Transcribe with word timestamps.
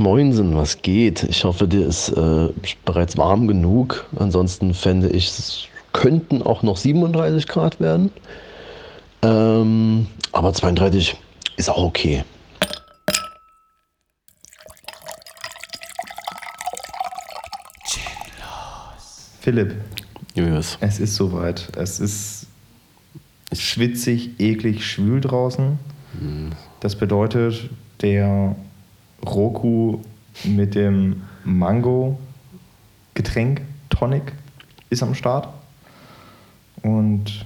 Moinsen, 0.00 0.56
was 0.56 0.80
geht? 0.80 1.24
Ich 1.24 1.44
hoffe, 1.44 1.68
dir 1.68 1.86
ist 1.86 2.08
äh, 2.08 2.48
bereits 2.86 3.18
warm 3.18 3.46
genug. 3.46 4.06
Ansonsten 4.16 4.72
fände 4.72 5.10
ich, 5.10 5.28
es 5.28 5.64
könnten 5.92 6.42
auch 6.42 6.62
noch 6.62 6.78
37 6.78 7.46
Grad 7.46 7.78
werden. 7.80 8.10
Ähm, 9.22 10.06
aber 10.32 10.54
32 10.54 11.16
ist 11.58 11.68
auch 11.68 11.84
okay. 11.84 12.24
Philipp, 19.40 19.74
Julius. 20.34 20.78
es 20.80 20.98
ist 20.98 21.14
soweit. 21.14 21.76
Es 21.76 22.00
ist 22.00 22.46
schwitzig, 23.52 24.30
eklig, 24.38 24.86
schwül 24.86 25.20
draußen. 25.20 25.78
Das 26.80 26.96
bedeutet, 26.96 27.68
der 28.00 28.56
Roku 29.26 29.98
mit 30.44 30.74
dem 30.74 31.22
Mango-Getränk, 31.44 33.62
Tonic, 33.88 34.32
ist 34.90 35.02
am 35.02 35.14
Start. 35.14 35.48
Und 36.82 37.44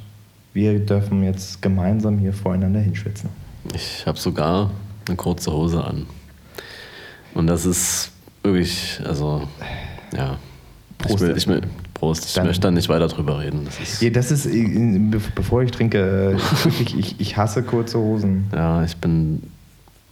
wir 0.53 0.79
dürfen 0.79 1.25
jetzt 1.25 1.61
gemeinsam 1.62 2.19
hier 2.19 2.33
voreinander 2.33 2.79
hinschwitzen. 2.81 3.29
Ich 3.75 4.07
habe 4.07 4.19
sogar 4.19 4.71
eine 5.09 5.17
kurze 5.17 5.53
Hose 5.53 5.83
an. 5.83 6.07
Und 7.34 7.47
das 7.48 7.67
ist 7.67 8.12
wirklich, 8.43 9.01
also, 9.05 9.43
ja. 10.17 10.39
Prost. 10.98 11.17
Ich 11.17 11.20
will, 11.29 11.37
ich 11.37 11.47
will, 11.48 11.61
Prost. 11.95 12.37
Ich 12.37 12.43
möchte 12.45 12.61
da 12.61 12.70
nicht 12.70 12.89
weiter 12.89 13.09
drüber 13.09 13.41
reden. 13.41 13.65
Das 13.65 13.81
ist, 13.81 14.01
Ja, 14.01 14.11
das 14.11 14.31
ist, 14.31 14.47
äh, 14.47 14.98
be- 15.11 15.20
bevor 15.34 15.62
ich 15.62 15.73
trinke, 15.73 15.98
äh, 15.98 16.33
wirklich, 16.65 16.97
ich, 16.97 17.20
ich 17.20 17.37
hasse 17.37 17.62
kurze 17.65 17.98
Hosen. 17.98 18.45
ja, 18.55 18.84
ich 18.84 18.97
bin 18.98 19.43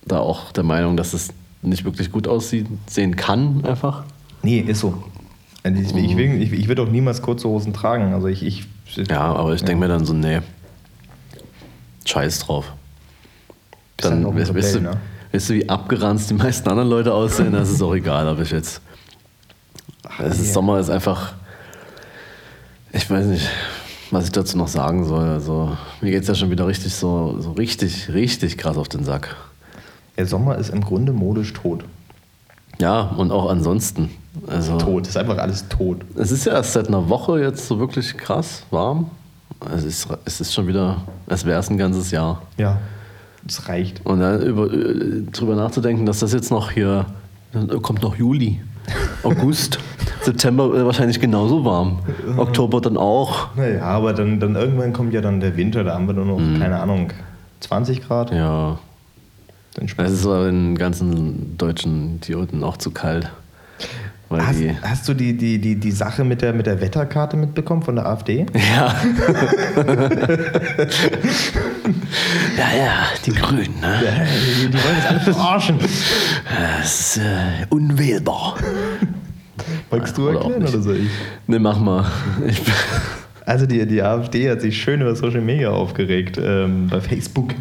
da 0.05 0.19
auch 0.19 0.51
der 0.53 0.65
Meinung, 0.65 0.97
dass 0.97 1.15
es 1.15 1.29
nicht 1.63 1.85
wirklich 1.85 2.11
gut 2.11 2.29
aussieht, 2.29 2.67
sehen 2.87 3.17
kann 3.17 3.65
einfach. 3.65 4.05
Nee, 4.43 4.61
ist 4.61 4.81
so. 4.81 5.03
Also 5.63 5.81
Ich, 5.81 5.95
ich, 5.95 6.17
will, 6.17 6.43
ich, 6.43 6.53
ich 6.53 6.69
würde 6.69 6.83
auch 6.83 6.89
niemals 6.89 7.23
kurze 7.23 7.49
Hosen 7.49 7.73
tragen. 7.73 8.13
Also 8.13 8.27
ich, 8.27 8.43
ich 8.43 8.67
Ja, 9.09 9.21
aber 9.21 9.55
ich 9.55 9.63
denke 9.63 9.81
mir 9.81 9.89
dann 9.89 10.05
so, 10.05 10.13
nee, 10.13 10.41
scheiß 12.05 12.41
drauf. 12.41 12.73
Halt 14.03 14.25
auch 14.25 14.33
ein 14.33 14.39
weißt, 14.39 14.55
weißt, 14.55 14.75
du, 14.75 14.81
ne? 14.81 14.97
weißt 15.31 15.51
du, 15.51 15.55
wie 15.55 15.69
abgeranzt 15.69 16.31
die 16.31 16.35
meisten 16.35 16.69
anderen 16.69 16.91
Leute 16.91 17.15
aussehen? 17.15 17.53
Das 17.53 17.71
ist 17.71 17.81
auch 17.81 17.95
egal, 17.95 18.27
ob 18.27 18.41
ich 18.41 18.51
jetzt. 18.51 18.81
Es 20.19 20.41
ist 20.41 20.49
ja. 20.49 20.53
Sommer 20.55 20.81
ist 20.81 20.91
einfach. 20.91 21.35
Ich 22.93 23.09
weiß 23.09 23.27
nicht, 23.27 23.49
was 24.11 24.25
ich 24.25 24.33
dazu 24.33 24.59
noch 24.59 24.67
sagen 24.69 25.05
soll. 25.05 25.29
Also, 25.29 25.77
mir 26.01 26.11
geht 26.11 26.23
es 26.23 26.29
ja 26.29 26.35
schon 26.35 26.51
wieder 26.51 26.67
richtig 26.67 26.93
so, 26.93 27.37
so 27.39 27.53
richtig, 27.53 28.13
richtig 28.13 28.59
krass 28.59 28.77
auf 28.77 28.89
den 28.89 29.05
Sack. 29.05 29.37
Der 30.17 30.27
Sommer 30.27 30.57
ist 30.57 30.71
im 30.71 30.83
Grunde 30.83 31.13
modisch 31.13 31.53
tot. 31.53 31.85
Ja, 32.81 33.01
und 33.17 33.31
auch 33.31 33.51
ansonsten. 33.51 34.11
Also, 34.47 34.79
Tot, 34.79 35.07
ist 35.07 35.17
einfach 35.17 35.39
alles 35.39 35.69
tot. 35.69 35.99
Es 36.17 36.31
ist 36.31 36.47
ja 36.47 36.55
erst 36.55 36.73
seit 36.73 36.89
einer 36.89 37.09
Woche 37.09 37.41
jetzt 37.41 37.67
so 37.69 37.79
wirklich 37.79 38.17
krass 38.17 38.65
warm. 38.71 39.11
Es 39.75 39.85
ist, 39.85 40.09
es 40.25 40.41
ist 40.41 40.55
schon 40.55 40.67
wieder, 40.67 41.03
als 41.27 41.45
wäre 41.45 41.61
es 41.61 41.71
ein 41.71 41.77
ganzes 41.77 42.11
Jahr. 42.11 42.43
Ja, 42.57 42.79
es 43.47 43.69
reicht. 43.69 44.05
Und 44.05 44.21
dann 44.21 44.43
über, 44.43 44.73
äh, 44.73 45.23
drüber 45.31 45.55
nachzudenken, 45.55 46.07
dass 46.07 46.21
das 46.21 46.33
jetzt 46.33 46.51
noch 46.51 46.71
hier, 46.71 47.07
dann 47.53 47.83
kommt 47.83 48.03
noch 48.03 48.17
Juli, 48.17 48.61
August, 49.23 49.79
September 50.23 50.75
äh, 50.75 50.85
wahrscheinlich 50.85 51.21
genauso 51.21 51.65
warm. 51.65 52.01
Oktober 52.37 52.81
dann 52.81 52.97
auch. 52.97 53.55
Naja, 53.55 53.83
aber 53.85 54.15
dann, 54.15 54.41
dann 54.41 54.57
irgendwann 54.57 54.93
kommt 54.93 55.13
ja 55.13 55.21
dann 55.21 55.41
der 55.41 55.57
Winter, 55.57 55.85
da 55.85 55.95
haben 55.95 56.07
wir 56.07 56.15
nur 56.15 56.25
noch, 56.25 56.59
keine 56.59 56.81
Ahnung, 56.81 57.13
20 57.61 58.03
Grad. 58.03 58.33
Ja, 58.33 58.71
Dann 58.71 58.79
es 59.81 60.13
ist 60.13 60.27
aber 60.27 60.47
den 60.47 60.77
ganzen 60.77 61.57
deutschen 61.57 62.17
Idioten 62.17 62.63
auch 62.63 62.77
zu 62.77 62.91
kalt. 62.91 63.31
Hast, 64.31 64.61
hast 64.83 65.09
du 65.09 65.15
die, 65.15 65.37
die, 65.37 65.59
die, 65.59 65.77
die 65.77 65.91
Sache 65.91 66.25
mit 66.25 66.41
der, 66.41 66.53
mit 66.53 66.67
der 66.67 66.81
Wetterkarte 66.81 67.37
mitbekommen 67.37 67.83
von 67.83 67.97
der 67.97 68.07
AfD? 68.07 68.47
ja. 68.55 68.95
ja, 72.57 72.77
ja, 72.79 73.07
die 73.27 73.33
Grünen, 73.33 73.81
ne? 73.81 74.01
Die, 74.63 74.69
die 74.69 74.75
wollen 74.75 74.97
uns 74.97 75.07
alle 75.07 75.21
verarschen. 75.21 75.79
Das 75.79 77.17
ist 77.17 77.17
äh, 77.19 77.67
unwählbar. 77.69 78.57
Magst 79.91 80.17
du 80.17 80.29
Oder 80.29 80.39
erklären 80.39 80.63
nicht. 80.63 80.75
oder 80.75 80.83
soll 80.83 80.97
ich? 80.97 81.11
Ne, 81.47 81.59
mach 81.59 81.79
mal. 81.79 82.07
Also 83.45 83.67
die, 83.67 83.85
die 83.87 84.03
AfD 84.03 84.51
hat 84.51 84.61
sich 84.61 84.81
schön 84.81 85.01
über 85.01 85.15
Social 85.17 85.41
Media 85.41 85.71
aufgeregt 85.71 86.39
ähm, 86.43 86.87
bei 86.89 87.01
Facebook, 87.01 87.55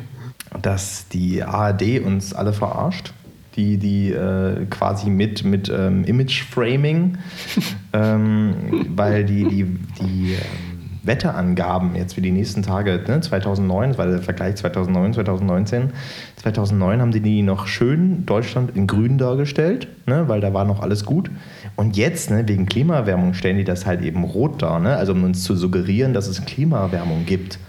dass 0.61 1.07
die 1.07 1.43
ARD 1.43 2.01
uns 2.03 2.33
alle 2.33 2.53
verarscht. 2.53 3.13
Die, 3.57 3.77
die 3.77 4.13
äh, 4.13 4.65
quasi 4.69 5.09
mit, 5.09 5.43
mit 5.43 5.69
ähm, 5.69 6.05
Image-Framing, 6.05 7.17
ähm, 7.93 8.55
weil 8.95 9.25
die, 9.25 9.43
die, 9.43 9.63
die 9.99 10.33
ähm, 10.35 10.81
Wetterangaben 11.03 11.95
jetzt 11.95 12.13
für 12.13 12.21
die 12.21 12.31
nächsten 12.31 12.63
Tage, 12.63 13.01
ne, 13.07 13.19
2009, 13.19 13.89
das 13.89 13.97
war 13.97 14.07
der 14.07 14.21
Vergleich 14.21 14.55
2009, 14.55 15.15
2019, 15.15 15.89
2009 16.37 17.01
haben 17.01 17.11
die 17.11 17.19
die 17.19 17.41
noch 17.41 17.67
schön 17.67 18.25
Deutschland 18.25 18.75
in 18.77 18.87
grün 18.87 19.17
dargestellt, 19.17 19.89
ne, 20.05 20.29
weil 20.29 20.39
da 20.39 20.53
war 20.53 20.63
noch 20.63 20.81
alles 20.81 21.03
gut. 21.03 21.29
Und 21.75 21.97
jetzt, 21.97 22.29
ne, 22.29 22.47
wegen 22.47 22.67
Klimaerwärmung, 22.67 23.33
stellen 23.33 23.57
die 23.57 23.63
das 23.63 23.85
halt 23.85 24.01
eben 24.01 24.23
rot 24.23 24.61
dar, 24.61 24.79
ne, 24.79 24.95
also 24.95 25.11
um 25.13 25.23
uns 25.23 25.43
zu 25.43 25.55
suggerieren, 25.55 26.13
dass 26.13 26.27
es 26.27 26.45
Klimaerwärmung 26.45 27.25
gibt 27.25 27.59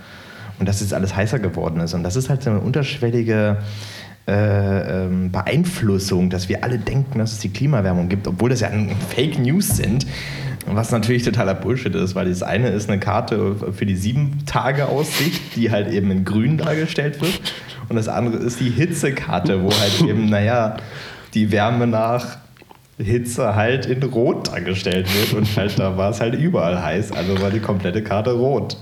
und 0.63 0.69
dass 0.69 0.81
jetzt 0.81 0.95
alles 0.95 1.17
heißer 1.17 1.41
geworden 1.41 1.81
ist. 1.81 1.93
Und 1.93 2.05
das 2.05 2.15
ist 2.15 2.31
halt 2.31 2.45
so 2.45 2.51
eine 2.51 2.61
unterschwellige 2.61 3.57
äh, 4.29 5.07
ähm, 5.07 5.33
Beeinflussung, 5.33 6.31
dass 6.31 6.49
wir 6.49 6.63
alle 6.63 6.79
denken, 6.79 7.19
dass 7.19 7.33
es 7.33 7.41
die 7.41 7.49
Klimaerwärmung 7.49 8.09
gibt, 8.09 8.29
obwohl 8.29 8.49
das 8.49 8.61
ja 8.61 8.71
Fake 9.09 9.41
News 9.41 9.77
sind. 9.77 10.07
Was 10.67 10.93
natürlich 10.93 11.25
totaler 11.25 11.55
Bullshit 11.55 11.93
ist, 11.97 12.15
weil 12.15 12.29
das 12.29 12.45
eine 12.45 12.69
ist 12.69 12.89
eine 12.89 13.01
Karte 13.01 13.57
für 13.73 13.85
die 13.87 13.97
sieben 13.97 14.45
Tage 14.47 14.87
Aussicht, 14.87 15.57
die 15.57 15.73
halt 15.73 15.93
eben 15.93 16.13
in 16.13 16.25
grün 16.25 16.59
dargestellt 16.59 17.21
wird. 17.21 17.41
Und 17.89 17.97
das 17.97 18.07
andere 18.07 18.37
ist 18.37 18.61
die 18.61 18.71
Hitzekarte, 18.71 19.65
wo 19.65 19.71
halt 19.73 20.09
eben, 20.09 20.27
naja, 20.31 20.77
die 21.35 21.51
Wärme 21.51 21.89
nach 21.89 22.37
Hitze 22.99 23.57
halt 23.57 23.87
in 23.87 24.01
rot 24.05 24.47
dargestellt 24.47 25.09
wird. 25.13 25.33
Und 25.33 25.57
halt 25.57 25.77
da 25.81 25.97
war 25.97 26.11
es 26.11 26.21
halt 26.21 26.35
überall 26.35 26.81
heiß, 26.81 27.11
also 27.11 27.43
war 27.43 27.51
die 27.51 27.59
komplette 27.59 28.05
Karte 28.05 28.31
rot. 28.31 28.77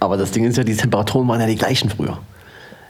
Aber 0.00 0.16
das 0.16 0.30
Ding 0.30 0.44
ist 0.44 0.56
ja, 0.56 0.64
die 0.64 0.76
Temperaturen 0.76 1.26
waren 1.28 1.40
ja 1.40 1.46
die 1.46 1.56
gleichen 1.56 1.90
früher. 1.90 2.18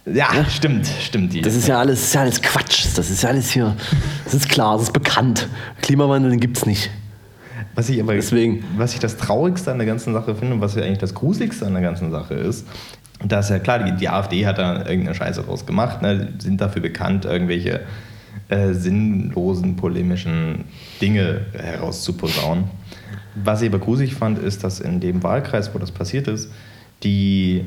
Ja, 0.06 0.28
stimmt, 0.49 0.87
stimmt. 1.00 1.33
Die 1.33 1.41
Das 1.41 1.55
ist 1.55 1.67
ja 1.67 1.81
alles, 1.81 2.00
ist 2.00 2.15
ja 2.15 2.21
alles 2.21 2.41
Quatsch. 2.41 2.87
Das 2.94 3.11
ist 3.11 3.22
ja 3.22 3.31
alles 3.31 3.50
hier. 3.50 3.75
Das 4.25 4.34
ist 4.34 4.49
klar, 4.49 4.75
das 4.75 4.84
ist 4.84 4.93
bekannt. 4.93 5.49
Klimawandel, 5.83 6.31
den 6.31 6.41
gibt's 6.41 6.65
nicht. 6.65 6.91
Was 7.75 7.89
ich 7.89 8.00
aber 8.00 8.15
Deswegen. 8.15 8.65
was 8.77 8.94
ich 8.94 9.00
das 9.00 9.17
Traurigste 9.17 9.71
an 9.71 9.78
der 9.78 9.87
ganzen 9.87 10.15
Sache 10.15 10.34
finde 10.34 10.55
und 10.55 10.61
was 10.61 10.77
ja 10.77 10.83
eigentlich 10.83 10.99
das 10.99 11.12
Gruseligste 11.12 11.67
an 11.67 11.75
der 11.75 11.83
ganzen 11.83 12.11
Sache 12.11 12.34
ist, 12.34 12.67
dass 13.25 13.49
ja 13.49 13.59
klar, 13.59 13.81
die, 13.81 13.93
die 13.93 14.09
AfD 14.09 14.47
hat 14.47 14.59
da 14.59 14.87
irgendeine 14.87 15.15
Scheiße 15.15 15.43
draus 15.43 15.67
gemacht, 15.67 16.03
ne, 16.03 16.33
sind 16.38 16.61
dafür 16.61 16.83
bekannt, 16.83 17.25
irgendwelche 17.25 17.81
äh, 18.49 18.73
sinnlosen, 18.73 19.77
polemischen 19.77 20.65
Dinge 21.00 21.47
herauszuposaunen. 21.53 22.65
Was 23.34 23.61
ich 23.61 23.69
aber 23.69 23.78
gruselig 23.81 24.15
fand, 24.15 24.38
ist, 24.38 24.65
dass 24.65 24.81
in 24.81 25.00
dem 25.00 25.23
Wahlkreis, 25.23 25.75
wo 25.75 25.78
das 25.78 25.91
passiert 25.91 26.28
ist, 26.28 26.50
die 27.03 27.65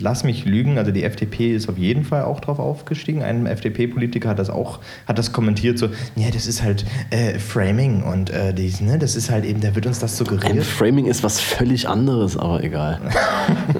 Lass 0.00 0.24
mich 0.24 0.46
lügen, 0.46 0.78
also 0.78 0.90
die 0.90 1.02
FDP 1.02 1.54
ist 1.54 1.68
auf 1.68 1.76
jeden 1.76 2.04
Fall 2.04 2.22
auch 2.22 2.40
drauf 2.40 2.58
aufgestiegen. 2.58 3.22
Ein 3.22 3.44
FDP-Politiker 3.44 4.30
hat 4.30 4.38
das 4.38 4.48
auch, 4.48 4.78
hat 5.06 5.18
das 5.18 5.32
kommentiert 5.32 5.76
so, 5.76 5.88
ja, 6.16 6.30
das 6.32 6.46
ist 6.46 6.62
halt 6.62 6.86
äh, 7.10 7.38
Framing 7.38 8.04
und 8.04 8.30
äh, 8.30 8.54
dies, 8.54 8.80
ne, 8.80 8.96
das 8.96 9.16
ist 9.16 9.30
halt 9.30 9.44
eben, 9.44 9.60
da 9.60 9.74
wird 9.74 9.84
uns 9.86 9.98
das 9.98 10.12
Ein 10.12 10.26
suggeriert. 10.26 10.64
Framing 10.64 11.06
ist 11.06 11.22
was 11.22 11.40
völlig 11.40 11.88
anderes, 11.88 12.38
aber 12.38 12.62
egal. 12.64 13.00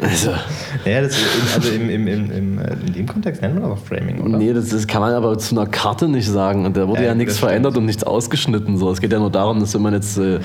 Also, 0.03 0.33
Ja, 0.85 1.01
das, 1.01 1.17
also 1.55 1.71
im, 1.71 1.89
im, 1.89 2.09
im, 2.09 2.31
im, 2.31 2.59
äh, 2.59 2.75
in 2.87 2.93
dem 2.93 3.07
Kontext 3.07 3.41
nennt 3.41 3.55
man 3.55 3.63
das 3.63 3.73
auch 3.73 3.85
Framing, 3.87 4.21
oder? 4.21 4.37
nee, 4.37 4.53
das, 4.53 4.69
das 4.69 4.87
kann 4.87 5.01
man 5.01 5.15
aber 5.15 5.39
zu 5.39 5.55
einer 5.59 5.67
Karte 5.67 6.09
nicht 6.09 6.29
sagen. 6.29 6.67
Und 6.67 6.77
da 6.77 6.87
wurde 6.89 7.01
Ja, 7.03 7.09
ja, 7.09 7.15
nichts 7.15 7.39
verändert 7.39 7.77
und 7.79 7.87
nichts 7.87 8.05
ausgeschnitten. 8.05 8.77
So. 8.77 8.91
Es 8.91 9.01
geht 9.01 9.13
ja 9.13 9.19
nur 9.19 9.31
darum, 9.31 9.61
dass 9.61 9.73
wenn 9.75 9.83
man 9.83 9.95
jetzt. 9.95 10.19
Äh, 10.19 10.41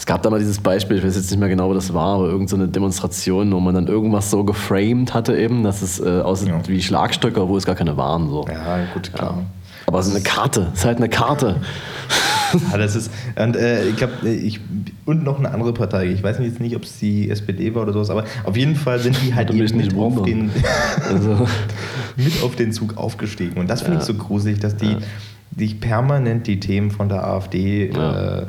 es 0.00 0.06
gab 0.06 0.22
da 0.22 0.30
mal 0.30 0.38
dieses 0.38 0.58
Beispiel, 0.60 0.96
ich 0.96 1.04
weiß 1.04 1.14
jetzt 1.14 1.30
nicht 1.30 1.38
mehr 1.38 1.50
genau, 1.50 1.68
wo 1.68 1.74
das 1.74 1.92
war, 1.92 2.14
aber 2.14 2.24
irgendeine 2.24 2.48
so 2.48 2.56
eine 2.56 2.68
Demonstration, 2.68 3.52
wo 3.52 3.60
man 3.60 3.74
dann 3.74 3.86
irgendwas 3.86 4.30
so 4.30 4.42
geframed 4.44 5.12
hatte, 5.12 5.36
eben, 5.36 5.62
dass 5.62 5.82
es 5.82 6.00
äh, 6.00 6.22
aussieht 6.22 6.48
Ja. 6.48 6.62
wie 6.66 6.80
Schlagstöcke, 6.82 7.46
wo 7.46 7.54
es 7.58 7.66
gar 7.66 7.74
keine 7.74 7.98
waren. 7.98 8.30
So. 8.30 8.46
Ja, 8.48 8.78
gut, 8.94 9.12
klar. 9.12 9.42
Aber 9.86 9.98
es 9.98 10.06
ist 10.06 10.14
eine 10.14 10.22
Karte, 10.24 10.68
es 10.72 10.78
ist 10.80 10.84
halt 10.86 10.96
eine 10.96 11.10
Karte. 11.10 11.56
Ja, 12.72 12.78
das 12.78 12.96
ist, 12.96 13.10
und 13.36 13.56
äh, 13.56 13.88
ich 13.90 13.96
glaube, 13.96 14.26
ich, 14.26 14.58
und 15.04 15.22
noch 15.22 15.38
eine 15.38 15.50
andere 15.52 15.74
Partei, 15.74 16.06
ich 16.06 16.22
weiß 16.22 16.38
jetzt 16.40 16.60
nicht, 16.60 16.74
ob 16.76 16.84
es 16.84 16.98
die 16.98 17.28
SPD 17.30 17.74
war 17.74 17.82
oder 17.82 17.92
sowas, 17.92 18.08
aber 18.08 18.24
auf 18.44 18.56
jeden 18.56 18.76
Fall 18.76 18.98
sind 19.00 19.16
die 19.22 19.34
halt 19.34 19.52
mit 19.52 19.74
nicht 19.76 19.94
auf, 19.94 20.22
den, 20.22 20.50
Also, 21.10 21.46
mit 22.16 22.42
auf 22.42 22.56
den 22.56 22.72
Zug 22.72 22.96
aufgestiegen. 22.96 23.60
Und 23.60 23.68
das 23.68 23.82
finde 23.82 23.96
Ja. 23.96 24.00
ich 24.00 24.06
so 24.06 24.14
gruselig, 24.14 24.60
dass 24.60 24.76
die, 24.76 24.92
Ja. 24.92 24.98
die 25.50 25.74
permanent 25.74 26.46
die 26.46 26.58
Themen 26.58 26.90
von 26.90 27.08
der 27.10 27.22
AfD 27.24 27.90
Ja. 27.94 28.38
äh, 28.38 28.46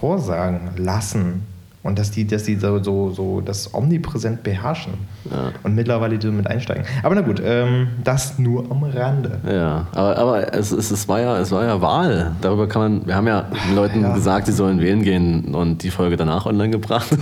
vorsagen 0.00 0.60
lassen 0.76 1.42
Und 1.86 2.00
dass 2.00 2.10
die, 2.10 2.26
dass 2.26 2.42
die 2.42 2.56
so, 2.56 2.82
so, 2.82 3.10
so 3.12 3.40
das 3.40 3.72
omnipräsent 3.72 4.42
beherrschen 4.42 4.94
Ja. 5.30 5.52
und 5.62 5.76
mittlerweile 5.76 6.18
die 6.18 6.26
mit 6.32 6.48
einsteigen. 6.48 6.82
Aber 7.04 7.14
na 7.14 7.20
gut, 7.20 7.40
ähm, 7.44 7.86
das 8.02 8.40
nur 8.40 8.68
am 8.72 8.82
Rande. 8.82 9.38
Ja, 9.48 9.86
aber, 9.94 10.18
aber 10.18 10.52
es, 10.52 10.72
es, 10.72 10.90
es, 10.90 11.06
war 11.06 11.20
ja, 11.20 11.38
es 11.38 11.52
war 11.52 11.64
ja 11.64 11.80
Wahl. 11.80 12.32
Darüber 12.40 12.66
kann 12.66 12.82
man, 12.82 13.06
wir 13.06 13.14
haben 13.14 13.28
ja 13.28 13.42
den 13.68 13.76
Leuten 13.76 14.02
Ja. 14.02 14.14
gesagt, 14.14 14.46
sie 14.46 14.52
sollen 14.52 14.80
wählen 14.80 15.02
gehen 15.04 15.54
und 15.54 15.84
die 15.84 15.90
Folge 15.90 16.16
danach 16.16 16.44
online 16.46 16.70
gebracht. 16.70 17.06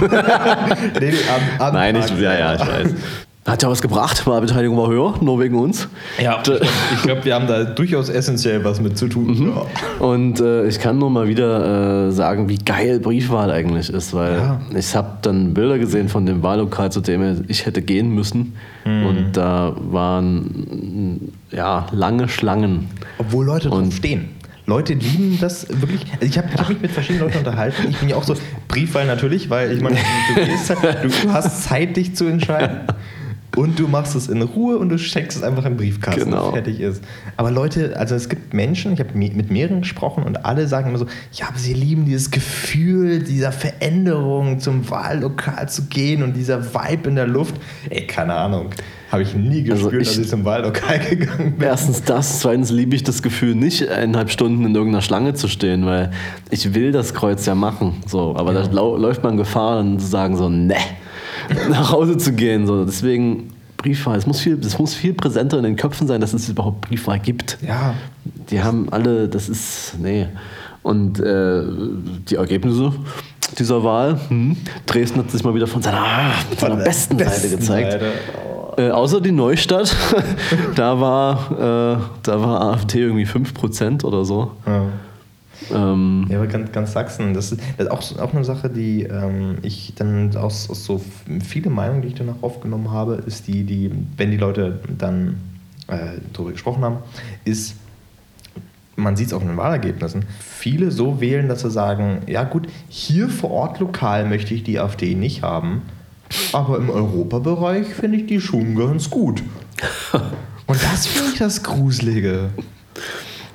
Nee, 1.00 1.12
am- 1.58 1.66
am 1.66 1.74
Nein, 1.74 1.96
ich, 1.96 2.08
ja, 2.18 2.32
ja, 2.38 2.54
ich 2.54 2.60
weiß. 2.66 2.94
Hat 3.46 3.62
ja 3.62 3.68
was 3.68 3.82
gebracht, 3.82 4.26
Wahlbeteiligung 4.26 4.78
war 4.78 4.88
höher, 4.88 5.14
nur 5.20 5.38
wegen 5.38 5.56
uns. 5.58 5.86
Ja, 6.18 6.42
ich 6.94 7.02
glaube, 7.02 7.26
wir 7.26 7.34
haben 7.34 7.46
da 7.46 7.64
durchaus 7.64 8.08
essentiell 8.08 8.64
was 8.64 8.80
mit 8.80 8.96
zu 8.96 9.06
tun. 9.06 9.26
Mhm. 9.38 9.52
Ja. 9.54 9.66
Und 10.06 10.40
äh, 10.40 10.66
ich 10.66 10.80
kann 10.80 10.96
nur 10.98 11.10
mal 11.10 11.28
wieder 11.28 12.06
äh, 12.08 12.10
sagen, 12.12 12.48
wie 12.48 12.56
geil 12.56 13.00
Briefwahl 13.00 13.50
eigentlich 13.50 13.90
ist, 13.90 14.14
weil 14.14 14.38
Ja. 14.38 14.60
ich 14.74 14.96
habe 14.96 15.18
dann 15.20 15.52
Bilder 15.52 15.78
gesehen 15.78 16.08
von 16.08 16.24
dem 16.24 16.42
Wahllokal, 16.42 16.90
zu 16.90 17.02
dem 17.02 17.44
ich 17.46 17.66
hätte 17.66 17.82
gehen 17.82 18.14
müssen. 18.14 18.54
Mhm. 18.86 19.06
Und 19.06 19.32
da 19.36 19.74
waren 19.90 21.32
ja 21.50 21.86
lange 21.92 22.30
Schlangen. 22.30 22.88
Obwohl 23.18 23.44
Leute 23.44 23.68
drauf 23.68 23.78
Und- 23.78 23.92
stehen. 23.92 24.30
Leute 24.66 24.94
lieben 24.94 25.36
das 25.42 25.66
wirklich. 25.68 26.06
Also 26.14 26.24
ich 26.24 26.38
habe 26.38 26.48
hab 26.56 26.70
mich 26.70 26.80
mit 26.80 26.90
verschiedenen 26.90 27.26
Leuten 27.26 27.36
unterhalten. 27.36 27.82
Ich 27.90 27.98
bin 27.98 28.08
ja 28.08 28.16
auch 28.16 28.24
so 28.24 28.34
Briefwahl 28.66 29.04
natürlich, 29.04 29.50
weil 29.50 29.70
ich 29.72 29.82
meine, 29.82 29.96
halt, 29.96 31.04
du, 31.04 31.08
du 31.26 31.32
hast 31.34 31.64
Zeit, 31.64 31.98
dich 31.98 32.16
zu 32.16 32.24
entscheiden. 32.24 32.78
Und 33.56 33.78
du 33.78 33.86
machst 33.88 34.14
es 34.16 34.28
in 34.28 34.42
Ruhe 34.42 34.78
und 34.78 34.88
du 34.88 34.98
steckst 34.98 35.36
es 35.38 35.44
einfach 35.44 35.64
im 35.64 35.76
Briefkasten, 35.76 36.24
Genau. 36.30 36.52
fertig 36.52 36.80
ist. 36.80 37.02
Aber 37.36 37.50
Leute, 37.50 37.96
also 37.96 38.14
es 38.14 38.28
gibt 38.28 38.52
Menschen, 38.54 38.92
ich 38.94 39.00
habe 39.00 39.10
mit 39.16 39.50
mehreren 39.50 39.80
gesprochen 39.82 40.24
und 40.24 40.44
alle 40.44 40.66
sagen 40.66 40.88
immer 40.88 40.98
so, 40.98 41.06
ja, 41.32 41.48
aber 41.48 41.58
sie 41.58 41.74
lieben 41.74 42.04
dieses 42.04 42.30
Gefühl 42.30 43.20
dieser 43.22 43.52
Veränderung, 43.52 44.58
zum 44.60 44.88
Wahllokal 44.90 45.68
zu 45.68 45.82
gehen 45.86 46.22
und 46.22 46.34
dieser 46.36 46.74
Vibe 46.74 47.08
in 47.10 47.16
der 47.16 47.26
Luft. 47.26 47.54
Ey, 47.90 48.06
keine 48.06 48.34
Ahnung. 48.34 48.70
Habe 49.12 49.22
ich 49.22 49.34
nie 49.34 49.70
Also 49.70 49.84
gespürt, 49.84 50.02
ich- 50.02 50.08
als 50.08 50.18
ich 50.18 50.28
zum 50.28 50.44
Wahllokal 50.44 50.98
gegangen 50.98 51.52
bin. 51.56 51.68
Erstens 51.68 52.02
das, 52.02 52.40
zweitens 52.40 52.70
liebe 52.70 52.96
ich 52.96 53.04
das 53.04 53.22
Gefühl, 53.22 53.54
nicht 53.54 53.88
eineinhalb 53.88 54.30
Stunden 54.30 54.64
in 54.64 54.74
irgendeiner 54.74 55.02
Schlange 55.02 55.34
zu 55.34 55.46
stehen, 55.46 55.86
weil 55.86 56.10
ich 56.50 56.74
will 56.74 56.90
das 56.90 57.14
Kreuz 57.14 57.46
ja 57.46 57.54
machen. 57.54 58.02
So, 58.06 58.34
aber 58.36 58.52
da 58.52 58.62
lau 58.72 58.96
läuft 58.96 59.22
man 59.22 59.36
Gefahr, 59.36 59.76
dann 59.76 60.00
zu 60.00 60.06
sagen 60.06 60.36
so, 60.36 60.48
ne, 60.48 60.74
nach 61.70 61.90
Hause 61.92 62.16
zu 62.16 62.32
gehen. 62.32 62.66
So, 62.66 62.84
deswegen 62.84 63.50
Briefwahl. 63.76 64.16
Es 64.16 64.26
muss, 64.26 64.40
viel, 64.40 64.58
es 64.58 64.78
muss 64.78 64.94
viel 64.94 65.12
präsenter 65.12 65.58
in 65.58 65.64
den 65.64 65.76
Köpfen 65.76 66.06
sein, 66.06 66.20
dass 66.20 66.32
es 66.32 66.48
überhaupt 66.48 66.80
Briefwahl 66.82 67.18
gibt. 67.18 67.58
Ja, 67.66 67.94
Die 68.50 68.62
haben 68.62 68.88
alle, 68.90 69.28
das 69.28 69.48
ist, 69.48 69.96
nee. 70.00 70.26
Und 70.82 71.20
äh, 71.20 71.62
die 72.28 72.36
Ergebnisse 72.36 72.92
dieser 73.58 73.84
Wahl, 73.84 74.18
hm, 74.28 74.56
Dresden 74.86 75.18
hat 75.20 75.30
sich 75.30 75.44
mal 75.44 75.54
wieder 75.54 75.66
von 75.66 75.82
seiner, 75.82 76.32
mit 76.48 76.60
seiner 76.60 76.76
der 76.76 76.84
besten, 76.84 77.18
Seite 77.18 77.30
besten 77.30 77.50
gezeigt. 77.58 77.92
Seite. 77.92 78.12
Äh, 78.76 78.90
außer 78.90 79.20
die 79.20 79.32
Neustadt, 79.32 79.94
da 80.74 81.00
war, 81.00 81.50
äh, 81.52 82.02
da 82.22 82.40
war 82.40 82.60
AfD 82.72 83.00
irgendwie 83.00 83.26
5% 83.26 84.04
oder 84.04 84.24
so. 84.24 84.52
Ja. 84.66 84.84
Ähm, 85.72 86.26
Ja, 86.28 86.38
aber 86.38 86.46
ganz, 86.46 86.72
ganz 86.72 86.92
Sachsen, 86.92 87.34
das 87.34 87.52
ist, 87.52 87.60
das 87.76 87.86
ist 87.86 87.92
auch, 87.92 88.22
auch 88.22 88.34
eine 88.34 88.44
Sache, 88.44 88.68
die 88.68 89.02
ähm, 89.02 89.58
ich 89.62 89.94
dann 89.96 90.34
aus, 90.36 90.68
aus 90.70 90.84
so 90.84 91.00
viele 91.42 91.70
Meinungen, 91.70 92.02
die 92.02 92.08
ich 92.08 92.14
danach 92.14 92.42
aufgenommen 92.42 92.90
habe, 92.90 93.22
ist 93.26 93.46
die, 93.46 93.64
die, 93.64 93.90
wenn 94.16 94.30
die 94.30 94.36
Leute 94.36 94.80
dann 94.98 95.40
äh, 95.88 96.18
darüber 96.32 96.52
gesprochen 96.52 96.84
haben, 96.84 96.98
ist, 97.44 97.76
man 98.96 99.16
sieht 99.16 99.28
es 99.28 99.32
auch 99.32 99.42
in 99.42 99.48
den 99.48 99.56
Wahlergebnissen, 99.56 100.24
viele 100.38 100.90
so 100.90 101.20
wählen, 101.20 101.48
dass 101.48 101.60
sie 101.60 101.70
sagen, 101.70 102.22
ja 102.26 102.44
gut, 102.44 102.68
hier 102.88 103.28
vor 103.28 103.50
Ort 103.50 103.80
lokal 103.80 104.26
möchte 104.26 104.54
ich 104.54 104.62
die 104.62 104.78
AfD 104.78 105.14
nicht 105.14 105.42
haben, 105.42 105.82
aber 106.52 106.78
im 106.78 106.90
Europabereich 106.90 107.88
finde 107.88 108.18
ich 108.18 108.26
die 108.26 108.40
schon 108.40 108.76
ganz 108.76 109.10
gut. 109.10 109.42
Und 110.66 110.82
das 110.82 111.06
finde 111.06 111.32
ich 111.32 111.38
das 111.38 111.62
Gruselige. 111.62 112.50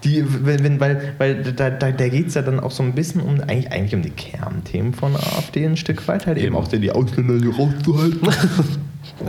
Die, 0.04 0.24
wenn, 0.46 0.63
wenn, 0.63 0.80
weil 0.80 1.13
weil 1.18 1.44
da, 1.44 1.69
da, 1.69 1.92
da 1.92 2.07
geht 2.07 2.28
es 2.28 2.34
ja 2.36 2.42
dann 2.42 2.60
auch 2.60 2.72
so 2.72 2.84
ein 2.84 2.94
bisschen 2.94 3.22
um, 3.22 3.42
eigentlich, 3.42 3.72
eigentlich 3.72 3.96
um 3.96 4.01
die 4.01 4.12
Kernthemen 4.12 4.94
von 4.94 5.16
AfD 5.16 5.66
ein 5.66 5.78
Stück 5.78 6.07
weit, 6.07 6.25
halt 6.25 6.38
eben 6.38 6.56
auch 6.56 6.68
die, 6.68 6.80
die 6.80 6.92
Ausländer 6.92 7.36
hier 7.36 7.54
rauszuhalten. 7.54 8.19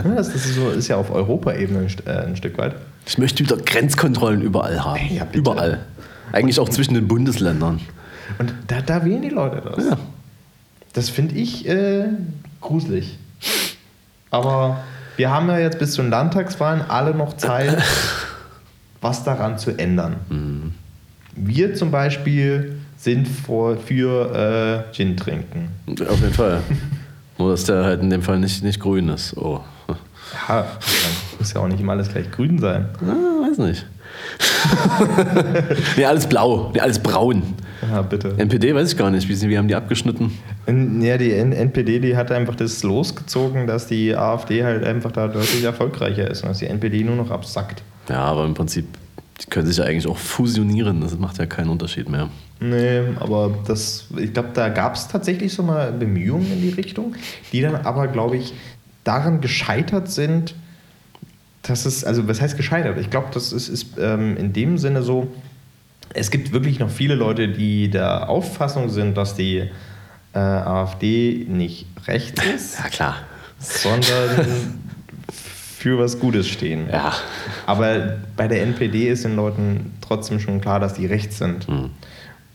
ja, 0.03 0.15
das, 0.15 0.31
das 0.31 0.45
ist, 0.45 0.55
so, 0.55 0.69
ist 0.69 0.87
ja 0.87 0.95
auf 0.95 1.11
Europaebene 1.11 1.79
ein, 1.79 1.87
äh, 2.05 2.27
ein 2.27 2.35
Stück 2.37 2.57
weit. 2.57 2.75
ich 3.05 3.17
möchte 3.17 3.43
wieder 3.43 3.57
Grenzkontrollen 3.57 4.41
überall 4.41 4.83
haben. 4.83 5.01
Ja, 5.13 5.25
bitte. 5.25 5.39
überall. 5.39 5.85
Eigentlich 6.31 6.59
auch 6.59 6.69
zwischen 6.69 6.93
den 6.93 7.07
Bundesländern. 7.07 7.81
Und 8.39 8.53
da, 8.67 8.81
da 8.81 9.03
wählen 9.03 9.21
die 9.21 9.29
Leute 9.29 9.61
das. 9.61 9.85
Ja. 9.85 9.97
Das 10.93 11.09
finde 11.09 11.35
ich 11.35 11.67
äh, 11.67 12.05
gruselig. 12.61 13.17
Aber 14.29 14.83
wir 15.17 15.29
haben 15.29 15.49
ja 15.49 15.59
jetzt 15.59 15.79
bis 15.79 15.93
zu 15.93 16.01
den 16.01 16.11
Landtagswahlen 16.11 16.81
alle 16.87 17.13
noch 17.13 17.35
Zeit, 17.37 17.77
was 19.01 19.23
daran 19.23 19.57
zu 19.57 19.71
ändern. 19.71 20.15
Mhm. 20.29 20.73
Wir 21.35 21.73
zum 21.75 21.91
Beispiel 21.91 22.77
sind 22.97 23.27
vor, 23.27 23.77
für 23.77 24.85
äh, 24.89 24.93
Gin 24.93 25.17
trinken. 25.17 25.69
Auf 26.07 26.21
jeden 26.21 26.33
Fall. 26.33 26.61
Nur, 27.37 27.51
dass 27.51 27.63
der 27.63 27.83
halt 27.83 28.01
in 28.01 28.09
dem 28.09 28.21
Fall 28.21 28.39
nicht, 28.39 28.63
nicht 28.63 28.79
grün 28.79 29.09
ist. 29.09 29.35
Oh. 29.35 29.61
Ja, 30.47 30.65
muss 31.39 31.53
ja 31.53 31.61
auch 31.61 31.67
nicht 31.67 31.79
immer 31.79 31.93
alles 31.93 32.09
gleich 32.09 32.29
grün 32.29 32.59
sein. 32.59 32.85
Ah, 33.01 33.47
weiß 33.47 33.57
nicht. 33.57 33.85
nee, 35.97 36.05
alles 36.05 36.27
blau. 36.27 36.71
Nee, 36.73 36.81
alles 36.81 36.99
braun. 36.99 37.41
Ja, 37.89 38.01
bitte. 38.01 38.35
NPD 38.37 38.75
weiß 38.75 38.91
ich 38.91 38.97
gar 38.97 39.09
nicht. 39.09 39.27
Wie, 39.27 39.49
wie 39.49 39.57
haben 39.57 39.67
die 39.67 39.75
abgeschnitten? 39.75 40.31
Ja, 40.67 41.17
die 41.17 41.31
NPD, 41.31 41.99
die 41.99 42.15
hat 42.15 42.31
einfach 42.31 42.55
das 42.55 42.83
losgezogen, 42.83 43.65
dass 43.65 43.87
die 43.87 44.15
AfD 44.15 44.63
halt 44.63 44.83
einfach 44.83 45.11
da 45.11 45.27
deutlich 45.27 45.63
erfolgreicher 45.63 46.29
ist 46.29 46.43
und 46.43 46.49
dass 46.49 46.59
die 46.59 46.67
NPD 46.67 47.03
nur 47.03 47.15
noch 47.15 47.31
absackt. 47.31 47.81
Ja, 48.09 48.19
aber 48.23 48.45
im 48.45 48.53
Prinzip, 48.53 48.85
die 49.41 49.49
können 49.49 49.67
sich 49.67 49.77
ja 49.77 49.85
eigentlich 49.85 50.07
auch 50.07 50.17
fusionieren. 50.17 51.01
Das 51.01 51.17
macht 51.17 51.37
ja 51.37 51.45
keinen 51.45 51.69
Unterschied 51.69 52.09
mehr. 52.09 52.29
Nee, 52.59 53.01
aber 53.19 53.57
das, 53.65 54.05
ich 54.17 54.33
glaube, 54.33 54.49
da 54.53 54.69
gab 54.69 54.95
es 54.95 55.07
tatsächlich 55.07 55.53
so 55.53 55.63
mal 55.63 55.91
Bemühungen 55.91 56.51
in 56.51 56.61
die 56.61 56.69
Richtung, 56.69 57.15
die 57.51 57.61
dann 57.61 57.75
aber, 57.75 58.07
glaube 58.07 58.37
ich, 58.37 58.53
daran 59.03 59.41
gescheitert 59.41 60.11
sind, 60.11 60.53
dass 61.63 61.85
es, 61.85 62.03
also 62.03 62.27
was 62.27 62.39
heißt 62.41 62.57
gescheitert? 62.57 62.99
Ich 62.99 63.09
glaube, 63.09 63.27
das 63.33 63.51
ist, 63.51 63.67
ist 63.67 63.87
ähm, 63.99 64.37
in 64.37 64.53
dem 64.53 64.77
Sinne 64.77 65.01
so, 65.01 65.27
es 66.13 66.29
gibt 66.29 66.51
wirklich 66.51 66.77
noch 66.79 66.89
viele 66.89 67.15
Leute, 67.15 67.47
die 67.47 67.89
der 67.89 68.29
Auffassung 68.29 68.89
sind, 68.89 69.15
dass 69.17 69.33
die 69.35 69.69
äh, 70.33 70.37
AfD 70.39 71.45
nicht 71.47 71.87
rechts 72.07 72.43
ist, 72.45 72.77
Ja, 72.79 72.89
klar. 72.89 73.15
sondern 73.59 74.79
für 75.81 75.97
was 75.97 76.19
Gutes 76.19 76.47
stehen. 76.47 76.87
Ja. 76.91 77.11
Aber 77.65 78.17
bei 78.37 78.47
der 78.47 78.61
NPD 78.61 79.09
ist 79.09 79.25
den 79.25 79.35
Leuten 79.35 79.93
trotzdem 79.99 80.39
schon 80.39 80.61
klar, 80.61 80.79
dass 80.79 80.93
die 80.93 81.07
rechts 81.07 81.39
sind. 81.39 81.65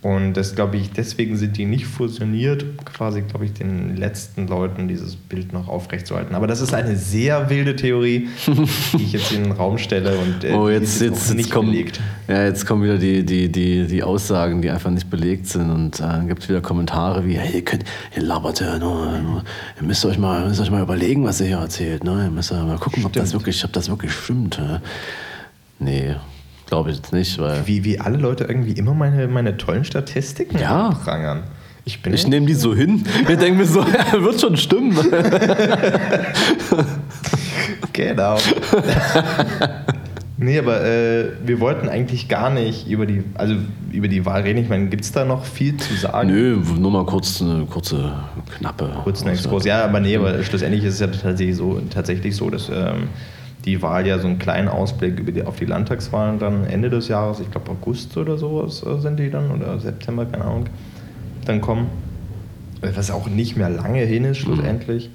Und 0.07 0.35
das 0.35 0.55
glaube 0.55 0.77
ich, 0.77 0.93
deswegen 0.93 1.37
sind 1.37 1.57
die 1.57 1.65
nicht 1.65 1.87
fusioniert, 1.87 2.65
quasi, 2.85 3.23
glaube 3.23 3.45
ich, 3.45 3.55
den 3.55 3.97
letzten 3.97 4.47
Leuten 4.47 4.87
dieses 4.87 5.17
Bild 5.17 5.53
noch 5.53 5.67
aufrechtzuerhalten. 5.67 6.37
Aber 6.37 6.47
das 6.47 6.61
ist 6.61 6.73
eine 6.73 6.95
sehr 6.97 7.51
wilde 7.51 7.75
Theorie, 7.75 8.29
die 8.47 9.03
ich 9.03 9.15
jetzt 9.15 9.33
in 9.33 9.43
den 9.43 9.53
Raum 9.53 9.79
stelle 9.79 10.17
und 10.17 10.45
äh, 10.45 10.53
Oh, 10.53 10.69
die 10.69 10.75
jetzt, 10.75 10.95
ist 10.95 11.01
jetzt, 11.01 11.27
jetzt, 11.31 11.35
nicht 11.35 11.51
kommen, 11.51 11.73
belegt. 11.73 12.01
ja, 12.29 12.45
jetzt 12.45 12.67
kommen 12.67 12.85
wieder 12.85 12.99
die, 12.99 13.27
die, 13.27 13.51
die, 13.51 13.89
die 13.89 14.03
Aussagen, 14.05 14.63
die 14.63 14.71
einfach 14.71 14.91
nicht 14.91 15.11
belegt 15.11 15.49
sind. 15.49 15.73
Und 15.73 15.99
äh, 15.99 16.03
dann 16.03 16.29
gibt 16.29 16.45
es 16.45 16.49
wieder 16.49 16.61
Kommentare 16.61 17.27
wie, 17.27 17.37
hey, 17.37 17.57
ihr, 17.57 17.65
könnt, 17.65 17.83
ihr 18.15 18.23
labert 18.23 18.61
ja 18.61 18.79
nur, 18.79 19.19
nur, 19.19 19.43
ihr 19.81 19.83
müsst 19.89 20.07
euch, 20.07 20.19
mal, 20.19 20.47
müsst 20.47 20.61
euch 20.61 20.71
mal 20.71 20.83
überlegen, 20.83 21.25
was 21.25 21.41
ihr 21.41 21.49
hier 21.49 21.59
erzählt. 21.59 22.05
Ne? 22.05 22.27
Ihr 22.27 22.31
müsst 22.31 22.53
ja 22.53 22.63
mal 22.63 22.79
gucken, 22.79 23.05
ob 23.05 23.13
das, 23.13 23.33
wirklich, 23.33 23.65
ob 23.65 23.73
das 23.73 23.89
wirklich 23.89 24.13
stimmt. 24.13 24.61
äh. 24.61 24.79
Nee, 25.81 26.15
glaube 26.67 26.91
ich 26.91 26.97
jetzt 26.97 27.13
nicht, 27.13 27.39
weil 27.39 27.67
Wie, 27.67 27.85
wie 27.85 28.01
alle 28.01 28.17
Leute 28.19 28.45
irgendwie 28.45 28.73
immer 28.73 28.95
meine, 28.95 29.29
meine 29.29 29.57
tollen 29.57 29.85
Statistiken 29.85 30.59
Ja. 30.59 30.91
prangern. 31.05 31.43
Ich 31.85 32.03
bin 32.03 32.15
ich 32.15 32.27
nehme 32.27 32.47
die 32.47 32.55
so 32.55 32.75
hin. 32.75 33.05
Ich 33.29 33.37
denke 33.37 33.59
mir 33.59 33.67
so, 33.67 33.81
ja, 33.81 34.13
wird 34.21 34.41
schon 34.41 34.57
stimmen. 34.57 34.97
Genau. 37.93 38.37
nee, 40.37 40.59
aber 40.59 40.85
äh, 40.85 41.31
wir 41.45 41.61
wollten 41.61 41.89
eigentlich 41.89 42.29
gar 42.29 42.51
nicht 42.51 42.87
über 42.89 43.07
die, 43.07 43.25
also 43.35 43.55
über 43.91 44.09
die 44.09 44.27
Wahl 44.27 44.43
reden. 44.43 44.59
Ich 44.59 44.69
meine, 44.69 44.87
gibt 44.89 45.05
es 45.05 45.13
da 45.13 45.25
noch 45.25 45.45
viel 45.45 45.77
zu 45.79 45.95
sagen? 45.95 46.29
Nö, 46.29 46.59
nur 46.79 46.91
mal 46.91 47.07
kurz 47.07 47.41
eine 47.41 47.65
kurze, 47.65 48.13
knappe. 48.59 48.91
Kurz 49.03 49.23
ein 49.23 49.31
Exkurs. 49.31 49.65
Ja, 49.65 49.85
aber 49.85 50.01
nee, 50.01 50.17
aber 50.17 50.43
schlussendlich 50.43 50.85
ist 50.85 50.95
es 50.95 51.01
ja 51.01 51.07
tatsächlich 51.07 51.57
so, 51.57 51.81
tatsächlich 51.91 52.37
so 52.37 52.51
dass 52.51 52.69
ähm, 52.69 53.09
die 53.67 53.83
Wahl 53.83 54.07
ja 54.07 54.19
so 54.19 54.29
einen 54.29 54.39
kleinen 54.39 54.69
Ausblick 54.69 55.19
über 55.19 55.33
die, 55.33 55.43
auf 55.43 55.57
die 55.57 55.65
Landtagswahlen 55.67 56.39
dann 56.39 56.65
Ende 56.65 56.89
des 56.89 57.09
Jahres, 57.09 57.41
ich 57.41 57.51
glaube 57.51 57.73
August 57.73 58.17
oder 58.17 58.39
sowas 58.39 58.83
äh, 58.87 58.99
sind 59.01 59.19
die 59.19 59.29
dann, 59.31 59.51
oder 59.51 59.79
September, 59.79 60.25
keine 60.25 60.45
Ahnung, 60.45 60.67
dann 61.45 61.61
kommen. 61.61 61.89
Was 62.95 63.11
auch 63.11 63.27
nicht 63.29 63.57
mehr 63.57 63.69
lange 63.71 64.01
hin 64.01 64.25
ist, 64.25 64.39
schlussendlich. 64.39 65.11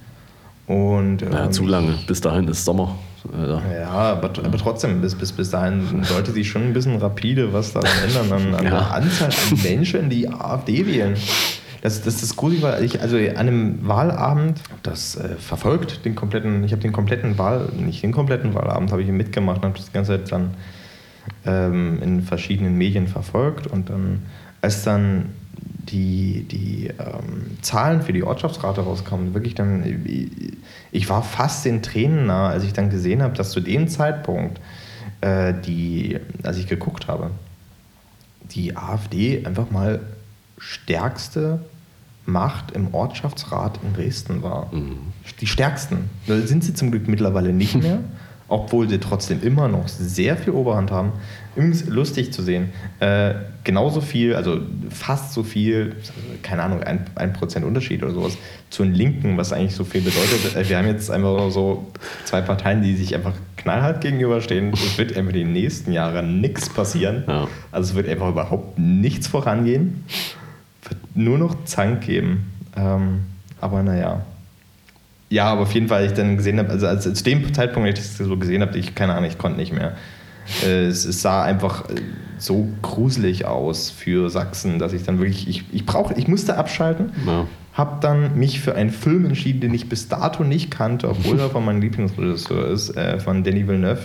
Und, 0.67 1.21
Ja, 1.21 1.45
ähm, 1.45 1.51
zu 1.51 1.65
lange. 1.65 1.95
Bis 2.07 2.19
dahin 2.21 2.47
ist 2.47 2.65
Sommer. 2.65 2.95
Alter. 3.37 3.61
Ja, 3.79 3.89
aber, 3.89 4.29
aber 4.43 4.57
trotzdem, 4.57 4.99
bis, 5.01 5.13
bis, 5.15 5.31
bis 5.31 5.51
dahin 5.51 6.03
sollte 6.03 6.31
sich 6.31 6.49
schon 6.49 6.63
ein 6.63 6.73
bisschen 6.73 6.95
rapide 6.97 7.53
was 7.53 7.71
daran 7.73 7.89
ändern, 8.07 8.31
an, 8.33 8.55
an 8.55 8.63
Ja. 8.65 8.69
der 8.71 8.93
Anzahl 8.95 9.29
an 9.29 9.59
Menschen, 9.63 10.09
die 10.09 10.27
AfD 10.27 10.85
wählen. 10.87 11.15
Das, 11.81 12.03
das 12.03 12.21
ist 12.21 12.35
gruselig, 12.35 12.61
weil 12.61 12.83
ich 12.83 13.01
also 13.01 13.17
an 13.17 13.35
einem 13.35 13.87
Wahlabend 13.87 14.61
das 14.83 15.15
äh, 15.15 15.35
verfolgt, 15.35 16.05
den 16.05 16.13
kompletten, 16.13 16.63
ich 16.63 16.71
habe 16.73 16.81
den 16.81 16.91
kompletten 16.91 17.39
Wahl, 17.39 17.69
nicht 17.75 18.03
den 18.03 18.11
kompletten 18.11 18.53
Wahlabend, 18.53 18.91
habe 18.91 19.01
ich 19.01 19.09
mitgemacht 19.09 19.57
und 19.57 19.69
habe 19.69 19.77
das 19.77 19.91
ganze 19.91 20.11
Zeit 20.11 20.31
dann 20.31 20.53
ähm, 21.45 21.99
in 22.03 22.21
verschiedenen 22.21 22.77
Medien 22.77 23.07
verfolgt 23.07 23.65
und 23.65 23.89
dann, 23.89 24.23
als 24.61 24.83
dann 24.83 25.29
die, 25.57 26.45
die 26.49 26.87
ähm, 26.99 27.57
Zahlen 27.61 28.03
für 28.03 28.13
die 28.13 28.23
Ortschaftsrate 28.23 28.81
rauskamen, 28.81 29.33
wirklich 29.33 29.55
dann, 29.55 29.83
ich 30.91 31.09
war 31.09 31.23
fast 31.23 31.65
den 31.65 31.81
Tränen 31.81 32.27
nah, 32.27 32.49
als 32.49 32.63
ich 32.63 32.73
dann 32.73 32.91
gesehen 32.91 33.23
habe, 33.23 33.35
dass 33.35 33.49
zu 33.49 33.59
dem 33.59 33.87
Zeitpunkt, 33.87 34.61
äh, 35.21 35.53
die, 35.65 36.19
als 36.43 36.57
ich 36.57 36.67
geguckt 36.67 37.07
habe, 37.07 37.31
die 38.51 38.77
AfD 38.77 39.45
einfach 39.45 39.71
mal 39.71 40.01
stärkste 40.59 41.59
Macht 42.31 42.71
im 42.71 42.93
Ortschaftsrat 42.93 43.79
in 43.83 43.93
Dresden 43.93 44.41
war. 44.43 44.73
Mhm. 44.73 44.97
Die 45.39 45.47
stärksten. 45.47 46.09
Da 46.27 46.39
sind 46.41 46.63
sie 46.63 46.73
zum 46.73 46.91
Glück 46.91 47.07
mittlerweile 47.07 47.53
nicht 47.53 47.75
mehr, 47.75 47.99
obwohl 48.47 48.89
sie 48.89 48.97
trotzdem 48.97 49.41
immer 49.43 49.67
noch 49.67 49.87
sehr 49.87 50.37
viel 50.37 50.53
Oberhand 50.53 50.91
haben. 50.91 51.13
Übrigens 51.55 51.85
lustig 51.87 52.31
zu 52.31 52.43
sehen, 52.43 52.69
äh, 52.99 53.33
genauso 53.63 54.01
viel, 54.01 54.35
also 54.35 54.59
fast 54.89 55.33
so 55.33 55.43
viel, 55.43 55.95
keine 56.43 56.63
Ahnung, 56.63 56.81
ein, 56.81 57.05
ein 57.15 57.33
Prozent 57.33 57.65
Unterschied 57.65 58.03
oder 58.03 58.13
sowas, 58.13 58.37
zu 58.69 58.83
den 58.83 58.93
Linken, 58.93 59.37
was 59.37 59.51
eigentlich 59.51 59.75
so 59.75 59.83
viel 59.83 60.01
bedeutet. 60.01 60.55
Äh, 60.55 60.69
wir 60.69 60.77
haben 60.77 60.87
jetzt 60.87 61.11
einfach 61.11 61.51
so 61.51 61.87
zwei 62.23 62.41
Parteien, 62.41 62.81
die 62.81 62.95
sich 62.95 63.13
einfach 63.15 63.33
knallhart 63.57 64.01
gegenüberstehen. 64.01 64.73
Es 64.73 64.97
wird 64.97 65.15
einfach 65.15 65.33
die 65.33 65.43
nächsten 65.43 65.91
Jahre 65.91 66.23
nichts 66.23 66.69
passieren. 66.69 67.23
Ja. 67.27 67.47
Also 67.71 67.91
es 67.91 67.95
wird 67.95 68.07
einfach 68.07 68.29
überhaupt 68.29 68.79
nichts 68.79 69.27
vorangehen. 69.27 70.05
Nur 71.15 71.37
noch 71.37 71.63
Zank 71.65 72.01
geben. 72.01 72.51
Ähm, 72.75 73.21
aber 73.59 73.83
naja. 73.83 74.21
Ja, 75.29 75.45
aber 75.45 75.61
auf 75.61 75.73
jeden 75.73 75.87
Fall, 75.87 76.01
als 76.01 76.11
ich 76.11 76.17
dann 76.17 76.35
gesehen 76.35 76.59
habe, 76.59 76.69
also 76.69 76.87
als, 76.87 77.11
zu 77.11 77.23
dem 77.23 77.53
Zeitpunkt, 77.53 77.87
als 77.87 77.99
ich 77.99 78.17
das 78.17 78.27
so 78.27 78.37
gesehen 78.37 78.61
habe, 78.61 78.77
ich 78.77 78.95
keine 78.95 79.13
Ahnung, 79.13 79.29
ich 79.29 79.37
konnte 79.37 79.59
nicht 79.59 79.71
mehr. 79.71 79.93
Äh, 80.63 80.85
es, 80.85 81.05
es, 81.05 81.21
sah 81.21 81.43
einfach 81.43 81.89
äh, 81.89 82.01
so 82.37 82.67
gruselig 82.81 83.45
aus 83.45 83.89
für 83.89 84.29
Sachsen, 84.29 84.79
dass 84.79 84.91
ich 84.91 85.03
dann 85.03 85.19
wirklich, 85.19 85.47
ich, 85.47 85.63
ich 85.71 85.85
brauche, 85.85 86.13
ich 86.15 86.27
musste 86.27 86.57
abschalten. 86.57 87.11
Ja. 87.25 87.47
Habe 87.73 87.99
dann 88.01 88.37
mich 88.37 88.59
für 88.59 88.75
einen 88.75 88.89
Film 88.89 89.25
entschieden, 89.25 89.61
den 89.61 89.73
ich 89.73 89.87
bis 89.87 90.09
dato 90.09 90.43
nicht 90.43 90.69
kannte, 90.71 91.07
obwohl 91.07 91.39
er 91.39 91.49
von 91.49 91.63
meinem 91.63 91.81
Lieblingsregisseur 91.81 92.67
ist, 92.67 92.89
äh, 92.97 93.17
von 93.19 93.45
Denis 93.45 93.67
Villeneuve. 93.67 94.01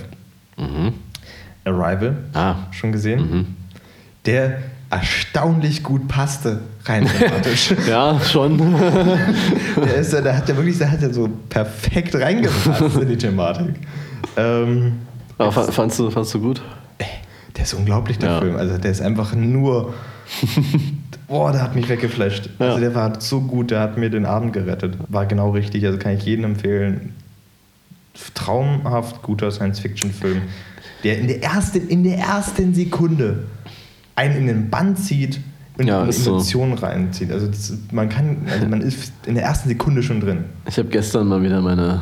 Mhm. 0.56 0.92
Arrival. 1.64 2.16
Ah. 2.32 2.54
Schon 2.70 2.92
gesehen? 2.92 3.30
Mhm. 3.30 3.46
Der 4.24 4.58
erstaunlich 4.96 5.82
gut 5.82 6.08
passte, 6.08 6.60
rein 6.84 7.06
thematisch. 7.18 7.74
ja, 7.88 8.18
schon. 8.20 8.58
der, 9.76 9.94
ist, 9.96 10.12
der 10.12 10.36
hat 10.36 10.48
ja 10.48 10.56
wirklich, 10.56 10.78
der 10.78 10.90
hat 10.90 11.02
ja 11.02 11.12
so 11.12 11.28
perfekt 11.48 12.14
reingepasst 12.14 12.96
in 12.96 13.08
die 13.08 13.16
Thematik. 13.16 13.74
Ähm, 14.36 15.00
aber 15.38 15.52
fandst 15.52 15.98
du, 15.98 16.10
fandst 16.10 16.34
du 16.34 16.40
gut? 16.40 16.62
Der 17.56 17.64
ist 17.64 17.74
unglaublich, 17.74 18.18
der 18.18 18.30
ja. 18.30 18.40
Film. 18.40 18.56
Also 18.56 18.78
der 18.78 18.90
ist 18.90 19.00
einfach 19.00 19.34
nur. 19.34 19.94
Boah, 21.28 21.52
der 21.52 21.62
hat 21.62 21.74
mich 21.74 21.88
weggeflasht. 21.88 22.50
Ja. 22.58 22.66
Also 22.66 22.80
der 22.80 22.94
war 22.94 23.20
so 23.20 23.40
gut, 23.40 23.70
der 23.70 23.80
hat 23.80 23.96
mir 23.96 24.10
den 24.10 24.26
Abend 24.26 24.52
gerettet. 24.52 24.96
War 25.08 25.26
genau 25.26 25.50
richtig. 25.50 25.84
Also 25.86 25.98
kann 25.98 26.12
ich 26.12 26.24
jedem 26.24 26.44
empfehlen. 26.44 27.14
Traumhaft 28.34 29.22
guter 29.22 29.50
Science-Fiction-Film, 29.50 30.42
der 31.04 31.18
in 31.18 31.28
der, 31.28 31.42
ersten, 31.42 31.86
in 31.88 32.02
der 32.02 32.16
ersten 32.16 32.74
Sekunde 32.74 33.44
einen 34.16 34.36
in 34.36 34.46
den 34.46 34.70
Bann 34.70 34.96
zieht 34.96 35.40
und 35.78 35.86
ja, 35.86 36.02
Emotionen 36.02 36.76
so. 36.76 36.84
reinzieht. 36.84 37.30
Also 37.30 37.46
das, 37.46 37.72
man 37.92 38.08
kann, 38.08 38.38
also 38.50 38.66
man 38.68 38.80
ist 38.80 39.12
in 39.26 39.34
der 39.34 39.44
ersten 39.44 39.68
Sekunde 39.68 40.02
schon 40.02 40.20
drin. 40.20 40.44
Ich 40.68 40.78
habe 40.78 40.88
gestern 40.88 41.28
mal 41.28 41.42
wieder 41.42 41.60
meine 41.60 42.00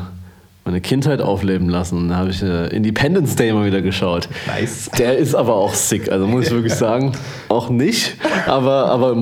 meine 0.65 0.81
Kindheit 0.81 1.21
aufleben 1.21 1.69
lassen. 1.69 2.09
Da 2.09 2.15
habe 2.15 2.31
ich 2.31 2.41
äh, 2.41 2.75
Independence 2.75 3.35
Day 3.35 3.53
mal 3.53 3.67
wieder 3.67 3.83
geschaut. 3.83 4.27
Nice. 4.47 4.89
Der 4.97 5.15
ist 5.15 5.35
aber 5.35 5.53
auch 5.53 5.75
sick, 5.75 6.11
also 6.11 6.25
muss 6.25 6.47
ich 6.47 6.51
wirklich 6.53 6.73
sagen, 6.73 7.11
auch 7.49 7.69
nicht. 7.69 8.15
Aber, 8.47 8.87
aber 8.87 9.15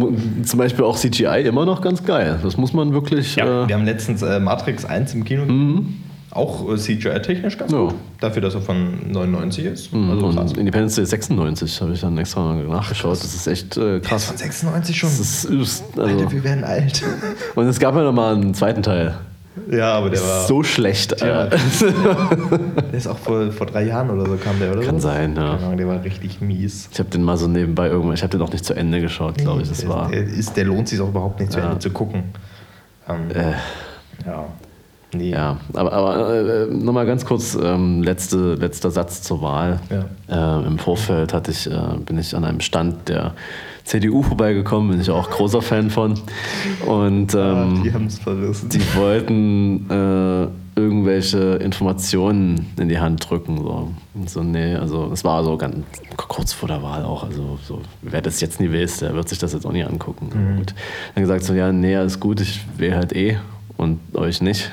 zum 0.44 0.58
Beispiel 0.58 0.86
auch 0.86 0.96
CGI 0.96 1.44
immer 1.46 1.66
noch 1.66 1.82
ganz 1.82 2.06
geil. 2.06 2.40
Das 2.42 2.56
muss 2.56 2.72
man 2.72 2.94
wirklich. 2.94 3.36
Ja, 3.36 3.66
äh, 3.66 3.68
wir 3.68 3.76
haben 3.76 3.84
letztens 3.84 4.22
äh, 4.22 4.40
Matrix 4.40 4.86
1 4.86 5.14
im 5.16 5.26
Kino. 5.26 5.46
Mhm. 5.46 6.03
Auch 6.34 6.68
äh, 6.68 6.78
CGI-technisch 6.78 7.60
ganz 7.60 7.72
ja. 7.72 7.78
gut. 7.78 7.94
Dafür, 8.20 8.42
dass 8.42 8.56
er 8.56 8.62
von 8.62 9.12
99 9.12 9.66
ist. 9.66 9.94
Mhm. 9.94 10.10
Also 10.10 10.26
und 10.26 10.58
Independence 10.58 10.96
Day 10.96 11.06
96 11.06 11.80
habe 11.82 11.94
ich 11.94 12.02
dann 12.02 12.18
extra 12.18 12.42
mal 12.42 12.64
nachgeschaut. 12.64 13.20
das 13.20 13.36
ist 13.36 13.46
echt 13.46 13.78
äh, 13.78 14.00
krass. 14.00 14.26
Von 14.26 14.38
96 14.38 14.98
schon. 14.98 15.10
Das 15.10 15.46
ist, 15.46 15.84
also 15.96 16.02
Alter, 16.02 16.32
wir 16.32 16.44
werden 16.44 16.64
alt. 16.64 17.04
Und 17.56 17.68
es 17.68 17.80
gab 17.80 17.96
ja 17.96 18.02
noch 18.02 18.14
mal 18.14 18.36
einen 18.36 18.56
zweiten 18.56 18.82
Teil. 18.82 19.16
Ja, 19.70 19.94
aber 19.94 20.10
der 20.10 20.22
war. 20.22 20.48
So 20.48 20.64
schlecht. 20.64 21.22
Der, 21.22 21.50
der 21.50 22.94
ist 22.94 23.08
auch 23.08 23.20
vor, 23.20 23.52
vor 23.52 23.68
drei 23.68 23.84
Jahren 23.84 24.10
oder 24.10 24.26
so 24.26 24.36
kam 24.38 24.60
der, 24.60 24.72
oder? 24.72 24.82
Kann 24.82 25.00
so? 25.00 25.10
sein, 25.10 25.36
ja. 25.36 25.58
Ahnung, 25.58 25.78
der 25.78 25.88
war 25.88 26.04
richtig 26.04 26.42
mies. 26.42 26.90
Ich 26.92 26.98
habe 26.98 27.10
den 27.10 27.22
mal 27.22 27.38
so 27.38 27.48
nebenbei 27.48 27.90
irgendwann, 27.90 28.16
ich 28.16 28.24
habe 28.24 28.32
den 28.32 28.42
auch 28.42 28.52
nicht 28.52 28.66
zu 28.66 28.74
Ende 28.74 29.00
geschaut, 29.00 29.38
glaube 29.38 29.62
ich. 29.62 29.70
Das 29.70 29.82
der, 29.82 29.90
war. 29.90 30.10
Der, 30.10 30.24
ist, 30.24 30.58
der 30.58 30.66
lohnt 30.66 30.88
sich 30.88 31.00
auch 31.00 31.10
überhaupt 31.10 31.40
nicht 31.40 31.52
zu 31.52 31.60
ja. 31.60 31.66
Ende 31.66 31.78
zu 31.78 31.92
gucken. 31.92 32.24
Ähm, 33.08 33.30
äh. 33.30 33.52
Ja. 34.26 34.48
Nee. 35.14 35.32
Ja, 35.32 35.58
aber, 35.74 35.94
aber 35.94 36.34
äh, 36.34 36.66
nochmal 36.68 37.06
ganz 37.06 37.26
kurz, 37.26 37.58
ähm, 37.62 38.04
letzte, 38.04 38.56
letzter 38.56 38.92
Satz 38.92 39.22
zur 39.22 39.42
Wahl. 39.42 39.80
Ja. 40.30 40.62
Äh, 40.62 40.68
Im 40.68 40.80
Vorfeld 40.80 41.34
hatte 41.34 41.52
ich, 41.52 41.70
äh, 41.70 41.98
bin 42.06 42.18
ich 42.18 42.36
an 42.36 42.44
einem 42.46 42.60
Stand 42.60 43.10
der 43.10 43.34
CDU 43.84 44.24
vorbeigekommen, 44.24 44.92
bin 44.92 45.02
ich 45.02 45.10
auch 45.10 45.30
großer 45.30 45.62
Fan 45.62 45.90
von. 45.90 46.14
Und 46.86 47.34
ähm, 47.36 47.40
ah, 47.40 47.82
die 47.84 47.94
haben 47.94 48.06
es 48.06 48.20
verrissen. 48.20 48.70
Die 48.70 48.96
wollten 48.96 49.90
äh, 49.90 50.80
irgendwelche 50.80 51.56
Informationen 51.56 52.72
in 52.80 52.88
die 52.88 53.00
Hand 53.00 53.30
drücken. 53.30 53.58
So. 53.58 53.90
Und 54.14 54.30
so, 54.30 54.42
nee, 54.42 54.76
also 54.76 55.12
es 55.12 55.24
war 55.24 55.44
so 55.44 55.58
ganz 55.58 55.76
kurz 56.16 56.54
vor 56.54 56.70
der 56.70 56.82
Wahl 56.82 57.04
auch. 57.04 57.24
Also 57.24 57.60
so, 57.68 57.82
wer 58.02 58.22
das 58.22 58.40
jetzt 58.40 58.60
nie 58.62 58.72
weiß, 58.72 59.00
der 59.00 59.14
wird 59.14 59.28
sich 59.28 59.40
das 59.40 59.54
jetzt 59.54 59.66
auch 59.66 59.74
nie 59.74 59.84
angucken. 59.84 60.30
Mhm. 60.34 60.58
Gut. 60.58 60.74
Dann 61.14 61.24
gesagt 61.24 61.44
so, 61.44 61.54
ja, 61.54 61.72
nee, 61.72 62.02
ist 62.04 62.20
gut, 62.20 62.40
ich 62.40 62.62
wähle 62.78 62.96
halt 62.96 63.14
eh 63.14 63.38
und 63.78 64.00
euch 64.14 64.42
nicht. 64.42 64.72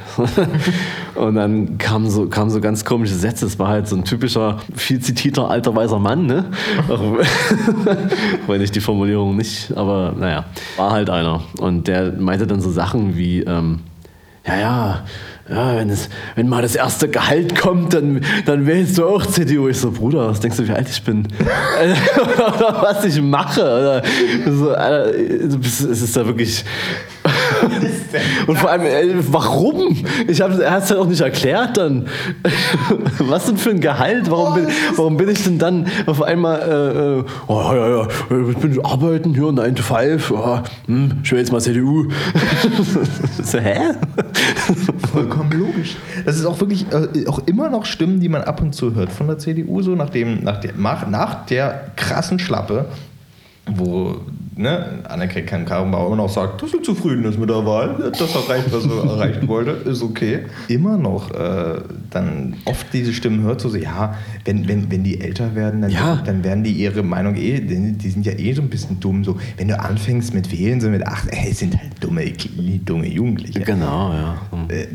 und 1.15 1.35
dann 1.35 1.79
kamen 1.79 2.11
so, 2.11 2.27
kamen 2.27 2.51
so 2.51 2.61
ganz 2.61 2.85
komische 2.85 3.15
Sätze. 3.15 3.47
Es 3.47 3.59
war 3.59 3.69
halt 3.69 3.89
so 3.89 3.97
ein 3.97 4.05
typischer, 4.05 4.59
viel 4.75 5.01
zitierter 5.01 5.51
alter 5.51 5.75
weißer 5.75 5.99
Mann, 5.99 6.27
ne? 6.27 6.45
Weil 8.47 8.63
ich 8.63 8.71
die 8.71 8.81
Formulierung 8.81 9.37
nicht, 9.37 9.77
aber 9.77 10.15
naja, 10.19 10.45
war 10.77 10.93
halt 10.93 11.11
einer. 11.11 11.43
Und 11.59 11.89
der 11.89 12.13
meinte 12.13 12.47
dann 12.47 12.61
so 12.61 12.71
Sachen 12.71 13.17
wie, 13.17 13.41
ähm, 13.41 13.81
ja, 14.47 14.59
ja, 14.59 15.05
ja, 15.51 15.77
wenn, 15.77 15.91
es, 15.91 16.09
wenn 16.37 16.49
mal 16.49 16.63
das 16.63 16.77
erste 16.77 17.09
Gehalt 17.09 17.59
kommt, 17.61 17.93
dann, 17.93 18.21
dann 18.47 18.67
wählst 18.67 18.97
du 18.99 19.07
auch 19.07 19.27
CDU. 19.27 19.69
Ich 19.69 19.79
so, 19.79 19.91
Bruder, 19.91 20.29
was 20.29 20.39
denkst 20.39 20.59
du, 20.59 20.69
wie 20.69 20.73
alt 20.73 20.89
ich 20.89 21.03
bin? 21.03 21.27
Oder 21.41 22.83
was 22.83 23.05
ich 23.05 23.21
mache? 23.21 23.61
Oder 23.61 24.03
so, 24.47 24.71
Alter, 24.71 25.13
es 25.13 25.81
ist 25.81 26.17
da 26.17 26.25
wirklich. 26.25 26.65
Und 28.47 28.57
vor 28.57 28.71
allem, 28.71 28.83
ey, 28.83 29.15
warum? 29.31 29.97
Ich 30.27 30.41
hab, 30.41 30.59
er 30.59 30.71
hat 30.73 30.85
es 30.85 30.91
halt 30.91 31.01
auch 31.01 31.07
nicht 31.07 31.21
erklärt 31.21 31.77
dann. 31.77 32.07
Was 33.19 33.47
denn 33.47 33.57
für 33.57 33.71
ein 33.71 33.81
Gehalt? 33.81 34.31
Warum 34.31 34.55
bin, 34.55 34.67
warum 34.97 35.17
bin 35.17 35.29
ich 35.29 35.45
denn 35.45 35.59
dann 35.59 35.87
auf 36.07 36.23
einmal, 36.23 36.61
äh, 36.61 37.21
äh 37.21 37.25
oh 37.47 37.73
ja, 37.73 37.89
ja, 37.89 38.09
ich 38.51 38.57
bin 38.57 38.85
arbeiten 38.85 39.35
hier, 39.35 39.53
9 39.53 39.75
to 39.77 39.83
5, 39.83 40.31
oh, 40.31 40.61
hm, 40.87 41.21
ich 41.23 41.33
will 41.33 41.39
jetzt 41.39 41.53
mal 41.53 41.61
CDU. 41.61 42.09
so, 43.43 43.59
hä? 43.59 43.95
Vollkommen 45.13 45.53
logisch. 45.53 45.97
Das 46.25 46.37
ist 46.37 46.47
auch 46.47 46.59
wirklich 46.61 46.87
äh, 46.93 47.27
auch 47.27 47.41
immer 47.47 47.71
noch 47.71 47.85
Stimmen, 47.85 48.21
die 48.21 48.29
man 48.29 48.43
ab 48.43 48.61
und 48.61 48.75
zu 48.75 48.95
hört 48.95 49.11
von 49.11 49.27
der 49.27 49.39
CDU, 49.39 49.83
so 49.83 49.95
nach, 49.95 50.11
dem, 50.11 50.43
nach, 50.43 50.61
der, 50.61 50.73
nach 50.77 51.47
der 51.47 51.93
krassen 51.97 52.39
Schlappe, 52.39 52.87
wo 53.67 54.17
ne, 54.61 55.01
Annegret 55.09 55.47
Karrenbauer 55.47 56.07
immer 56.07 56.17
noch 56.17 56.29
sagt, 56.29 56.63
dass 56.63 56.71
sie 56.71 56.83
zufrieden 56.83 57.25
ist 57.25 57.39
mit 57.39 57.49
der 57.49 57.65
Wahl, 57.65 58.13
das 58.17 58.35
erreicht, 58.35 58.73
was 58.73 58.85
sie 58.85 58.91
erreichen 59.09 59.49
wollte, 59.49 59.71
ist 59.89 60.03
okay. 60.03 60.41
Immer 60.69 60.97
noch 60.97 61.31
äh, 61.31 61.81
dann 62.11 62.55
oft 62.65 62.87
diese 62.93 63.13
Stimmen 63.13 63.43
hört, 63.43 63.61
so, 63.61 63.69
so 63.69 63.77
ja, 63.77 64.15
wenn, 64.45 64.69
wenn, 64.69 64.91
wenn 64.91 65.05
die 65.05 65.21
älter 65.21 65.55
werden, 65.55 65.83
dann, 65.83 65.91
ja. 65.91 66.23
dann 66.25 66.45
werden 66.45 66.65
die 66.65 66.73
ihre 66.73 67.03
Meinung 67.03 67.37
eh, 67.37 67.61
die 67.61 68.11
sind 68.11 68.27
ja 68.27 68.33
eh 68.33 68.53
so 68.53 68.63
ein 68.63 68.69
bisschen 68.69 69.01
dumm. 69.01 69.25
So, 69.25 69.39
wenn 69.57 69.69
du 69.69 69.79
anfängst 69.79 70.35
mit 70.35 70.51
Wählen, 70.53 70.81
so 70.81 70.89
mit 70.89 71.07
acht, 71.07 71.29
ey, 71.31 71.53
sind 71.53 71.79
halt 71.79 71.93
dumme, 72.01 72.33
dumme 72.85 73.09
Jugendliche. 73.09 73.61
Genau, 73.61 74.13
ja. 74.13 74.37
Äh, 74.69 74.87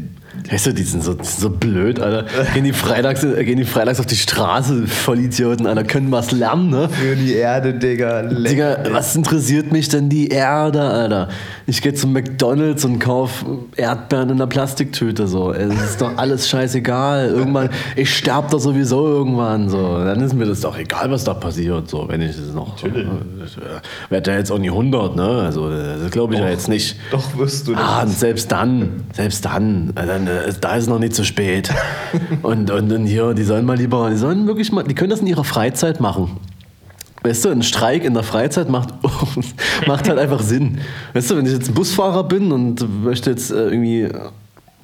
Weißt 0.49 0.67
du, 0.67 0.73
die 0.73 0.83
sind 0.83 1.03
so, 1.03 1.15
so 1.21 1.49
blöd, 1.49 1.99
Alter. 1.99 2.25
Gehen 2.53 2.63
die, 2.63 2.73
freitags, 2.73 3.21
gehen 3.21 3.57
die 3.57 3.63
freitags 3.65 3.99
auf 3.99 4.05
die 4.05 4.15
Straße, 4.15 4.85
Vollidioten, 4.85 5.65
Alter. 5.65 5.83
Können 5.83 6.11
was 6.11 6.31
lernen, 6.31 6.69
ne? 6.69 6.89
Für 6.89 7.15
die 7.15 7.33
Erde, 7.33 7.73
Digga. 7.73 8.21
Leck 8.21 8.51
Digga, 8.51 8.77
was 8.91 9.15
interessiert 9.15 9.71
mich 9.71 9.89
denn 9.89 10.09
die 10.09 10.27
Erde, 10.27 10.81
Alter? 10.81 11.29
Ich 11.65 11.81
gehe 11.81 11.93
zum 11.93 12.13
McDonalds 12.13 12.85
und 12.85 12.99
kauf 12.99 13.43
Erdbeeren 13.75 14.29
in 14.29 14.35
einer 14.35 14.47
Plastiktüte, 14.47 15.27
so. 15.27 15.51
Es 15.51 15.73
ist 15.73 16.01
doch 16.01 16.15
alles 16.17 16.47
scheißegal. 16.47 17.29
Irgendwann, 17.29 17.69
ich 17.95 18.15
sterb 18.15 18.51
doch 18.51 18.59
sowieso 18.59 19.07
irgendwann, 19.07 19.69
so. 19.69 19.97
Dann 19.97 20.21
ist 20.21 20.33
mir 20.33 20.45
das 20.45 20.61
doch 20.61 20.77
egal, 20.77 21.09
was 21.09 21.23
da 21.23 21.33
passiert, 21.33 21.89
so. 21.89 22.07
Wenn 22.07 22.21
ich 22.21 22.31
es 22.31 22.53
noch. 22.53 22.75
Natürlich. 22.75 23.07
Ich 23.45 24.11
werde 24.11 24.31
ja 24.31 24.37
jetzt 24.37 24.51
auch 24.51 24.59
nie 24.59 24.69
100, 24.69 25.15
ne? 25.15 25.27
Also, 25.45 25.69
das 25.69 26.11
glaube 26.11 26.35
ich 26.35 26.39
ja 26.39 26.49
jetzt 26.49 26.69
nicht. 26.69 26.97
Doch 27.11 27.35
wirst 27.37 27.67
du 27.67 27.73
das. 27.73 27.81
Ah, 27.81 28.03
und 28.03 28.09
selbst 28.09 28.51
dann, 28.51 29.03
selbst 29.13 29.45
dann, 29.45 29.93
äh, 29.95 30.05
äh, 30.27 30.53
da 30.59 30.75
ist 30.75 30.83
es 30.83 30.89
noch 30.89 30.99
nicht 30.99 31.15
zu 31.15 31.23
spät. 31.23 31.69
und, 32.41 32.71
und 32.71 32.89
dann 32.89 33.05
hier, 33.05 33.33
die 33.33 33.43
sollen 33.43 33.65
mal 33.65 33.77
lieber, 33.77 34.09
die 34.09 34.17
sollen 34.17 34.47
wirklich 34.47 34.71
mal, 34.71 34.83
die 34.83 34.95
können 34.95 35.09
das 35.09 35.19
in 35.19 35.27
ihrer 35.27 35.43
Freizeit 35.43 35.99
machen. 35.99 36.37
Weißt 37.23 37.45
du, 37.45 37.49
ein 37.49 37.63
Streik 37.63 38.03
in 38.03 38.13
der 38.13 38.23
Freizeit 38.23 38.69
macht, 38.69 38.89
macht 39.87 40.07
halt 40.07 40.19
einfach 40.19 40.41
Sinn. 40.41 40.79
Weißt 41.13 41.31
du, 41.31 41.37
wenn 41.37 41.45
ich 41.45 41.53
jetzt 41.53 41.73
Busfahrer 41.73 42.23
bin 42.23 42.51
und 42.51 43.03
möchte 43.03 43.31
jetzt 43.31 43.51
äh, 43.51 43.69
irgendwie 43.69 44.09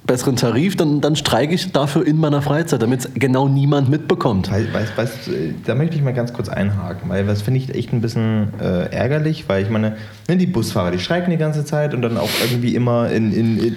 besseren 0.05 0.35
Tarif, 0.35 0.75
dann, 0.75 1.01
dann 1.01 1.15
streike 1.15 1.53
ich 1.53 1.71
dafür 1.71 2.05
in 2.05 2.17
meiner 2.17 2.41
Freizeit, 2.41 2.81
damit 2.81 3.01
es 3.01 3.13
genau 3.13 3.47
niemand 3.47 3.89
mitbekommt. 3.89 4.51
Weißt, 4.51 4.73
weißt, 4.73 4.97
weißt, 4.97 5.29
da 5.65 5.75
möchte 5.75 5.95
ich 5.95 6.01
mal 6.01 6.13
ganz 6.13 6.33
kurz 6.33 6.49
einhaken, 6.49 7.09
weil 7.09 7.25
das 7.25 7.43
finde 7.43 7.59
ich 7.59 7.73
echt 7.73 7.93
ein 7.93 8.01
bisschen 8.01 8.53
äh, 8.59 8.91
ärgerlich, 8.91 9.47
weil 9.47 9.63
ich 9.63 9.69
meine, 9.69 9.97
ne, 10.27 10.37
die 10.37 10.47
Busfahrer, 10.47 10.91
die 10.91 10.99
streiken 10.99 11.29
die 11.29 11.37
ganze 11.37 11.63
Zeit 11.63 11.93
und 11.93 12.01
dann 12.01 12.17
auch 12.17 12.29
irgendwie 12.43 12.73
immer 12.75 13.11
in, 13.11 13.31
in, 13.31 13.59
in 13.59 13.75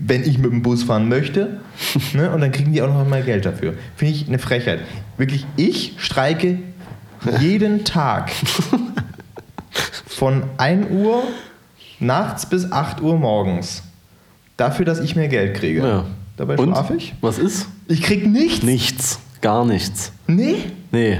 wenn 0.00 0.22
ich 0.22 0.38
mit 0.38 0.50
dem 0.52 0.62
Bus 0.62 0.82
fahren 0.84 1.08
möchte, 1.08 1.60
ne, 2.14 2.30
und 2.30 2.40
dann 2.40 2.52
kriegen 2.52 2.72
die 2.72 2.82
auch 2.82 2.88
noch 2.92 3.06
mal 3.08 3.22
Geld 3.22 3.44
dafür. 3.46 3.74
Finde 3.96 4.14
ich 4.14 4.28
eine 4.28 4.38
Frechheit. 4.38 4.80
Wirklich, 5.16 5.46
ich 5.56 5.94
streike 5.98 6.58
jeden 7.40 7.84
Tag 7.84 8.30
von 10.06 10.42
1 10.56 10.90
Uhr 10.90 11.22
nachts 11.98 12.46
bis 12.46 12.70
8 12.70 13.00
Uhr 13.02 13.18
morgens 13.18 13.82
dafür, 14.56 14.84
dass 14.84 15.00
ich 15.00 15.16
mehr 15.16 15.28
Geld 15.28 15.54
kriege. 15.56 15.80
Ja. 15.80 16.04
Dabei 16.36 16.56
Und? 16.56 16.70
schlafe 16.72 16.94
ich. 16.96 17.14
Was 17.20 17.38
ist? 17.38 17.68
Ich 17.88 18.02
krieg 18.02 18.26
nichts. 18.26 18.62
Nichts. 18.62 19.20
Gar 19.40 19.64
nichts. 19.64 20.12
Nee, 20.26 20.56
Nee. 20.92 21.18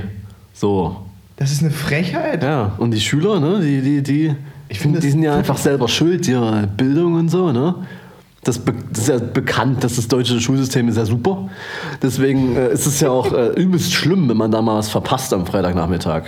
So. 0.53 1.07
das 1.37 1.53
ist 1.53 1.63
eine 1.63 1.71
Frechheit. 1.71 2.43
Ja, 2.43 2.73
und 2.79 2.91
die 2.93 3.01
Schüler, 3.01 3.41
ne, 3.41 3.61
die, 3.61 3.81
die, 3.81 4.03
die, 4.03 4.35
Ich 4.69 4.79
find 4.79 5.03
die 5.03 5.11
sind 5.11 5.23
ja 5.23 5.37
einfach 5.37 5.57
selber 5.57 5.89
schuld, 5.89 6.29
ihre 6.29 6.67
Bildung 6.67 7.15
und 7.15 7.29
so, 7.31 7.51
ne? 7.53 7.75
Das, 8.43 8.61
das 8.91 9.03
ist 9.03 9.09
ja 9.09 9.19
bekannt, 9.19 9.85
dass 9.85 9.97
das 9.97 10.09
deutsche 10.09 10.41
Schulsystem 10.41 10.89
ist 10.89 10.97
ja 10.97 11.05
super. 11.05 11.51
Deswegen 12.03 12.57
äh, 12.57 12.73
ist 12.73 12.87
es 12.87 13.01
ja 13.01 13.11
auch 13.11 13.33
äh, 13.33 13.49
übelst 13.49 13.93
schlimm, 13.93 14.29
wenn 14.31 14.37
man 14.37 14.51
da 14.51 14.63
mal 14.63 14.79
was 14.79 14.89
verpasst 14.89 15.35
am 15.35 15.47
Freitagnachmittag. 15.47 16.23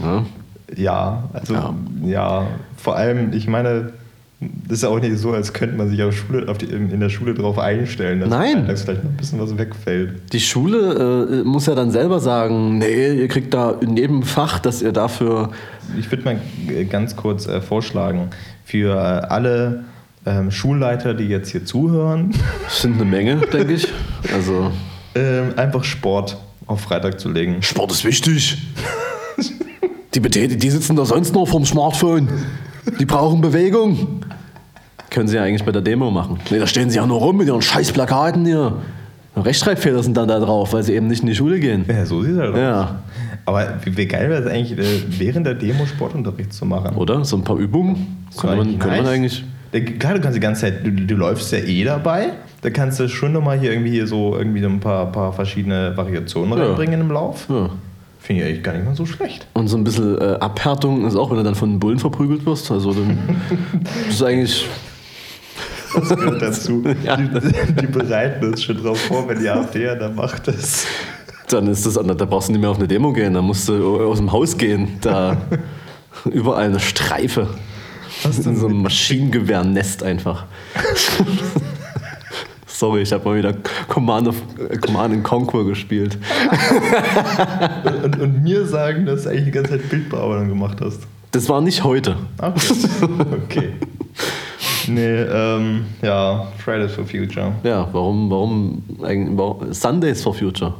Ja? 0.00 0.24
Ja, 0.76 1.24
also 1.32 1.54
ja. 1.54 1.74
Ja. 2.04 2.46
vor 2.76 2.96
allem, 2.96 3.32
ich 3.32 3.46
meine, 3.46 3.92
das 4.40 4.78
ist 4.78 4.82
ja 4.82 4.88
auch 4.88 4.98
nicht 4.98 5.16
so, 5.18 5.32
als 5.32 5.52
könnte 5.52 5.76
man 5.76 5.88
sich 5.88 6.02
auf 6.02 6.16
Schule, 6.16 6.48
auf 6.48 6.58
die, 6.58 6.66
in 6.66 6.98
der 6.98 7.08
Schule 7.08 7.34
darauf 7.34 7.58
einstellen, 7.58 8.20
dass 8.20 8.30
Nein. 8.30 8.64
vielleicht 8.64 8.88
noch 8.88 9.10
ein 9.10 9.16
bisschen 9.16 9.40
was 9.40 9.56
wegfällt. 9.56 10.32
Die 10.32 10.40
Schule 10.40 11.42
äh, 11.42 11.44
muss 11.44 11.66
ja 11.66 11.74
dann 11.74 11.90
selber 11.90 12.20
sagen, 12.20 12.78
nee, 12.78 13.12
ihr 13.12 13.28
kriegt 13.28 13.54
da 13.54 13.76
in 13.80 13.96
jedem 13.96 14.22
Fach, 14.22 14.58
dass 14.58 14.82
ihr 14.82 14.92
dafür 14.92 15.50
Ich 15.98 16.10
würde 16.10 16.24
mal 16.24 16.40
äh, 16.68 16.84
ganz 16.84 17.14
kurz 17.14 17.46
äh, 17.46 17.60
vorschlagen, 17.60 18.30
für 18.64 18.94
äh, 18.94 19.26
alle 19.28 19.84
ähm, 20.26 20.50
Schulleiter, 20.50 21.14
die 21.14 21.24
jetzt 21.24 21.50
hier 21.50 21.64
zuhören, 21.64 22.34
sind 22.68 22.94
eine 22.94 23.04
Menge, 23.04 23.36
denke 23.52 23.74
ich. 23.74 23.88
Also 24.32 24.70
ähm, 25.14 25.54
einfach 25.56 25.84
Sport 25.84 26.36
auf 26.66 26.80
Freitag 26.82 27.18
zu 27.20 27.30
legen. 27.30 27.62
Sport 27.62 27.92
ist 27.92 28.04
wichtig. 28.04 28.58
Die, 30.14 30.20
Betäti- 30.20 30.56
die 30.56 30.70
sitzen 30.70 30.94
da 30.96 31.04
sonst 31.04 31.32
nur 31.34 31.46
vorm 31.46 31.64
Smartphone. 31.64 32.28
Die 33.00 33.06
brauchen 33.06 33.40
Bewegung. 33.40 34.20
Können 35.10 35.28
sie 35.28 35.36
ja 35.36 35.42
eigentlich 35.42 35.64
bei 35.64 35.72
der 35.72 35.82
Demo 35.82 36.10
machen. 36.10 36.38
Nee, 36.50 36.58
da 36.58 36.66
stehen 36.66 36.90
sie 36.90 36.96
ja 36.96 37.06
nur 37.06 37.18
rum 37.18 37.36
mit 37.38 37.46
ihren 37.46 37.62
scheiß 37.62 37.92
Plakaten 37.92 38.44
hier. 38.44 38.74
Rechtschreibfehler 39.36 40.02
sind 40.02 40.16
dann 40.16 40.28
da 40.28 40.38
drauf, 40.38 40.72
weil 40.74 40.82
sie 40.82 40.94
eben 40.94 41.06
nicht 41.06 41.22
in 41.22 41.26
die 41.28 41.34
Schule 41.34 41.58
gehen. 41.58 41.84
Ja, 41.88 42.04
so 42.04 42.22
sieht 42.22 42.32
es 42.32 42.38
halt 42.38 42.52
aus. 42.52 42.58
Ja. 42.58 43.02
Aber 43.46 43.74
wie, 43.84 44.06
geil 44.06 44.28
wäre 44.30 44.42
es 44.42 44.46
eigentlich, 44.50 44.78
äh, 44.78 45.02
während 45.18 45.46
der 45.46 45.54
Demo 45.54 45.86
Sportunterricht 45.86 46.52
zu 46.52 46.64
machen? 46.66 46.94
Oder? 46.96 47.24
So 47.24 47.36
ein 47.36 47.44
paar 47.44 47.56
Übungen. 47.56 48.26
Könnte 48.38 48.56
man, 48.56 48.78
könnte 48.78 48.88
man 48.88 49.04
nice. 49.04 49.08
eigentlich. 49.08 49.44
Ja, 49.72 49.80
Klar, 49.80 50.14
du 50.14 50.20
kannst 50.20 50.36
die 50.36 50.40
ganze 50.40 50.60
Zeit, 50.62 50.84
du, 50.86 50.90
du 50.90 51.14
läufst 51.14 51.50
ja 51.52 51.58
eh 51.58 51.84
dabei. 51.84 52.30
Da 52.60 52.70
kannst 52.70 53.00
du 53.00 53.08
schon 53.08 53.32
nochmal 53.32 53.58
hier 53.58 53.72
irgendwie 53.72 53.90
hier 53.90 54.06
so 54.06 54.36
irgendwie 54.36 54.64
ein 54.64 54.80
paar, 54.80 55.10
paar 55.10 55.32
verschiedene 55.32 55.96
Variationen 55.96 56.56
Ja. 56.58 56.66
reinbringen 56.66 57.00
im 57.00 57.10
Lauf. 57.10 57.46
Ja. 57.48 57.70
Finde 58.20 58.42
ich 58.42 58.48
eigentlich 58.48 58.62
gar 58.62 58.72
nicht 58.74 58.84
mal 58.84 58.94
so 58.94 59.04
schlecht. 59.04 59.46
Und 59.54 59.66
so 59.68 59.76
ein 59.76 59.82
bisschen 59.82 60.16
äh, 60.20 60.36
Abhärtung 60.38 61.04
ist 61.06 61.16
auch, 61.16 61.30
wenn 61.30 61.38
du 61.38 61.42
dann 61.42 61.56
von 61.56 61.70
den 61.70 61.80
Bullen 61.80 61.98
verprügelt 61.98 62.46
wirst. 62.46 62.70
Also 62.70 62.92
dann 62.92 63.18
das 64.06 64.14
ist 64.14 64.22
eigentlich. 64.22 64.68
Das 65.94 66.08
gehört 66.08 66.40
dazu. 66.40 66.84
Ja. 67.04 67.16
Die, 67.16 67.28
die 67.80 67.86
bereiten 67.86 68.46
uns 68.46 68.62
schon 68.62 68.76
drauf 68.82 68.98
vor, 69.00 69.28
wenn 69.28 69.40
die 69.40 69.48
AfD 69.48 69.84
ja 69.84 69.94
dann 69.96 70.14
macht 70.14 70.46
das. 70.48 70.86
Dann 71.48 71.66
ist 71.66 71.84
das, 71.84 71.94
da 71.94 72.24
brauchst 72.24 72.48
du 72.48 72.52
nicht 72.52 72.60
mehr 72.60 72.70
auf 72.70 72.78
eine 72.78 72.86
Demo 72.88 73.12
gehen, 73.12 73.34
da 73.34 73.42
musst 73.42 73.68
du 73.68 74.00
aus 74.08 74.18
dem 74.18 74.30
Haus 74.32 74.56
gehen. 74.56 74.88
Da 75.00 75.36
überall 76.30 76.66
eine 76.66 76.80
Streife. 76.80 77.48
Das 78.22 78.38
ist 78.38 78.46
in 78.46 78.56
so 78.56 78.66
einem 78.66 78.82
Maschinengewehrnest 78.82 80.02
einfach. 80.02 80.44
Sorry, 82.66 83.02
ich 83.02 83.12
habe 83.12 83.24
mal 83.24 83.38
wieder 83.38 83.54
Command, 83.88 84.28
of, 84.28 84.36
äh, 84.58 84.76
Command 84.76 85.14
and 85.14 85.24
Conquer 85.24 85.64
gespielt. 85.64 86.18
Und, 88.04 88.20
und 88.20 88.42
mir 88.42 88.66
sagen, 88.66 89.06
dass 89.06 89.22
du 89.22 89.30
eigentlich 89.30 89.44
die 89.44 89.50
ganze 89.52 89.72
Zeit 89.72 89.88
Bildbearbeitung 89.88 90.48
gemacht 90.48 90.78
hast. 90.80 91.00
Das 91.30 91.48
war 91.48 91.60
nicht 91.60 91.84
heute. 91.84 92.16
Okay. 92.38 92.54
okay. 93.44 93.68
Nee, 94.88 95.00
ähm, 95.00 95.84
ja, 96.02 96.48
Fridays 96.58 96.92
for 96.92 97.04
Future. 97.04 97.52
Ja, 97.62 97.88
warum, 97.92 98.30
warum, 98.30 98.82
eigentlich, 99.02 99.38
warum 99.38 99.72
Sundays 99.72 100.22
for 100.22 100.34
Future? 100.34 100.74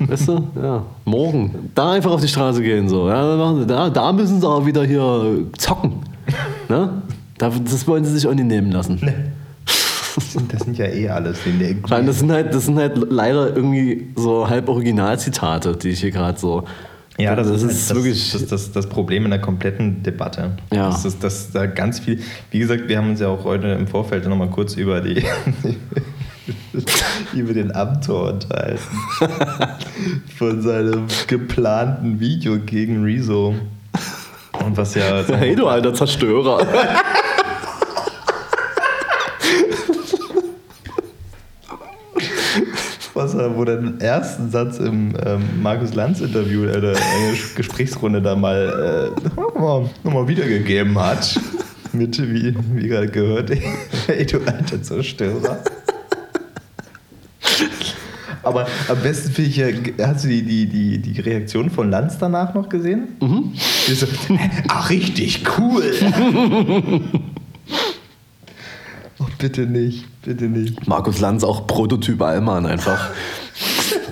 Weißt 0.00 0.28
du? 0.28 0.46
Ja, 0.62 0.82
morgen. 1.04 1.70
Da 1.74 1.92
einfach 1.92 2.10
auf 2.10 2.20
die 2.20 2.28
Straße 2.28 2.62
gehen. 2.62 2.88
So. 2.88 3.08
Ja, 3.08 3.64
da, 3.64 3.90
da 3.90 4.12
müssen 4.12 4.40
sie 4.40 4.46
auch 4.46 4.66
wieder 4.66 4.84
hier 4.84 5.46
zocken. 5.56 5.94
Ne? 6.68 7.02
Da- 7.38 7.50
Das 7.50 7.86
wollen 7.86 8.04
sie 8.04 8.12
sich 8.12 8.26
auch 8.26 8.34
nicht 8.34 8.46
nehmen 8.46 8.72
lassen. 8.72 8.98
Nee. 9.02 9.12
Das 10.48 10.62
sind, 10.62 10.78
ja 10.78 10.86
eh 10.86 11.10
alles. 11.10 11.38
Die, 11.44 11.76
allem, 11.92 12.06
das 12.06 12.20
sind 12.20 12.32
halt, 12.32 12.54
das 12.54 12.64
sind 12.64 12.78
halt 12.78 12.96
leider 13.10 13.54
irgendwie 13.54 14.08
so 14.16 14.48
halb 14.48 14.66
Originalzitate, 14.70 15.76
die 15.76 15.90
ich 15.90 16.00
hier 16.00 16.10
gerade 16.10 16.38
so. 16.38 16.64
Ja, 17.18 17.34
das, 17.36 17.48
das 17.48 17.62
ist, 17.62 17.72
ist 17.72 17.90
das, 17.90 17.96
wirklich. 17.96 18.32
das, 18.32 18.46
das, 18.46 18.72
das 18.72 18.86
Problem 18.88 19.24
in 19.24 19.30
der 19.30 19.40
kompletten 19.40 20.02
Debatte. 20.02 20.52
Ja. 20.72 20.88
Das 20.88 21.04
ist, 21.04 21.22
dass 21.22 21.50
da 21.52 21.66
ganz 21.66 21.98
viel. 21.98 22.20
Wie 22.50 22.58
gesagt, 22.58 22.88
wir 22.88 22.96
haben 22.96 23.10
uns 23.10 23.20
ja 23.20 23.28
auch 23.28 23.44
heute 23.44 23.68
im 23.68 23.86
Vorfeld 23.86 24.26
nochmal 24.26 24.48
kurz 24.48 24.74
über 24.74 25.00
die 25.02 25.22
über 27.34 27.52
den 27.52 27.74
Amtor 27.74 28.32
unterhalten. 28.34 28.78
Von 30.38 30.62
seinem 30.62 31.04
geplanten 31.26 32.20
Video 32.20 32.58
gegen 32.58 33.02
Rezo. 33.02 33.54
Und 34.64 34.76
was 34.76 34.94
ja. 34.94 35.24
hey, 35.38 35.54
du 35.54 35.66
alter 35.66 35.94
Zerstörer. 35.94 36.66
was 43.14 43.34
er, 43.34 43.56
wo 43.56 43.64
er 43.64 43.76
den 43.80 44.00
ersten 44.00 44.50
Satz 44.50 44.78
im 44.78 45.14
ähm, 45.24 45.62
Markus 45.62 45.94
Lanz-Interview, 45.94 46.64
äh, 46.64 46.80
der 46.80 46.96
eine 46.96 47.36
Gesprächsrunde 47.56 48.22
da 48.22 48.36
mal 48.36 49.12
äh, 49.16 49.30
nochmal 49.40 49.90
noch 50.04 50.12
mal 50.12 50.28
wiedergegeben 50.28 50.98
hat. 50.98 51.40
Mit, 51.92 52.20
wie, 52.20 52.54
wie 52.74 52.88
gerade 52.88 53.08
gehört, 53.08 53.50
ey, 54.06 54.26
du 54.26 54.38
alter 54.44 54.82
Zerstörer. 54.82 55.58
Aber 58.42 58.66
am 58.88 58.98
besten 59.02 59.32
finde 59.32 59.50
ich 59.50 59.56
ja, 59.56 59.66
hast 60.06 60.24
du 60.24 60.28
die, 60.28 60.42
die, 60.42 60.66
die, 60.66 60.98
die 60.98 61.20
Reaktion 61.20 61.68
von 61.68 61.90
Lanz 61.90 62.18
danach 62.18 62.54
noch 62.54 62.68
gesehen? 62.68 63.16
Mhm. 63.20 63.54
So, 63.94 64.06
ach, 64.68 64.90
richtig 64.90 65.42
cool. 65.58 65.92
oh, 69.18 69.26
bitte 69.38 69.62
nicht, 69.62 70.04
bitte 70.22 70.44
nicht. 70.46 70.88
Markus 70.88 71.20
Lanz 71.20 71.44
auch 71.44 71.66
Prototyp 71.66 72.20
Allmann 72.20 72.66
einfach. 72.66 73.10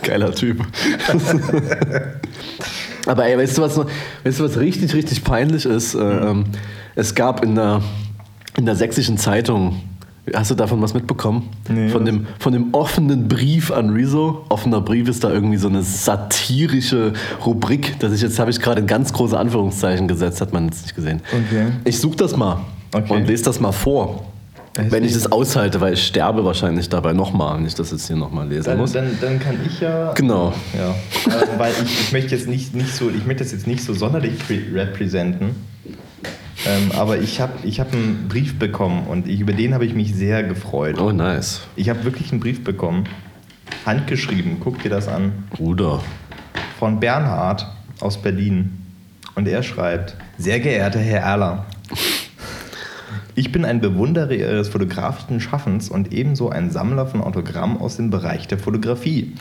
Geiler 0.02 0.32
Typ. 0.32 0.64
Aber 3.06 3.26
ey, 3.26 3.36
weißt 3.36 3.58
du, 3.58 3.62
was, 3.62 3.78
weißt 4.24 4.40
du, 4.40 4.44
was 4.44 4.58
richtig, 4.58 4.94
richtig 4.94 5.24
peinlich 5.24 5.66
ist? 5.66 5.94
Ähm, 5.94 6.44
es 6.94 7.14
gab 7.14 7.44
in 7.44 7.56
der, 7.56 7.82
in 8.56 8.66
der 8.66 8.76
sächsischen 8.76 9.18
Zeitung, 9.18 9.82
hast 10.32 10.50
du 10.50 10.54
davon 10.54 10.80
was 10.80 10.94
mitbekommen? 10.94 11.50
Nee, 11.68 11.88
von, 11.88 12.00
was? 12.02 12.06
dem, 12.06 12.26
von 12.38 12.52
dem 12.52 12.72
offenen 12.72 13.28
Brief 13.28 13.70
an 13.70 13.90
Rezo. 13.90 14.44
Offener 14.48 14.80
Brief 14.80 15.08
ist 15.08 15.22
da 15.24 15.30
irgendwie 15.32 15.58
so 15.58 15.68
eine 15.68 15.82
satirische 15.82 17.12
Rubrik, 17.44 17.98
dass 18.00 18.12
ich 18.12 18.22
jetzt 18.22 18.38
habe 18.38 18.50
ich 18.50 18.60
gerade 18.60 18.80
in 18.80 18.86
ganz 18.86 19.12
große 19.12 19.38
Anführungszeichen 19.38 20.08
gesetzt, 20.08 20.40
hat 20.40 20.52
man 20.52 20.66
jetzt 20.66 20.82
nicht 20.82 20.94
gesehen. 20.94 21.20
Okay. 21.32 21.66
Ich 21.84 21.98
suche 21.98 22.16
das 22.16 22.36
mal 22.36 22.60
Okay. 22.94 23.12
und 23.12 23.26
lese 23.26 23.44
das 23.44 23.60
mal 23.60 23.72
vor. 23.72 24.24
Wenn 24.76 25.04
ich 25.04 25.12
das 25.12 25.30
aushalte, 25.30 25.80
weil 25.80 25.92
ich 25.94 26.04
sterbe 26.04 26.44
wahrscheinlich 26.44 26.88
dabei 26.88 27.12
nochmal, 27.12 27.58
wenn 27.58 27.66
ich 27.66 27.74
das 27.76 27.92
jetzt 27.92 28.08
hier 28.08 28.16
nochmal 28.16 28.48
lesen 28.48 28.64
Dann, 28.70 28.78
muss. 28.78 28.92
dann, 28.92 29.16
dann 29.20 29.38
kann 29.38 29.56
ich 29.64 29.80
ja. 29.80 30.12
Genau. 30.14 30.52
Ja. 30.76 30.90
äh, 31.32 31.58
weil 31.58 31.72
ich, 31.84 32.00
ich 32.00 32.12
möchte 32.12 32.34
jetzt 32.34 32.48
nicht, 32.48 32.74
nicht 32.74 32.92
so, 32.92 33.08
ich 33.08 33.24
möchte 33.24 33.44
das 33.44 33.52
jetzt 33.52 33.68
nicht 33.68 33.84
so 33.84 33.92
sonderlich 33.94 34.36
pre- 34.38 34.62
representen. 34.74 35.50
Ähm, 36.66 36.92
aber 36.92 37.18
ich 37.18 37.40
habe 37.40 37.52
ich 37.62 37.80
hab 37.80 37.92
einen 37.92 38.26
Brief 38.28 38.58
bekommen 38.58 39.06
und 39.06 39.28
ich, 39.28 39.40
über 39.40 39.52
den 39.52 39.74
habe 39.74 39.84
ich 39.84 39.94
mich 39.94 40.14
sehr 40.14 40.42
gefreut. 40.42 40.98
Oh, 40.98 41.12
nice. 41.12 41.60
Ich 41.76 41.88
habe 41.90 42.04
wirklich 42.04 42.30
einen 42.32 42.40
Brief 42.40 42.64
bekommen, 42.64 43.04
handgeschrieben, 43.84 44.58
guck 44.60 44.82
dir 44.82 44.88
das 44.88 45.08
an, 45.08 45.44
Bruder. 45.50 46.00
von 46.78 47.00
Bernhard 47.00 47.66
aus 48.00 48.20
Berlin. 48.20 48.78
Und 49.34 49.48
er 49.48 49.62
schreibt, 49.62 50.16
sehr 50.38 50.60
geehrter 50.60 51.00
Herr 51.00 51.20
Erler, 51.20 51.66
ich 53.36 53.50
bin 53.50 53.64
ein 53.64 53.80
Bewunderer 53.80 54.30
Ihres 54.30 54.68
fotografischen 54.68 55.40
Schaffens 55.40 55.88
und 55.88 56.12
ebenso 56.12 56.50
ein 56.50 56.70
Sammler 56.70 57.06
von 57.06 57.20
Autogrammen 57.20 57.78
aus 57.78 57.96
dem 57.96 58.10
Bereich 58.10 58.46
der 58.46 58.58
Fotografie. 58.58 59.32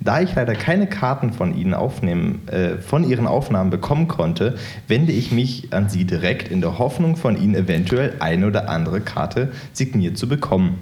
Da 0.00 0.20
ich 0.22 0.34
leider 0.34 0.54
keine 0.54 0.86
Karten 0.86 1.32
von 1.32 1.54
Ihnen 1.54 1.74
aufnehmen, 1.74 2.48
äh, 2.48 2.78
von 2.78 3.08
Ihren 3.08 3.26
Aufnahmen 3.26 3.68
bekommen 3.68 4.08
konnte, 4.08 4.54
wende 4.88 5.12
ich 5.12 5.32
mich 5.32 5.68
an 5.72 5.90
Sie 5.90 6.04
direkt 6.04 6.48
in 6.48 6.62
der 6.62 6.78
Hoffnung, 6.78 7.16
von 7.16 7.36
Ihnen 7.36 7.54
eventuell 7.54 8.14
eine 8.20 8.46
oder 8.46 8.70
andere 8.70 9.02
Karte 9.02 9.52
signiert 9.72 10.16
zu 10.16 10.28
bekommen. 10.28 10.78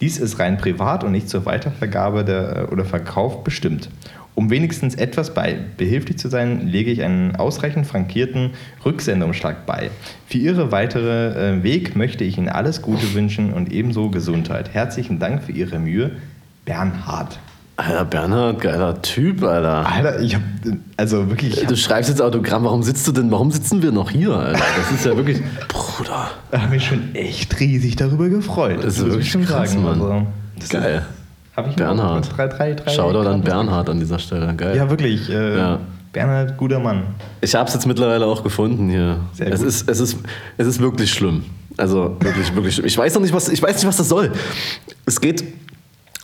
Dies 0.00 0.18
ist 0.18 0.38
rein 0.38 0.58
privat 0.58 1.02
und 1.02 1.12
nicht 1.12 1.28
zur 1.28 1.46
Weitervergabe 1.46 2.24
der, 2.24 2.68
oder 2.70 2.84
Verkauf 2.84 3.42
bestimmt. 3.42 3.88
Um 4.36 4.50
wenigstens 4.50 4.96
etwas 4.96 5.32
bei 5.32 5.56
behilflich 5.76 6.18
zu 6.18 6.28
sein, 6.28 6.66
lege 6.66 6.90
ich 6.90 7.02
einen 7.02 7.36
ausreichend 7.36 7.86
frankierten 7.86 8.50
Rücksendungsschlag 8.84 9.64
bei. 9.64 9.90
Für 10.26 10.38
Ihre 10.38 10.72
weitere 10.72 11.58
äh, 11.58 11.62
Weg 11.62 11.94
möchte 11.94 12.24
ich 12.24 12.36
Ihnen 12.36 12.48
alles 12.48 12.82
Gute 12.82 13.14
wünschen 13.14 13.52
und 13.52 13.70
ebenso 13.72 14.10
Gesundheit. 14.10 14.74
Herzlichen 14.74 15.20
Dank 15.20 15.44
für 15.44 15.52
Ihre 15.52 15.78
Mühe, 15.78 16.12
Bernhard. 16.64 17.38
Alter, 17.76 18.04
Bernhard, 18.04 18.60
geiler 18.60 19.02
Typ, 19.02 19.42
Alter. 19.42 19.86
Alter, 19.86 20.20
ich 20.20 20.34
habe 20.34 20.44
also 20.96 21.28
wirklich, 21.28 21.60
ich 21.60 21.66
Du 21.66 21.76
schreibst 21.76 22.08
jetzt 22.08 22.22
Autogramm, 22.22 22.64
warum 22.64 22.82
sitzt 22.82 23.06
du 23.06 23.12
denn, 23.12 23.30
warum 23.30 23.50
sitzen 23.50 23.82
wir 23.82 23.90
noch 23.90 24.10
hier, 24.10 24.30
Alter? 24.30 24.62
Das 24.76 24.92
ist 24.92 25.04
ja 25.04 25.16
wirklich, 25.16 25.40
Bruder. 25.68 26.30
habe 26.52 26.68
mich 26.68 26.86
schon 26.86 27.14
echt 27.14 27.58
riesig 27.60 27.96
darüber 27.96 28.28
gefreut. 28.28 28.78
Das 28.82 28.94
ist 28.94 29.00
muss 29.00 29.10
wirklich 29.10 29.26
ich 29.26 29.32
schon 29.32 29.44
krass, 29.44 29.70
sagen. 29.70 29.82
Mann. 29.84 30.00
Also, 30.00 30.26
das 30.58 30.68
Geil. 30.68 31.04
Habe 31.56 31.68
ich 31.70 31.76
Bernhard. 31.76 32.28
Drei, 32.36 32.48
drei, 32.48 32.74
drei 32.74 32.90
Shoutout 32.92 33.28
an. 33.28 33.40
Bernhard 33.42 33.88
an 33.88 33.98
dieser 34.00 34.18
Stelle, 34.18 34.52
geil. 34.54 34.76
Ja, 34.76 34.88
wirklich. 34.90 35.28
Äh, 35.30 35.56
Ja. 35.56 35.80
Bernhard, 36.12 36.56
guter 36.56 36.78
Mann. 36.78 37.02
Ich 37.40 37.54
habe 37.56 37.66
es 37.68 37.74
jetzt 37.74 37.86
mittlerweile 37.86 38.24
auch 38.26 38.42
gefunden 38.44 38.88
hier. 38.88 39.16
Sehr 39.32 39.52
es, 39.52 39.58
gut. 39.60 39.68
ist, 39.68 39.88
es, 39.88 40.00
ist, 40.00 40.18
es 40.56 40.66
ist 40.66 40.80
wirklich 40.80 41.10
schlimm. 41.12 41.44
Also 41.76 42.16
wirklich, 42.20 42.54
wirklich 42.54 42.74
schlimm. 42.74 42.86
Ich 42.86 42.96
weiß 42.96 43.14
noch 43.14 43.22
nicht, 43.22 43.34
was, 43.34 43.48
ich 43.48 43.60
weiß 43.60 43.74
nicht, 43.76 43.86
was 43.86 43.96
das 43.96 44.08
soll. 44.08 44.30
Es 45.06 45.20
geht 45.20 45.42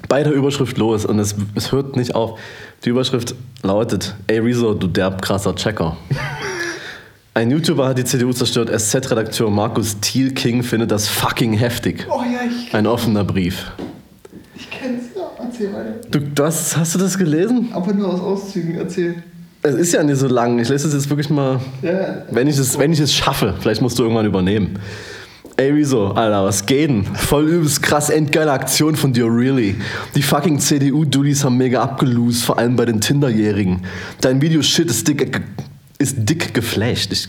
bei 0.08 0.22
der 0.22 0.32
Überschrift 0.32 0.78
los 0.78 1.04
und 1.04 1.18
es, 1.18 1.34
es 1.56 1.72
hört 1.72 1.96
nicht 1.96 2.14
auf. 2.14 2.38
Die 2.84 2.90
Überschrift 2.90 3.34
lautet: 3.62 4.14
Ey 4.28 4.38
Rezo, 4.38 4.74
du 4.74 4.86
derb 4.86 5.22
krasser 5.22 5.54
Checker. 5.56 5.96
Ein 7.34 7.50
YouTuber 7.50 7.88
hat 7.88 7.98
die 7.98 8.04
CDU 8.04 8.32
zerstört. 8.32 8.70
SZ-Redakteur 8.70 9.50
Markus 9.50 9.98
Thiel-King 10.00 10.62
findet 10.62 10.90
das 10.90 11.08
fucking 11.08 11.52
heftig. 11.52 12.06
Oh 12.10 12.20
ja, 12.22 12.40
ich, 12.48 12.74
Ein 12.74 12.86
offener 12.86 13.24
Brief. 13.24 13.70
Erzähl 15.60 15.74
weiter. 15.74 15.94
Du, 16.10 16.20
das, 16.20 16.76
hast 16.76 16.94
du 16.94 16.98
das 16.98 17.18
gelesen? 17.18 17.68
Aber 17.72 17.92
nur 17.92 18.08
aus 18.08 18.20
Auszügen 18.20 18.76
erzähl. 18.76 19.16
Es 19.62 19.74
ist 19.74 19.92
ja 19.92 20.02
nicht 20.02 20.18
so 20.18 20.26
lang. 20.26 20.58
Ich 20.58 20.68
lese 20.70 20.88
es 20.88 20.94
jetzt 20.94 21.10
wirklich 21.10 21.28
mal. 21.28 21.60
Ja. 21.82 22.24
Wenn 22.30 22.48
ich, 22.48 22.58
es, 22.58 22.78
wenn 22.78 22.92
ich 22.92 23.00
es 23.00 23.12
schaffe, 23.12 23.54
vielleicht 23.60 23.82
musst 23.82 23.98
du 23.98 24.04
irgendwann 24.04 24.24
übernehmen. 24.24 24.78
Ey, 25.58 25.74
wieso? 25.74 26.06
Alter, 26.06 26.44
was 26.44 26.64
geht 26.64 26.88
denn? 26.88 27.04
Voll 27.04 27.46
übelst 27.46 27.82
krass, 27.82 28.08
endgeile 28.08 28.52
Aktion 28.52 28.96
von 28.96 29.12
dir, 29.12 29.26
really. 29.26 29.76
Die 30.14 30.22
fucking 30.22 30.58
CDU-Dudis 30.58 31.44
haben 31.44 31.58
mega 31.58 31.82
abgelost, 31.82 32.44
vor 32.44 32.58
allem 32.58 32.76
bei 32.76 32.86
den 32.86 33.02
Tinderjährigen. 33.02 33.82
Dein 34.22 34.40
Video-Shit 34.40 34.88
ist 34.88 35.06
dick, 35.06 35.42
ist 36.00 36.16
dick 36.16 36.54
geflasht. 36.54 37.12
Ich, 37.12 37.28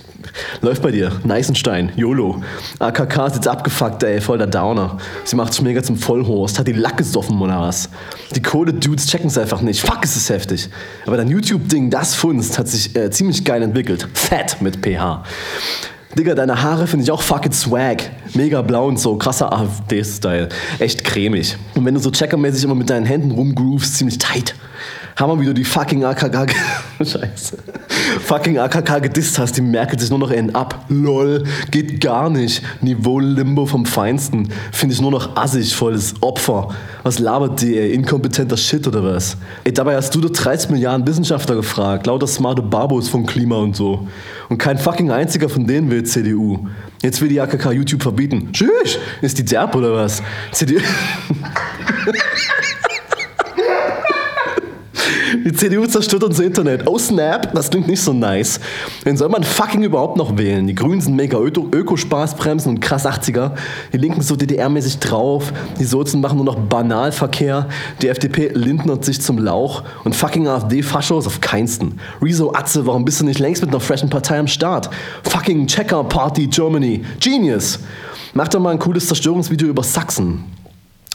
läuft 0.61 0.81
bei 0.81 0.91
dir. 0.91 1.11
Neisenstein, 1.25 1.91
YOLO. 1.97 2.41
AKK 2.79 3.27
ist 3.27 3.35
jetzt 3.35 3.47
abgefuckt, 3.49 4.01
ey, 4.03 4.21
voll 4.21 4.37
der 4.37 4.47
Downer. 4.47 4.97
Sie 5.25 5.35
macht 5.35 5.53
sich 5.53 5.61
mega 5.61 5.83
zum 5.83 5.97
Vollhorst, 5.97 6.57
hat 6.57 6.67
die 6.67 6.71
Lack 6.71 6.95
gesoffen 6.95 7.41
oder 7.41 7.59
was? 7.59 7.89
Die 8.33 8.41
Kohle-Dudes 8.41 9.07
checken 9.07 9.27
es 9.27 9.37
einfach 9.37 9.61
nicht. 9.61 9.81
Fuck, 9.81 10.05
ist 10.05 10.15
es 10.15 10.29
heftig. 10.29 10.69
Aber 11.05 11.17
dein 11.17 11.27
YouTube-Ding, 11.27 11.89
das 11.89 12.15
Funst, 12.15 12.57
hat 12.57 12.69
sich 12.69 12.95
äh, 12.95 13.11
ziemlich 13.11 13.43
geil 13.43 13.61
entwickelt. 13.61 14.07
Fett 14.13 14.61
mit 14.61 14.77
PH. 14.77 15.25
Digga, 16.17 16.33
deine 16.33 16.61
Haare 16.61 16.87
finde 16.87 17.03
ich 17.03 17.11
auch 17.11 17.21
fucking 17.21 17.51
swag. 17.51 18.03
Mega 18.33 18.61
blau 18.61 18.87
und 18.87 18.99
so, 18.99 19.17
krasser 19.17 19.51
AfD-Style. 19.51 20.47
Echt 20.79 21.03
cremig. 21.03 21.57
Und 21.75 21.83
wenn 21.83 21.93
du 21.93 21.99
so 21.99 22.09
checkermäßig 22.09 22.63
immer 22.63 22.75
mit 22.75 22.89
deinen 22.89 23.05
Händen 23.05 23.31
rumgroovst, 23.31 23.97
ziemlich 23.97 24.17
tight. 24.17 24.55
Hammer, 25.15 25.39
wie 25.39 25.45
du 25.45 25.53
die 25.53 25.63
fucking 25.63 26.03
AKK... 26.03 26.53
Scheiße. 26.99 27.57
Fucking 28.25 28.57
AKK 28.57 28.99
gedisst 28.99 29.39
hast, 29.39 29.57
die 29.57 29.61
merkelt 29.61 29.99
sich 29.99 30.09
nur 30.09 30.19
noch 30.19 30.31
einen 30.31 30.55
ab. 30.55 30.85
Lol, 30.89 31.43
geht 31.69 32.01
gar 32.01 32.29
nicht. 32.29 32.61
Niveau-Limbo 32.81 33.65
vom 33.65 33.85
Feinsten. 33.85 34.49
Finde 34.71 34.93
ich 34.93 35.01
nur 35.01 35.11
noch 35.11 35.35
assig, 35.35 35.75
volles 35.75 36.15
Opfer. 36.21 36.69
Was 37.03 37.19
labert 37.19 37.61
die, 37.61 37.77
ey? 37.77 37.93
Inkompetenter 37.93 38.57
Shit 38.57 38.87
oder 38.87 39.03
was? 39.03 39.37
Ey, 39.63 39.73
dabei 39.73 39.95
hast 39.95 40.13
du 40.15 40.21
doch 40.21 40.29
30 40.29 40.71
Milliarden 40.71 41.05
Wissenschaftler 41.07 41.55
gefragt. 41.55 42.07
Lauter 42.07 42.27
smarte 42.27 42.61
Babos 42.61 43.09
vom 43.09 43.25
Klima 43.25 43.57
und 43.57 43.75
so. 43.75 44.07
Und 44.49 44.57
kein 44.57 44.77
fucking 44.77 45.11
einziger 45.11 45.49
von 45.49 45.65
denen 45.65 45.89
will 45.89 46.03
CDU. 46.03 46.67
Jetzt 47.01 47.21
will 47.21 47.29
die 47.29 47.41
AKK 47.41 47.71
YouTube 47.71 48.03
verbieten. 48.03 48.49
Tschüss! 48.53 48.99
Ist 49.21 49.37
die 49.37 49.45
derb 49.45 49.75
oder 49.75 49.93
was? 49.93 50.21
CDU... 50.51 50.79
Die 55.43 55.51
CDU 55.53 55.85
zerstört 55.87 56.23
unser 56.23 56.43
Internet. 56.43 56.87
Oh 56.87 56.97
snap, 56.99 57.53
das 57.53 57.69
klingt 57.69 57.87
nicht 57.87 58.01
so 58.01 58.13
nice. 58.13 58.59
Wen 59.03 59.17
soll 59.17 59.29
man 59.29 59.43
fucking 59.43 59.81
überhaupt 59.83 60.15
noch 60.17 60.37
wählen? 60.37 60.67
Die 60.67 60.75
Grünen 60.75 61.01
sind 61.01 61.15
mega 61.15 61.37
Öko- 61.37 61.67
Ökospaßbremsen 61.73 62.69
und 62.73 62.79
krass 62.79 63.05
80er. 63.07 63.51
Die 63.91 63.97
Linken 63.97 64.21
so 64.21 64.35
DDR-mäßig 64.35 64.99
drauf. 64.99 65.51
Die 65.79 65.83
Sozen 65.83 66.21
machen 66.21 66.35
nur 66.37 66.45
noch 66.45 66.55
Banalverkehr. 66.59 67.67
Die 68.01 68.07
FDP 68.09 68.49
lindnert 68.53 69.03
sich 69.03 69.19
zum 69.21 69.39
Lauch. 69.39 69.83
Und 70.03 70.15
fucking 70.15 70.47
AfD-Faschos 70.47 71.25
auf 71.25 71.41
keinsten. 71.41 71.99
Rezo 72.21 72.53
Atze, 72.53 72.85
warum 72.85 73.03
bist 73.03 73.21
du 73.21 73.25
nicht 73.25 73.39
längst 73.39 73.61
mit 73.61 73.71
einer 73.71 73.79
freshen 73.79 74.09
Partei 74.09 74.37
am 74.39 74.47
Start? 74.47 74.89
Fucking 75.23 75.65
Checker 75.65 76.03
Party 76.03 76.47
Germany. 76.47 77.03
Genius. 77.19 77.79
Mach 78.33 78.47
doch 78.47 78.59
mal 78.59 78.69
ein 78.71 78.79
cooles 78.79 79.07
Zerstörungsvideo 79.07 79.69
über 79.69 79.83
Sachsen. 79.83 80.43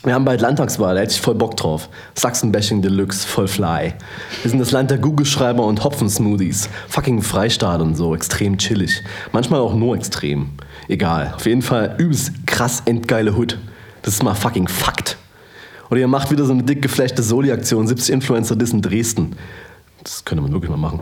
Wir 0.05 0.15
haben 0.15 0.25
bald 0.25 0.41
Landtagswahl, 0.41 0.95
da 0.95 1.01
hätte 1.01 1.15
ich 1.15 1.21
voll 1.21 1.35
Bock 1.35 1.57
drauf. 1.57 1.89
Sachsen-Bashing 2.15 2.83
Deluxe, 2.83 3.27
voll 3.27 3.49
fly. 3.49 3.95
Wir 4.43 4.51
sind 4.51 4.61
das 4.61 4.71
Land 4.71 4.91
der 4.91 4.99
Google-Schreiber 4.99 5.65
und 5.65 5.83
Hopfen-Smoothies. 5.83 6.69
Fucking 6.89 7.23
Freistaat 7.23 7.81
und 7.81 7.97
so, 7.97 8.15
extrem 8.15 8.59
chillig. 8.59 9.03
Manchmal 9.33 9.61
auch 9.61 9.75
nur 9.75 9.97
extrem. 9.97 10.51
Egal. 10.89 11.33
Auf 11.35 11.47
jeden 11.47 11.63
Fall 11.63 11.97
übelst 11.99 12.47
krass 12.47 12.83
endgeile 12.85 13.35
Hood. 13.37 13.59
Das 14.03 14.15
ist 14.15 14.23
mal 14.23 14.35
fucking 14.35 14.69
Fakt. 14.69 15.17
Oder 15.91 16.01
ihr 16.01 16.09
macht 16.09 16.31
wieder 16.31 16.45
so 16.45 16.53
eine 16.53 16.63
dick 16.63 16.83
geflashte 16.83 17.23
Soli-Aktion, 17.23 17.87
70 17.87 18.13
Influencer 18.15 18.55
dissen 18.55 18.83
Dresden. 18.83 19.35
Das 20.03 20.25
könnte 20.25 20.43
man 20.43 20.53
wirklich 20.53 20.71
mal 20.71 20.77
machen. 20.77 21.01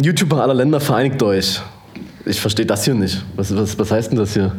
YouTuber 0.00 0.42
aller 0.42 0.54
Länder, 0.54 0.80
vereinigt 0.80 1.22
euch. 1.22 1.60
Ich 2.24 2.40
verstehe 2.40 2.66
das 2.66 2.84
hier 2.84 2.94
nicht. 2.94 3.24
Was, 3.34 3.54
was, 3.56 3.78
was 3.78 3.90
heißt 3.90 4.12
denn 4.12 4.18
das 4.18 4.34
hier? 4.34 4.54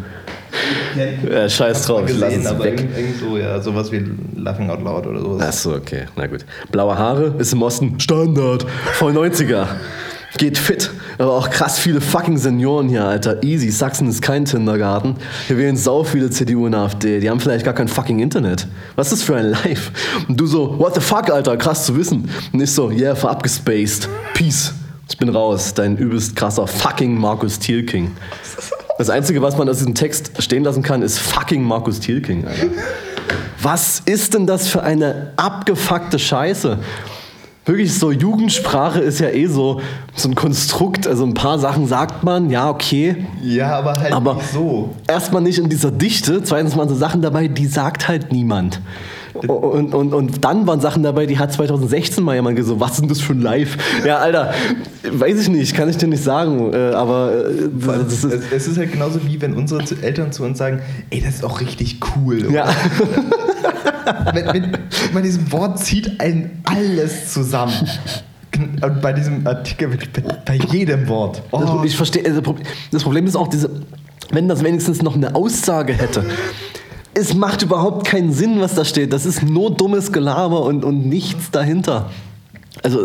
Ja, 1.32 1.50
scheiß 1.50 1.86
drauf, 1.86 2.06
gesehen, 2.06 2.42
es 2.42 2.48
aber 2.48 2.64
weg. 2.66 2.88
irgend, 2.96 3.20
so, 3.20 3.38
ja, 3.38 3.60
sowas 3.60 3.92
wie 3.92 4.04
Laughing 4.36 4.70
Out 4.70 4.84
Loud 4.84 5.08
oder 5.08 5.20
sowas. 5.20 5.42
Achso, 5.42 5.76
okay, 5.76 6.06
na 6.16 6.28
gut. 6.28 6.46
Blaue 6.72 6.98
Haare 6.98 7.36
ist 7.38 7.54
im 7.54 7.62
Osten 7.62 8.00
Standard. 8.00 8.66
Voll 8.94 9.14
90er. 9.14 9.68
Geht 10.38 10.58
fit. 10.58 10.90
Aber 11.20 11.34
auch 11.34 11.50
krass 11.50 11.78
viele 11.78 12.02
fucking 12.02 12.38
Senioren 12.38 12.90
hier, 12.90 13.06
Alter. 13.06 13.44
Easy. 13.44 13.70
Sachsen 13.70 14.10
ist 14.10 14.22
kein 14.22 14.46
Kindergarten. 14.46 15.16
Hier 15.48 15.58
wählen 15.58 15.78
sau 15.78 16.04
viele 16.04 16.30
CDU 16.32 16.66
und 16.66 16.74
AfD. 16.74 17.20
Die 17.20 17.30
haben 17.30 17.40
vielleicht 17.40 17.64
gar 17.66 17.76
kein 17.76 17.88
fucking 17.88 18.20
Internet. 18.20 18.68
Was 18.96 19.12
ist 19.12 19.20
das 19.20 19.24
für 19.24 19.36
ein 19.36 19.52
Live? 19.52 19.92
Und 20.28 20.40
du 20.40 20.48
so, 20.48 20.80
what 20.80 20.96
the 20.96 21.02
fuck, 21.02 21.30
Alter, 21.30 21.56
krass 21.58 21.86
zu 21.86 21.96
wissen. 21.96 22.30
Und 22.52 22.62
ich 22.62 22.72
so, 22.72 22.90
yeah, 22.90 23.14
ver 23.14 23.30
abgespaced. 23.30 24.10
Peace. 24.34 24.74
Ich 25.08 25.18
bin 25.18 25.30
raus. 25.30 25.74
Dein 25.76 25.98
übelst 25.98 26.36
krasser 26.36 26.66
fucking 26.66 27.16
Markus 27.16 27.60
Thielking. 27.60 28.12
Das 28.98 29.10
Einzige, 29.10 29.42
was 29.42 29.58
man 29.58 29.68
aus 29.70 29.78
diesem 29.80 29.96
Text 29.96 30.32
stehen 30.42 30.64
lassen 30.64 30.84
kann, 30.84 31.02
ist 31.02 31.18
fucking 31.20 31.64
Markus 31.64 32.00
Thielking, 32.00 32.46
Alter. 32.48 32.68
Was 33.62 34.02
ist 34.06 34.34
denn 34.34 34.46
das 34.46 34.68
für 34.68 34.84
eine 34.84 35.32
abgefuckte 35.36 36.20
Scheiße? 36.20 36.78
Wirklich 37.66 37.94
so, 37.98 38.12
Jugendsprache 38.12 39.00
ist 39.00 39.20
ja 39.20 39.30
eh 39.30 39.48
so, 39.48 39.80
so 40.14 40.28
ein 40.28 40.36
Konstrukt. 40.36 41.08
Also 41.08 41.24
ein 41.26 41.34
paar 41.34 41.58
Sachen 41.60 41.88
sagt 41.88 42.24
man, 42.24 42.50
ja, 42.50 42.70
okay. 42.70 43.26
Ja, 43.42 43.78
aber 43.78 43.98
halt 43.98 44.12
Aber 44.12 44.36
nicht 44.36 44.52
so. 44.52 44.94
erstmal 45.08 45.42
nicht 45.42 45.60
in 45.60 45.70
dieser 45.70 45.90
Dichte. 45.90 46.44
Zweitens 46.44 46.76
waren 46.76 46.90
so 46.90 46.96
Sachen 46.96 47.22
dabei, 47.22 47.48
die 47.48 47.66
sagt 47.68 48.10
halt 48.10 48.34
niemand. 48.34 48.82
Und, 49.34 49.96
und, 49.96 50.14
und 50.14 50.46
dann 50.46 50.68
waren 50.68 50.80
Sachen 50.80 51.02
dabei, 51.04 51.26
die 51.26 51.40
hat 51.40 51.52
2016 51.52 52.24
mal 52.24 52.36
jemand 52.36 52.56
gesagt, 52.56 52.80
was 52.80 52.92
ist 52.92 53.02
denn 53.02 53.10
das 53.10 53.20
für 53.20 53.34
ein 53.34 53.42
Live? 53.42 53.78
Ja, 54.06 54.18
Alter, 54.18 54.54
weiß 55.12 55.42
ich 55.42 55.50
nicht, 55.50 55.76
kann 55.76 55.90
ich 55.90 55.98
dir 55.98 56.08
nicht 56.08 56.24
sagen, 56.24 56.72
äh, 56.74 56.92
aber 56.92 57.34
äh, 57.34 57.70
das 57.74 58.24
ist 58.24 58.44
es 58.52 58.68
ist 58.68 58.78
halt 58.78 58.92
genauso 58.92 59.26
wie 59.26 59.42
wenn 59.42 59.54
unsere 59.54 59.84
Eltern 60.02 60.32
zu 60.32 60.44
uns 60.44 60.58
sagen, 60.58 60.82
ey, 61.10 61.22
das 61.22 61.36
ist 61.36 61.44
auch 61.44 61.62
richtig 61.62 62.00
cool. 62.16 62.52
Ja. 62.52 62.70
wenn, 64.34 64.46
wenn, 64.54 64.78
bei 65.14 65.22
diesem 65.22 65.52
Wort 65.52 65.80
zieht 65.80 66.20
ein 66.20 66.62
alles 66.66 67.34
zusammen. 67.34 67.74
Und 68.56 69.02
bei 69.02 69.14
diesem 69.14 69.48
Artikel, 69.48 69.98
bei 70.46 70.56
jedem 70.56 71.08
Wort. 71.08 71.42
Oh. 71.52 71.82
Ich 71.84 71.98
verstehe, 71.98 72.24
also 72.24 72.56
das 72.92 73.02
Problem 73.02 73.26
ist 73.26 73.36
auch 73.36 73.48
diese, 73.48 73.72
wenn 74.32 74.48
das 74.48 74.64
wenigstens 74.64 75.02
noch 75.02 75.16
eine 75.16 75.34
Aussage 75.34 75.94
hätte. 75.94 76.24
Es 77.14 77.34
macht 77.34 77.62
überhaupt 77.62 78.06
keinen 78.08 78.32
Sinn, 78.32 78.60
was 78.60 78.76
da 78.76 78.86
steht. 78.86 79.14
Das 79.14 79.26
ist 79.26 79.44
nur 79.44 79.76
dummes 79.76 80.12
Gelaber 80.12 80.64
und, 80.64 80.84
und 80.84 81.08
nichts 81.08 81.52
dahinter. 81.52 82.10
Also, 82.82 83.00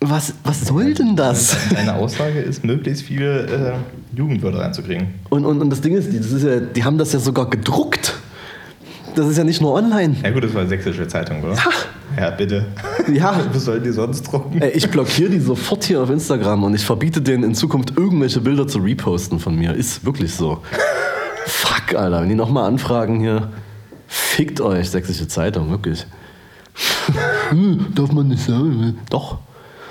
was, 0.00 0.34
was 0.42 0.62
soll 0.62 0.94
denn 0.94 1.16
das? 1.16 1.56
Deine 1.70 1.94
Aussage 1.94 2.40
ist, 2.40 2.64
möglichst 2.64 3.02
viele 3.02 3.46
äh, 3.46 4.16
Jugendwörter 4.16 4.60
reinzukriegen. 4.60 5.08
Und, 5.28 5.44
und, 5.44 5.60
und 5.60 5.70
das 5.70 5.82
Ding 5.82 5.94
ist, 5.94 6.08
das 6.08 6.32
ist 6.32 6.44
ja, 6.44 6.60
die 6.60 6.82
haben 6.82 6.96
das 6.96 7.12
ja 7.12 7.18
sogar 7.18 7.48
gedruckt. 7.50 8.14
Das 9.14 9.26
ist 9.26 9.36
ja 9.36 9.44
nicht 9.44 9.60
nur 9.60 9.74
online. 9.74 10.16
Ja 10.22 10.30
gut, 10.30 10.42
das 10.44 10.54
war 10.54 10.62
eine 10.62 10.70
sächsische 10.70 11.06
Zeitung, 11.06 11.42
oder? 11.42 11.54
Ja. 11.54 11.70
Ja, 12.16 12.30
bitte. 12.30 12.66
Ja. 13.12 13.40
Was 13.52 13.64
sollen 13.64 13.82
die 13.82 13.92
sonst 13.92 14.22
drucken? 14.22 14.60
Ich 14.74 14.88
blockiere 14.90 15.30
die 15.30 15.40
sofort 15.40 15.84
hier 15.84 16.02
auf 16.02 16.10
Instagram 16.10 16.64
und 16.64 16.74
ich 16.74 16.84
verbiete 16.84 17.20
denen 17.20 17.44
in 17.44 17.54
Zukunft 17.54 17.94
irgendwelche 17.96 18.40
Bilder 18.40 18.66
zu 18.66 18.78
reposten 18.78 19.38
von 19.38 19.56
mir. 19.56 19.74
Ist 19.74 20.04
wirklich 20.04 20.34
so. 20.34 20.62
Fuck, 21.46 21.71
Alter. 21.96 22.22
Wenn 22.22 22.28
die 22.28 22.34
nochmal 22.34 22.68
anfragen 22.68 23.20
hier, 23.20 23.48
fickt 24.06 24.60
euch, 24.60 24.90
sächsische 24.90 25.28
Zeitung, 25.28 25.70
wirklich. 25.70 26.06
Hm, 27.50 27.88
darf 27.94 28.12
man 28.12 28.28
nicht 28.28 28.42
sagen. 28.44 28.98
Doch. 29.10 29.38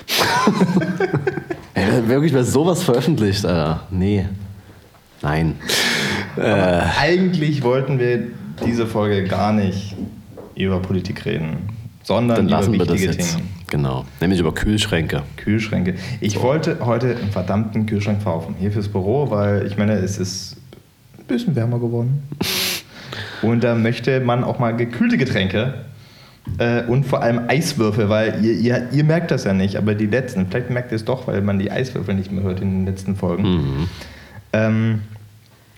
Ey, 1.74 2.08
wirklich 2.08 2.32
mal 2.32 2.42
sowas 2.42 2.82
veröffentlicht, 2.82 3.46
Alter. 3.46 3.82
Nee. 3.90 4.26
Nein. 5.22 5.56
Äh. 6.36 6.80
Eigentlich 6.98 7.62
wollten 7.62 7.98
wir 7.98 8.28
diese 8.64 8.86
Folge 8.86 9.24
gar 9.24 9.52
nicht 9.52 9.94
über 10.56 10.80
Politik 10.80 11.24
reden, 11.24 11.68
sondern 12.02 12.36
Dann 12.38 12.46
über 12.46 12.56
lassen 12.56 12.72
wir 12.72 12.78
das 12.80 12.94
wichtige 12.94 13.12
jetzt. 13.12 13.34
Dinge. 13.36 13.46
Genau. 13.70 14.04
Nämlich 14.20 14.40
über 14.40 14.52
Kühlschränke. 14.52 15.22
Kühlschränke. 15.36 15.94
Ich 16.20 16.40
wollte 16.42 16.78
heute 16.84 17.16
einen 17.16 17.30
verdammten 17.30 17.86
Kühlschrank 17.86 18.22
kaufen, 18.22 18.54
hier 18.58 18.70
fürs 18.70 18.88
Büro, 18.88 19.30
weil 19.30 19.66
ich 19.66 19.78
meine, 19.78 19.94
es 19.94 20.18
ist 20.18 20.56
bisschen 21.32 21.56
wärmer 21.56 21.78
geworden. 21.78 22.22
Und 23.42 23.64
da 23.64 23.74
möchte 23.74 24.20
man 24.20 24.44
auch 24.44 24.58
mal 24.58 24.76
gekühlte 24.76 25.18
Getränke 25.18 25.74
äh, 26.58 26.82
und 26.84 27.04
vor 27.04 27.22
allem 27.22 27.42
Eiswürfel, 27.48 28.08
weil 28.08 28.44
ihr, 28.44 28.54
ihr, 28.54 28.88
ihr 28.92 29.04
merkt 29.04 29.30
das 29.30 29.44
ja 29.44 29.52
nicht, 29.52 29.76
aber 29.76 29.94
die 29.94 30.06
letzten, 30.06 30.46
vielleicht 30.46 30.70
merkt 30.70 30.92
ihr 30.92 30.96
es 30.96 31.04
doch, 31.04 31.26
weil 31.26 31.40
man 31.42 31.58
die 31.58 31.70
Eiswürfel 31.70 32.14
nicht 32.14 32.32
mehr 32.32 32.42
hört 32.42 32.60
in 32.60 32.70
den 32.70 32.86
letzten 32.86 33.16
Folgen. 33.16 33.42
Mhm. 33.42 33.88
Ähm, 34.52 35.00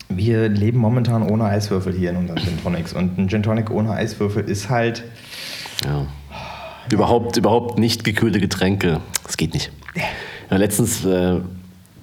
wir 0.09 0.49
leben 0.49 0.79
momentan 0.79 1.23
ohne 1.23 1.45
Eiswürfel 1.45 1.93
hier 1.95 2.11
in 2.11 2.17
unseren 2.17 2.39
Gin 2.39 2.63
Tonics 2.63 2.93
und 2.93 3.19
ein 3.19 3.29
Gin 3.29 3.43
Tonic 3.43 3.71
ohne 3.71 3.93
Eiswürfel 3.93 4.45
ist 4.45 4.69
halt 4.69 5.03
Ja. 5.85 6.07
Überhaupt, 6.91 7.37
überhaupt 7.39 7.79
nicht 7.79 8.05
gekühlte 8.05 8.41
Getränke. 8.41 9.01
Das 9.25 9.39
geht 9.39 9.55
nicht. 9.55 9.73
Ja, 10.51 10.59
letztens 10.59 11.05
äh, 11.07 11.41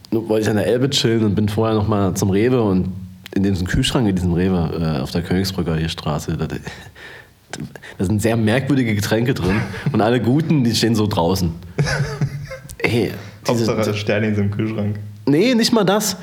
wollte 0.10 0.42
ich 0.42 0.50
an 0.50 0.56
der 0.56 0.66
Elbe 0.66 0.90
chillen 0.90 1.24
und 1.24 1.36
bin 1.36 1.50
vorher 1.50 1.76
noch 1.76 1.88
mal 1.88 2.16
zum 2.16 2.32
Rewe 2.32 2.64
und 2.64 2.92
in 3.36 3.44
diesem 3.44 3.68
Kühlschrank 3.68 4.08
in 4.08 4.16
diesem 4.16 4.34
Rewe 4.34 4.98
äh, 4.98 5.02
auf 5.02 5.12
der 5.12 5.22
Königsbrücker 5.22 5.78
hier 5.78 5.90
Straße, 5.90 6.38
da, 6.38 6.48
da 6.48 8.06
sind 8.06 8.22
sehr 8.22 8.38
merkwürdige 8.38 8.96
Getränke 8.96 9.34
drin 9.34 9.62
und 9.92 10.02
alle 10.02 10.22
guten, 10.22 10.64
die 10.64 10.76
stehen 10.76 10.96
so 10.96 11.08
draußen. 11.08 11.52
Ey, 12.80 13.12
diese, 13.48 13.72
Hauptsache 13.72 13.96
Sternings 13.96 14.38
im 14.38 14.52
Kühlschrank. 14.52 14.98
Nee, 15.26 15.54
nicht 15.56 15.72
mal 15.72 15.84
das. 15.84 16.18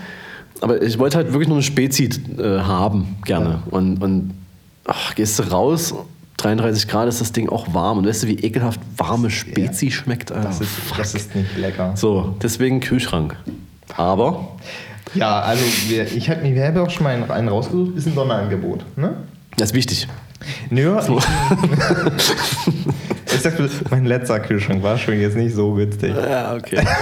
Aber 0.60 0.82
ich 0.82 0.98
wollte 0.98 1.18
halt 1.18 1.28
wirklich 1.28 1.48
nur 1.48 1.58
eine 1.58 1.62
Spezi 1.62 2.10
äh, 2.38 2.60
haben, 2.60 3.16
gerne. 3.24 3.62
Und, 3.70 4.02
und 4.02 4.34
ach, 4.84 5.14
gehst 5.14 5.38
du 5.38 5.44
raus, 5.44 5.94
33 6.38 6.88
Grad 6.88 7.08
ist 7.08 7.20
das 7.20 7.32
Ding 7.32 7.48
auch 7.48 7.72
warm. 7.74 7.98
Und 7.98 8.06
weißt 8.06 8.24
du, 8.24 8.26
wie 8.28 8.38
ekelhaft 8.40 8.80
warme 8.96 9.30
Spezi 9.30 9.90
schmeckt? 9.90 10.32
Alter? 10.32 10.48
Das 10.48 10.60
ist, 10.60 10.70
das 10.96 11.14
ist 11.14 11.34
nicht 11.34 11.56
lecker. 11.56 11.96
So, 11.96 12.36
deswegen 12.42 12.80
Kühlschrank. 12.80 13.36
Aber, 13.96 14.56
Ja, 15.14 15.40
also 15.40 15.64
wir, 15.88 16.10
ich 16.12 16.30
habe 16.30 16.42
mir 16.42 16.66
habe 16.66 16.82
auch 16.82 16.90
schon 16.90 17.04
mal 17.04 17.14
einen, 17.14 17.30
einen 17.30 17.48
rausgesucht, 17.48 17.96
ist 17.96 18.06
ein 18.06 18.14
Sonderangebot. 18.14 18.84
Ne? 18.96 19.16
das 19.56 19.70
ist 19.70 19.74
wichtig. 19.74 20.08
Nö, 20.70 20.96
ich, 23.26 23.44
ich 23.44 23.58
mal, 23.58 23.70
mein 23.90 24.04
letzter 24.04 24.38
Kühlschrank 24.38 24.82
war 24.82 24.96
schon 24.96 25.20
jetzt 25.20 25.36
nicht 25.36 25.54
so 25.54 25.74
günstig. 25.74 26.14
Ja, 26.14 26.54
okay. 26.54 26.82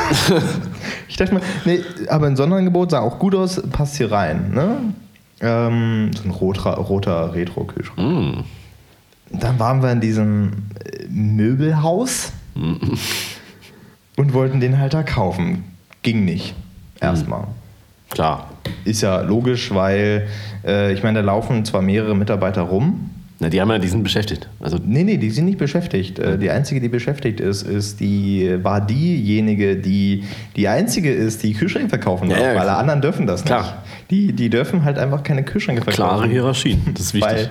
Ich 1.09 1.17
dachte 1.17 1.35
mal, 1.35 1.43
nee, 1.65 1.81
aber 2.09 2.27
ein 2.27 2.37
Sonderangebot 2.37 2.91
sah 2.91 3.01
auch 3.01 3.19
gut 3.19 3.35
aus, 3.35 3.63
passt 3.71 3.97
hier 3.97 4.11
rein. 4.11 4.51
Ne? 4.53 4.79
Ähm, 5.41 6.11
so 6.15 6.25
ein 6.25 6.31
roter, 6.31 6.73
roter 6.75 7.33
Retro-Kühlschrank. 7.33 7.99
mm. 7.99 8.45
Dann 9.31 9.59
waren 9.59 9.83
wir 9.83 9.93
in 9.93 10.01
diesem 10.01 10.67
äh, 10.85 11.07
Möbelhaus 11.09 12.33
und 14.17 14.33
wollten 14.35 14.61
den 14.61 14.79
halt 14.79 14.95
da 14.95 15.03
kaufen. 15.03 15.65
Ging 16.03 16.25
nicht. 16.25 16.55
Erstmal. 17.01 17.47
Klar. 18.11 18.51
Ist 18.85 19.03
ja 19.03 19.21
logisch, 19.21 19.75
weil 19.75 20.27
äh, 20.65 20.93
ich 20.93 21.03
meine, 21.03 21.21
da 21.21 21.25
laufen 21.27 21.65
zwar 21.65 21.83
mehrere 21.83 22.15
Mitarbeiter 22.17 22.63
rum. 22.63 23.11
Na, 23.39 23.51
die 23.51 23.61
haben 23.61 23.69
ja, 23.69 23.79
die 23.79 23.89
sind 23.89 24.03
beschäftigt. 24.03 24.49
Also, 24.61 24.79
Nee, 24.83 25.05
nee, 25.05 25.19
die 25.19 25.29
sind 25.29 25.45
nicht 25.45 25.59
beschäftigt. 25.59 26.19
Äh, 26.19 26.39
die 26.39 26.51
einzige, 26.51 26.81
die 26.81 26.89
beschäftigt 26.89 27.39
ist, 27.41 27.63
ist 27.65 28.01
die, 28.01 28.57
war 28.63 28.81
diejenige, 28.81 29.77
die 29.77 30.25
die 30.57 30.69
einzige 30.69 31.13
ist, 31.13 31.43
die 31.43 31.53
Kühlschränke 31.53 31.91
verkaufen 31.91 32.31
darf, 32.31 32.39
Ja, 32.41 32.53
ja, 32.53 32.59
weil 32.61 32.61
alle 32.69 32.77
anderen 32.79 33.03
dürfen 33.03 33.27
das 33.27 33.45
Klar. 33.45 33.61
nicht. 33.63 34.11
Die, 34.11 34.33
die 34.33 34.49
dürfen 34.49 34.85
halt 34.85 34.99
einfach 34.99 35.23
keine 35.23 35.43
Kühlschränke 35.43 35.83
verkaufen. 35.83 36.17
klare 36.17 36.29
Hierarchien. 36.29 36.81
Das 36.95 37.07
ist 37.07 37.15
wichtig. 37.15 37.31
Weil 37.31 37.51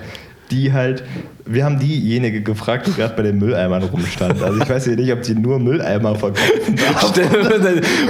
die 0.50 0.72
halt, 0.72 1.04
wir 1.46 1.64
haben 1.64 1.78
diejenige 1.78 2.42
gefragt, 2.42 2.88
die 2.88 2.92
gerade 2.92 3.14
bei 3.14 3.22
den 3.22 3.38
Mülleimern 3.38 3.84
rumstand. 3.84 4.42
Also 4.42 4.60
ich 4.60 4.68
weiß 4.68 4.86
ja 4.86 4.96
nicht, 4.96 5.12
ob 5.12 5.22
die 5.22 5.34
nur 5.34 5.58
Mülleimer 5.60 6.16
verkaufen. 6.16 6.76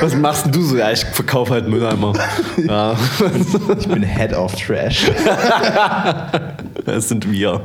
Was 0.01 0.16
machst 0.16 0.46
denn 0.46 0.53
du 0.53 0.62
so? 0.62 0.77
Ja, 0.77 0.90
ich 0.90 1.05
verkaufe 1.05 1.53
halt 1.55 1.68
Mülleimer. 1.68 2.12
Ja, 2.66 2.96
Ich 3.79 3.88
bin 3.88 4.03
Head 4.03 4.33
of 4.33 4.55
Trash. 4.55 5.11
das 6.85 7.09
sind 7.09 7.31
wir. 7.31 7.61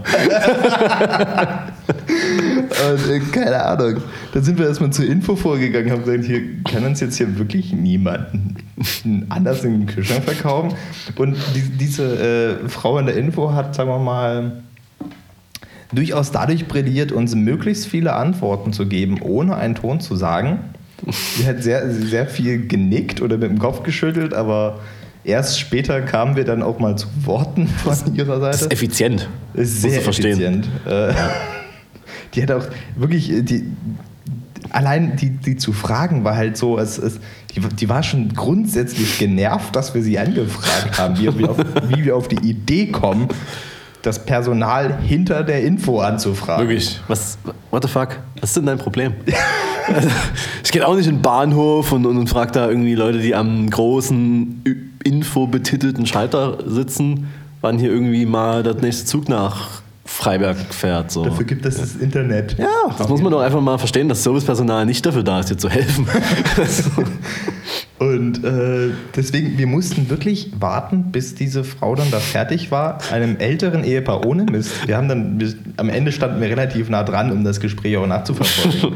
Und, 2.69 3.09
äh, 3.09 3.19
keine 3.31 3.63
Ahnung. 3.63 4.01
Dann 4.33 4.43
sind 4.43 4.59
wir 4.59 4.67
erstmal 4.67 4.91
zur 4.91 5.05
Info 5.05 5.35
vorgegangen, 5.35 5.91
haben 5.91 6.03
gesagt, 6.03 6.25
hier 6.25 6.41
kann 6.69 6.85
uns 6.85 6.99
jetzt 6.99 7.17
hier 7.17 7.37
wirklich 7.37 7.73
niemanden 7.73 8.57
anders 9.29 9.63
in 9.63 9.79
den 9.79 9.87
Kühlschrank 9.87 10.23
verkaufen. 10.23 10.73
Und 11.15 11.37
die, 11.55 11.61
diese 11.77 12.59
äh, 12.65 12.69
Frau 12.69 12.97
in 12.99 13.05
der 13.05 13.15
Info 13.15 13.53
hat, 13.53 13.75
sagen 13.75 13.89
wir 13.89 13.99
mal, 13.99 14.63
durchaus 15.91 16.31
dadurch 16.31 16.67
brilliert, 16.67 17.11
uns 17.11 17.35
möglichst 17.35 17.87
viele 17.87 18.13
Antworten 18.13 18.73
zu 18.73 18.87
geben, 18.87 19.21
ohne 19.21 19.55
einen 19.55 19.75
Ton 19.75 19.99
zu 19.99 20.15
sagen. 20.15 20.59
Sie 21.37 21.47
hat 21.47 21.63
sehr, 21.63 21.89
sehr 21.91 22.27
viel 22.27 22.67
genickt 22.67 23.21
oder 23.21 23.37
mit 23.37 23.49
dem 23.49 23.59
Kopf 23.59 23.83
geschüttelt, 23.83 24.33
aber 24.33 24.79
erst 25.23 25.59
später 25.59 26.01
kamen 26.01 26.35
wir 26.35 26.45
dann 26.45 26.61
auch 26.61 26.79
mal 26.79 26.95
zu 26.97 27.07
Worten 27.25 27.67
von 27.67 28.15
ihrer 28.15 28.39
Das 28.39 28.59
Seite. 28.59 28.65
ist 28.65 28.71
effizient. 28.73 29.29
Ist 29.53 29.81
sehr 29.81 29.97
effizient. 29.99 30.67
Äh, 30.85 31.13
Die 32.33 32.43
hat 32.43 32.51
auch 32.51 32.65
wirklich, 32.95 33.31
äh, 33.31 33.41
die, 33.41 33.65
allein 34.69 35.15
die, 35.17 35.31
die 35.31 35.57
zu 35.57 35.73
fragen 35.73 36.23
war 36.23 36.35
halt 36.35 36.55
so, 36.57 36.77
es, 36.77 36.97
es, 36.97 37.19
die, 37.55 37.59
die 37.59 37.89
war 37.89 38.03
schon 38.03 38.33
grundsätzlich 38.33 39.19
genervt, 39.19 39.75
dass 39.75 39.93
wir 39.93 40.01
sie 40.01 40.17
angefragt 40.17 40.97
haben, 40.97 41.17
wie, 41.17 41.37
wir 41.37 41.49
auf, 41.49 41.57
wie 41.89 42.05
wir 42.05 42.15
auf 42.15 42.27
die 42.27 42.47
Idee 42.47 42.87
kommen, 42.87 43.27
das 44.01 44.25
Personal 44.25 44.97
hinter 45.01 45.43
der 45.43 45.63
Info 45.63 45.99
anzufragen. 45.99 46.67
Wirklich. 46.67 46.99
Was, 47.07 47.37
what 47.69 47.83
the 47.83 47.89
fuck? 47.89 48.19
Was 48.39 48.51
ist 48.51 48.57
denn 48.57 48.65
dein 48.65 48.77
Problem? 48.77 49.13
Also, 49.87 50.09
ich 50.63 50.71
gehe 50.71 50.87
auch 50.87 50.95
nicht 50.95 51.07
in 51.07 51.15
den 51.15 51.21
Bahnhof 51.23 51.91
und, 51.91 52.05
und, 52.05 52.15
und 52.15 52.27
frage 52.27 52.51
da 52.51 52.69
irgendwie 52.69 52.93
Leute, 52.93 53.17
die 53.17 53.33
am 53.33 53.67
großen 53.67 54.63
infobetitelten 55.03 56.05
Schalter 56.05 56.59
sitzen, 56.65 57.27
wann 57.61 57.79
hier 57.79 57.89
irgendwie 57.89 58.27
mal 58.27 58.61
der 58.61 58.75
nächste 58.75 59.05
Zug 59.05 59.27
nach 59.27 59.81
Freiberg 60.05 60.57
fährt. 60.69 61.11
So. 61.11 61.25
Dafür 61.25 61.45
gibt 61.45 61.65
es 61.65 61.77
das 61.77 61.95
Internet. 61.95 62.57
Ja, 62.59 62.67
das 62.95 63.09
muss 63.09 63.21
man 63.21 63.31
doch 63.31 63.41
einfach 63.41 63.59
mal 63.59 63.79
verstehen, 63.79 64.07
dass 64.07 64.23
Servicepersonal 64.23 64.85
nicht 64.85 65.03
dafür 65.03 65.23
da 65.23 65.39
ist, 65.39 65.49
dir 65.49 65.57
zu 65.57 65.67
helfen. 65.67 66.07
Und 68.01 68.43
äh, 68.43 68.89
deswegen, 69.15 69.59
wir 69.59 69.67
mussten 69.67 70.09
wirklich 70.09 70.49
warten, 70.59 71.11
bis 71.11 71.35
diese 71.35 71.63
Frau 71.63 71.93
dann 71.93 72.09
da 72.09 72.19
fertig 72.19 72.71
war. 72.71 72.97
Einem 73.11 73.37
älteren 73.37 73.83
Ehepaar 73.83 74.25
ohne 74.25 74.45
Mist. 74.45 74.87
Wir 74.87 74.97
haben 74.97 75.07
dann, 75.07 75.37
bis, 75.37 75.55
am 75.77 75.87
Ende 75.87 76.11
standen 76.11 76.41
wir 76.41 76.49
relativ 76.49 76.89
nah 76.89 77.03
dran, 77.03 77.31
um 77.31 77.43
das 77.43 77.59
Gespräch 77.59 77.95
auch 77.97 78.07
nachzuverfolgen. 78.07 78.95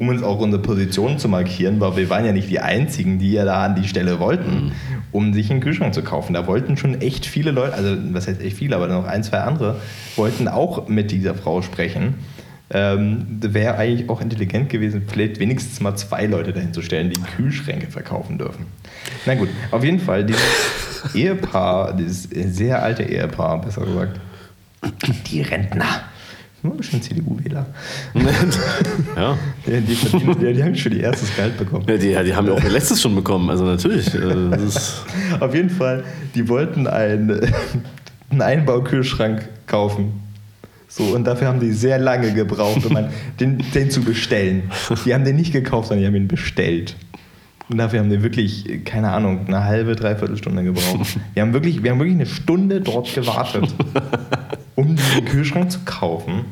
um 0.00 0.08
uns 0.08 0.24
auch 0.24 0.40
unsere 0.40 0.60
Position 0.60 1.16
zu 1.20 1.28
markieren, 1.28 1.78
weil 1.78 1.96
wir 1.96 2.10
waren 2.10 2.24
ja 2.24 2.32
nicht 2.32 2.50
die 2.50 2.58
Einzigen, 2.58 3.20
die 3.20 3.30
ja 3.30 3.44
da 3.44 3.66
an 3.66 3.76
die 3.76 3.86
Stelle 3.86 4.18
wollten. 4.18 4.72
um 5.12 5.32
sich 5.32 5.48
einen 5.52 5.60
Kühlschrank 5.60 5.94
zu 5.94 6.02
kaufen. 6.02 6.34
Da 6.34 6.48
wollten 6.48 6.76
schon 6.76 7.00
echt 7.00 7.26
viele 7.26 7.52
Leute, 7.52 7.74
also 7.74 7.96
was 8.12 8.26
heißt 8.26 8.40
echt 8.40 8.56
viele, 8.56 8.74
aber 8.74 8.88
noch 8.88 9.06
ein, 9.06 9.22
zwei 9.22 9.38
andere, 9.38 9.76
wollten 10.16 10.48
auch 10.48 10.88
mit 10.88 11.12
dieser 11.12 11.36
Frau 11.36 11.62
sprechen. 11.62 12.14
Ähm, 12.72 13.26
Wäre 13.40 13.76
eigentlich 13.76 14.08
auch 14.08 14.20
intelligent 14.20 14.68
gewesen, 14.68 15.02
vielleicht 15.08 15.40
wenigstens 15.40 15.80
mal 15.80 15.96
zwei 15.96 16.26
Leute 16.26 16.52
dahin 16.52 16.72
zu 16.72 16.82
stellen, 16.82 17.10
die 17.10 17.20
Kühlschränke 17.20 17.88
verkaufen 17.88 18.38
dürfen. 18.38 18.66
Na 19.26 19.34
gut, 19.34 19.48
auf 19.72 19.82
jeden 19.82 19.98
Fall, 19.98 20.24
dieses 20.24 20.42
Ehepaar, 21.14 21.96
dieses 21.96 22.28
sehr 22.54 22.82
alte 22.82 23.02
Ehepaar, 23.02 23.60
besser 23.60 23.84
gesagt, 23.84 24.20
die 25.26 25.42
Rentner. 25.42 26.02
Nur 26.62 26.76
bestimmt 26.76 27.04
CDU-Wähler. 27.04 27.66
ja. 29.16 29.38
Die, 29.66 29.80
die, 29.80 29.94
die, 29.94 30.52
die 30.52 30.62
haben 30.62 30.76
schon 30.76 30.92
ihr 30.92 31.04
erstes 31.04 31.34
Gehalt 31.34 31.56
bekommen. 31.56 31.86
Ja, 31.88 31.96
die, 31.96 32.14
die 32.24 32.34
haben 32.34 32.46
ja 32.46 32.52
auch 32.52 32.62
ihr 32.62 32.70
letztes 32.70 33.00
schon 33.00 33.14
bekommen, 33.14 33.48
also 33.48 33.64
natürlich. 33.64 34.14
äh, 34.14 34.20
Auf 35.40 35.54
jeden 35.54 35.70
Fall, 35.70 36.04
die 36.34 36.48
wollten 36.48 36.86
einen, 36.86 37.40
einen 38.30 38.42
Einbaukühlschrank 38.42 39.48
kaufen. 39.66 40.20
So, 40.92 41.04
und 41.04 41.24
dafür 41.24 41.46
haben 41.46 41.60
die 41.60 41.70
sehr 41.70 41.98
lange 41.98 42.32
gebraucht, 42.32 42.84
um 42.84 42.98
den, 43.40 43.62
den 43.72 43.90
zu 43.90 44.02
bestellen. 44.02 44.64
Die 45.06 45.14
haben 45.14 45.24
den 45.24 45.36
nicht 45.36 45.52
gekauft, 45.52 45.88
sondern 45.88 46.02
die 46.02 46.06
haben 46.08 46.16
ihn 46.16 46.28
bestellt. 46.28 46.96
Und 47.68 47.78
dafür 47.78 48.00
haben 48.00 48.10
die 48.10 48.20
wirklich, 48.24 48.84
keine 48.84 49.12
Ahnung, 49.12 49.46
eine 49.46 49.62
halbe, 49.62 49.94
dreiviertel 49.94 50.36
Stunde 50.36 50.64
gebraucht. 50.64 51.16
Wir 51.34 51.42
haben 51.42 51.52
wirklich, 51.52 51.84
wir 51.84 51.92
haben 51.92 52.00
wirklich 52.00 52.16
eine 52.16 52.26
Stunde 52.26 52.80
dort 52.80 53.14
gewartet, 53.14 53.72
um 54.74 54.96
diesen 54.96 55.24
Kühlschrank 55.24 55.70
zu 55.70 55.78
kaufen, 55.84 56.46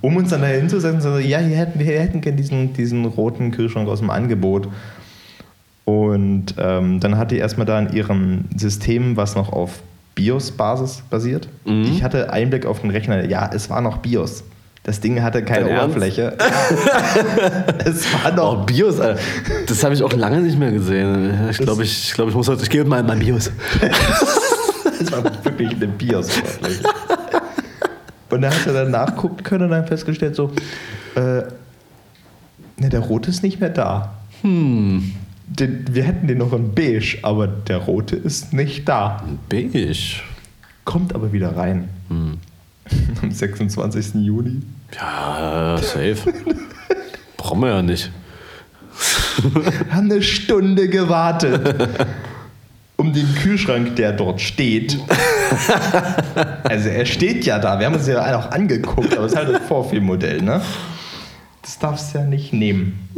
um 0.00 0.16
uns 0.16 0.30
dann 0.30 0.42
da 0.42 0.46
hinzusetzen 0.46 0.98
und 0.98 1.02
zu 1.02 1.10
sagen, 1.10 1.28
ja, 1.28 1.40
hier 1.40 1.56
hätten, 1.56 1.80
wir 1.80 1.86
hätten 1.86 2.20
gerne 2.20 2.36
diesen, 2.36 2.72
diesen 2.72 3.04
roten 3.04 3.50
Kühlschrank 3.50 3.88
aus 3.88 3.98
dem 3.98 4.10
Angebot. 4.10 4.68
Und 5.84 6.54
ähm, 6.56 7.00
dann 7.00 7.18
hat 7.18 7.32
die 7.32 7.38
erstmal 7.38 7.66
da 7.66 7.80
in 7.80 7.92
ihrem 7.92 8.44
System, 8.56 9.16
was 9.16 9.34
noch 9.34 9.52
auf 9.52 9.82
BIOS-Basis 10.20 11.02
basiert. 11.08 11.48
Mhm. 11.64 11.84
Ich 11.84 12.02
hatte 12.02 12.30
Einblick 12.30 12.66
auf 12.66 12.80
den 12.82 12.90
Rechner. 12.90 13.24
Ja, 13.24 13.50
es 13.52 13.70
war 13.70 13.80
noch 13.80 13.98
BIOS. 13.98 14.44
Das 14.82 15.00
Ding 15.00 15.22
hatte 15.22 15.42
keine 15.42 15.66
Dein? 15.68 15.78
Oberfläche. 15.78 16.36
es 17.84 18.04
war 18.12 18.32
Oh, 18.32 18.36
noch. 18.36 18.66
Bios, 18.66 18.98
Alter. 18.98 19.20
Das 19.66 19.84
habe 19.84 19.94
ich 19.94 20.02
auch 20.02 20.12
lange 20.12 20.40
nicht 20.40 20.58
mehr 20.58 20.72
gesehen. 20.72 21.48
Ich 21.50 21.58
glaube, 21.58 21.84
ich, 21.84 22.08
ich, 22.08 22.14
glaub, 22.14 22.28
ich 22.28 22.34
muss 22.34 22.48
heute, 22.48 22.62
ich 22.62 22.70
gehe 22.70 22.84
mal 22.84 23.00
in 23.00 23.06
mein 23.06 23.18
Bios. 23.18 23.50
Es 25.02 25.10
war 25.12 25.24
wirklich 25.24 25.70
eine 25.70 25.86
BIOS-Oberfläche. 25.88 26.82
Und 28.28 28.42
da 28.42 28.50
hat 28.50 28.66
er 28.66 28.72
dann 28.74 28.90
nachgucken 28.90 29.42
können 29.42 29.64
und 29.64 29.70
dann 29.70 29.86
festgestellt, 29.86 30.36
so, 30.36 30.50
äh, 31.14 31.20
ne, 32.76 32.88
der 32.90 33.00
rote 33.00 33.30
ist 33.30 33.42
nicht 33.42 33.60
mehr 33.60 33.70
da. 33.70 34.12
Hm, 34.42 35.12
Den, 35.50 35.84
wir 35.90 36.04
hätten 36.04 36.28
den 36.28 36.38
noch 36.38 36.52
in 36.52 36.74
beige, 36.74 37.18
aber 37.22 37.48
der 37.48 37.78
rote 37.78 38.14
ist 38.16 38.52
nicht 38.52 38.88
da. 38.88 39.22
beige. 39.48 39.92
Kommt 40.84 41.14
aber 41.14 41.32
wieder 41.32 41.56
rein. 41.56 41.88
Hm. 42.08 42.38
Am 43.22 43.30
26. 43.30 44.14
Juni. 44.14 44.62
Ja, 44.94 45.76
safe. 45.78 46.32
Brauchen 47.36 47.60
wir 47.60 47.68
ja 47.68 47.82
nicht. 47.82 48.10
Haben 49.90 50.10
eine 50.10 50.22
Stunde 50.22 50.88
gewartet. 50.88 51.88
Um 52.96 53.12
den 53.12 53.34
Kühlschrank, 53.36 53.96
der 53.96 54.12
dort 54.12 54.40
steht. 54.40 54.98
Also 56.64 56.88
er 56.90 57.06
steht 57.06 57.44
ja 57.46 57.58
da. 57.58 57.78
Wir 57.78 57.86
haben 57.86 57.94
uns 57.94 58.06
ja 58.06 58.38
auch 58.38 58.50
angeguckt, 58.50 59.16
aber 59.16 59.26
es 59.26 59.32
ist 59.32 59.38
halt 59.38 59.48
das 59.48 59.62
Vorführmodell, 59.66 60.42
ne? 60.42 60.60
Das 61.62 61.78
darfst 61.78 62.14
du 62.14 62.18
ja 62.18 62.24
nicht 62.24 62.52
nehmen. 62.52 63.08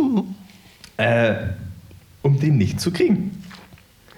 Äh, 0.99 1.35
um 2.23 2.39
den 2.41 2.57
nicht 2.59 2.81
zu 2.81 2.91
kriegen. 2.93 3.43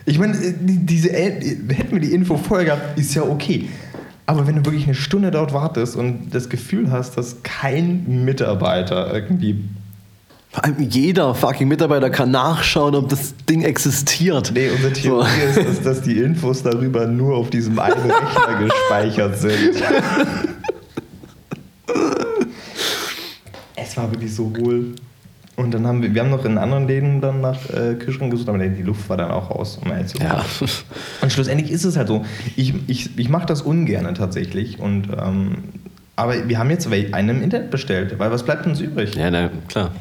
Ich 0.07 0.19
meine, 0.19 0.37
äh, 0.37 0.53
die- 0.61 0.85
diese, 0.85 1.11
äh, 1.13 1.31
hätten 1.75 1.93
wir 1.93 2.01
die 2.01 2.13
Info 2.13 2.37
vorher 2.37 2.67
gehabt, 2.67 2.99
ist 2.99 3.15
ja 3.15 3.23
okay. 3.23 3.69
Aber 4.27 4.47
wenn 4.47 4.57
du 4.57 4.65
wirklich 4.65 4.85
eine 4.85 4.95
Stunde 4.95 5.31
dort 5.31 5.53
wartest 5.53 5.97
und 5.97 6.31
das 6.35 6.49
Gefühl 6.49 6.91
hast, 6.91 7.17
dass 7.19 7.43
kein 7.43 8.25
Mitarbeiter 8.25 9.13
irgendwie 9.13 9.65
Vor 10.51 10.65
allem 10.65 10.77
jeder 10.89 11.35
fucking 11.35 11.67
Mitarbeiter 11.69 12.11
kann 12.11 12.31
nachschauen, 12.31 12.95
ob 12.95 13.09
das 13.09 13.35
Ding 13.49 13.63
existiert. 13.63 14.53
Nee, 14.55 14.69
unsere 14.71 14.93
Theorie 14.93 15.27
So. 15.53 15.61
ist, 15.61 15.69
dass, 15.69 15.81
dass 15.83 16.01
die 16.03 16.17
Infos 16.19 16.63
darüber 16.63 17.07
nur 17.07 17.37
auf 17.37 17.51
diesem 17.51 17.77
einen 17.79 17.95
Rechner 18.11 18.61
gespeichert 18.61 19.37
sind. 19.39 19.75
es 23.77 23.97
war 23.97 24.11
wirklich 24.13 24.35
so 24.35 24.53
hohl. 24.59 24.95
Und 25.57 25.73
dann 25.73 25.87
haben 25.87 26.03
wir, 26.03 26.13
wir 26.15 26.21
haben 26.23 26.31
noch 26.31 26.45
in 26.45 26.59
anderen 26.59 26.89
Läden 26.89 27.21
dann 27.21 27.41
nach 27.41 27.71
äh, 27.71 27.95
Kühlschrank 27.95 28.33
gesucht, 28.33 28.49
aber 28.49 28.59
die 28.59 28.83
Luft 28.83 29.09
war 29.09 29.17
dann 29.17 29.31
auch 29.31 29.51
raus. 29.51 29.79
Um 29.85 29.91
ehrlich 29.93 30.09
zu 30.09 30.19
sein. 30.19 30.27
Ja. 30.27 30.45
Und 31.23 31.33
schlussendlich 31.33 31.71
ist 31.71 31.85
es 31.85 31.97
halt 31.97 32.09
so, 32.09 32.25
ich, 32.57 32.75
ich, 32.89 33.17
ich 33.19 33.29
mache 33.29 33.47
das 33.47 33.63
ungern 33.63 34.13
tatsächlich. 34.17 34.81
Und, 34.81 35.09
ähm, 35.17 35.59
aber 36.17 36.49
wir 36.49 36.59
haben 36.59 36.71
jetzt 36.71 36.89
einen 36.93 37.29
im 37.37 37.43
Internet 37.43 37.71
bestellt, 37.71 38.19
weil 38.19 38.33
was 38.33 38.43
bleibt 38.45 38.67
uns 38.67 38.81
übrig? 38.81 39.15
ja, 39.15 39.31
na, 39.31 39.51
klar. 39.69 39.93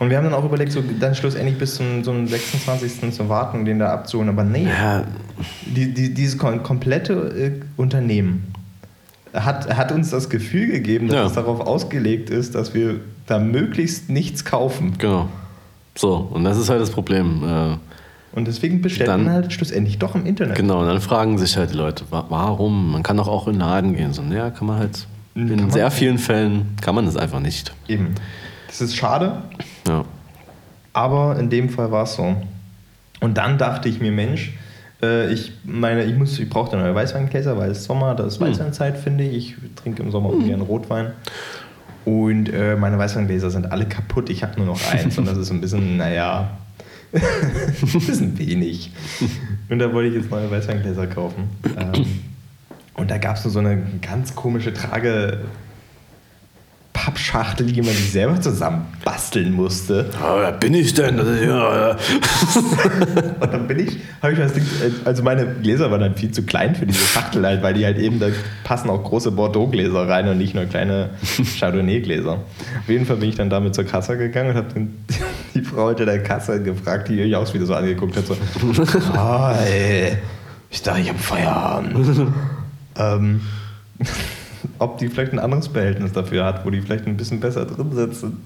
Und 0.00 0.10
wir 0.10 0.16
haben 0.16 0.24
dann 0.24 0.34
auch 0.34 0.44
überlegt, 0.44 0.72
so, 0.72 0.82
dann 0.98 1.14
schlussendlich 1.14 1.56
bis 1.58 1.76
zum, 1.76 2.02
zum 2.02 2.26
26. 2.26 3.12
zu 3.14 3.28
warten, 3.28 3.64
den 3.64 3.78
da 3.78 3.92
abzuholen. 3.92 4.30
Aber 4.30 4.42
nee, 4.42 4.64
Ja, 4.66 5.04
die, 5.64 5.94
die, 5.94 6.12
dieses 6.12 6.40
kom- 6.40 6.58
komplette 6.58 7.12
äh, 7.12 7.52
Unternehmen 7.76 8.52
hat, 9.32 9.74
hat 9.76 9.92
uns 9.92 10.10
das 10.10 10.28
Gefühl 10.28 10.66
gegeben, 10.72 11.06
dass 11.06 11.16
Ja. 11.16 11.26
es 11.26 11.32
darauf 11.34 11.60
ausgelegt 11.60 12.30
ist, 12.30 12.56
dass 12.56 12.74
wir 12.74 12.96
da 13.32 13.38
möglichst 13.38 14.08
nichts 14.10 14.44
kaufen. 14.44 14.94
genau. 14.98 15.28
So, 15.94 16.14
und 16.32 16.44
das 16.44 16.56
ist 16.56 16.70
halt 16.70 16.80
das 16.80 16.90
Problem. 16.90 17.42
Äh, 17.44 18.36
Und 18.36 18.46
deswegen 18.48 18.80
bestellt 18.80 19.08
Dann- 19.10 19.24
man 19.24 19.32
halt 19.34 19.52
schlussendlich 19.52 19.98
doch 19.98 20.14
im 20.14 20.24
Internet. 20.24 20.54
Genau, 20.56 20.80
und 20.80 20.86
dann 20.86 21.00
fragen 21.02 21.36
sich 21.36 21.56
halt 21.58 21.72
die 21.72 21.76
Leute, 21.76 22.04
wa- 22.10 22.24
warum? 22.30 22.92
Man 22.92 23.02
kann 23.02 23.18
doch 23.18 23.28
auch 23.28 23.46
in 23.46 23.54
den 23.54 23.60
Laden 23.60 23.94
gehen. 23.94 24.12
So, 24.14 24.22
ja, 24.22 24.48
kann 24.50 24.66
man 24.68 24.78
halt. 24.78 25.06
Kann 25.34 25.48
In 25.50 25.60
man- 25.60 25.70
sehr 25.70 25.90
vielen 25.90 26.16
Fällen 26.18 26.76
kann 26.80 26.94
man 26.94 27.04
das 27.04 27.16
einfach 27.16 27.40
nicht. 27.40 27.74
Eben. 27.88 28.14
Das 28.68 28.80
ist 28.80 28.96
schade, 28.96 29.42
Ja. 29.86 30.04
aber 30.94 31.38
in 31.38 31.50
dem 31.50 31.68
Fall 31.68 31.90
war 31.90 32.04
es 32.04 32.14
so. 32.14 32.36
Und 33.20 33.36
dann 33.38 33.58
dachte 33.58 33.88
ich 33.90 34.00
mir, 34.00 34.12
Mensch, 34.12 34.54
äh, 35.02 35.30
ich 35.32 35.52
meine, 35.64 36.04
ich, 36.04 36.16
muss- 36.16 36.38
ich 36.38 36.48
brauche 36.48 36.74
neue 36.76 36.94
Weißweingläser, 36.94 37.56
weil 37.58 37.70
es 37.70 37.84
Sommer, 37.84 38.14
das 38.14 38.34
ist 38.34 38.40
Hm. 38.40 38.48
Weißweinzeit, 38.48 38.96
finde 38.96 39.24
ich. 39.24 39.50
Ich 39.62 39.74
trinke 39.76 40.02
im 40.02 40.10
Sommer 40.10 40.30
ungern 40.30 40.62
Rotwein. 40.62 41.12
Und 42.04 42.48
äh, 42.48 42.76
meine 42.76 42.98
Weißweingläser 42.98 43.50
sind 43.50 43.70
alle 43.70 43.86
kaputt. 43.86 44.30
Ich 44.30 44.42
habe 44.42 44.56
nur 44.56 44.66
noch 44.66 44.92
eins 44.92 45.16
und 45.18 45.26
das 45.26 45.38
ist 45.38 45.50
ein 45.50 45.60
bisschen, 45.60 45.96
naja, 45.96 46.58
ein 47.12 47.20
bisschen 47.92 48.38
wenig. 48.38 48.90
Und 49.68 49.78
da 49.78 49.92
wollte 49.92 50.08
ich 50.08 50.22
jetzt 50.22 50.30
neue 50.30 50.50
Weißweingläser 50.50 51.06
kaufen. 51.06 51.50
Ähm, 51.78 52.06
und 52.94 53.10
da 53.10 53.18
gab 53.18 53.36
es 53.36 53.42
so 53.42 53.58
eine 53.58 53.82
ganz 54.00 54.34
komische 54.34 54.72
Trage. 54.72 55.40
Pappschachtel, 57.22 57.66
die 57.66 57.82
man 57.82 57.92
sich 57.94 58.10
selber 58.10 58.40
zusammen 58.40 58.86
basteln 59.04 59.52
musste. 59.52 60.10
Ah, 60.20 60.36
wer 60.38 60.52
bin 60.52 60.74
ich 60.74 60.92
denn? 60.94 61.18
Ja, 61.18 61.90
ja. 61.90 61.90
Und 63.40 63.52
dann 63.52 63.66
bin 63.68 63.78
ich, 63.78 63.98
habe 64.20 64.32
ich 64.32 64.38
das 64.38 64.52
Ding, 64.54 64.64
also 65.04 65.22
meine 65.22 65.46
Gläser 65.62 65.90
waren 65.90 66.00
dann 66.00 66.16
viel 66.16 66.32
zu 66.32 66.42
klein 66.42 66.74
für 66.74 66.84
diese 66.84 67.04
Schachtel 67.06 67.46
halt, 67.46 67.62
weil 67.62 67.74
die 67.74 67.84
halt 67.84 67.98
eben, 67.98 68.18
da 68.18 68.26
passen 68.64 68.90
auch 68.90 69.04
große 69.04 69.30
Bordeaux-Gläser 69.30 70.08
rein 70.08 70.28
und 70.28 70.38
nicht 70.38 70.54
nur 70.54 70.64
kleine 70.64 71.10
Chardonnay-Gläser. 71.60 72.32
Auf 72.32 72.88
jeden 72.88 73.06
Fall 73.06 73.16
bin 73.16 73.28
ich 73.28 73.36
dann 73.36 73.50
damit 73.50 73.74
zur 73.76 73.84
Kasse 73.84 74.18
gegangen 74.18 74.50
und 74.50 74.56
habe 74.56 74.68
dann 74.74 74.94
die 75.54 75.62
Frau 75.62 75.88
hinter 75.88 76.06
der 76.06 76.22
Kasse 76.24 76.60
gefragt, 76.60 77.08
die 77.08 77.14
mich 77.14 77.36
auch 77.36 77.52
wieder 77.54 77.66
so 77.66 77.74
angeguckt 77.74 78.16
hat, 78.16 78.26
so, 78.26 78.36
ah, 79.14 79.54
ey, 79.64 80.16
ich 80.70 80.82
dachte, 80.82 81.00
ich 81.02 81.08
habe 81.08 81.18
Feierabend. 81.18 82.30
ähm, 82.98 83.40
ob 84.82 84.98
die 84.98 85.08
vielleicht 85.08 85.32
ein 85.32 85.38
anderes 85.38 85.68
Behältnis 85.68 86.12
dafür 86.12 86.44
hat, 86.44 86.64
wo 86.64 86.70
die 86.70 86.80
vielleicht 86.80 87.06
ein 87.06 87.16
bisschen 87.16 87.40
besser 87.40 87.64
drin 87.64 87.92
sitzen. 87.92 88.42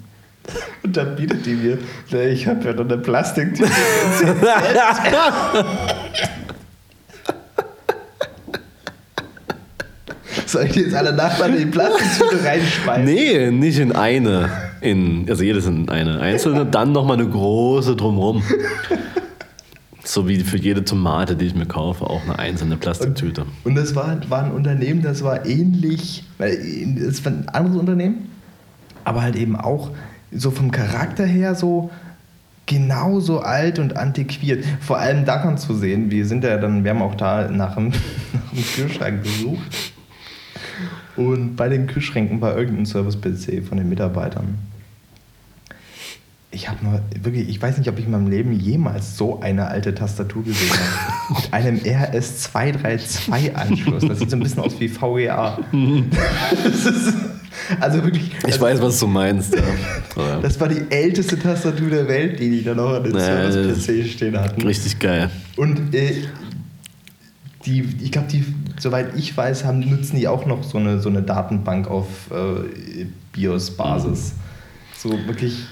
Und 0.82 0.96
dann 0.96 1.16
bietet 1.16 1.44
die 1.46 1.54
mir, 1.54 1.78
"Na, 2.10 2.20
ich 2.22 2.46
habe 2.46 2.64
ja 2.64 2.72
noch 2.72 2.84
eine 2.84 2.98
Plastiktüte. 2.98 3.68
Soll 10.46 10.64
ich 10.66 10.72
die 10.72 10.80
jetzt 10.82 10.94
alle 10.94 11.12
Nachbarn 11.12 11.54
in 11.54 11.58
die 11.58 11.66
Plastiktüte 11.66 12.44
reinschmeißen? 12.44 13.04
Nee, 13.04 13.50
nicht 13.50 13.78
in 13.80 13.92
eine. 13.92 14.48
In, 14.80 15.26
also 15.28 15.42
jedes 15.42 15.66
in 15.66 15.88
eine 15.88 16.20
einzelne, 16.20 16.64
dann 16.64 16.92
nochmal 16.92 17.18
eine 17.18 17.28
große 17.28 17.96
drumrum. 17.96 18.42
So 20.06 20.28
wie 20.28 20.38
für 20.40 20.56
jede 20.56 20.84
Tomate, 20.84 21.34
die 21.34 21.46
ich 21.46 21.54
mir 21.54 21.66
kaufe, 21.66 22.04
auch 22.04 22.22
eine 22.22 22.38
einzelne 22.38 22.76
Plastiktüte. 22.76 23.44
Und 23.64 23.74
das 23.74 23.96
war, 23.96 24.18
war 24.30 24.44
ein 24.44 24.52
Unternehmen, 24.52 25.02
das 25.02 25.24
war 25.24 25.46
ähnlich, 25.46 26.24
weil 26.38 26.52
es 26.98 27.24
war 27.24 27.32
ein 27.32 27.48
anderes 27.48 27.76
Unternehmen, 27.76 28.30
aber 29.04 29.22
halt 29.22 29.34
eben 29.34 29.56
auch 29.56 29.90
so 30.30 30.52
vom 30.52 30.70
Charakter 30.70 31.26
her 31.26 31.56
so 31.56 31.90
genauso 32.66 33.40
alt 33.40 33.78
und 33.78 33.96
antiquiert. 33.96 34.64
Vor 34.80 34.98
allem 34.98 35.24
daran 35.24 35.58
zu 35.58 35.74
sehen, 35.74 36.10
wir 36.10 36.24
sind 36.26 36.44
ja 36.44 36.56
dann, 36.56 36.84
wir 36.84 36.90
haben 36.92 37.02
auch 37.02 37.14
da 37.14 37.48
nach 37.48 37.74
dem, 37.74 37.88
nach 38.32 38.52
dem 38.52 38.64
Kühlschrank 38.64 39.22
gesucht. 39.24 39.92
Und 41.16 41.56
bei 41.56 41.68
den 41.68 41.86
Kühlschränken 41.86 42.40
war 42.40 42.56
irgendein 42.56 42.86
Service-PC 42.86 43.64
von 43.66 43.78
den 43.78 43.88
Mitarbeitern. 43.88 44.58
Ich 46.50 46.68
habe 46.68 46.84
nur 46.84 47.00
wirklich, 47.22 47.48
ich 47.48 47.60
weiß 47.60 47.78
nicht, 47.78 47.88
ob 47.88 47.98
ich 47.98 48.04
in 48.06 48.12
meinem 48.12 48.28
Leben 48.28 48.52
jemals 48.52 49.16
so 49.16 49.40
eine 49.40 49.66
alte 49.66 49.94
Tastatur 49.94 50.44
gesehen 50.44 50.70
habe. 50.70 51.34
Mit 51.34 51.52
einem 51.52 51.78
RS232-Anschluss. 51.78 54.06
Das 54.06 54.20
sieht 54.20 54.30
so 54.30 54.36
ein 54.36 54.42
bisschen 54.42 54.62
aus 54.62 54.78
wie 54.78 54.88
VGA. 54.88 55.58
Ist, 56.64 57.14
also 57.80 58.04
wirklich. 58.04 58.30
Ich 58.38 58.44
also, 58.44 58.60
weiß, 58.60 58.80
was 58.80 59.00
du 59.00 59.06
meinst. 59.06 59.54
Ja. 59.54 59.62
Das 60.40 60.58
war 60.58 60.68
die 60.68 60.80
älteste 60.88 61.38
Tastatur 61.38 61.90
der 61.90 62.08
Welt, 62.08 62.40
die 62.40 62.48
die 62.48 62.64
da 62.64 62.74
noch 62.74 62.94
an 62.94 63.04
den 63.04 63.12
Naja, 63.12 63.52
Service-PC 63.52 64.06
stehen 64.08 64.38
hatten. 64.38 64.62
Richtig 64.62 64.98
geil. 64.98 65.28
Und 65.56 65.94
äh, 65.94 66.24
die, 67.66 67.86
ich 68.02 68.12
glaube, 68.12 68.28
die, 68.28 68.46
soweit 68.78 69.14
ich 69.14 69.36
weiß, 69.36 69.64
haben, 69.64 69.80
nutzen 69.80 70.16
die 70.16 70.26
auch 70.26 70.46
noch 70.46 70.62
so 70.62 70.78
eine, 70.78 71.00
so 71.00 71.10
eine 71.10 71.20
Datenbank 71.22 71.88
auf 71.88 72.06
äh, 72.30 73.04
BIOS-Basis. 73.32 74.32
So 74.96 75.10
wirklich, 75.26 75.66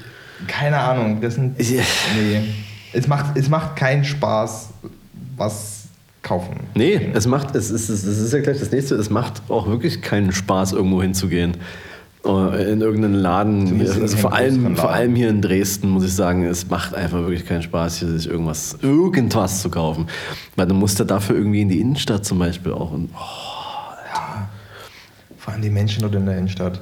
keine 0.46 0.78
Ahnung. 0.78 1.20
Das 1.20 1.34
sind. 1.34 1.60
Ja. 1.60 1.82
Nee. 2.16 2.42
Es 2.92 3.08
macht, 3.08 3.36
es 3.36 3.48
macht 3.48 3.76
keinen 3.76 4.04
Spaß, 4.04 4.68
was 5.36 5.84
kaufen. 6.22 6.60
Nee, 6.74 7.10
es 7.12 7.26
macht, 7.26 7.54
es 7.54 7.70
ist, 7.70 7.88
es 7.88 8.04
ist 8.04 8.32
ja 8.32 8.40
gleich 8.40 8.58
das 8.58 8.70
nächste, 8.70 8.94
es 8.94 9.10
macht 9.10 9.42
auch 9.48 9.66
wirklich 9.66 10.00
keinen 10.00 10.32
Spaß, 10.32 10.72
irgendwo 10.72 11.02
hinzugehen. 11.02 11.56
Äh, 12.24 12.72
In 12.72 12.80
irgendeinen 12.80 13.14
Laden, 13.14 13.80
also 13.80 14.16
vor 14.16 14.32
allem, 14.32 14.76
vor 14.76 14.90
allem 14.90 15.14
hier 15.14 15.28
in 15.28 15.42
Dresden, 15.42 15.90
muss 15.90 16.04
ich 16.04 16.14
sagen, 16.14 16.44
es 16.44 16.68
macht 16.70 16.94
einfach 16.94 17.18
wirklich 17.18 17.44
keinen 17.44 17.62
Spaß, 17.62 17.98
hier 17.98 18.08
sich 18.08 18.28
irgendwas, 18.28 18.78
irgendwas 18.80 19.60
zu 19.60 19.68
kaufen. 19.68 20.06
Weil 20.56 20.66
du 20.66 20.74
musst 20.74 20.98
ja 20.98 21.04
dafür 21.04 21.36
irgendwie 21.36 21.60
in 21.60 21.68
die 21.68 21.80
Innenstadt 21.80 22.24
zum 22.24 22.38
Beispiel 22.38 22.72
auch. 22.72 22.92
Und, 22.92 23.10
oh, 23.14 23.18
Vor 25.36 25.52
allem 25.52 25.62
die 25.62 25.70
Menschen 25.70 26.00
dort 26.00 26.14
in 26.14 26.24
der 26.24 26.38
Innenstadt. 26.38 26.80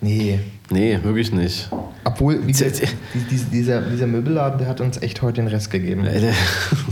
Nee. 0.00 0.40
nee, 0.70 0.98
wirklich 1.02 1.30
nicht. 1.30 1.68
Obwohl, 2.12 2.46
wie 2.46 2.52
gesagt, 2.52 2.82
dieser, 3.52 3.80
dieser 3.82 4.06
Möbelladen, 4.06 4.58
der 4.58 4.68
hat 4.68 4.80
uns 4.80 5.00
echt 5.02 5.22
heute 5.22 5.40
den 5.42 5.48
Rest 5.48 5.70
gegeben. 5.70 6.04
Äh, 6.06 6.32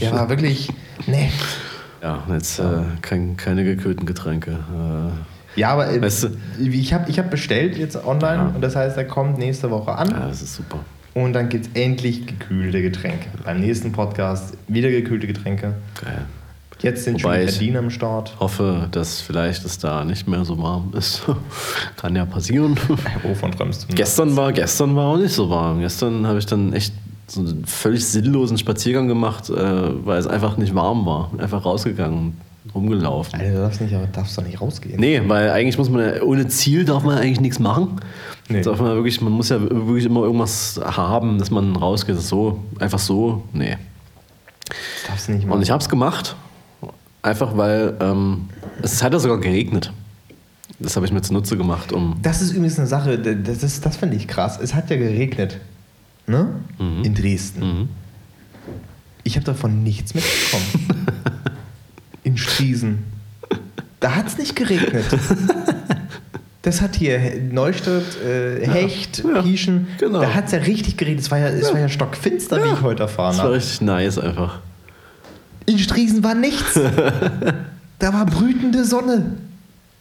Der 0.00 0.12
war 0.12 0.28
wirklich. 0.28 0.68
Nee. 1.06 1.30
Ja, 2.02 2.22
jetzt 2.30 2.58
äh, 2.60 2.64
kein, 3.02 3.36
keine 3.36 3.64
gekühlten 3.64 4.06
Getränke. 4.06 4.52
Äh, 4.52 5.60
Ja, 5.60 5.70
aber 5.70 5.90
äh, 5.90 6.00
Weißt 6.00 6.24
du- 6.24 6.28
ich 6.60 6.92
habe 6.94 7.10
ich 7.10 7.18
hab 7.18 7.30
bestellt 7.30 7.76
jetzt 7.76 7.96
online 8.04 8.36
Ja. 8.36 8.52
und 8.54 8.60
das 8.60 8.76
heißt, 8.76 8.96
er 8.96 9.04
kommt 9.04 9.38
nächste 9.38 9.70
Woche 9.70 9.92
an 9.92 10.10
ja, 10.10 10.28
das 10.28 10.42
ist 10.42 10.54
super. 10.54 10.78
und 11.14 11.32
dann 11.32 11.48
gibt 11.48 11.66
es 11.66 11.70
endlich 11.82 12.26
gekühlte 12.26 12.80
Getränke. 12.82 13.26
Beim 13.44 13.60
nächsten 13.60 13.90
Podcast 13.92 14.56
wieder 14.68 14.90
gekühlte 14.90 15.26
Getränke. 15.26 15.74
Geil. 16.04 16.24
Jetzt 16.80 17.04
sind 17.04 17.22
Wobei 17.24 17.40
schon 17.40 17.48
ich- 17.48 17.58
Berlin 17.58 17.76
am 17.76 17.90
Start. 17.90 18.32
Hoffe, 18.38 18.88
dass 18.92 19.20
vielleicht 19.20 19.64
es 19.64 19.78
da 19.78 20.04
nicht 20.04 20.28
mehr 20.28 20.44
so 20.44 20.58
warm 20.62 20.92
ist. 20.96 21.22
Kann 21.96 22.14
ja 22.14 22.24
passieren. 22.24 22.76
Wovon 23.22 23.50
träumst 23.52 23.90
du? 23.90 23.94
Gestern 23.94 24.36
war, 24.36 24.52
gestern 24.52 24.94
war 24.94 25.06
auch 25.14 25.16
nicht 25.16 25.32
so 25.34 25.50
warm. 25.50 25.80
Gestern 25.80 26.26
habe 26.26 26.38
ich 26.38 26.46
dann 26.46 26.72
echt 26.72 26.92
so 27.26 27.40
einen 27.40 27.64
völlig 27.64 28.06
sinnlosen 28.06 28.56
Spaziergang 28.58 29.08
gemacht, 29.08 29.50
äh, 29.50 29.54
weil 30.06 30.18
es 30.18 30.26
einfach 30.26 30.56
nicht 30.56 30.74
warm 30.74 31.04
war. 31.04 31.30
Einfach 31.38 31.64
rausgegangen, 31.64 32.40
rumgelaufen. 32.74 33.40
Alter, 33.40 33.52
du 33.52 33.58
darfst, 33.58 33.80
nicht, 33.80 33.94
aber 33.94 34.06
darfst 34.06 34.38
doch 34.38 34.44
nicht 34.44 34.60
rausgehen. 34.60 35.00
Nee, 35.00 35.20
weil 35.26 35.50
eigentlich 35.50 35.76
muss 35.78 35.90
man 35.90 36.00
ja, 36.16 36.22
ohne 36.22 36.46
Ziel 36.46 36.84
darf 36.84 37.02
man 37.02 37.18
eigentlich 37.18 37.40
nichts 37.40 37.58
machen. 37.58 38.00
Nee. 38.48 38.62
Darf 38.62 38.80
man, 38.80 38.94
wirklich, 38.94 39.20
man 39.20 39.32
muss 39.32 39.48
ja 39.50 39.60
wirklich 39.60 40.06
immer 40.06 40.22
irgendwas 40.22 40.80
haben, 40.82 41.38
dass 41.38 41.50
man 41.50 41.74
rausgeht. 41.76 42.18
So, 42.20 42.60
einfach 42.78 42.98
so, 43.00 43.42
nee. 43.52 43.76
Das 44.68 44.76
darfst 45.08 45.28
du 45.28 45.32
nicht 45.32 45.42
Und 45.44 45.50
machen. 45.50 45.62
ich 45.62 45.70
habe 45.70 45.82
es 45.82 45.88
gemacht, 45.88 46.34
einfach 47.22 47.56
weil 47.56 47.96
ähm, 48.00 48.48
es 48.82 49.02
hat 49.02 49.12
ja 49.12 49.18
sogar 49.18 49.38
geregnet. 49.38 49.92
Das 50.80 50.94
habe 50.94 51.06
ich 51.06 51.12
mir 51.12 51.22
zunutze 51.22 51.56
gemacht, 51.56 51.92
um. 51.92 52.16
Das 52.22 52.40
ist 52.40 52.52
übrigens 52.52 52.78
eine 52.78 52.86
Sache, 52.86 53.18
das, 53.18 53.62
ist, 53.64 53.84
das 53.84 53.96
finde 53.96 54.16
ich 54.16 54.28
krass. 54.28 54.58
Es 54.62 54.74
hat 54.74 54.90
ja 54.90 54.96
geregnet. 54.96 55.58
Ne? 56.28 56.46
In 56.78 57.14
Dresden. 57.14 57.60
Mhm. 57.60 57.88
Ich 59.24 59.34
habe 59.36 59.44
davon 59.44 59.82
nichts 59.82 60.14
mitbekommen. 60.14 60.86
In 62.22 62.36
Striesen. 62.36 63.04
Da 63.98 64.14
hat 64.14 64.28
es 64.28 64.38
nicht 64.38 64.54
geregnet. 64.54 65.04
Das 66.62 66.80
hat 66.82 66.96
hier 66.96 67.18
Neustadt, 67.50 68.02
äh, 68.24 68.66
Hecht, 68.66 69.24
ja, 69.24 69.42
Pieschen. 69.42 69.86
genau. 69.98 70.20
Da 70.20 70.34
hat 70.34 70.46
es 70.46 70.52
ja 70.52 70.58
richtig 70.58 70.96
geregnet. 70.96 71.24
Es 71.24 71.30
war 71.30 71.38
ja, 71.38 71.48
es 71.48 71.72
war 71.72 71.80
ja 71.80 71.88
stockfinster, 71.88 72.62
wie 72.62 72.68
ich 72.74 72.82
heute 72.82 73.04
erfahren 73.04 73.30
Das 73.30 73.38
war 73.38 73.44
habe. 73.46 73.56
richtig 73.56 73.80
nice 73.80 74.18
einfach. 74.18 74.60
In 75.68 75.78
Striesen 75.78 76.24
war 76.24 76.34
nichts. 76.34 76.80
da 77.98 78.12
war 78.14 78.24
brütende 78.24 78.86
Sonne. 78.86 79.36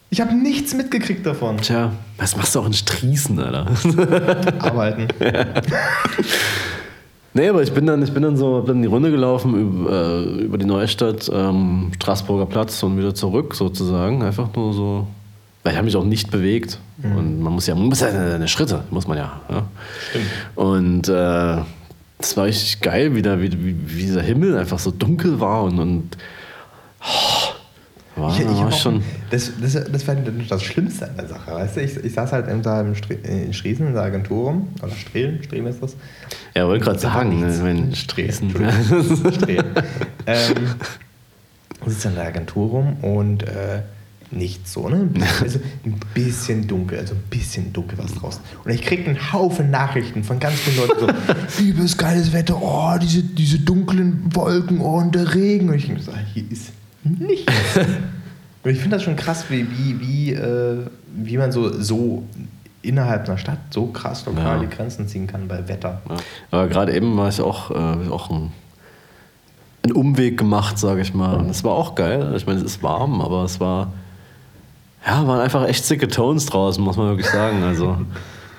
Ich 0.09 0.21
habe 0.21 0.33
nichts 0.33 0.73
mitgekriegt 0.73 1.25
davon. 1.25 1.57
Tja, 1.57 1.91
was 2.17 2.37
machst 2.37 2.55
du 2.55 2.61
auch 2.61 2.65
in 2.65 2.71
Striesen, 2.71 3.37
Alter? 3.37 3.67
Arbeiten. 4.59 5.09
nee, 7.33 7.49
aber 7.49 7.63
ich 7.63 7.73
bin 7.73 7.85
dann, 7.85 8.01
ich 8.01 8.13
bin 8.13 8.23
dann 8.23 8.37
so 8.37 8.61
dann 8.61 8.81
die 8.81 8.87
Runde 8.87 9.11
gelaufen 9.11 9.59
über, 9.59 9.91
äh, 9.91 10.23
über 10.45 10.57
die 10.57 10.65
Neustadt, 10.65 11.29
ähm, 11.33 11.91
Straßburger 11.95 12.45
Platz 12.45 12.81
und 12.83 12.97
wieder 12.97 13.13
zurück 13.13 13.53
sozusagen. 13.53 14.23
Einfach 14.23 14.47
nur 14.55 14.73
so. 14.73 15.07
Weil 15.63 15.73
ich 15.73 15.77
habe 15.77 15.85
mich 15.85 15.97
auch 15.97 16.05
nicht 16.05 16.31
bewegt. 16.31 16.79
Und 17.03 17.41
man 17.41 17.51
muss 17.51 17.67
ja, 17.67 17.75
man 17.75 17.87
muss 17.87 17.99
ja 17.99 18.07
eine 18.07 18.47
Schritte, 18.47 18.85
muss 18.89 19.05
man 19.05 19.17
ja. 19.17 19.41
ja. 19.49 19.63
Stimmt. 20.09 20.25
Und 20.55 21.09
äh, 21.09 21.57
das 22.19 22.35
war 22.35 22.45
richtig 22.45 22.81
geil, 22.81 23.15
wie, 23.15 23.21
da, 23.21 23.41
wie, 23.41 23.51
wie, 23.53 24.01
dieser 24.01 24.21
Himmel 24.21 24.57
einfach 24.57 24.79
so 24.79 24.91
dunkel 24.91 25.39
war 25.39 25.63
und, 25.63 25.79
und 25.79 26.17
oh, 27.01 28.19
war, 28.19 28.33
Ich, 28.33 28.39
ich 28.39 28.47
war 28.47 28.59
hab 28.59 28.73
auch, 28.73 28.77
schon. 28.77 29.03
das, 29.29 29.51
das, 29.61 29.73
das 29.73 30.07
war 30.07 30.15
das 30.15 30.63
Schlimmste 30.63 31.07
an 31.07 31.17
der 31.17 31.27
Sache. 31.27 31.51
Weißt 31.51 31.77
du? 31.77 31.81
ich, 31.81 31.95
ich 31.97 32.13
saß 32.13 32.31
halt 32.31 32.47
in, 32.47 32.61
da 32.63 32.81
im 32.81 32.95
Stre 32.95 33.13
in 33.13 33.53
Striesen 33.53 33.87
in 33.87 33.93
der 33.93 34.03
Agentur 34.03 34.45
rum. 34.45 34.69
Oder 34.81 34.93
Strehlen, 34.93 35.43
Strehlen 35.43 35.67
ist 35.67 35.83
das. 35.83 35.95
Ja, 36.55 36.67
wollte 36.67 36.85
gerade 36.85 36.99
sagen, 36.99 37.39
ne, 37.39 37.59
wenn 37.61 37.93
Stresen. 37.93 38.49
Strehlen. 39.33 39.75
ähm, 40.25 40.75
sitze 41.85 42.07
in 42.09 42.15
der 42.15 42.25
Agentur 42.25 42.69
rum 42.69 42.97
und 43.03 43.43
äh, 43.43 43.81
nicht 44.31 44.67
so, 44.67 44.89
ne? 44.89 44.97
Ein 44.97 45.09
bisschen, 45.13 45.43
also 45.43 45.59
ein 45.85 45.99
bisschen 46.13 46.67
dunkel, 46.67 46.99
also 46.99 47.13
ein 47.15 47.23
bisschen 47.29 47.71
dunkel 47.73 47.97
was 47.97 48.13
draußen. 48.13 48.41
Und 48.63 48.71
ich 48.71 48.81
krieg 48.81 49.07
einen 49.07 49.31
Haufen 49.31 49.71
Nachrichten 49.71 50.23
von 50.23 50.39
ganz 50.39 50.55
vielen 50.59 50.87
Leuten 50.87 50.99
so, 50.99 51.61
übelst 51.63 51.97
geiles 51.97 52.33
Wetter, 52.33 52.61
oh, 52.61 52.97
diese, 53.01 53.23
diese 53.23 53.59
dunklen 53.59 54.23
Wolken, 54.35 54.81
oh, 54.81 54.97
und 54.97 55.15
der 55.15 55.33
Regen. 55.33 55.69
Und 55.69 55.75
ich 55.75 55.85
denke 55.87 56.01
so, 56.01 56.11
hier 56.33 56.43
ist 56.51 56.71
nichts. 57.03 57.51
Und 58.63 58.71
ich 58.73 58.79
finde 58.79 58.97
das 58.97 59.03
schon 59.03 59.15
krass, 59.15 59.45
wie, 59.47 59.65
wie, 59.69 59.99
wie, 60.01 60.33
äh, 60.33 60.85
wie 61.15 61.37
man 61.37 61.53
so, 61.53 61.79
so 61.81 62.23
innerhalb 62.81 63.29
einer 63.29 63.37
Stadt 63.37 63.59
so 63.69 63.87
krass 63.87 64.25
lokal 64.25 64.57
Ja. 64.57 64.59
die 64.59 64.67
Grenzen 64.67 65.07
ziehen 65.07 65.25
kann 65.25 65.47
bei 65.47 65.69
Wetter. 65.69 66.01
Ja. 66.09 66.15
Aber 66.51 66.67
gerade 66.67 66.93
eben 66.93 67.15
war 67.15 67.29
ich 67.29 67.39
auch, 67.39 67.71
äh, 67.71 68.09
auch 68.09 68.29
ein, 68.29 68.51
einen 69.83 69.93
Umweg 69.93 70.37
gemacht, 70.37 70.77
sage 70.79 70.99
ich 70.99 71.13
mal. 71.13 71.35
Und 71.37 71.49
es 71.49 71.63
war 71.63 71.73
auch 71.73 71.95
geil. 71.95 72.33
Ich 72.35 72.45
meine, 72.45 72.59
es 72.59 72.65
ist 72.65 72.83
warm, 72.83 73.21
aber 73.21 73.45
es 73.45 73.61
war, 73.61 73.93
ja, 75.05 75.27
waren 75.27 75.39
einfach 75.39 75.67
echt 75.67 75.85
sicke 75.85 76.07
Tones 76.07 76.45
draußen, 76.45 76.83
muss 76.83 76.97
man 76.97 77.07
wirklich 77.07 77.27
sagen. 77.27 77.63
Also 77.63 77.97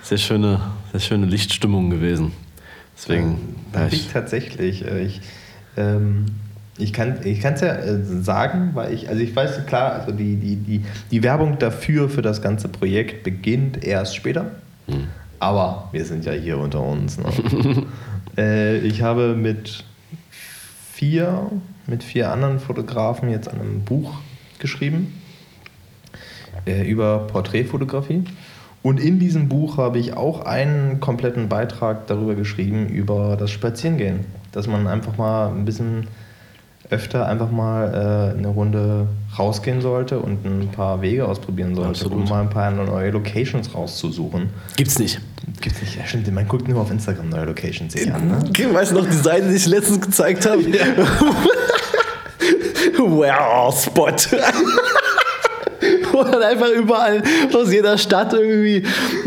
sehr 0.03 0.19
schöne, 0.19 0.61
sehr 0.93 1.01
schöne 1.01 1.27
Lichtstimmung 1.27 1.91
gewesen. 1.91 2.33
Deswegen, 2.97 3.57
ja, 3.75 3.87
ich, 3.89 4.09
tatsächlich. 4.09 4.85
Äh, 4.85 5.05
ich 5.05 5.21
ähm, 5.77 6.27
ich 6.79 6.93
kann 6.93 7.19
es 7.23 7.61
ja 7.61 7.75
äh, 7.75 8.05
sagen, 8.05 8.71
weil 8.75 8.95
ich, 8.95 9.09
also 9.09 9.21
ich 9.21 9.35
weiß 9.35 9.67
klar, 9.67 9.93
also 9.93 10.13
die, 10.13 10.37
die, 10.37 10.57
die, 10.57 10.85
die 11.11 11.23
Werbung 11.23 11.59
dafür, 11.59 12.09
für 12.09 12.23
das 12.23 12.41
ganze 12.41 12.69
Projekt 12.69 13.25
beginnt 13.25 13.85
erst 13.85 14.15
später. 14.15 14.53
Hm. 14.87 15.09
Aber 15.41 15.89
wir 15.93 16.05
sind 16.05 16.25
ja 16.25 16.33
hier 16.33 16.59
unter 16.59 16.81
uns. 16.81 17.19
Ne? 17.19 17.85
äh, 18.39 18.79
ich 18.79 19.03
habe 19.03 19.35
mit 19.35 19.85
vier, 20.93 21.51
mit 21.87 22.05
vier 22.05 22.31
anderen 22.31 22.61
Fotografen 22.61 23.29
jetzt 23.29 23.49
an 23.49 23.61
einem 23.61 23.83
Buch 23.83 24.15
geschrieben 24.59 25.18
äh, 26.69 26.89
über 26.89 27.27
Porträtfotografie. 27.27 28.25
Und 28.83 29.01
in 29.01 29.19
diesem 29.19 29.49
Buch 29.49 29.77
habe 29.77 29.99
ich 29.99 30.17
auch 30.17 30.47
einen 30.47 31.01
kompletten 31.01 31.49
Beitrag 31.49 32.07
darüber 32.07 32.35
geschrieben, 32.35 32.89
über 32.89 33.37
das 33.39 33.51
Spazierengehen. 33.51 34.21
Dass 34.53 34.67
man 34.67 34.87
einfach 34.87 35.17
mal 35.17 35.49
ein 35.49 35.65
bisschen 35.65 36.07
öfter 36.91 37.27
einfach 37.27 37.51
mal 37.51 38.33
äh, 38.35 38.39
eine 38.39 38.49
Runde 38.49 39.09
rausgehen 39.39 39.83
sollte 39.83 40.21
und 40.21 40.45
ein 40.47 40.69
paar 40.69 41.03
Wege 41.03 41.27
ausprobieren 41.27 41.75
sollte, 41.75 41.91
Absolut. 41.91 42.19
um 42.19 42.29
mal 42.29 42.41
ein 42.43 42.51
paar 42.51 42.71
neue 42.71 43.11
Locations 43.11 43.75
rauszusuchen. 43.75 44.49
gibt's 44.77 44.99
nicht. 44.99 45.21
Gibt's 45.61 45.81
nicht, 45.83 45.97
ja 45.97 46.07
stimmt, 46.07 46.33
man 46.33 46.49
guckt 46.49 46.67
nur 46.69 46.81
auf 46.81 46.91
Instagram 46.91 47.29
neue 47.29 47.45
Locations 47.47 47.93
sich 47.93 48.13
an, 48.13 48.29
ne? 48.29 48.39
Weißt 48.73 48.93
du 48.93 48.97
noch 48.97 49.07
die 49.07 49.13
Seite, 49.17 49.49
die 49.49 49.57
ich 49.57 49.67
letztens 49.67 50.01
gezeigt 50.01 50.47
habe? 50.47 50.65
Where 52.99 53.73
Spot. 53.73 54.17
Wo 56.19 56.25
dann 56.25 56.43
einfach 56.43 56.71
überall 56.71 57.23
aus 57.53 57.73
jeder 57.73 57.97
Stadt 57.99 58.33
irgendwie 58.33 58.83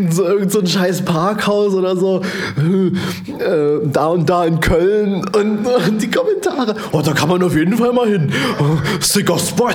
so, 0.10 0.26
irgend 0.26 0.52
so 0.52 0.60
ein 0.60 0.68
scheiß 0.68 1.04
Parkhaus 1.04 1.74
oder 1.74 1.96
so, 1.96 2.22
äh, 2.22 3.88
da 3.92 4.08
und 4.08 4.30
da 4.30 4.46
in 4.46 4.60
Köln 4.60 5.26
und, 5.36 5.66
und, 5.66 6.02
die 6.02 6.10
Kommentare, 6.10 6.76
oh, 6.92 7.02
da 7.02 7.14
kann 7.14 7.30
man 7.30 7.42
auf 7.44 7.56
jeden 7.56 7.78
Fall 7.78 7.94
mal 7.94 8.08
hin. 8.08 8.32
Oh, 8.60 8.78
sicker 9.00 9.38
Spot. 9.38 9.70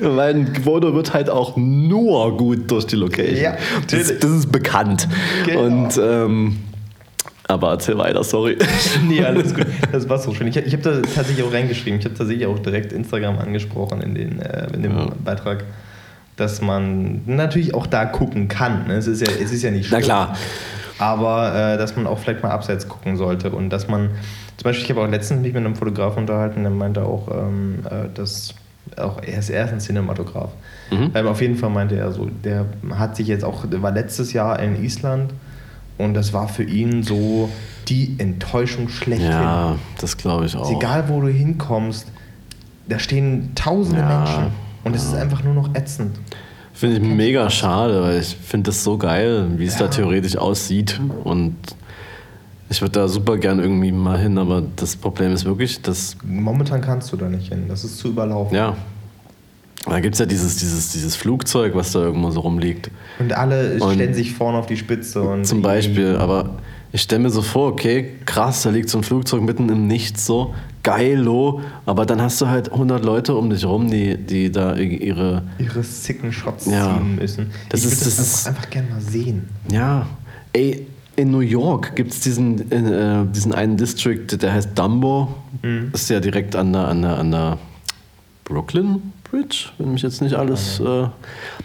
mein 0.00 0.54
Foto 0.64 0.94
wird 0.94 1.14
halt 1.14 1.30
auch 1.30 1.56
nur 1.56 2.36
gut 2.36 2.70
durch 2.70 2.86
die 2.86 2.96
Location. 2.96 3.42
Ja, 3.42 3.56
das, 3.90 4.18
das 4.18 4.30
ist 4.30 4.52
bekannt. 4.52 5.08
Genau. 5.44 5.62
Und 5.62 6.00
ähm, 6.00 6.56
aber 7.48 7.70
erzähl 7.70 7.98
weiter, 7.98 8.22
sorry. 8.22 8.56
nee, 9.08 9.24
alles 9.24 9.54
gut. 9.54 9.66
Das 9.92 10.08
war 10.08 10.18
so 10.18 10.34
schön. 10.34 10.46
Ich, 10.46 10.56
ich 10.56 10.72
habe 10.74 10.82
da 10.82 11.00
tatsächlich 11.00 11.42
auch 11.42 11.52
reingeschrieben. 11.52 11.98
Ich 11.98 12.04
habe 12.04 12.14
tatsächlich 12.14 12.46
auch 12.46 12.58
direkt 12.58 12.92
Instagram 12.92 13.38
angesprochen 13.38 14.02
in, 14.02 14.14
den, 14.14 14.40
äh, 14.40 14.66
in 14.74 14.82
dem 14.82 14.96
Ja. 14.96 15.06
Beitrag, 15.24 15.64
dass 16.36 16.60
man 16.60 17.22
natürlich 17.26 17.74
auch 17.74 17.86
da 17.86 18.04
gucken 18.04 18.48
kann. 18.48 18.86
ne? 18.86 18.94
Es 18.94 19.06
ist 19.06 19.20
ja, 19.26 19.32
es 19.42 19.50
ist 19.50 19.62
ja 19.62 19.70
nicht 19.70 19.90
Na 19.90 20.00
klar. 20.00 20.36
Aber 20.98 21.54
äh, 21.54 21.78
dass 21.78 21.96
man 21.96 22.06
auch 22.06 22.18
vielleicht 22.18 22.42
mal 22.42 22.50
abseits 22.50 22.86
gucken 22.86 23.16
sollte 23.16 23.50
und 23.50 23.70
dass 23.70 23.88
man, 23.88 24.10
zum 24.56 24.64
Beispiel, 24.64 24.84
ich 24.84 24.90
habe 24.90 25.00
auch 25.02 25.10
letztens 25.10 25.40
mich 25.42 25.52
mit 25.54 25.64
einem 25.64 25.76
Fotograf 25.76 26.16
unterhalten, 26.16 26.62
der 26.62 26.70
meinte 26.70 27.02
auch, 27.04 27.28
ähm, 27.32 27.80
äh, 27.88 28.08
dass 28.14 28.54
auch 28.96 29.22
er 29.22 29.38
ist, 29.38 29.48
er 29.50 29.64
ist 29.66 29.72
ein 29.72 29.80
Cinematograf. 29.80 30.50
Mhm. 30.90 31.12
Ähm, 31.14 31.26
auf 31.28 31.40
jeden 31.40 31.56
Fall 31.56 31.70
meinte 31.70 31.96
er 31.96 32.10
so, 32.12 32.28
der 32.44 32.66
hat 32.94 33.16
sich 33.16 33.28
jetzt 33.28 33.44
auch, 33.44 33.64
der 33.66 33.80
war 33.82 33.92
letztes 33.92 34.32
Jahr 34.32 34.58
in 34.60 34.82
Island 34.82 35.32
und 35.98 36.14
das 36.14 36.32
war 36.32 36.48
für 36.48 36.64
ihn 36.64 37.02
so 37.02 37.48
die 37.88 38.14
Enttäuschung 38.18 38.88
schlechthin. 38.88 39.30
Ja, 39.30 39.76
das 40.00 40.16
glaube 40.16 40.46
ich 40.46 40.56
auch. 40.56 40.70
egal, 40.70 41.08
wo 41.08 41.20
du 41.20 41.28
hinkommst, 41.28 42.06
da 42.88 42.98
stehen 42.98 43.50
tausende 43.54 44.00
Ja, 44.00 44.18
Menschen 44.18 44.46
und 44.84 44.94
es 44.96 45.04
ist 45.04 45.14
einfach 45.14 45.42
nur 45.44 45.54
noch 45.54 45.74
ätzend. 45.74 46.18
Finde 46.72 46.96
ich 46.98 47.02
mega 47.02 47.50
schade, 47.50 48.02
weil 48.02 48.20
ich 48.20 48.36
finde 48.36 48.70
das 48.70 48.84
so 48.84 48.96
geil, 48.96 49.48
wie 49.56 49.66
es 49.66 49.76
da 49.76 49.84
Ja. 49.86 49.90
theoretisch 49.90 50.36
aussieht. 50.36 51.00
Und 51.24 51.56
ich 52.70 52.80
würde 52.80 52.92
da 53.00 53.08
super 53.08 53.36
gern 53.36 53.58
irgendwie 53.58 53.90
mal 53.90 54.18
hin, 54.18 54.38
aber 54.38 54.62
das 54.76 54.94
Problem 54.94 55.32
ist 55.32 55.44
wirklich, 55.44 55.82
dass, 55.82 56.16
Momentan 56.22 56.80
kannst 56.80 57.10
du 57.12 57.16
da 57.16 57.28
nicht 57.28 57.48
hin, 57.48 57.64
das 57.66 57.82
ist 57.82 57.98
zu 57.98 58.08
überlaufen. 58.08 58.54
ja, 58.54 58.76
da 59.90 60.00
gibt 60.00 60.14
es 60.14 60.18
ja 60.20 60.26
dieses, 60.26 60.56
dieses, 60.56 60.92
dieses 60.92 61.16
Flugzeug, 61.16 61.74
was 61.74 61.92
da 61.92 62.00
irgendwo 62.00 62.30
so 62.30 62.40
rumliegt. 62.40 62.90
Und 63.18 63.32
alle 63.32 63.78
Und- 63.80 63.94
stellen 63.94 64.14
sich 64.14 64.32
vorne 64.34 64.58
auf 64.58 64.66
die 64.66 64.76
Spitze. 64.76 65.22
Und 65.22 65.44
Zum 65.46 65.62
Beispiel, 65.62 66.16
aber 66.16 66.56
ich 66.92 67.02
stelle 67.02 67.22
mir 67.22 67.30
so 67.30 67.42
vor, 67.42 67.72
okay, 67.72 68.14
krass, 68.26 68.62
da 68.62 68.70
liegt 68.70 68.88
so 68.88 68.98
ein 68.98 69.04
Flugzeug 69.04 69.42
mitten 69.42 69.68
im 69.68 69.86
Nichts 69.86 70.24
so, 70.26 70.54
geilo, 70.82 71.60
aber 71.84 72.06
dann 72.06 72.22
hast 72.22 72.40
du 72.40 72.48
halt 72.48 72.72
100 72.72 73.04
Leute 73.04 73.34
um 73.34 73.50
dich 73.50 73.64
rum, 73.66 73.90
die, 73.90 74.16
die 74.16 74.50
da 74.50 74.74
ihre, 74.76 75.42
ihre 75.58 75.82
sicken 75.82 76.32
Shots 76.32 76.66
Ja. 76.66 76.94
ziehen 76.96 77.16
müssen. 77.16 77.50
Das 77.68 77.80
ich 77.80 77.86
ist- 77.92 78.00
würde 78.00 78.04
das, 78.06 78.16
das 78.16 78.46
einfach 78.46 78.70
gerne 78.70 78.88
mal 78.90 79.00
sehen. 79.00 79.48
ja, 79.70 80.06
ey, 80.52 80.86
in 81.16 81.30
New 81.32 81.40
York 81.40 81.96
gibt 81.96 82.12
es 82.12 82.20
diesen, 82.20 82.70
äh, 82.70 83.24
diesen 83.34 83.52
einen 83.52 83.76
District, 83.76 84.24
der 84.40 84.52
heißt 84.52 84.70
Dumbo, 84.78 85.34
Mhm. 85.62 85.90
ist 85.92 86.08
ja 86.10 86.20
direkt 86.20 86.54
an 86.56 86.72
der, 86.72 86.86
an 86.88 87.02
der, 87.02 87.18
an 87.18 87.30
der 87.32 87.58
Brooklyn 88.44 89.02
Bridge, 89.30 89.70
wenn 89.78 89.92
mich 89.92 90.02
jetzt 90.02 90.22
nicht 90.22 90.34
alles. 90.34 90.80
Äh, 90.80 91.08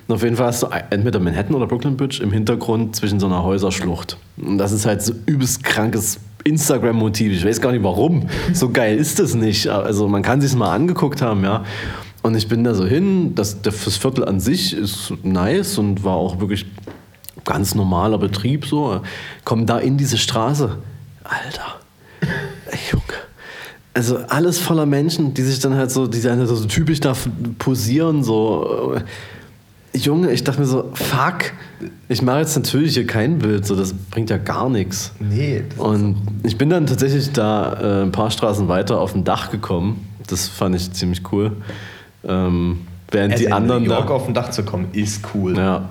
auf 0.08 0.24
jeden 0.24 0.36
Fall 0.36 0.48
hast 0.48 0.64
du 0.64 0.68
entweder 0.90 1.20
Manhattan 1.20 1.56
oder 1.56 1.68
Brooklyn 1.68 1.98
Bridge 1.98 2.22
im 2.22 2.32
Hintergrund 2.32 2.96
zwischen 2.96 3.20
so 3.20 3.28
einer 3.28 3.44
Häuserschlucht. 3.44 4.18
Und 4.38 4.58
das 4.58 4.72
ist 4.72 4.86
halt 4.86 5.02
so 5.02 5.14
übelst 5.26 5.64
krankes 5.64 6.20
Instagram-Motiv. 6.44 7.34
Ich 7.34 7.46
weiß 7.46 7.62
gar 7.62 7.72
nicht 7.72 7.84
warum. 7.84 8.28
So 8.54 8.70
geil 8.70 8.98
ist 8.98 9.20
das 9.20 9.34
nicht. 9.34 9.68
Also 9.68 10.08
man 10.08 10.22
kann 10.22 10.42
sich 10.42 10.54
mal 10.56 10.74
angeguckt 10.74 11.22
haben, 11.22 11.44
ja. 11.44 11.64
Und 12.22 12.36
ich 12.36 12.48
bin 12.48 12.64
da 12.64 12.74
so 12.74 12.86
hin. 12.86 13.36
Das, 13.36 13.62
das 13.62 13.98
Viertel 13.98 14.26
an 14.26 14.40
sich 14.40 14.76
ist 14.76 15.14
nice 15.24 15.78
und 15.78 16.04
war 16.04 16.16
auch 16.16 16.40
wirklich 16.40 16.66
ganz 17.46 17.76
normaler 17.76 18.18
Betrieb 18.18 18.66
so. 18.66 19.02
Komm 19.44 19.66
da 19.66 19.78
in 19.80 19.98
diese 19.98 20.18
Straße. 20.18 20.78
Alter. 21.24 21.80
Ey. 22.72 22.80
Also 23.94 24.18
alles 24.28 24.60
voller 24.60 24.86
Menschen, 24.86 25.34
die 25.34 25.44
sich 25.44 25.60
dann 25.60 25.76
halt 25.76 25.92
so, 25.92 26.08
die 26.08 26.22
dann 26.22 26.40
halt 26.40 26.48
so 26.48 26.66
typisch 26.66 27.00
da 27.00 27.14
posieren, 27.60 28.24
so. 28.24 28.96
Junge, 29.96 30.32
ich 30.32 30.44
dachte 30.44 30.60
mir 30.60 30.66
so, 30.66 30.90
fuck, 30.94 31.54
ich 32.10 32.24
mache 32.24 32.40
jetzt 32.40 32.56
natürlich 32.56 32.96
hier 32.96 33.06
kein 33.06 33.38
Bild, 33.38 33.68
so 33.68 33.76
das 33.76 33.94
bringt 33.94 34.32
ja 34.32 34.38
gar 34.38 34.68
nichts. 34.68 35.12
Nee, 35.20 35.64
das 35.70 35.78
Und 35.78 36.16
ich 36.42 36.58
bin 36.58 36.72
dann 36.72 36.88
tatsächlich 36.88 37.32
da 37.32 37.74
äh, 37.74 38.02
ein 38.02 38.12
paar 38.12 38.32
Straßen 38.32 38.68
weiter 38.68 39.00
auf 39.00 39.14
ein 39.14 39.24
Dach 39.24 39.52
gekommen. 39.52 40.08
Das 40.26 40.48
fand 40.48 40.76
ich 40.76 40.92
ziemlich 40.94 41.22
cool. 41.32 41.52
Ähm, 42.24 42.80
während 43.12 43.34
also 43.34 43.46
die 43.46 43.52
anderen 43.52 43.84
in 43.84 43.90
New 43.90 43.94
York 43.94 44.08
da. 44.08 44.14
auf 44.14 44.26
dem 44.26 44.34
Dach 44.34 44.50
zu 44.50 44.64
kommen, 44.64 44.88
ist 44.94 45.22
cool. 45.36 45.56
Ja. 45.56 45.90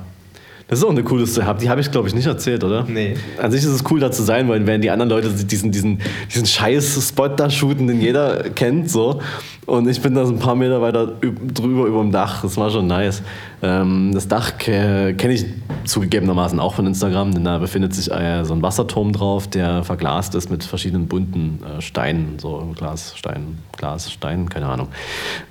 Das 0.72 0.78
ist 0.78 0.86
auch 0.86 0.90
eine 0.90 1.02
coole 1.02 1.26
Story. 1.26 1.46
Die 1.60 1.68
habe 1.68 1.82
ich, 1.82 1.90
glaube 1.90 2.08
ich, 2.08 2.14
nicht 2.14 2.24
erzählt, 2.26 2.64
oder? 2.64 2.84
Nee. 2.88 3.14
An 3.36 3.52
sich 3.52 3.60
ist 3.62 3.68
es 3.68 3.84
cool, 3.90 4.00
da 4.00 4.10
zu 4.10 4.22
sein, 4.22 4.48
weil 4.48 4.66
wenn 4.66 4.80
die 4.80 4.88
anderen 4.88 5.10
Leute 5.10 5.28
diesen, 5.28 5.70
diesen, 5.70 5.98
diesen 6.32 6.46
scheiß 6.46 7.06
Spot 7.10 7.28
da 7.28 7.50
shooten, 7.50 7.88
den 7.88 8.00
jeder 8.00 8.44
kennt, 8.48 8.90
so. 8.90 9.20
Und 9.66 9.86
ich 9.86 10.00
bin 10.00 10.14
da 10.14 10.24
so 10.24 10.32
ein 10.32 10.38
paar 10.38 10.54
Meter 10.54 10.80
weiter 10.80 11.12
üb- 11.20 11.52
drüber 11.52 11.84
über 11.84 12.00
dem 12.00 12.10
Dach. 12.10 12.40
Das 12.40 12.56
war 12.56 12.70
schon 12.70 12.86
nice. 12.86 13.20
Ähm, 13.62 14.12
das 14.14 14.28
Dach 14.28 14.56
ke 14.56 15.12
kenne 15.18 15.34
ich 15.34 15.44
zugegebenermaßen 15.84 16.58
auch 16.58 16.72
von 16.72 16.86
Instagram, 16.86 17.34
denn 17.34 17.44
da 17.44 17.58
befindet 17.58 17.94
sich 17.94 18.10
äh, 18.10 18.42
so 18.42 18.54
ein 18.54 18.62
Wasserturm 18.62 19.12
drauf, 19.12 19.48
der 19.48 19.84
verglast 19.84 20.34
ist 20.34 20.50
mit 20.50 20.64
verschiedenen 20.64 21.06
bunten 21.06 21.58
äh, 21.62 21.82
Steinen. 21.82 22.38
So 22.38 22.72
Glas, 22.74 23.12
Stein, 23.14 23.58
Glas, 23.76 24.10
Stein, 24.10 24.48
keine 24.48 24.68
Ahnung. 24.68 24.88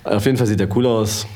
Auf 0.04 0.26
jeden 0.26 0.38
Fall 0.40 0.48
sieht 0.48 0.60
der 0.60 0.76
cool 0.76 0.88
aus. 0.88 1.28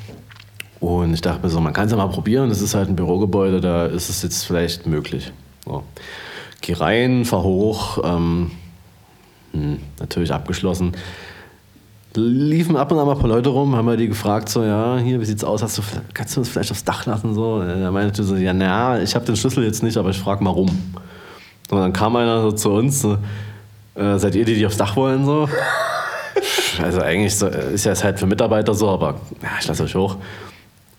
Und 0.80 1.14
ich 1.14 1.22
dachte 1.22 1.44
mir 1.44 1.50
so, 1.50 1.60
man 1.60 1.74
kann 1.74 1.86
es 1.86 1.92
ja 1.92 1.98
mal 1.98 2.08
probieren. 2.08 2.50
Das 2.50 2.62
ist 2.62 2.76
halt 2.76 2.90
ein 2.90 2.96
Bürogebäude, 2.96 3.62
da 3.62 3.86
ist 3.86 4.10
es 4.10 4.22
jetzt 4.22 4.44
vielleicht 4.44 4.86
möglich. 4.86 5.32
So. 5.66 5.84
Geh 6.62 6.74
rein, 6.74 7.26
fahr 7.26 7.44
hoch, 7.44 8.00
ähm, 8.04 8.52
hm, 9.54 9.80
natürlich 10.00 10.34
abgeschlossen. 10.34 10.94
Liefen 12.16 12.78
ab 12.78 12.92
und 12.92 13.00
an 13.00 13.06
mal 13.06 13.14
ein 13.14 13.20
paar 13.20 13.30
Leute 13.30 13.50
rum, 13.50 13.76
haben 13.76 13.88
wir 13.88 13.98
die 13.98 14.08
gefragt, 14.08 14.48
so, 14.48 14.64
ja, 14.64 14.98
hier, 14.98 15.20
wie 15.20 15.26
sieht's 15.26 15.44
aus? 15.44 15.62
Hast 15.62 15.78
du, 15.78 15.82
kannst 16.14 16.36
du 16.36 16.42
das 16.42 16.50
vielleicht 16.50 16.72
aufs 16.72 16.84
Dach 16.84 17.06
lassen? 17.06 17.34
So? 17.34 17.60
Er 17.60 17.92
meinte 17.92 18.24
so, 18.24 18.36
ja, 18.36 18.54
na, 18.54 19.02
ich 19.02 19.16
habe 19.16 19.26
den 19.26 19.36
Schlüssel 19.36 19.66
jetzt 19.66 19.84
nicht, 19.84 19.98
aber 19.98 20.12
ich 20.12 20.20
frage 20.20 20.44
mal 20.44 20.52
rum. 20.52 20.70
Und 21.70 21.78
dann 21.78 21.94
kam 21.94 22.16
einer 22.16 22.42
so 22.42 22.52
zu 22.52 22.72
uns, 22.72 23.02
so, 23.02 23.18
äh, 23.96 24.18
seid 24.18 24.36
ihr 24.36 24.46
die, 24.46 24.56
die 24.56 24.66
aufs 24.66 24.78
Dach 24.78 24.96
wollen? 24.96 25.26
So? 25.26 25.50
Also 26.82 27.02
eigentlich 27.02 27.34
so, 27.34 27.48
ist 27.48 27.86
ja 27.86 27.94
es 27.94 28.04
halt 28.04 28.20
für 28.20 28.26
Mitarbeiter 28.26 28.74
so, 28.74 28.90
aber 28.90 29.22
ja, 29.42 29.50
ich 29.62 29.68
lasse 29.68 29.84
euch 29.84 29.96
hoch. 29.96 30.18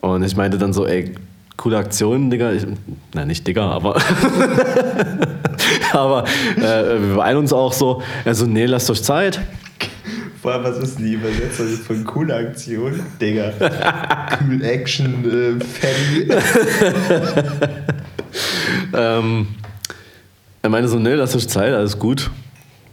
Und 0.00 0.22
ich 0.22 0.36
meinte 0.36 0.58
dann 0.58 0.72
so, 0.72 0.86
ey, 0.86 1.14
coole 1.56 1.78
Aktion, 1.78 2.30
Digga. 2.30 2.52
Ich, 2.52 2.66
na, 3.14 3.24
nicht 3.24 3.46
Digga, 3.46 3.70
aber. 3.70 3.96
aber 5.92 6.24
äh, 6.56 7.00
wir 7.00 7.14
beeilen 7.16 7.38
uns 7.38 7.52
auch 7.52 7.72
so. 7.72 8.02
Also, 8.24 8.46
nee, 8.46 8.66
lasst 8.66 8.90
euch 8.90 9.02
Zeit. 9.02 9.40
Vor 10.42 10.52
allem, 10.52 10.64
was 10.64 10.78
ist 10.78 10.98
denn 10.98 11.06
die 11.06 11.14
Übersetzung 11.14 11.66
von 11.68 12.04
coole 12.04 12.34
Aktion? 12.34 13.00
Digga. 13.20 13.52
cool 14.48 14.62
Action, 14.62 15.24
äh, 15.24 15.64
Fatty. 15.64 16.28
Ähm, 18.92 19.48
er 20.62 20.70
meinte 20.70 20.88
so, 20.88 20.98
nee, 20.98 21.14
lasst 21.14 21.36
euch 21.36 21.48
Zeit, 21.48 21.72
alles 21.72 21.98
gut. 21.98 22.30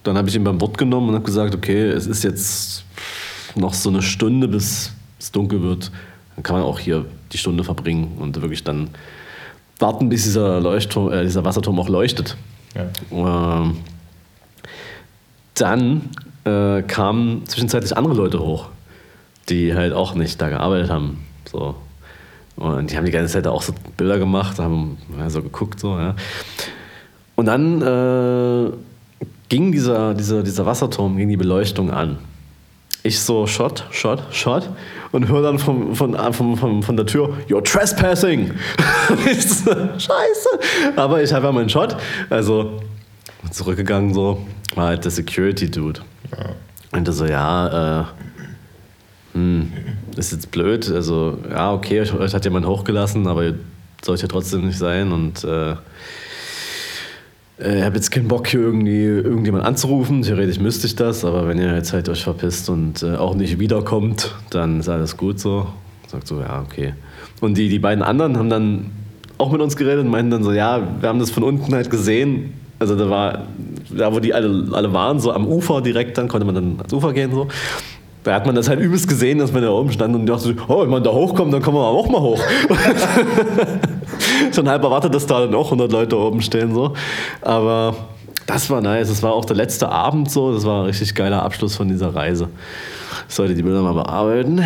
Dann 0.03 0.17
habe 0.17 0.29
ich 0.29 0.35
ihn 0.35 0.43
beim 0.43 0.59
Wort 0.61 0.77
genommen 0.77 1.09
und 1.09 1.15
habe 1.15 1.25
gesagt, 1.25 1.55
okay, 1.55 1.87
es 1.87 2.07
ist 2.07 2.23
jetzt 2.23 2.83
noch 3.55 3.73
so 3.73 3.89
eine 3.89 4.01
Stunde, 4.01 4.47
bis 4.47 4.91
es 5.19 5.31
dunkel 5.31 5.61
wird. 5.61 5.91
Dann 6.35 6.43
kann 6.43 6.55
man 6.55 6.65
auch 6.65 6.79
hier 6.79 7.05
die 7.31 7.37
Stunde 7.37 7.63
verbringen 7.63 8.17
und 8.19 8.41
wirklich 8.41 8.63
dann 8.63 8.89
warten, 9.79 10.09
bis 10.09 10.23
dieser, 10.23 10.59
Leuchtturm, 10.59 11.11
äh, 11.11 11.23
dieser 11.23 11.43
Wasserturm 11.43 11.79
auch 11.79 11.89
leuchtet. 11.89 12.37
Ja. 12.75 12.87
Ähm, 13.11 13.77
dann 15.55 16.09
äh, 16.45 16.81
kamen 16.83 17.45
zwischenzeitlich 17.45 17.95
andere 17.95 18.13
Leute 18.13 18.39
hoch, 18.39 18.69
die 19.49 19.73
halt 19.73 19.93
auch 19.93 20.15
nicht 20.15 20.41
da 20.41 20.49
gearbeitet 20.49 20.89
haben. 20.89 21.25
So. 21.45 21.75
Und 22.55 22.91
die 22.91 22.97
haben 22.97 23.05
die 23.05 23.11
ganze 23.11 23.33
Zeit 23.33 23.45
da 23.45 23.51
auch 23.51 23.61
so 23.61 23.73
Bilder 23.97 24.19
gemacht, 24.19 24.59
haben 24.59 24.97
ja, 25.17 25.29
so 25.29 25.41
geguckt. 25.41 25.79
So, 25.79 25.97
ja. 25.97 26.15
Und 27.35 27.45
dann 27.45 27.81
äh, 27.81 28.71
ging 29.49 29.71
dieser, 29.71 30.13
dieser, 30.13 30.43
dieser 30.43 30.65
Wasserturm, 30.65 31.17
ging 31.17 31.29
die 31.29 31.37
Beleuchtung 31.37 31.91
an. 31.91 32.17
Ich 33.05 33.19
so, 33.19 33.45
Shot, 33.45 33.85
Shot, 33.91 34.23
Shot 34.31 34.69
und 35.11 35.27
höre 35.27 35.41
dann 35.41 35.59
vom, 35.59 35.93
von, 35.93 36.15
von, 36.33 36.55
von, 36.57 36.83
von 36.83 36.97
der 36.97 37.05
Tür, 37.05 37.37
You're 37.49 37.63
trespassing. 37.63 38.51
ich 39.29 39.43
so, 39.45 39.71
Scheiße. 39.71 40.49
Aber 40.95 41.21
ich 41.21 41.33
habe 41.33 41.47
ja 41.47 41.51
meinen 41.51 41.69
Shot. 41.69 41.97
Also 42.29 42.79
zurückgegangen 43.51 44.13
so, 44.13 44.45
war 44.75 44.87
halt 44.87 45.03
der 45.03 45.11
Security-Dude. 45.11 45.99
Und 46.93 47.13
so, 47.13 47.25
ja, 47.25 48.01
äh, 48.01 48.05
hm, 49.33 49.71
ist 50.15 50.31
jetzt 50.31 50.51
blöd. 50.51 50.89
Also, 50.89 51.39
ja, 51.49 51.73
okay, 51.73 52.01
euch, 52.01 52.13
euch 52.13 52.33
hat 52.33 52.45
jemand 52.45 52.65
hochgelassen, 52.65 53.27
aber 53.27 53.53
sollte 54.03 54.23
ja 54.23 54.27
trotzdem 54.27 54.65
nicht 54.67 54.77
sein. 54.77 55.11
Und 55.11 55.43
äh, 55.43 55.75
äh, 57.63 57.79
ich 57.79 57.83
habe 57.83 57.95
jetzt 57.95 58.11
keinen 58.11 58.27
Bock, 58.27 58.47
hier 58.47 58.59
irgendwie 58.59 59.03
irgendjemand 59.03 59.65
anzurufen. 59.65 60.21
Theoretisch 60.21 60.59
müsste 60.59 60.87
ich 60.87 60.95
das, 60.95 61.23
aber 61.25 61.47
wenn 61.47 61.57
ihr 61.57 61.73
jetzt 61.75 61.93
halt 61.93 62.09
euch 62.09 62.23
verpisst 62.23 62.69
und 62.69 63.03
äh, 63.03 63.15
auch 63.15 63.35
nicht 63.35 63.59
wiederkommt, 63.59 64.35
dann 64.49 64.79
ist 64.79 64.89
alles 64.89 65.17
gut 65.17 65.39
so. 65.39 65.67
Sagt 66.07 66.27
so, 66.27 66.39
ja, 66.39 66.61
okay. 66.61 66.93
Und 67.41 67.57
die, 67.57 67.69
die 67.69 67.79
beiden 67.79 68.03
anderen 68.03 68.37
haben 68.37 68.49
dann 68.49 68.91
auch 69.37 69.51
mit 69.51 69.61
uns 69.61 69.75
geredet 69.75 70.05
und 70.05 70.11
meinten 70.11 70.31
dann 70.31 70.43
so, 70.43 70.51
ja, 70.51 70.81
wir 70.99 71.09
haben 71.09 71.19
das 71.19 71.31
von 71.31 71.43
unten 71.43 71.73
halt 71.73 71.89
gesehen. 71.89 72.53
Also 72.79 72.95
da 72.95 73.09
war, 73.09 73.47
da 73.95 74.13
wo 74.13 74.19
die 74.19 74.33
alle, 74.33 74.67
alle 74.73 74.93
waren, 74.93 75.19
so 75.19 75.31
am 75.31 75.47
Ufer 75.47 75.81
direkt, 75.81 76.17
dann 76.17 76.27
konnte 76.27 76.45
man 76.45 76.55
dann 76.55 76.75
ans 76.77 76.93
Ufer 76.93 77.13
gehen 77.13 77.31
so. 77.31 77.47
Da 78.23 78.35
hat 78.35 78.45
man 78.45 78.55
das 78.55 78.69
halt 78.69 78.79
übelst 78.79 79.07
gesehen, 79.09 79.39
dass 79.39 79.51
man 79.51 79.63
da 79.63 79.71
oben 79.71 79.91
stand 79.91 80.15
und 80.15 80.25
dachte, 80.25 80.43
so, 80.43 80.53
oh, 80.69 80.83
wenn 80.83 80.89
man 80.89 81.03
da 81.03 81.11
hochkommt, 81.11 81.53
dann 81.53 81.61
kommen 81.61 81.77
wir 81.77 81.85
auch 81.85 82.09
mal 82.09 82.21
hoch. 82.21 82.41
Schon 84.53 84.69
halb 84.69 84.83
erwartet, 84.83 85.13
dass 85.15 85.25
da 85.25 85.39
dann 85.41 85.55
auch 85.55 85.65
100 85.65 85.91
Leute 85.91 86.17
oben 86.17 86.41
stehen. 86.41 86.73
So. 86.73 86.93
Aber 87.41 87.95
das 88.47 88.69
war 88.69 88.81
nice. 88.81 89.09
Das 89.09 89.21
war 89.23 89.33
auch 89.33 89.45
der 89.45 89.55
letzte 89.55 89.89
Abend 89.89 90.29
so. 90.31 90.53
Das 90.53 90.65
war 90.65 90.81
ein 90.81 90.85
richtig 90.87 91.13
geiler 91.15 91.43
Abschluss 91.43 91.75
von 91.75 91.87
dieser 91.87 92.13
Reise. 92.15 92.49
Ich 93.29 93.35
sollte 93.35 93.53
die 93.55 93.63
Bilder 93.63 93.81
mal 93.81 93.93
bearbeiten. 93.93 94.57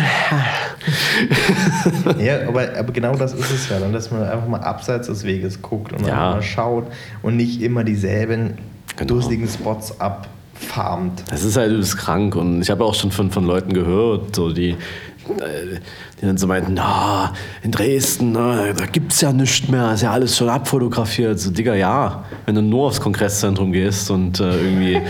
ja, 2.18 2.48
aber, 2.48 2.62
aber 2.78 2.92
genau 2.92 3.14
das 3.14 3.32
ist 3.34 3.50
es 3.50 3.68
ja, 3.68 3.78
dann, 3.78 3.92
dass 3.92 4.10
man 4.10 4.22
einfach 4.24 4.48
mal 4.48 4.60
abseits 4.60 5.06
des 5.06 5.24
Weges 5.24 5.60
guckt 5.62 5.92
und 5.92 6.06
Ja. 6.06 6.32
mal 6.32 6.42
schaut 6.42 6.86
und 7.22 7.36
nicht 7.36 7.62
immer 7.62 7.84
dieselben 7.84 8.58
Genau. 8.96 9.14
durstigen 9.14 9.46
Spots 9.48 10.00
abfarmt. 10.58 11.24
Das 11.30 11.44
ist 11.44 11.56
halt 11.56 11.72
übelst 11.72 11.96
krank 11.96 12.34
und 12.34 12.62
ich 12.62 12.70
habe 12.70 12.84
auch 12.84 12.94
schon 12.94 13.10
von, 13.10 13.30
von 13.30 13.44
Leuten 13.44 13.72
gehört, 13.72 14.34
so 14.34 14.52
die, 14.52 14.70
äh, 14.70 15.78
die 16.20 16.26
dann 16.26 16.36
so 16.36 16.46
meinten, 16.46 16.74
na, 16.74 17.32
in 17.62 17.70
Dresden, 17.70 18.32
na, 18.32 18.72
da 18.72 18.86
gibt 18.86 19.12
es 19.12 19.20
ja 19.20 19.32
nichts 19.32 19.68
mehr, 19.68 19.92
ist 19.92 20.02
ja 20.02 20.12
alles 20.12 20.36
schon 20.36 20.48
abfotografiert. 20.48 21.38
So, 21.38 21.50
Digga, 21.50 21.74
ja, 21.74 22.24
wenn 22.46 22.54
du 22.54 22.62
nur 22.62 22.88
aufs 22.88 23.00
Kongresszentrum 23.00 23.72
gehst 23.72 24.10
und 24.10 24.40
äh, 24.40 24.56
irgendwie 24.56 25.00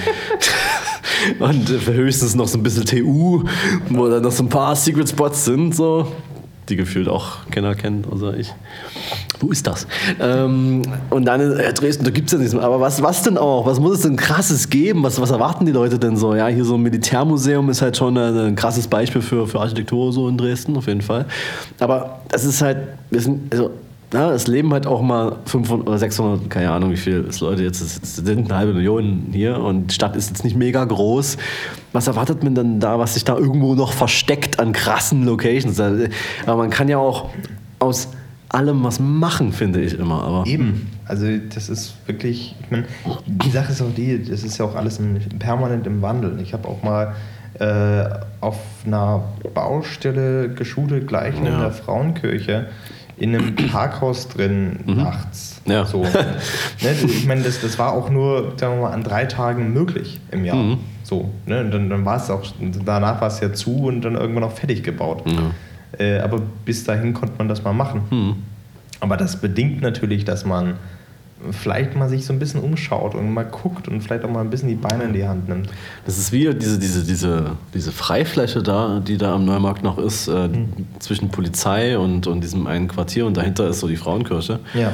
und 1.39 1.69
höchstens 1.87 2.35
noch 2.35 2.49
so 2.49 2.59
ein 2.59 2.63
bisschen 2.63 2.85
TU, 2.85 3.45
wo 3.89 4.09
dann 4.09 4.23
noch 4.23 4.33
so 4.33 4.43
ein 4.43 4.49
paar 4.49 4.77
Secret 4.77 5.09
Spots 5.09 5.45
sind, 5.45 5.75
so, 5.75 6.13
die 6.69 6.77
gefühlt 6.77 7.09
auch 7.09 7.49
keiner 7.51 7.75
kennt, 7.75 8.11
außer 8.11 8.37
ich. 8.37 8.53
Wo 9.41 9.51
ist 9.51 9.67
das? 9.67 9.87
Ähm, 10.21 10.83
und 11.11 11.25
dann 11.25 11.41
in 11.41 11.53
äh, 11.53 11.73
Dresden, 11.73 12.05
da 12.05 12.11
gibt 12.11 12.27
es 12.27 12.33
ja 12.33 12.39
nichts 12.39 12.55
mehr. 12.55 12.65
Aber 12.65 12.81
was, 12.81 13.03
was 13.03 13.23
denn 13.23 13.39
auch? 13.39 13.67
Was 13.67 13.79
muss 13.79 13.97
es 13.97 14.03
denn 14.03 14.17
krasses 14.17 14.69
geben? 14.69 15.03
Was, 15.03 15.21
was 15.21 15.31
erwarten 15.31 15.65
die 15.65 15.73
Leute 15.73 15.99
denn 15.99 16.17
so? 16.17 16.35
Ja, 16.35 16.49
hier 16.49 16.65
so 16.65 16.75
ein 16.75 16.83
Militärmuseum 16.83 17.71
ist 17.71 17.81
halt 17.81 17.97
schon 17.97 18.17
ein, 18.17 18.37
ein 18.37 18.57
krasses 18.57 18.89
Beispiel 18.89 19.23
für, 19.23 19.47
für 19.47 19.61
Architektur 19.61 20.13
so 20.13 20.29
in 20.29 20.37
Dresden, 20.37 20.77
auf 20.77 20.87
jeden 20.87 21.03
Fall. 21.03 21.27
Aber 21.79 22.21
das 22.29 22.45
ist 22.45 22.63
halt, 22.63 22.79
wir 23.11 23.21
sind, 23.21 23.53
also, 23.53 23.71
ja, 24.13 24.33
es 24.33 24.47
leben 24.47 24.73
halt 24.73 24.87
auch 24.87 25.03
mal 25.03 25.37
500 25.45 25.87
oder 25.87 25.99
600, 25.99 26.49
keine 26.49 26.71
Ahnung, 26.71 26.91
wie 26.91 26.97
viel 26.97 27.27
es 27.29 27.41
Leute 27.41 27.63
jetzt 27.63 27.81
es 27.83 28.17
sind, 28.17 28.47
eine 28.47 28.57
halbe 28.59 28.73
Million 28.73 29.27
hier 29.33 29.59
und 29.59 29.89
die 29.89 29.95
Stadt 29.95 30.17
ist 30.17 30.31
jetzt 30.31 30.45
nicht 30.45 30.57
mega 30.57 30.83
groß. 30.85 31.37
Was 31.93 32.07
erwartet 32.07 32.43
man 32.43 32.55
dann 32.55 32.81
da, 32.81 32.99
was 32.99 33.15
sich 33.15 33.25
da 33.25 33.37
irgendwo 33.37 33.75
noch 33.75 33.93
versteckt 33.93 34.59
an 34.59 34.73
krassen 34.73 35.25
Locations? 35.25 35.79
Aber 35.79 36.57
man 36.57 36.71
kann 36.71 36.89
ja 36.89 36.97
auch 36.99 37.29
aus 37.81 38.09
allem 38.49 38.83
was 38.85 38.99
machen, 39.01 39.53
finde 39.53 39.81
ich 39.81 39.99
immer. 39.99 40.23
Aber 40.25 40.47
Eben. 40.47 40.91
Also 41.07 41.27
das 41.55 41.69
ist 41.69 41.95
wirklich, 42.07 42.55
ich 42.61 42.71
meine, 42.71 42.85
die 43.27 43.51
Sache 43.51 43.73
ist 43.73 43.83
auch 43.83 43.95
die, 43.97 44.23
das 44.25 44.43
ist 44.43 44.59
ja 44.59 44.65
auch 44.65 44.75
alles 44.75 44.99
im, 44.99 45.19
permanent 45.39 45.87
im 45.87 46.01
Wandel. 46.03 46.39
Ich 46.41 46.53
habe 46.53 46.67
auch 46.69 46.83
mal 46.83 47.15
äh, 47.59 48.05
auf 48.41 48.57
einer 48.87 49.23
Baustelle 49.55 50.49
geschult, 50.51 51.07
gleich 51.09 51.37
in 51.37 51.47
Ja. 51.47 51.59
der 51.61 51.73
Frauenkirche, 51.73 52.67
in 53.17 53.35
einem 53.35 53.55
Parkhaus 53.73 54.29
drin 54.29 54.79
nachts. 54.87 55.61
Ja. 55.67 55.85
So. 55.85 56.03
ne, 56.03 56.93
ich 57.05 57.27
meine, 57.27 57.43
das, 57.43 57.61
das 57.61 57.79
war 57.79 57.93
auch 57.93 58.11
nur, 58.11 58.53
sagen 58.57 58.77
wir 58.77 58.83
mal, 58.89 58.93
an 58.93 59.03
drei 59.03 59.25
Tagen 59.27 59.73
möglich 59.73 60.21
im 60.31 60.45
Jahr. 60.45 60.57
Mhm. 60.57 60.79
So. 61.03 61.31
Ne? 61.47 61.61
Und 61.63 61.71
dann, 61.73 61.91
dann 61.91 62.05
war 62.05 62.17
es 62.17 62.31
auch, 62.31 62.45
danach 62.85 63.21
war 63.21 63.29
es 63.29 63.41
ja 63.41 63.53
zu 63.53 63.85
und 63.87 64.03
dann 64.03 64.15
irgendwann 64.15 64.45
auch 64.45 64.53
fertig 64.53 64.83
gebaut. 64.83 65.25
Äh, 65.97 66.19
aber 66.19 66.43
bis 66.65 66.85
dahin 66.85 67.15
konnte 67.15 67.35
man 67.39 67.49
das 67.49 67.63
mal 67.65 67.73
machen. 67.73 68.03
Hm. 68.11 68.37
Aber 69.01 69.17
das 69.17 69.41
bedingt 69.41 69.81
natürlich, 69.81 70.25
dass 70.25 70.45
man 70.45 70.75
vielleicht 71.53 71.95
mal 71.95 72.09
sich 72.09 72.27
so 72.27 72.33
ein 72.33 72.41
bisschen 72.41 72.61
umschaut 72.61 73.15
und 73.15 73.33
mal 73.33 73.45
guckt 73.45 73.87
und 73.87 74.01
vielleicht 74.01 74.25
auch 74.25 74.31
mal 74.31 74.41
ein 74.41 74.51
bisschen 74.51 74.69
die 74.69 74.75
Beine 74.75 75.05
in 75.05 75.13
die 75.13 75.27
Hand 75.27 75.49
nimmt. 75.49 75.69
Das 76.05 76.19
ist 76.19 76.33
wie 76.33 76.53
diese, 76.53 76.81
diese, 76.81 77.05
diese, 77.05 77.53
diese 77.73 77.93
Freifläche 77.93 78.61
da, 78.61 78.99
die 78.99 79.19
da 79.19 79.35
am 79.35 79.45
Neumarkt 79.45 79.85
noch 79.85 79.99
ist, 79.99 80.27
äh, 80.27 80.49
zwischen 80.99 81.29
Polizei 81.29 81.97
und, 81.97 82.27
und 82.27 82.43
diesem 82.43 82.67
einen 82.67 82.89
Quartier 82.89 83.25
und 83.25 83.37
dahinter 83.37 83.69
ist 83.69 83.79
so 83.79 83.87
die 83.87 83.97
Frauenkirche. 83.97 84.59
Ja. 84.75 84.93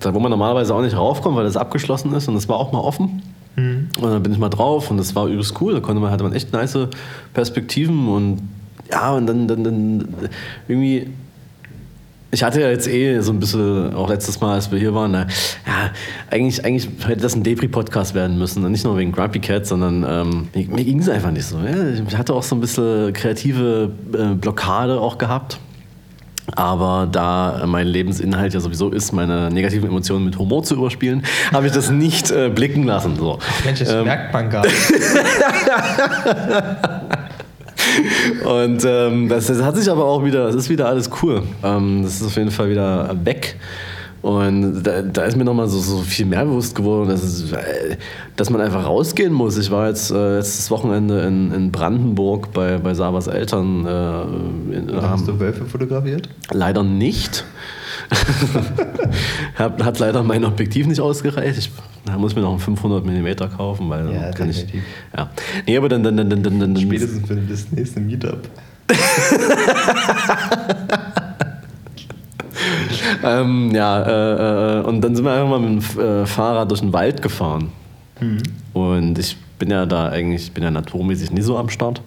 Da, 0.00 0.14
wo 0.14 0.20
man 0.20 0.30
normalerweise 0.30 0.74
auch 0.74 0.80
nicht 0.80 0.96
raufkommt, 0.96 1.36
weil 1.36 1.44
das 1.44 1.58
abgeschlossen 1.58 2.14
ist 2.14 2.28
und 2.28 2.34
das 2.34 2.48
war 2.48 2.56
auch 2.56 2.72
mal 2.72 2.80
offen. 2.80 3.22
Und 3.56 4.02
dann 4.02 4.22
bin 4.22 4.32
ich 4.32 4.38
mal 4.38 4.48
drauf 4.48 4.90
und 4.90 4.96
das 4.96 5.14
war 5.14 5.28
übelst 5.28 5.60
cool. 5.60 5.74
Da 5.74 5.80
konnte 5.80 6.00
man, 6.00 6.10
hatte 6.10 6.24
man 6.24 6.32
echt 6.32 6.52
nice 6.52 6.88
Perspektiven 7.32 8.08
und 8.08 8.42
ja, 8.90 9.12
und 9.12 9.26
dann, 9.26 9.48
dann, 9.48 9.64
dann 9.64 10.08
irgendwie. 10.68 11.08
Ich 12.30 12.42
hatte 12.42 12.60
ja 12.60 12.68
jetzt 12.68 12.88
eh 12.88 13.20
so 13.20 13.32
ein 13.32 13.38
bisschen, 13.38 13.94
auch 13.94 14.08
letztes 14.08 14.40
Mal, 14.40 14.54
als 14.54 14.72
wir 14.72 14.78
hier 14.80 14.92
waren, 14.92 15.12
na, 15.12 15.20
ja, 15.20 15.92
eigentlich, 16.32 16.64
eigentlich 16.64 16.88
hätte 17.06 17.20
das 17.20 17.36
ein 17.36 17.44
Depri-Podcast 17.44 18.12
werden 18.16 18.38
müssen. 18.38 18.64
Und 18.64 18.72
nicht 18.72 18.84
nur 18.84 18.96
wegen 18.96 19.12
Grumpy 19.12 19.38
Cat, 19.38 19.66
sondern 19.66 20.04
ähm, 20.08 20.48
mir, 20.52 20.66
mir 20.68 20.84
ging 20.84 20.98
es 20.98 21.08
einfach 21.08 21.30
nicht 21.30 21.46
so. 21.46 21.58
Ja. 21.58 21.90
Ich 21.90 22.18
hatte 22.18 22.34
auch 22.34 22.42
so 22.42 22.56
ein 22.56 22.60
bisschen 22.60 23.12
kreative 23.12 23.92
äh, 24.12 24.34
Blockade 24.34 24.98
auch 25.00 25.16
gehabt. 25.16 25.60
Aber 26.56 27.08
da 27.10 27.62
mein 27.66 27.86
Lebensinhalt 27.86 28.52
ja 28.52 28.60
sowieso 28.60 28.90
ist, 28.90 29.12
meine 29.12 29.50
negativen 29.50 29.88
Emotionen 29.88 30.26
mit 30.26 30.38
Humor 30.38 30.62
zu 30.62 30.74
überspielen, 30.74 31.22
habe 31.52 31.68
ich 31.68 31.72
das 31.72 31.90
nicht 31.90 32.30
äh, 32.30 32.50
blicken 32.50 32.84
lassen. 32.84 33.16
So. 33.16 33.38
Mensch, 33.64 33.78
das 33.78 33.90
Ähm, 33.90 34.04
merkt 34.04 34.32
man 34.32 34.50
gar 34.50 34.62
nicht. 34.64 34.76
Und 38.44 38.84
ähm, 38.84 39.28
das, 39.28 39.46
das 39.46 39.62
hat 39.62 39.76
sich 39.76 39.90
aber 39.90 40.04
auch 40.04 40.24
wieder, 40.24 40.48
es 40.48 40.54
ist 40.54 40.68
wieder 40.68 40.88
alles 40.88 41.10
cool. 41.22 41.42
Ähm, 41.62 42.02
das 42.02 42.20
ist 42.20 42.26
auf 42.26 42.36
jeden 42.36 42.50
Fall 42.50 42.70
wieder 42.70 43.14
weg. 43.24 43.56
Und 44.24 44.82
da, 44.84 45.02
da 45.02 45.24
ist 45.24 45.36
mir 45.36 45.44
nochmal 45.44 45.68
so, 45.68 45.78
so 45.80 45.98
viel 45.98 46.24
mehr 46.24 46.46
bewusst 46.46 46.74
geworden, 46.74 47.10
dass, 47.10 47.22
es, 47.22 47.52
äh, 47.52 47.98
dass 48.36 48.48
man 48.48 48.62
einfach 48.62 48.86
rausgehen 48.86 49.34
muss. 49.34 49.58
Ich 49.58 49.70
war 49.70 49.88
jetzt 49.88 50.10
äh, 50.10 50.36
letztes 50.36 50.70
Wochenende 50.70 51.20
in, 51.20 51.52
in 51.52 51.70
Brandenburg 51.70 52.50
bei, 52.54 52.78
bei 52.78 52.94
Sabas 52.94 53.26
Eltern. 53.26 53.84
Äh, 53.84 54.22
in, 54.78 55.02
hast 55.02 55.28
du 55.28 55.38
Wölfe 55.38 55.66
fotografiert? 55.66 56.30
Leider 56.52 56.82
nicht. 56.82 57.44
hat, 59.56 59.84
hat 59.84 59.98
leider 59.98 60.22
mein 60.22 60.46
Objektiv 60.46 60.86
nicht 60.86 61.02
ausgereicht. 61.02 61.58
Ich 61.58 61.70
da 62.06 62.16
muss 62.16 62.34
mir 62.34 62.40
noch 62.40 62.52
einen 62.52 62.60
500 62.60 63.04
mm 63.04 63.54
kaufen, 63.54 63.90
weil 63.90 64.10
Ja, 64.10 64.22
dann 64.22 64.34
kann 64.34 64.48
ich. 64.48 64.66
Ja. 65.14 65.30
Nee, 65.66 65.76
aber 65.76 65.90
dann, 65.90 66.02
dann, 66.02 66.16
dann, 66.16 66.30
dann, 66.30 66.42
dann, 66.42 66.60
dann 66.60 66.76
Spätestens 66.78 67.28
für 67.28 67.36
das 67.36 67.70
nächste 67.72 68.00
Meetup. 68.00 68.40
Ähm, 73.22 73.70
ja, 73.74 74.02
äh, 74.02 74.80
äh, 74.80 74.82
und 74.82 75.00
dann 75.00 75.14
sind 75.14 75.24
wir 75.24 75.32
einfach 75.32 75.48
mal 75.48 75.60
mit 75.60 75.82
dem 75.82 76.00
äh, 76.00 76.26
Fahrrad 76.26 76.70
durch 76.70 76.80
den 76.80 76.92
Wald 76.92 77.22
gefahren. 77.22 77.70
Und 78.72 79.18
ich 79.18 79.36
bin 79.58 79.70
ja 79.70 79.86
da 79.86 80.08
eigentlich, 80.08 80.44
ich 80.44 80.52
bin 80.52 80.64
ja 80.64 80.70
naturmäßig 80.70 81.30
nie 81.30 81.42
so 81.42 81.56
am 81.56 81.68
Start. 81.68 82.02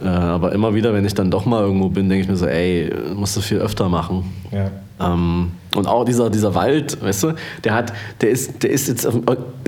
Äh, 0.00 0.08
aber 0.08 0.52
immer 0.52 0.74
wieder, 0.74 0.92
wenn 0.92 1.04
ich 1.04 1.14
dann 1.14 1.30
doch 1.30 1.44
mal 1.44 1.62
irgendwo 1.62 1.88
bin, 1.88 2.08
denke 2.08 2.22
ich 2.22 2.28
mir 2.28 2.36
so, 2.36 2.46
ey, 2.46 2.92
musst 3.14 3.36
du 3.36 3.40
viel 3.40 3.58
öfter 3.58 3.88
machen. 3.88 4.24
Ja. 4.50 4.70
Ähm, 5.00 5.52
und 5.76 5.86
auch 5.86 6.04
dieser, 6.04 6.28
dieser 6.30 6.54
Wald, 6.54 7.00
weißt 7.02 7.22
du, 7.24 7.32
der 7.62 7.74
hat, 7.74 7.92
der 8.20 8.30
ist, 8.30 8.62
der 8.62 8.70
ist 8.70 8.88
jetzt 8.88 9.06
auf, 9.06 9.14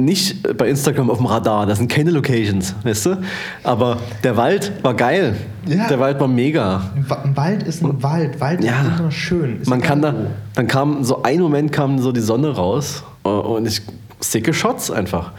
nicht 0.01 0.57
bei 0.57 0.68
Instagram 0.68 1.09
auf 1.11 1.18
dem 1.18 1.26
Radar, 1.26 1.66
das 1.66 1.78
sind 1.78 1.91
keine 1.91 2.11
Locations, 2.11 2.74
weißt 2.83 3.07
du? 3.07 3.18
Aber 3.62 3.99
der 4.24 4.37
Wald 4.37 4.72
war 4.83 4.95
geil. 4.95 5.37
Ja. 5.66 5.87
Der 5.89 6.01
Wald 6.01 6.18
war 6.18 6.26
mega. 6.26 6.91
Ein 6.97 7.09
Wa- 7.09 7.22
ein 7.22 7.37
Wald 7.37 7.62
ist 7.62 7.83
ein 7.85 8.03
Wald. 8.03 8.41
Wald 8.41 8.64
Ja. 8.64 8.81
ist 8.83 8.99
immer 9.01 9.11
schön. 9.12 9.61
Ist 9.61 9.68
Man 9.68 9.81
kann 9.83 10.03
da, 10.03 10.14
dann 10.55 10.66
kam 10.66 11.05
so 11.05 11.22
ein 11.22 11.39
Moment 11.41 11.70
kam 11.70 11.99
so 12.01 12.11
die 12.12 12.20
Sonne 12.20 12.49
raus 12.57 13.05
äh, 13.24 13.28
und 13.28 13.68
ich 13.68 13.83
sicke 14.20 14.53
Shots 14.53 14.91
einfach. 14.91 15.33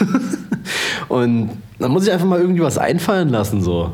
und 1.08 1.50
dann 1.78 1.90
muss 1.90 2.06
ich 2.06 2.12
einfach 2.12 2.26
mal 2.26 2.40
irgendwie 2.40 2.62
was 2.62 2.78
einfallen 2.78 3.28
lassen 3.28 3.62
so. 3.62 3.92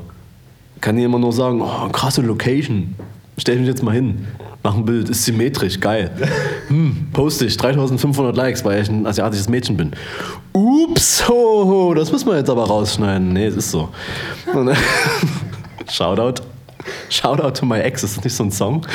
Kann 0.81 0.97
dir 0.97 1.07
immer 1.07 1.19
nur 1.19 1.33
sagen, 1.33 1.61
oh, 1.61 1.89
krasse 1.91 2.23
Location. 2.23 2.95
Stell 3.41 3.57
mich 3.57 3.69
jetzt 3.69 3.83
mal 3.83 3.95
hin. 3.95 4.27
Mach 4.63 4.75
ein 4.75 4.85
Bild, 4.85 5.09
ist 5.09 5.25
symmetrisch, 5.25 5.81
geil. 5.81 6.11
Hm, 6.69 7.09
poste 7.11 7.47
ich, 7.47 7.57
3500 7.57 8.37
Likes, 8.37 8.63
weil 8.67 8.83
ich 8.83 8.89
ein 8.91 9.07
asiatisches 9.07 9.49
Mädchen 9.49 9.79
bin. 9.79 9.93
Ups, 10.53 11.27
ho, 11.27 11.65
ho, 11.65 11.95
das 11.95 12.13
muss 12.13 12.27
man 12.27 12.37
jetzt 12.37 12.51
aber 12.51 12.67
rausschneiden. 12.67 13.33
Nee, 13.33 13.47
es 13.47 13.57
ist 13.57 13.71
so. 13.71 13.89
Shoutout. 15.91 16.43
Shoutout 17.09 17.53
to 17.53 17.65
my 17.65 17.79
ex, 17.79 18.05
ist 18.05 18.19
das 18.19 18.25
nicht 18.25 18.37
so 18.37 18.45
ein 18.45 18.51
Song? 18.51 18.87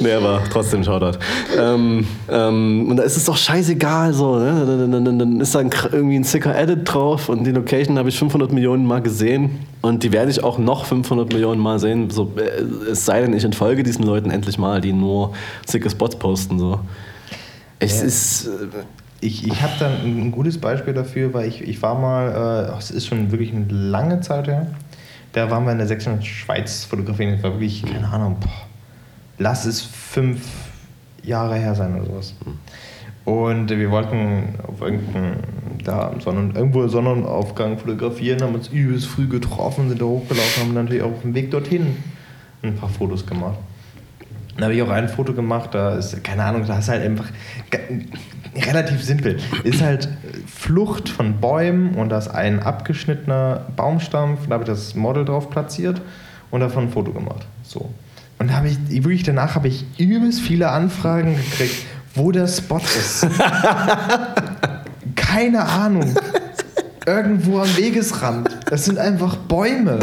nee, 0.00 0.12
aber 0.12 0.42
trotzdem 0.50 0.84
Shoutout. 0.84 1.18
Ähm, 1.58 2.06
ähm, 2.30 2.86
und 2.88 2.96
da 2.96 3.02
ist 3.02 3.16
es 3.16 3.24
doch 3.24 3.36
scheißegal 3.36 4.12
so. 4.12 4.36
Ne? 4.38 4.64
Dann, 4.66 4.92
dann, 4.92 5.04
dann, 5.04 5.18
dann 5.18 5.40
ist 5.40 5.54
da 5.54 5.60
ein, 5.60 5.70
irgendwie 5.90 6.16
ein 6.16 6.24
sicker 6.24 6.56
Edit 6.56 6.80
drauf 6.92 7.28
und 7.28 7.44
die 7.44 7.50
Location 7.52 7.98
habe 7.98 8.08
ich 8.08 8.18
500 8.18 8.52
Millionen 8.52 8.86
Mal 8.86 9.02
gesehen 9.02 9.60
und 9.80 10.02
die 10.02 10.12
werde 10.12 10.30
ich 10.30 10.42
auch 10.44 10.58
noch 10.58 10.84
500 10.84 11.32
Millionen 11.32 11.60
Mal 11.60 11.78
sehen. 11.78 12.10
So, 12.10 12.32
äh, 12.36 12.90
es 12.90 13.04
sei 13.04 13.20
denn, 13.20 13.32
ich 13.34 13.44
entfolge 13.44 13.82
diesen 13.82 14.04
Leuten 14.04 14.30
endlich 14.30 14.58
mal, 14.58 14.80
die 14.80 14.92
nur 14.92 15.32
sicke 15.66 15.90
Spots 15.90 16.16
posten. 16.16 16.58
So. 16.58 16.80
Es 17.78 18.00
Ja. 18.00 18.06
ist. 18.06 18.46
Äh, 18.46 18.50
ich, 19.24 19.46
ich 19.46 19.62
habe 19.62 19.72
da 19.78 19.86
ein, 20.04 20.32
gutes 20.32 20.58
Beispiel 20.58 20.94
dafür, 20.94 21.32
weil 21.32 21.46
ich, 21.46 21.62
ich 21.62 21.80
war 21.80 21.94
mal, 21.96 22.72
äh, 22.74 22.78
es 22.78 22.90
ist 22.90 23.06
schon 23.06 23.30
wirklich 23.30 23.54
eine 23.54 23.66
lange 23.68 24.20
Zeit 24.20 24.48
her, 24.48 24.66
da 25.32 25.48
waren 25.48 25.64
wir 25.64 25.70
in 25.70 25.78
der 25.78 25.86
sächsischen 25.86 26.22
Schweiz 26.24 26.84
fotografieren. 26.84 27.32
Das 27.34 27.42
war 27.44 27.52
wirklich, 27.52 27.84
keine 27.84 28.08
Ahnung, 28.08 28.36
boah, 28.40 28.50
lass 29.42 29.66
es 29.66 29.82
fünf 29.82 30.40
Jahre 31.22 31.56
her 31.56 31.74
sein 31.74 31.96
oder 31.96 32.06
sowas. 32.06 32.34
Und 33.24 33.70
wir 33.70 33.90
wollten 33.90 34.54
auf 34.66 34.80
irgendeinem, 34.80 35.34
da 35.84 36.12
Sonnen, 36.20 36.54
irgendwo 36.54 36.86
Sonnenaufgang 36.88 37.78
fotografieren, 37.78 38.42
haben 38.42 38.54
uns 38.54 38.68
übelst 38.68 39.06
früh 39.06 39.26
getroffen, 39.26 39.88
sind 39.88 40.00
da 40.00 40.06
hochgelaufen, 40.06 40.62
haben 40.62 40.74
natürlich 40.74 41.02
auch 41.02 41.12
auf 41.12 41.22
dem 41.22 41.34
Weg 41.34 41.50
dorthin 41.50 41.96
ein 42.62 42.76
paar 42.76 42.88
Fotos 42.88 43.26
gemacht. 43.26 43.58
Dann 44.54 44.64
habe 44.64 44.74
ich 44.74 44.82
auch 44.82 44.90
ein 44.90 45.08
Foto 45.08 45.32
gemacht, 45.32 45.70
da 45.72 45.94
ist, 45.94 46.22
keine 46.24 46.44
Ahnung, 46.44 46.64
da 46.66 46.78
ist 46.78 46.88
halt 46.88 47.02
einfach 47.02 47.26
relativ 48.54 49.02
simpel. 49.02 49.38
Ist 49.64 49.80
halt 49.80 50.08
Flucht 50.46 51.08
von 51.08 51.40
Bäumen 51.40 51.94
und 51.94 52.10
da 52.10 52.18
ist 52.18 52.28
ein 52.28 52.60
abgeschnittener 52.60 53.66
Baumstamm, 53.76 54.36
da 54.48 54.54
habe 54.54 54.64
ich 54.64 54.68
das 54.68 54.94
Model 54.94 55.24
drauf 55.24 55.48
platziert 55.48 56.00
und 56.50 56.60
davon 56.60 56.84
ein 56.84 56.90
Foto 56.90 57.12
gemacht. 57.12 57.46
So. 57.62 57.90
Und 58.42 58.52
habe 58.52 58.66
ich, 58.66 58.76
wirklich 59.04 59.22
danach 59.22 59.54
habe 59.54 59.68
ich 59.68 59.84
übelst 59.98 60.40
viele 60.40 60.68
Anfragen 60.68 61.36
gekriegt, 61.36 61.76
wo 62.16 62.32
der 62.32 62.48
Spot 62.48 62.78
ist. 62.78 63.24
Keine 65.14 65.64
Ahnung. 65.64 66.12
Irgendwo 67.06 67.60
am 67.60 67.76
Wegesrand. 67.76 68.48
Das 68.68 68.84
sind 68.84 68.98
einfach 68.98 69.36
Bäume. 69.36 70.00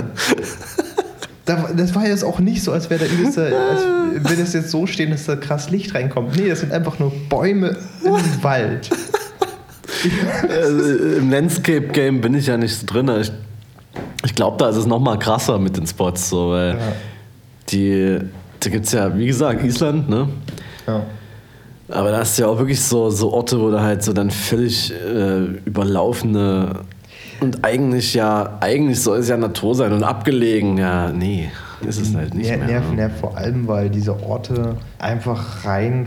Das 1.76 1.94
war 1.96 2.08
jetzt 2.08 2.24
auch 2.24 2.40
nicht 2.40 2.64
so, 2.64 2.72
als 2.72 2.90
wäre 2.90 3.06
da 3.06 3.12
übelste, 3.12 3.54
als 3.58 4.30
würde 4.30 4.42
es 4.42 4.54
jetzt 4.54 4.72
so 4.72 4.88
stehen, 4.88 5.12
dass 5.12 5.26
da 5.26 5.36
krass 5.36 5.70
Licht 5.70 5.94
reinkommt. 5.94 6.38
Nee, 6.38 6.48
das 6.48 6.62
sind 6.62 6.72
einfach 6.72 6.98
nur 6.98 7.12
Bäume 7.28 7.76
im 8.06 8.42
Wald. 8.42 8.90
Also, 10.48 10.96
Im 11.18 11.30
Landscape-Game 11.30 12.22
bin 12.22 12.36
ich 12.36 12.48
ja 12.48 12.56
nicht 12.56 12.74
so 12.74 12.86
drin. 12.86 13.10
Ich, 13.20 13.34
ich 14.24 14.34
glaube, 14.34 14.56
da 14.60 14.70
ist 14.70 14.78
es 14.78 14.86
noch 14.86 15.02
mal 15.02 15.20
krasser 15.20 15.60
mit 15.60 15.76
den 15.76 15.86
Spots. 15.86 16.30
So, 16.30 16.52
weil 16.52 16.78
Ja. 16.78 16.94
Die, 17.72 18.20
da 18.60 18.70
gibt 18.70 18.86
es 18.86 18.92
ja, 18.92 19.16
wie 19.18 19.26
gesagt, 19.28 19.64
Island, 19.64 20.10
ne? 20.10 20.28
Ja. 20.88 21.04
Aber 21.90 22.12
da 22.12 22.22
ist 22.22 22.38
ja 22.38 22.48
auch 22.48 22.58
wirklich 22.60 22.82
so, 22.82 23.10
so 23.10 23.34
Orte, 23.34 23.60
wo 23.60 23.72
da 23.72 23.82
halt 23.82 24.04
so 24.04 24.14
dann 24.14 24.30
völlig 24.30 24.94
äh, 24.94 25.40
überlaufene 25.66 26.82
und 27.42 27.64
eigentlich 27.66 28.14
ja, 28.14 28.58
eigentlich 28.60 29.02
soll 29.02 29.20
es 29.20 29.30
ja 29.30 29.38
Natur 29.38 29.74
sein 29.74 29.94
und 29.94 30.04
abgelegen. 30.04 30.78
Ja, 30.78 31.10
nee, 31.10 31.50
ist 31.88 32.00
es 32.00 32.14
halt 32.14 32.34
nicht 32.36 32.50
Ner- 32.52 32.58
mehr. 32.58 32.68
Nerven, 32.68 32.90
ne? 32.92 32.96
nerven 32.98 33.18
vor 33.20 33.38
allem, 33.38 33.68
weil 33.68 33.90
diese 33.90 34.22
Orte 34.24 34.76
einfach 35.00 35.66
rein 35.66 36.06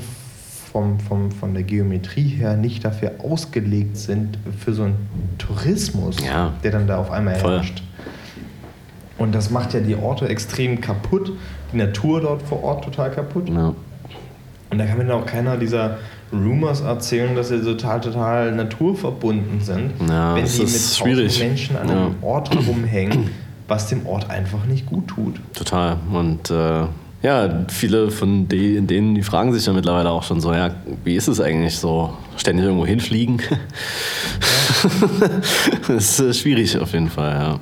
vom, 0.72 1.00
vom, 1.00 1.32
von 1.32 1.52
der 1.54 1.64
Geometrie 1.64 2.28
her 2.28 2.56
nicht 2.56 2.84
dafür 2.84 3.12
ausgelegt 3.18 3.96
sind 3.96 4.38
für 4.64 4.72
so 4.74 4.84
einen 4.84 4.96
Tourismus, 5.38 6.16
Ja. 6.24 6.52
der 6.62 6.70
dann 6.72 6.86
da 6.86 6.98
auf 6.98 7.10
einmal 7.10 7.34
Voll. 7.36 7.56
herrscht. 7.56 7.82
Und 9.18 9.34
das 9.34 9.50
macht 9.50 9.74
ja 9.74 9.80
die 9.80 9.94
Orte 9.96 10.28
extrem 10.28 10.80
kaputt, 10.80 11.32
die 11.72 11.76
Natur 11.76 12.20
dort 12.20 12.42
vor 12.42 12.62
Ort 12.64 12.84
total 12.84 13.10
kaputt. 13.10 13.48
Ja. 13.48 13.74
Und 14.70 14.78
da 14.78 14.86
kann 14.86 15.06
mir 15.06 15.14
auch 15.14 15.26
keiner 15.26 15.56
dieser 15.58 15.98
Rumors 16.32 16.80
erzählen, 16.80 17.36
dass 17.36 17.48
sie 17.48 17.60
total, 17.62 18.00
total 18.00 18.52
naturverbunden 18.52 19.60
sind, 19.60 19.90
Ja, 20.08 20.34
wenn 20.34 20.42
das 20.44 20.54
die 20.54 20.62
mit 20.62 20.70
schwierig. 20.70 21.38
Menschen 21.40 21.76
an 21.76 21.88
Ja. 21.88 21.94
einem 22.06 22.14
Ort 22.22 22.50
rumhängen, 22.66 23.30
was 23.68 23.88
dem 23.88 24.06
Ort 24.06 24.30
einfach 24.30 24.64
nicht 24.64 24.86
gut 24.86 25.08
tut. 25.08 25.34
Total. 25.54 25.98
Und 26.10 26.50
äh, 26.50 26.84
ja, 27.22 27.64
viele 27.68 28.10
von 28.10 28.48
de- 28.48 28.80
denen, 28.80 29.14
die 29.14 29.22
fragen 29.22 29.52
sich 29.52 29.66
ja 29.66 29.74
mittlerweile 29.74 30.08
auch 30.10 30.22
schon 30.22 30.40
so, 30.40 30.54
ja, 30.54 30.70
wie 31.04 31.16
ist 31.16 31.28
es 31.28 31.38
eigentlich 31.38 31.76
so, 31.76 32.14
ständig 32.38 32.64
irgendwo 32.64 32.86
hinfliegen? 32.86 33.40
das 35.86 36.18
ist 36.18 36.20
äh, 36.20 36.32
schwierig 36.34 36.78
auf 36.78 36.92
jeden 36.94 37.10
Fall, 37.10 37.30
ja. 37.32 37.60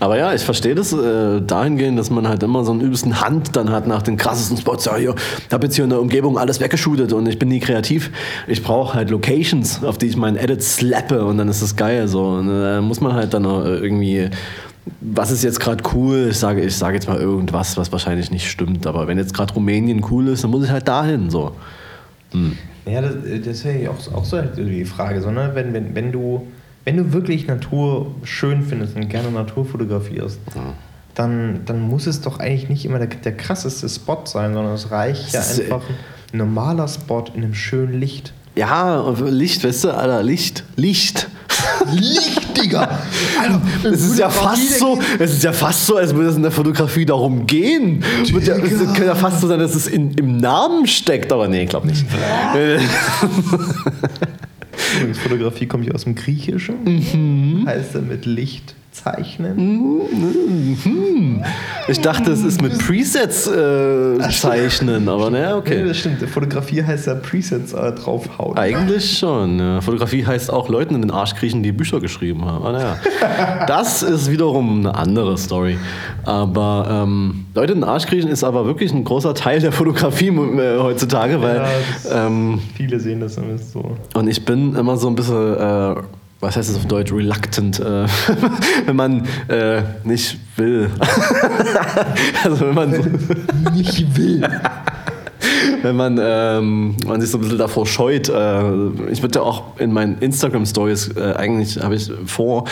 Aber 0.00 0.16
ja, 0.16 0.32
ich 0.32 0.42
verstehe 0.42 0.74
das 0.74 0.92
äh, 0.92 1.40
dahingehend, 1.40 1.98
dass 1.98 2.10
man 2.10 2.28
halt 2.28 2.42
immer 2.42 2.64
so 2.64 2.72
einen 2.72 2.80
übelsten 2.80 3.20
Hand 3.20 3.56
dann 3.56 3.70
hat 3.70 3.86
nach 3.86 4.02
den 4.02 4.16
krassesten 4.16 4.56
Spots. 4.56 4.84
Ja, 4.84 4.96
ich 4.96 5.08
habe 5.52 5.66
jetzt 5.66 5.74
hier 5.74 5.84
in 5.84 5.90
der 5.90 6.00
Umgebung 6.00 6.38
alles 6.38 6.60
weggeshootet 6.60 7.12
und 7.12 7.26
ich 7.26 7.38
bin 7.38 7.48
nie 7.48 7.60
kreativ. 7.60 8.10
Ich 8.46 8.62
brauche 8.62 8.94
halt 8.94 9.10
Locations, 9.10 9.82
auf 9.82 9.98
die 9.98 10.06
ich 10.06 10.16
meinen 10.16 10.36
Edit 10.36 10.62
slappe 10.62 11.24
und 11.24 11.38
dann 11.38 11.48
ist 11.48 11.62
das 11.62 11.74
geil. 11.74 12.06
So. 12.06 12.24
Und 12.24 12.48
äh, 12.48 12.74
da 12.76 12.80
muss 12.80 13.00
man 13.00 13.14
halt 13.14 13.34
dann 13.34 13.44
auch 13.44 13.64
irgendwie, 13.64 14.30
was 15.00 15.30
ist 15.30 15.42
jetzt 15.42 15.58
gerade 15.60 15.82
cool? 15.94 16.28
Ich 16.30 16.38
sage, 16.38 16.62
ich 16.62 16.76
sage 16.76 16.94
jetzt 16.94 17.08
mal 17.08 17.18
irgendwas, 17.18 17.76
was 17.76 17.90
wahrscheinlich 17.90 18.30
nicht 18.30 18.48
stimmt. 18.48 18.86
Aber 18.86 19.08
wenn 19.08 19.18
jetzt 19.18 19.34
gerade 19.34 19.52
Rumänien 19.54 20.04
cool 20.10 20.28
ist, 20.28 20.44
dann 20.44 20.50
muss 20.50 20.64
ich 20.64 20.70
halt 20.70 20.86
dahin. 20.86 21.30
So. 21.30 21.52
Ja, 22.86 23.02
das, 23.02 23.14
das 23.44 23.64
wäre 23.64 23.82
ja 23.82 23.90
auch, 23.90 24.14
auch 24.14 24.24
so 24.24 24.38
halt 24.38 24.56
die 24.56 24.84
Frage, 24.84 25.20
so, 25.20 25.30
ne? 25.30 25.50
wenn, 25.54 25.72
wenn, 25.72 25.94
wenn, 25.94 26.12
du, 26.12 26.46
wenn 26.88 26.96
du 26.96 27.12
wirklich 27.12 27.46
Natur 27.46 28.14
schön 28.22 28.62
findest 28.62 28.96
und 28.96 29.10
gerne 29.10 29.30
Natur 29.30 29.66
fotografierst, 29.66 30.40
dann, 31.14 31.60
dann 31.66 31.82
muss 31.82 32.06
es 32.06 32.22
doch 32.22 32.38
eigentlich 32.38 32.70
nicht 32.70 32.86
immer 32.86 32.98
der, 32.98 33.08
der 33.08 33.36
krasseste 33.36 33.90
Spot 33.90 34.22
sein, 34.24 34.54
sondern 34.54 34.72
es 34.72 34.90
reicht 34.90 35.34
ja 35.34 35.42
äh, 35.42 35.64
einfach 35.64 35.82
ein 36.32 36.38
normaler 36.38 36.88
Spot 36.88 37.26
in 37.34 37.42
einem 37.42 37.52
schönen 37.52 38.00
Licht. 38.00 38.32
Ja, 38.56 39.06
Licht, 39.20 39.64
weißt 39.64 39.84
du, 39.84 39.90
Alter, 39.90 40.22
Licht, 40.22 40.64
Licht. 40.76 41.28
Licht, 41.92 42.56
Digga! 42.56 43.00
Alter, 43.38 43.60
Es 43.92 44.06
ist 44.06 44.18
ja 44.18 44.30
fast 44.30 44.78
so, 44.78 44.98
es 45.18 45.32
ist 45.32 45.44
ja 45.44 45.52
fast 45.52 45.84
so, 45.84 45.96
als 45.96 46.14
würde 46.14 46.30
es 46.30 46.36
in 46.36 46.42
der 46.42 46.52
Fotografie 46.52 47.04
darum 47.04 47.46
gehen. 47.46 48.02
Ja, 48.24 48.54
es 48.54 48.78
könnte 48.78 49.04
ja 49.04 49.14
fast 49.14 49.42
so 49.42 49.48
sein, 49.48 49.60
dass 49.60 49.74
es 49.74 49.88
in, 49.88 50.12
im 50.12 50.38
Namen 50.38 50.86
steckt, 50.86 51.34
aber 51.34 51.48
nee, 51.48 51.64
ich 51.64 51.68
glaube 51.68 51.86
nicht. 51.86 52.06
Übrigens, 54.98 55.18
Fotografie 55.18 55.66
kommt 55.66 55.86
ja 55.86 55.92
aus 55.94 56.04
dem 56.04 56.14
Griechischen. 56.14 56.76
Mhm. 56.84 57.66
Heißt 57.66 57.94
damit 57.94 58.26
Licht 58.26 58.74
zeichnen. 59.02 60.00
Ich 61.88 62.00
dachte, 62.00 62.32
es 62.32 62.42
ist 62.42 62.60
mit 62.62 62.78
Presets 62.78 63.46
äh, 63.46 64.18
zeichnen, 64.30 65.08
aber 65.08 65.30
naja, 65.30 65.50
Ja, 65.50 65.56
okay. 65.56 65.84
das 65.86 65.98
stimmt. 65.98 66.22
Fotografie 66.28 66.82
heißt 66.82 67.06
ja 67.06 67.14
Presets 67.14 67.72
äh, 67.72 67.92
draufhauen. 67.92 68.56
Eigentlich 68.58 69.18
schon. 69.18 69.58
Ja. 69.58 69.80
Fotografie 69.80 70.24
heißt 70.26 70.52
auch 70.52 70.68
Leuten 70.68 70.94
in 70.94 71.02
den 71.02 71.10
Arsch 71.10 71.34
kriechen, 71.34 71.62
die 71.62 71.72
Bücher 71.72 72.00
geschrieben 72.00 72.44
haben. 72.44 72.56
Aber 72.64 72.72
naja, 72.72 72.96
das 73.66 74.02
ist 74.02 74.30
wiederum 74.30 74.80
eine 74.80 74.94
andere 74.94 75.36
Story. 75.38 75.78
Aber 76.24 76.86
ähm, 77.04 77.46
Leute 77.54 77.72
in 77.72 77.80
den 77.80 77.88
Arsch 77.88 78.06
kriechen 78.06 78.28
ist 78.30 78.44
aber 78.44 78.66
wirklich 78.66 78.92
ein 78.92 79.04
großer 79.04 79.34
Teil 79.34 79.60
der 79.60 79.72
Fotografie 79.72 80.28
äh, 80.28 80.78
heutzutage, 80.78 81.40
weil 81.40 81.56
Ja, 81.56 82.26
ähm, 82.26 82.58
Viele 82.74 83.00
sehen 83.00 83.20
das 83.20 83.34
zumindest 83.34 83.72
so. 83.72 83.96
und 84.14 84.28
ich 84.28 84.44
bin 84.44 84.74
immer 84.74 84.96
so 84.96 85.08
ein 85.08 85.14
bisschen, 85.14 85.56
äh, 85.56 85.94
was 86.40 86.56
heißt 86.56 86.68
das 86.68 86.76
auf 86.76 86.86
Deutsch, 86.86 87.12
reluctant, 87.12 87.80
äh, 87.80 88.06
wenn 88.86 88.96
man 88.96 89.26
äh, 89.48 89.82
nicht 90.04 90.38
will. 90.56 90.90
also 92.44 92.60
wenn 92.66 92.74
man 92.74 92.94
so, 92.94 93.70
Nicht 93.72 94.16
will. 94.16 94.48
wenn 95.82 95.96
man, 95.96 96.18
ähm, 96.20 96.96
man 97.06 97.20
sich 97.20 97.30
so 97.30 97.38
ein 97.38 97.42
bisschen 97.42 97.58
davor 97.58 97.86
scheut. 97.86 98.28
Äh, 98.28 98.88
ich 99.10 99.22
würde 99.22 99.38
ja 99.38 99.42
auch 99.42 99.78
in 99.78 99.92
meinen 99.92 100.18
Instagram-Stories, 100.18 101.16
äh, 101.16 101.34
eigentlich 101.36 101.82
habe 101.82 101.94
ich 101.94 102.10
vor, 102.26 102.64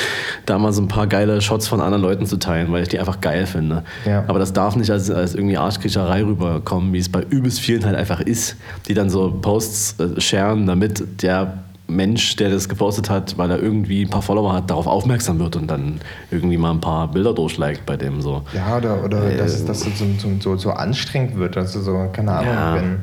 da 0.46 0.58
mal 0.58 0.72
so 0.72 0.82
ein 0.82 0.88
paar 0.88 1.06
geile 1.06 1.40
Shots 1.40 1.68
von 1.68 1.80
anderen 1.80 2.02
Leuten 2.02 2.26
zu 2.26 2.36
teilen, 2.36 2.72
weil 2.72 2.82
ich 2.82 2.88
die 2.88 2.98
einfach 2.98 3.20
geil 3.20 3.46
finde. 3.46 3.84
Ja. 4.04 4.24
Aber 4.26 4.38
das 4.38 4.52
darf 4.52 4.76
nicht 4.76 4.90
als, 4.90 5.10
als 5.10 5.34
irgendwie 5.34 5.56
Arschkriecherei 5.56 6.24
rüberkommen, 6.24 6.92
wie 6.92 6.98
es 6.98 7.08
bei 7.08 7.22
übelst 7.28 7.60
vielen 7.60 7.84
halt 7.84 7.96
einfach 7.96 8.20
ist, 8.20 8.56
die 8.88 8.94
dann 8.94 9.10
so 9.10 9.30
Posts 9.30 10.00
äh, 10.00 10.20
sharen, 10.20 10.66
damit 10.66 11.22
der 11.22 11.64
Mensch, 11.88 12.34
der 12.36 12.50
das 12.50 12.68
gepostet 12.68 13.08
hat, 13.10 13.38
weil 13.38 13.50
er 13.50 13.60
irgendwie 13.62 14.02
ein 14.04 14.10
paar 14.10 14.22
Follower 14.22 14.52
hat, 14.52 14.68
darauf 14.70 14.86
aufmerksam 14.88 15.38
wird 15.38 15.54
und 15.56 15.68
dann 15.68 16.00
irgendwie 16.30 16.56
mal 16.58 16.72
ein 16.72 16.80
paar 16.80 17.08
Bilder 17.10 17.32
durchliked 17.32 17.86
bei 17.86 17.96
dem 17.96 18.20
so. 18.20 18.42
Ja, 18.52 18.76
oder, 18.76 19.04
oder 19.04 19.30
Äh, 19.30 19.36
dass, 19.36 19.54
es- 19.54 19.64
dass 19.64 19.86
es 19.86 19.98
so, 19.98 20.04
so, 20.40 20.56
so, 20.56 20.70
anstrengend 20.70 21.36
wird, 21.36 21.54
dass 21.56 21.72
du 21.72 21.80
so, 21.80 22.08
keine 22.12 22.32
Ahnung, 22.32 22.52
Ja. 22.54 22.74
wenn, 22.74 22.98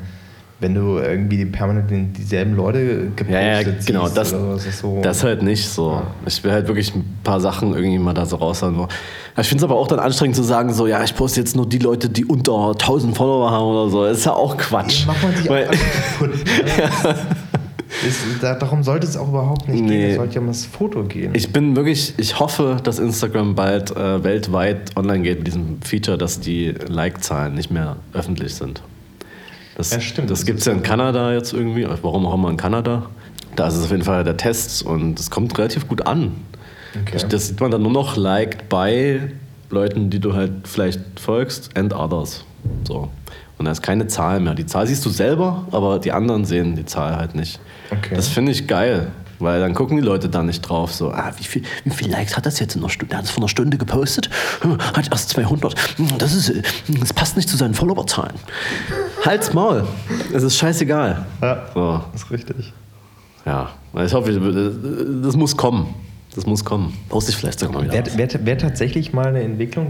wenn 0.59 0.75
du 0.75 0.97
irgendwie 0.97 1.43
permanent 1.45 2.15
dieselben 2.17 2.55
Leute 2.55 3.07
gepostet 3.15 3.29
Ja, 3.29 3.61
ja, 3.61 3.69
genau, 3.85 4.07
das, 4.09 4.29
so, 4.31 4.53
das 4.53 4.65
ist 4.65 4.79
so. 4.79 4.99
das 5.01 5.23
halt 5.23 5.43
nicht 5.43 5.67
so. 5.67 6.01
Ich 6.25 6.41
will 6.43 6.51
halt 6.53 6.67
wirklich 6.67 6.93
ein 6.95 7.17
paar 7.23 7.39
Sachen 7.41 7.73
irgendwie 7.75 7.99
mal 7.99 8.13
da 8.13 8.25
so 8.25 8.35
raushauen. 8.37 8.87
Ich 9.37 9.47
finde 9.47 9.63
es 9.65 9.69
aber 9.69 9.77
auch 9.79 9.87
dann 9.87 9.99
anstrengend 9.99 10.35
zu 10.37 10.43
sagen, 10.43 10.73
so, 10.73 10.87
ja, 10.87 11.03
ich 11.03 11.15
poste 11.15 11.39
jetzt 11.41 11.55
nur 11.55 11.67
die 11.67 11.79
Leute, 11.79 12.09
die 12.09 12.23
unter 12.25 12.71
1000 12.71 13.15
Follower 13.15 13.49
haben 13.51 13.65
oder 13.65 13.89
so. 13.89 14.05
Das 14.05 14.17
ist 14.19 14.25
ja 14.25 14.33
auch 14.33 14.55
Quatsch. 14.57 15.05
macht 15.05 15.23
man 15.23 15.35
sich 15.35 15.49
auch 15.49 15.55
kaputt. 15.55 16.31
Ist, 18.07 18.19
da, 18.41 18.55
darum 18.55 18.83
sollte 18.83 19.07
es 19.07 19.15
auch 19.17 19.29
überhaupt 19.29 19.67
nicht 19.67 19.81
Nee. 19.83 19.87
gehen. 19.89 20.09
Es 20.11 20.15
sollte 20.17 20.35
ja 20.35 20.41
um 20.41 20.47
das 20.47 20.65
Foto 20.65 21.03
gehen. 21.03 21.31
Ich 21.35 21.51
bin 21.53 21.75
wirklich, 21.75 22.13
ich 22.17 22.39
hoffe, 22.39 22.77
dass 22.83 22.99
Instagram 22.99 23.55
bald 23.55 23.91
äh, 23.95 24.23
weltweit 24.23 24.95
online 24.97 25.23
geht 25.23 25.39
mit 25.39 25.47
diesem 25.47 25.81
Feature, 25.81 26.17
dass 26.17 26.39
die 26.39 26.73
Like-Zahlen 26.87 27.53
nicht 27.55 27.71
mehr 27.71 27.97
öffentlich 28.13 28.55
sind. 28.55 28.81
Das, 29.75 29.91
Ja, 29.91 29.99
stimmt. 29.99 30.29
Das 30.29 30.39
Das 30.39 30.45
gibt 30.45 30.59
es 30.59 30.65
ja 30.65 30.73
in 30.73 30.83
Kanada 30.83 31.33
jetzt 31.33 31.53
irgendwie, 31.53 31.87
warum 32.01 32.25
auch 32.25 32.33
immer 32.35 32.49
in 32.49 32.57
Kanada. 32.57 33.07
Da 33.55 33.67
ist 33.67 33.75
es 33.75 33.85
auf 33.85 33.91
jeden 33.91 34.03
Fall 34.03 34.23
der 34.23 34.37
Test 34.37 34.83
und 34.83 35.19
es 35.19 35.29
kommt 35.29 35.57
relativ 35.57 35.87
gut 35.87 36.05
an. 36.05 36.33
Okay. 37.01 37.11
Das, 37.13 37.27
das 37.27 37.47
sieht 37.47 37.59
man 37.59 37.71
dann 37.71 37.81
nur 37.81 37.91
noch 37.91 38.17
liked 38.17 38.69
bei 38.69 39.31
Leuten, 39.69 40.09
die 40.11 40.19
du 40.19 40.33
halt 40.33 40.51
vielleicht 40.67 40.99
folgst 41.19 41.75
and 41.75 41.93
others. 41.93 42.43
So. 42.87 43.09
Und 43.63 43.67
da 43.67 43.71
ist 43.71 43.81
keine 43.81 44.07
Zahl 44.07 44.41
mehr. 44.41 44.55
Die 44.55 44.65
Zahl 44.65 44.85
siehst 44.87 45.05
du 45.05 45.09
selber, 45.09 45.65
aber 45.71 45.97
die 45.97 46.11
anderen 46.11 46.43
sehen 46.43 46.75
die 46.75 46.83
Zahl 46.85 47.15
halt 47.15 47.33
nicht. 47.33 47.61
Okay. 47.91 48.13
Das 48.13 48.27
finde 48.27 48.51
ich 48.51 48.67
geil. 48.67 49.07
Weil 49.39 49.61
dann 49.61 49.73
gucken 49.73 49.95
die 49.95 50.03
Leute 50.03 50.27
da 50.27 50.43
nicht 50.43 50.59
drauf. 50.61 50.93
So, 50.93 51.11
ah, 51.13 51.31
wie 51.37 51.45
viel, 51.45 51.61
wie 51.85 51.91
viel 51.91 52.11
Likes 52.11 52.35
hat 52.35 52.45
das 52.45 52.59
jetzt 52.59 52.75
in 52.75 52.81
einer 52.81 52.89
Stunde? 52.89 53.13
Er 53.15 53.19
hat 53.19 53.23
es 53.25 53.31
vor 53.31 53.41
einer 53.41 53.47
Stunde 53.47 53.77
gepostet, 53.77 54.29
hm, 54.61 54.77
hat 54.79 55.09
erst 55.09 55.29
200. 55.29 55.75
Hm, 55.97 56.09
Das, 56.17 56.33
ist, 56.35 56.49
äh, 56.49 56.61
das 56.99 57.13
passt 57.13 57.37
nicht 57.37 57.47
zu 57.47 57.55
seinen 57.55 57.73
Followerzahlen. 57.73 58.33
Halt's 59.25 59.53
Maul. 59.53 59.87
Es 60.33 60.43
ist 60.43 60.57
scheißegal. 60.57 61.25
Ja, 61.41 61.61
So, 61.73 62.01
ist 62.13 62.29
richtig. 62.31 62.73
ja. 63.45 63.69
Ich 64.05 64.13
hoffe, 64.13 65.21
das 65.23 65.37
muss 65.37 65.55
kommen. 65.55 65.93
Das 66.35 66.45
muss 66.45 66.65
kommen. 66.65 66.93
Poste 67.07 67.31
ich 67.31 67.37
vielleicht 67.37 67.59
sogar 67.59 67.75
mal 67.75 67.83
wieder. 67.85 67.93
Wäre 67.93 68.17
wär, 68.33 68.45
wär 68.45 68.57
tatsächlich 68.57 69.13
mal 69.13 69.27
eine 69.27 69.41
Entwicklung 69.41 69.89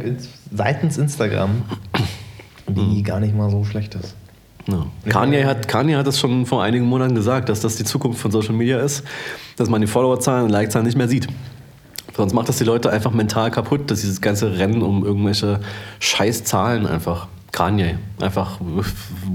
seitens 0.54 0.98
Instagram, 1.00 1.64
die 2.68 3.04
gar 3.04 3.20
nicht 3.20 3.36
mal 3.36 3.50
so 3.50 3.64
schlecht 3.64 3.96
ist. 3.96 4.16
Ja. 4.68 4.86
Kanye, 5.10 5.46
hat, 5.46 5.68
Kanye 5.68 5.98
hat 5.98 6.08
das 6.08 6.20
schon 6.20 6.46
vor 6.46 6.64
einigen 6.64 6.86
Monaten 6.86 7.16
gesagt, 7.16 7.50
dass 7.50 7.60
das 7.60 7.76
die 7.76 7.84
Zukunft 7.84 8.20
von 8.22 8.32
Social 8.32 8.54
Media 8.54 8.80
ist, 8.80 9.04
dass 9.58 9.70
man 9.70 9.82
die 9.82 9.88
Followerzahlen 9.88 10.46
und 10.46 10.52
Likezahlen 10.52 10.86
nicht 10.86 10.98
mehr 10.98 11.08
sieht. 11.10 11.28
Sonst 12.16 12.34
macht 12.34 12.48
das 12.48 12.58
die 12.60 12.64
Leute 12.64 12.90
einfach 12.92 13.12
mental 13.12 13.52
kaputt, 13.52 13.90
dass 13.92 14.02
dieses 14.02 14.22
ganze 14.22 14.58
Rennen 14.58 14.82
um 14.82 15.04
irgendwelche 15.04 15.60
scheiß 16.00 16.44
Zahlen 16.44 16.86
einfach. 16.88 17.28
Kanye, 17.52 18.00
einfach 18.20 18.60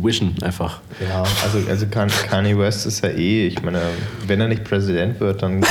wischen, 0.02 0.34
einfach. 0.42 0.80
Ja, 1.08 1.22
also, 1.44 1.68
also 1.68 1.86
Kan- 1.86 2.10
Kanye 2.28 2.58
West 2.58 2.84
ist 2.84 3.04
ja 3.04 3.10
eh, 3.10 3.46
ich 3.46 3.62
meine, 3.62 3.80
wenn 4.26 4.40
er 4.40 4.48
nicht 4.48 4.64
Präsident 4.64 5.20
wird, 5.20 5.40
dann. 5.42 5.60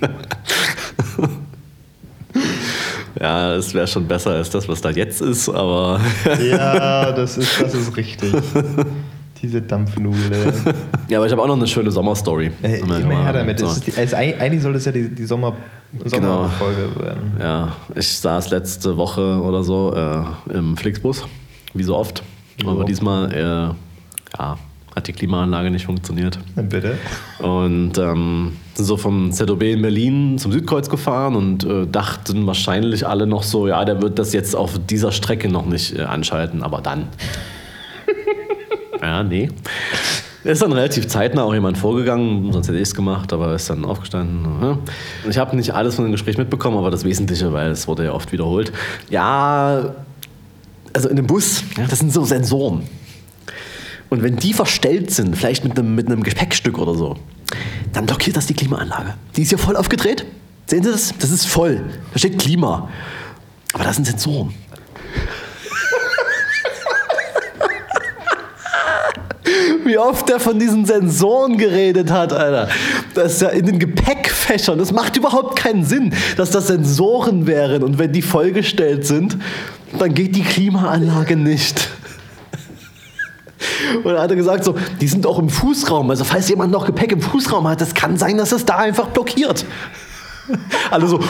Ja, 3.20 3.54
es 3.54 3.72
wäre 3.72 3.86
schon 3.86 4.06
besser 4.06 4.32
als 4.32 4.50
das, 4.50 4.68
was 4.68 4.80
da 4.80 4.90
jetzt 4.90 5.20
ist, 5.22 5.48
aber 5.48 6.00
ja, 6.50 7.12
das 7.12 7.38
ist, 7.38 7.60
das 7.60 7.74
ist 7.74 7.96
richtig. 7.96 8.32
Diese 9.42 9.60
Dampfnudel. 9.62 10.52
ja, 11.08 11.18
aber 11.18 11.26
ich 11.26 11.32
habe 11.32 11.42
auch 11.42 11.46
noch 11.46 11.56
eine 11.56 11.66
schöne 11.66 11.90
Sommerstory. 11.90 12.50
Äh, 12.62 12.80
Immer- 12.80 12.98
her 13.22 13.32
damit. 13.32 13.58
so. 13.58 13.66
Die, 13.84 13.92
eig- 13.92 14.14
eigentlich 14.14 14.62
sollte 14.62 14.78
es 14.78 14.84
ja 14.86 14.92
die, 14.92 15.14
die 15.14 15.24
Sommer, 15.26 15.54
Genau. 15.92 16.08
Sommerfolge 16.48 16.88
werden. 17.00 17.32
Ja, 17.40 17.72
ich 17.94 18.08
saß 18.18 18.50
letzte 18.50 18.96
Woche 18.96 19.40
oder 19.40 19.62
so 19.62 19.94
äh, 19.94 20.54
im 20.56 20.76
Flixbus, 20.76 21.24
wie 21.74 21.82
so 21.84 21.96
oft. 21.96 22.22
Aber 22.64 22.80
Ja. 22.80 22.84
diesmal 22.84 23.32
äh, 23.32 24.38
ja, 24.38 24.58
hat 24.96 25.06
die 25.08 25.12
Klimaanlage 25.12 25.70
nicht 25.70 25.84
funktioniert. 25.84 26.38
Bitte. 26.56 26.96
Und 27.38 27.98
ähm, 27.98 28.56
sind 28.74 28.86
so 28.86 28.96
vom 28.96 29.30
ZOB 29.30 29.62
in 29.62 29.82
Berlin 29.82 30.38
zum 30.38 30.52
Südkreuz 30.52 30.88
gefahren 30.88 31.36
und 31.36 31.64
äh, 31.64 31.86
dachten 31.86 32.46
wahrscheinlich 32.46 33.06
alle 33.06 33.26
noch 33.26 33.42
so, 33.42 33.68
ja, 33.68 33.84
der 33.84 34.00
wird 34.00 34.18
das 34.18 34.32
jetzt 34.32 34.56
auf 34.56 34.80
dieser 34.88 35.12
Strecke 35.12 35.50
noch 35.50 35.66
nicht 35.66 35.98
äh, 35.98 36.02
anschalten, 36.02 36.62
aber 36.62 36.80
dann. 36.80 37.08
ja, 39.02 39.22
nee. 39.22 39.50
Ist 40.44 40.62
dann 40.62 40.72
relativ 40.72 41.08
zeitnah 41.08 41.42
auch 41.42 41.52
jemand 41.52 41.76
vorgegangen, 41.76 42.52
sonst 42.52 42.68
hätte 42.68 42.78
ich 42.78 42.84
es 42.84 42.94
gemacht, 42.94 43.32
aber 43.32 43.54
ist 43.54 43.68
dann 43.68 43.84
aufgestanden. 43.84 44.78
Ich 45.28 45.38
habe 45.38 45.56
nicht 45.56 45.74
alles 45.74 45.96
von 45.96 46.04
dem 46.04 46.12
Gespräch 46.12 46.38
mitbekommen, 46.38 46.78
aber 46.78 46.90
das 46.90 47.04
Wesentliche, 47.04 47.52
weil 47.52 47.72
es 47.72 47.88
wurde 47.88 48.04
ja 48.04 48.12
oft 48.12 48.30
wiederholt. 48.32 48.72
Ja, 49.10 49.96
also 50.92 51.08
in 51.08 51.16
dem 51.16 51.26
Bus, 51.26 51.64
das 51.90 51.98
sind 51.98 52.12
so 52.12 52.24
Sensoren. 52.24 52.82
Und 54.08 54.22
wenn 54.22 54.36
die 54.36 54.52
verstellt 54.52 55.10
sind, 55.10 55.36
vielleicht 55.36 55.64
mit 55.64 55.78
einem, 55.78 55.94
mit 55.94 56.06
einem 56.06 56.22
Gepäckstück 56.22 56.78
oder 56.78 56.94
so, 56.94 57.16
dann 57.92 58.06
blockiert 58.06 58.36
das 58.36 58.46
die 58.46 58.54
Klimaanlage. 58.54 59.14
Die 59.36 59.42
ist 59.42 59.48
hier 59.48 59.58
voll 59.58 59.76
aufgedreht. 59.76 60.24
Sehen 60.66 60.82
Sie 60.82 60.90
das? 60.90 61.14
Das 61.18 61.30
ist 61.30 61.46
voll. 61.46 61.80
Da 62.12 62.18
steht 62.18 62.38
Klima. 62.38 62.88
Aber 63.72 63.84
da 63.84 63.92
sind 63.92 64.06
Sensoren. 64.06 64.54
Wie 69.84 69.98
oft 69.98 70.28
der 70.28 70.40
von 70.40 70.58
diesen 70.58 70.84
Sensoren 70.84 71.56
geredet 71.56 72.10
hat, 72.10 72.32
Alter. 72.32 72.68
Das 73.14 73.34
ist 73.34 73.42
ja 73.42 73.48
in 73.48 73.66
den 73.66 73.78
Gepäckfächern. 73.78 74.78
Das 74.78 74.92
macht 74.92 75.16
überhaupt 75.16 75.56
keinen 75.56 75.84
Sinn, 75.84 76.12
dass 76.36 76.50
das 76.50 76.66
Sensoren 76.66 77.46
wären. 77.46 77.82
Und 77.82 77.98
wenn 77.98 78.12
die 78.12 78.22
vollgestellt 78.22 79.06
sind, 79.06 79.36
dann 79.98 80.14
geht 80.14 80.34
die 80.34 80.42
Klimaanlage 80.42 81.36
nicht. 81.36 81.88
Und 83.96 84.12
dann 84.12 84.18
hat 84.18 84.30
er 84.30 84.36
gesagt, 84.36 84.64
so, 84.64 84.74
die 85.00 85.08
sind 85.08 85.26
auch 85.26 85.38
im 85.38 85.48
Fußraum. 85.48 86.10
Also 86.10 86.24
falls 86.24 86.48
jemand 86.48 86.72
noch 86.72 86.86
Gepäck 86.86 87.12
im 87.12 87.20
Fußraum 87.20 87.68
hat, 87.68 87.80
das 87.80 87.94
kann 87.94 88.16
sein, 88.16 88.36
dass 88.36 88.52
es 88.52 88.64
da 88.64 88.76
einfach 88.76 89.08
blockiert. 89.08 89.64
Alle 90.90 91.06
so. 91.06 91.20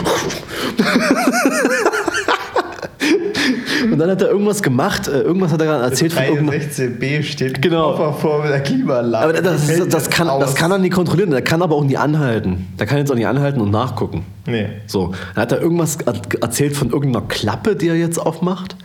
Und 3.85 3.99
dann 3.99 4.11
hat 4.11 4.23
er 4.23 4.29
irgendwas 4.31 4.63
gemacht, 4.63 5.09
äh, 5.09 5.21
irgendwas 5.21 5.53
hat 5.53 5.61
er 5.61 5.67
gerade 5.67 5.85
erzählt 5.85 6.13
von 6.13 6.25
irgendeiner... 6.25 6.63
16b 6.63 7.23
steht 7.23 7.63
Genau. 7.63 8.13
Vor 8.13 8.47
der 8.47 8.61
Klimaanlage. 8.61 9.25
Aber 9.25 9.33
das, 9.43 9.67
das, 9.67 9.89
das, 9.89 10.11
kann, 10.11 10.29
das 10.41 10.55
kann 10.55 10.71
er 10.71 10.79
nicht 10.79 10.93
kontrollieren, 10.93 11.31
der 11.31 11.43
kann 11.43 11.63
aber 11.63 11.75
auch 11.77 11.85
nie 11.85 11.97
anhalten. 11.97 12.67
Der 12.79 12.87
kann 12.87 12.99
jetzt 12.99 13.11
auch 13.11 13.15
nicht 13.17 13.27
anhalten 13.27 13.61
und 13.61 13.71
nachgucken. 13.71 14.25
Nee. 14.49 14.69
So, 14.87 15.13
dann 15.35 15.43
hat 15.43 15.53
er 15.53 15.61
irgendwas 15.61 15.97
er- 16.07 16.15
erzählt 16.41 16.77
von 16.77 16.91
irgendeiner 16.91 17.27
Klappe, 17.27 17.75
die 17.75 17.89
er 17.89 17.97
jetzt 17.97 18.19
aufmacht. 18.19 18.77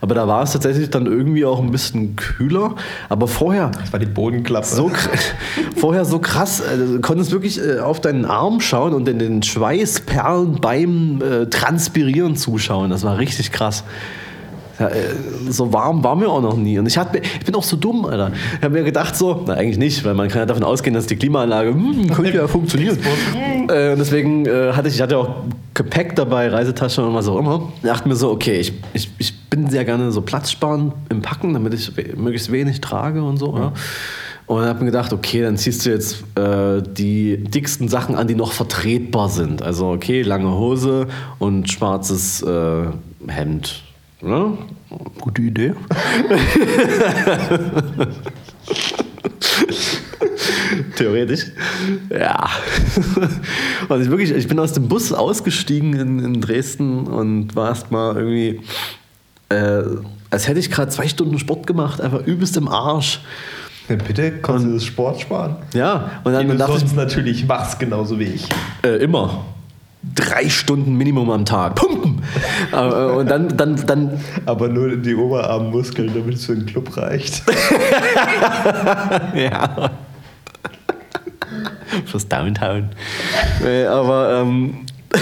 Aber 0.00 0.14
da 0.14 0.26
war 0.26 0.42
es 0.42 0.52
tatsächlich 0.52 0.88
dann 0.90 1.04
irgendwie 1.06 1.44
auch 1.44 1.60
ein 1.60 1.70
bisschen 1.70 2.16
kühler. 2.16 2.74
Aber 3.10 3.28
vorher 3.28 3.70
Das 3.78 3.92
war 3.92 4.00
die 4.00 4.06
Bodenklappe. 4.06 4.66
so, 4.66 4.90
vorher 5.76 6.04
so 6.06 6.18
krass, 6.20 6.60
äh, 6.60 6.76
du 6.78 7.00
konntest 7.00 7.32
wirklich 7.32 7.60
äh, 7.62 7.80
auf 7.80 8.00
deinen 8.00 8.24
Arm 8.24 8.60
schauen 8.62 8.94
und 8.94 9.06
in 9.08 9.18
den 9.18 9.42
Schweißperlen 9.42 10.60
beim 10.60 11.20
äh, 11.20 11.46
Transpirieren 11.46 12.36
zuschauen. 12.36 12.88
Das 12.90 13.02
war 13.04 13.18
richtig 13.18 13.52
krass. 13.52 13.84
Ja, 14.80 14.88
äh, 14.88 15.10
so 15.50 15.72
warm 15.74 16.02
war 16.02 16.16
mir 16.16 16.28
auch 16.28 16.40
noch 16.40 16.56
nie. 16.56 16.78
Und 16.78 16.86
ich, 16.86 16.96
hatte, 16.96 17.18
ich 17.18 17.44
bin 17.44 17.54
auch 17.54 17.62
so 17.62 17.76
dumm, 17.76 18.06
Alter. 18.06 18.32
Ich 18.56 18.64
habe 18.64 18.78
mir 18.78 18.82
gedacht 18.82 19.14
so, 19.14 19.44
na 19.46 19.52
eigentlich 19.52 19.76
nicht, 19.76 20.04
weil 20.06 20.14
man 20.14 20.28
kann 20.28 20.38
ja 20.38 20.46
davon 20.46 20.64
ausgehen, 20.64 20.94
dass 20.94 21.06
die 21.06 21.16
Klimaanlage 21.16 21.70
hm, 21.70 22.10
könnte 22.10 22.34
ja 22.34 22.48
funktionieren. 22.48 22.98
äh, 23.68 23.92
und 23.92 23.98
deswegen 23.98 24.46
äh, 24.46 24.72
hatte 24.72 24.88
ich, 24.88 24.94
ich 24.94 25.02
hatte 25.02 25.18
auch 25.18 25.28
Gepäck 25.74 26.16
dabei, 26.16 26.48
Reisetasche 26.48 27.04
und 27.04 27.14
was 27.14 27.28
auch 27.28 27.38
immer. 27.38 27.70
Ich 27.76 27.88
dachte 27.88 28.08
mir 28.08 28.16
so, 28.16 28.30
okay, 28.30 28.58
ich, 28.58 28.72
ich, 28.94 29.10
ich 29.18 29.38
bin 29.50 29.68
sehr 29.68 29.84
gerne 29.84 30.10
so 30.12 30.22
platzsparend 30.22 30.94
im 31.10 31.20
Packen, 31.20 31.52
damit 31.52 31.74
ich 31.74 31.92
möglichst 32.16 32.50
wenig 32.50 32.80
trage 32.80 33.22
und 33.22 33.36
so. 33.36 33.54
Ja. 33.54 33.72
Und 34.46 34.64
habe 34.64 34.80
mir 34.80 34.86
gedacht, 34.86 35.12
okay, 35.12 35.42
dann 35.42 35.58
ziehst 35.58 35.84
du 35.84 35.90
jetzt 35.90 36.24
äh, 36.36 36.82
die 36.82 37.36
dicksten 37.36 37.88
Sachen 37.88 38.16
an, 38.16 38.26
die 38.26 38.34
noch 38.34 38.52
vertretbar 38.52 39.28
sind. 39.28 39.62
Also 39.62 39.90
okay, 39.90 40.22
lange 40.22 40.50
Hose 40.50 41.06
und 41.38 41.70
schwarzes 41.70 42.42
äh, 42.42 42.86
Hemd. 43.28 43.82
Ne? 44.22 44.58
Gute 45.20 45.42
Idee. 45.42 45.72
Theoretisch. 50.96 51.46
Ja. 52.10 52.48
Und 53.88 54.02
ich 54.02 54.10
wirklich, 54.10 54.30
ich 54.32 54.46
bin 54.48 54.58
aus 54.58 54.72
dem 54.74 54.88
Bus 54.88 55.12
ausgestiegen 55.12 55.94
in, 55.94 56.18
in 56.18 56.40
Dresden 56.40 57.06
und 57.06 57.56
war 57.56 57.68
erst 57.70 57.90
mal 57.90 58.16
irgendwie, 58.16 58.60
äh, 59.48 59.82
als 60.30 60.46
hätte 60.48 60.60
ich 60.60 60.70
gerade 60.70 60.90
zwei 60.90 61.08
Stunden 61.08 61.38
Sport 61.38 61.66
gemacht, 61.66 62.00
einfach 62.00 62.26
übelst 62.26 62.56
im 62.56 62.68
Arsch. 62.68 63.20
Ja, 63.88 63.96
bitte, 63.96 64.32
kannst 64.42 64.66
du 64.66 64.74
das 64.74 64.84
Sport 64.84 65.20
sparen? 65.20 65.56
Ja, 65.74 66.20
und 66.22 66.32
dann, 66.32 66.46
dann 66.46 66.58
dachte 66.58 66.84
ich, 66.84 66.92
natürlich 66.92 67.46
machst, 67.46 67.80
genauso 67.80 68.18
wie 68.18 68.24
ich. 68.24 68.46
äh, 68.84 69.02
immer. 69.02 69.44
Drei 70.14 70.48
Stunden 70.48 70.96
Minimum 70.96 71.30
am 71.30 71.44
Tag. 71.44 71.74
Pumpen! 71.74 72.22
äh, 72.72 72.76
und 72.76 73.28
dann, 73.28 73.54
dann, 73.56 73.86
dann, 73.86 74.20
Aber 74.46 74.68
nur 74.68 74.96
die 74.96 75.14
Oberarmmuskeln, 75.14 76.12
damit 76.14 76.36
es 76.36 76.46
für 76.46 76.54
den 76.54 76.66
Club 76.66 76.96
reicht. 76.96 77.42
ja. 79.34 79.90
Fürs 82.06 82.28
Downtown. 82.28 82.90
Nee, 83.62 83.84
aber, 83.84 84.40
ähm, 84.40 84.86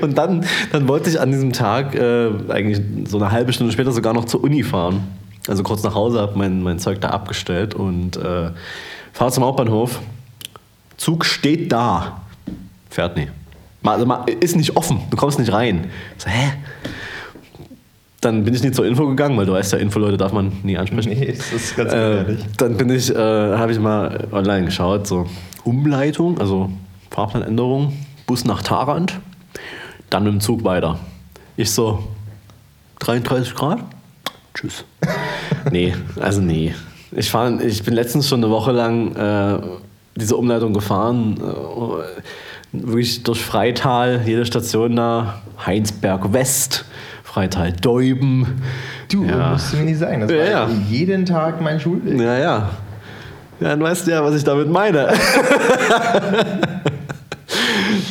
Und 0.00 0.16
dann, 0.16 0.44
dann 0.70 0.88
wollte 0.88 1.10
ich 1.10 1.20
an 1.20 1.30
diesem 1.30 1.52
Tag 1.52 1.94
äh, 1.94 2.30
eigentlich 2.48 2.80
so 3.08 3.18
eine 3.18 3.30
halbe 3.30 3.52
Stunde 3.52 3.72
später 3.72 3.92
sogar 3.92 4.14
noch 4.14 4.24
zur 4.24 4.42
Uni 4.42 4.62
fahren. 4.62 5.02
Also 5.48 5.62
kurz 5.62 5.82
nach 5.82 5.94
Hause, 5.94 6.20
habe 6.20 6.38
mein, 6.38 6.62
mein 6.62 6.78
Zeug 6.78 7.00
da 7.00 7.08
abgestellt 7.08 7.74
und 7.74 8.16
äh, 8.16 8.50
fahre 9.12 9.32
zum 9.32 9.44
Hauptbahnhof. 9.44 10.00
Zug 11.02 11.24
steht 11.24 11.72
da. 11.72 12.20
Fährt 12.88 13.16
nie. 13.16 13.26
Mal- 13.82 13.94
Also 13.94 14.06
mal, 14.06 14.24
ist 14.38 14.54
nicht 14.54 14.76
offen, 14.76 15.00
du 15.10 15.16
kommst 15.16 15.40
nicht 15.40 15.52
rein. 15.52 15.90
So, 16.16 16.30
hä? 16.30 16.52
Dann 18.20 18.44
bin 18.44 18.54
ich 18.54 18.62
nie 18.62 18.70
zur 18.70 18.86
Info 18.86 19.08
gegangen, 19.08 19.36
weil 19.36 19.46
du 19.46 19.52
weißt 19.52 19.72
ja, 19.72 19.78
Infoleute 19.78 20.16
darf 20.16 20.32
man 20.32 20.52
nie 20.62 20.78
ansprechen. 20.78 21.08
Nee, 21.10 21.34
das 21.36 21.52
ist 21.52 21.76
ganz 21.76 21.92
Äh, 21.92 22.36
dann 22.56 22.76
bin 22.76 22.88
ich, 22.90 23.10
äh, 23.12 23.16
habe 23.18 23.72
ich 23.72 23.80
mal 23.80 24.28
online 24.30 24.66
geschaut, 24.66 25.08
so 25.08 25.26
Umleitung, 25.64 26.38
also 26.38 26.70
Fahrplanänderung, 27.10 27.92
Bus 28.28 28.44
nach 28.44 28.62
Tarant, 28.62 29.18
dann 30.08 30.22
mit 30.22 30.32
dem 30.34 30.40
Zug 30.40 30.62
weiter. 30.62 31.00
Ich 31.56 31.72
so, 31.72 32.04
33 33.00 33.56
Grad? 33.56 33.80
Tschüss. 34.54 34.84
nee, 35.72 35.92
also 36.20 36.40
nee. 36.40 36.72
Ich, 37.10 37.28
fahr, 37.28 37.60
ich 37.60 37.82
bin 37.82 37.94
letztens 37.94 38.28
schon 38.28 38.44
eine 38.44 38.52
Woche 38.52 38.70
lang 38.70 39.16
äh, 39.16 39.58
diese 40.16 40.36
Umleitung 40.36 40.72
gefahren, 40.74 41.36
äh, 41.40 42.76
wirklich 42.84 43.22
durch 43.22 43.42
Freital, 43.42 44.22
jede 44.26 44.44
Station 44.46 44.96
da, 44.96 45.40
Heinsberg 45.64 46.32
West, 46.32 46.84
Freital 47.24 47.72
Deuben. 47.72 48.46
Du, 49.10 49.24
Ja. 49.24 49.52
musst 49.52 49.72
du 49.72 49.76
mir 49.78 49.84
nicht 49.84 49.98
sagen. 49.98 50.20
Das 50.22 50.30
Ja, 50.30 50.36
war 50.38 50.44
ja. 50.46 50.68
jeden 50.90 51.24
Tag 51.26 51.60
mein 51.60 51.80
Schulweg. 51.80 52.18
Ja, 52.20 52.38
ja. 52.38 52.70
Ja, 53.60 53.68
dann 53.68 53.80
weißt 53.82 54.06
du 54.06 54.10
ja, 54.10 54.24
was 54.24 54.34
ich 54.34 54.44
damit 54.44 54.68
meine. 54.68 55.12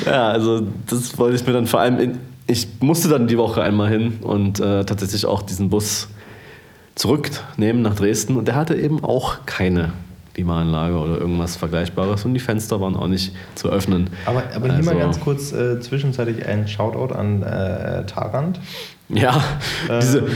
ja, 0.05 0.29
also 0.29 0.61
das 0.89 1.17
wollte 1.17 1.35
ich 1.35 1.45
mir 1.45 1.53
dann 1.53 1.67
vor 1.67 1.79
allem 1.81 1.99
in, 1.99 2.17
ich 2.47 2.67
musste 2.79 3.09
dann 3.09 3.27
die 3.27 3.37
Woche 3.37 3.61
einmal 3.61 3.89
hin 3.89 4.19
und 4.21 4.59
äh, 4.59 4.83
tatsächlich 4.85 5.25
auch 5.25 5.41
diesen 5.41 5.69
Bus 5.69 6.07
zurücknehmen 6.95 7.81
nach 7.81 7.95
Dresden 7.95 8.35
und 8.37 8.47
der 8.47 8.55
hatte 8.55 8.75
eben 8.75 9.03
auch 9.03 9.45
keine 9.45 9.93
Klimaanlage 10.33 10.95
oder 10.95 11.17
irgendwas 11.17 11.55
Vergleichbares 11.55 12.25
und 12.25 12.33
die 12.33 12.39
Fenster 12.39 12.79
waren 12.79 12.95
auch 12.95 13.07
nicht 13.07 13.33
zu 13.55 13.69
öffnen. 13.69 14.09
Aber, 14.25 14.43
aber 14.55 14.73
hier 14.73 14.83
mal 14.83 14.91
Also, 14.95 14.99
ganz 14.99 15.19
kurz 15.19 15.51
äh, 15.51 15.79
zwischenzeitlich 15.79 16.45
ein 16.45 16.67
Shoutout 16.67 17.13
an 17.13 17.43
äh, 17.43 18.05
Tarant. 18.05 18.59
Ja, 19.09 19.43
diese. 20.01 20.23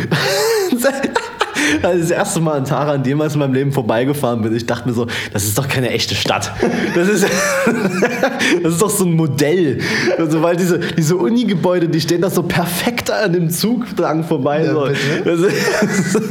Also 1.82 2.00
das 2.00 2.12
erste 2.12 2.41
Mal 2.41 2.58
an 2.58 2.66
Taran 2.66 3.04
jemals 3.04 3.34
in 3.34 3.39
meinem 3.39 3.54
Leben 3.54 3.72
vorbeigefahren 3.72 4.41
bin, 4.41 4.56
ich 4.56 4.66
dachte 4.66 4.88
mir 4.88 4.93
so, 4.93 5.08
das 5.34 5.46
ist 5.46 5.58
doch 5.58 5.68
keine 5.68 5.89
echte 5.89 6.14
Stadt. 6.14 6.52
Das 6.93 7.08
ist, 7.08 7.26
das 8.64 8.74
ist 8.74 8.82
doch 8.82 8.89
so 8.89 9.06
ein 9.06 9.14
Modell. 9.14 9.80
Also, 10.18 10.41
weil 10.43 10.56
diese, 10.58 10.80
diese 10.80 11.16
Uni-Gebäude, 11.16 11.89
die 11.89 12.02
stehen 12.02 12.22
da 12.22 12.30
so 12.30 12.43
perfekt 12.43 13.10
an 13.10 13.34
dem 13.34 13.50
Zug 13.50 13.96
dran 13.96 14.24
vorbei. 14.24 14.66
Ja, 14.66 14.74
so. 14.74 14.89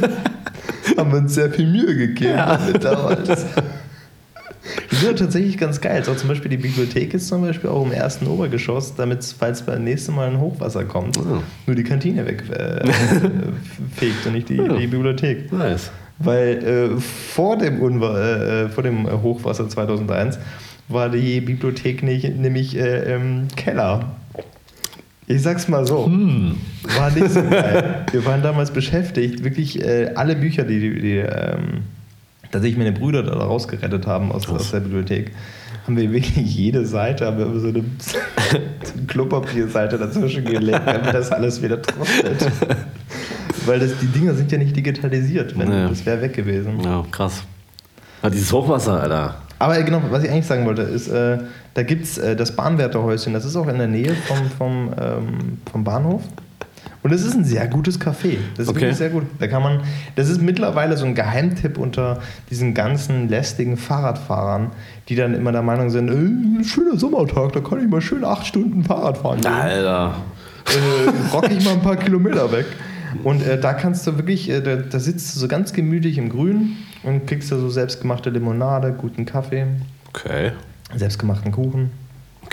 Haben 0.97 1.13
wir 1.13 1.19
uns 1.19 1.35
sehr 1.35 1.51
viel 1.51 1.67
Mühe 1.67 1.97
gegeben 1.97 2.37
damit 2.37 2.85
damals. 2.85 3.47
Die 4.91 4.97
sind 4.97 5.19
tatsächlich 5.19 5.59
ganz 5.59 5.81
geil. 5.81 6.05
So 6.05 6.15
zum 6.15 6.29
Beispiel 6.29 6.51
die 6.51 6.57
Bibliothek 6.57 7.15
ist 7.15 7.29
zum 7.29 7.43
Beispiel 7.43 7.71
auch 7.71 7.85
im 7.85 7.93
ersten 7.93 8.27
Obergeschoss, 8.27 8.95
damit, 8.95 9.25
falls 9.25 9.63
beim 9.63 9.85
nächsten 9.85 10.15
Mal 10.15 10.29
ein 10.29 10.41
Hochwasser 10.41 10.85
kommt, 10.85 11.19
nur 11.67 11.77
die 11.77 11.85
Kantine 11.85 12.27
wegfegt 12.27 12.59
äh, 12.61 14.27
und 14.27 14.33
nicht 14.33 14.49
die, 14.49 14.57
die 14.57 14.87
Bibliothek. 14.87 15.53
nice. 15.53 15.91
Weil 16.19 16.65
äh, 16.65 17.01
vor, 17.01 17.59
dem 17.59 17.81
Unwa 17.81 18.19
äh, 18.21 18.69
vor 18.69 18.85
dem 18.85 19.11
Hochwasser 19.23 19.69
2001 19.69 20.39
war 20.89 21.09
die 21.09 21.41
Bibliothek 21.41 22.03
nicht, 22.03 22.37
nämlich 22.37 22.77
äh, 22.77 23.15
im 23.15 23.49
Keller. 23.57 24.17
Ich 25.27 25.43
sag's 25.43 25.69
mal 25.69 25.87
so. 25.87 26.05
War 26.99 27.11
nicht 27.11 27.31
so 27.31 27.43
geil. 27.43 28.05
Wir 28.11 28.25
waren 28.27 28.43
damals 28.43 28.71
beschäftigt, 28.71 29.43
wirklich 29.43 29.81
äh, 29.83 30.11
alle 30.15 30.37
Bücher, 30.37 30.65
die, 30.65 30.81
die, 30.81 31.01
die 31.01 31.17
ähm, 31.17 31.83
tatsächlich 32.53 32.77
meine 32.77 32.93
Brüder 32.93 33.23
da 33.23 33.33
rausgerettet 33.33 34.07
haben 34.07 34.31
aus, 34.33 34.49
aus 34.49 34.71
der 34.71 34.81
Bibliothek, 34.81 35.33
haben 35.87 35.97
wir 35.97 36.11
wirklich 36.13 36.37
jede 36.37 36.85
Seite, 36.85 37.27
haben 37.27 37.39
wir 37.39 37.59
so 37.59 37.69
eine, 37.69 37.85
so 37.99 38.19
eine 38.97 39.07
Klopapierseite 39.07 39.97
dazwischen 39.99 40.45
gelegt, 40.45 40.83
damit 40.85 41.15
das 41.15 41.31
alles 41.33 41.63
wieder 41.63 41.81
trocknet. 41.81 42.51
Weil 43.67 43.81
das, 43.81 43.93
die 43.99 44.07
Dinger 44.09 44.35
sind 44.35 44.53
ja 44.53 44.59
nicht 44.59 44.77
digitalisiert, 44.77 45.59
wenn, 45.59 45.69
Nee. 45.69 45.89
das 45.89 46.05
wäre 46.05 46.21
weg 46.21 46.35
gewesen. 46.35 46.81
Ja, 46.85 47.03
krass. 47.11 47.43
Aber 48.21 48.31
dieses 48.31 48.53
Hochwasser, 48.53 49.01
Alter. 49.03 49.37
Aber 49.59 49.81
genau, 49.83 50.03
was 50.11 50.25
ich 50.25 50.31
eigentlich 50.31 50.47
sagen 50.47 50.65
wollte, 50.67 50.83
ist, 50.83 51.09
äh, 51.09 51.39
da 51.75 51.83
gibt 51.83 52.05
es 52.05 52.19
äh, 52.19 52.35
das 52.37 52.53
Bahnwärterhäuschen, 52.57 53.33
das 53.33 53.45
ist 53.45 53.57
auch 53.57 53.69
in 53.69 53.79
der 53.79 53.87
Nähe 53.89 54.15
vom, 54.15 54.51
vom, 54.59 54.91
ähm, 55.01 55.59
vom 55.71 55.85
Bahnhof. 55.85 56.23
Und 57.03 57.13
es 57.13 57.23
ist 57.23 57.35
ein 57.35 57.45
sehr 57.45 57.67
gutes 57.69 58.01
Café. 58.01 58.39
Das 58.57 58.65
ist 58.65 58.69
Okay. 58.71 58.81
wirklich 58.81 58.97
sehr 58.97 59.11
gut. 59.11 59.25
Da 59.39 59.47
kann 59.47 59.63
man, 59.63 59.81
das 60.17 60.31
ist 60.31 60.41
mittlerweile 60.41 60.97
so 60.97 61.05
ein 61.05 61.15
Geheimtipp 61.15 61.77
unter 61.77 62.21
diesen 62.51 62.73
ganzen 62.73 63.29
lästigen 63.29 63.77
Fahrradfahrern, 63.77 64.71
die 65.11 65.15
dann 65.15 65.35
immer 65.35 65.53
der 65.53 65.61
Meinung 65.63 65.91
sind, 65.91 66.09
äh, 66.09 66.65
schöner 66.65 66.99
Sommertag, 66.99 67.53
da 67.53 67.61
kann 67.61 67.81
ich 67.83 67.89
mal 67.91 68.01
schön 68.01 68.25
acht 68.25 68.47
Stunden 68.47 68.85
Fahrrad 68.85 69.19
fahren. 69.19 69.41
gehen. 69.43 69.53
Alter. 69.53 70.15
äh, 70.67 71.35
rock 71.35 71.51
ich 71.51 71.63
mal 71.65 71.75
ein 71.75 71.83
paar 71.83 71.97
Kilometer 71.97 72.51
weg. 72.51 72.67
Und 73.23 73.47
äh, 73.47 73.61
da 73.61 73.73
kannst 73.75 74.07
du 74.07 74.17
wirklich, 74.17 74.49
äh, 74.51 74.61
da, 74.61 74.77
da 74.77 74.99
sitzt 74.99 75.35
du 75.37 75.41
so 75.41 75.49
ganz 75.49 75.73
gemütlich 75.73 76.19
im 76.19 76.29
Grün 76.31 76.77
und 77.03 77.27
kriegst 77.27 77.53
da 77.53 77.59
so 77.59 77.69
selbstgemachte 77.71 78.31
Limonade, 78.31 78.93
guten 78.97 79.25
Kaffee, 79.27 79.67
Okay. 80.11 80.53
selbstgemachten 80.97 81.53
Kuchen. 81.53 81.91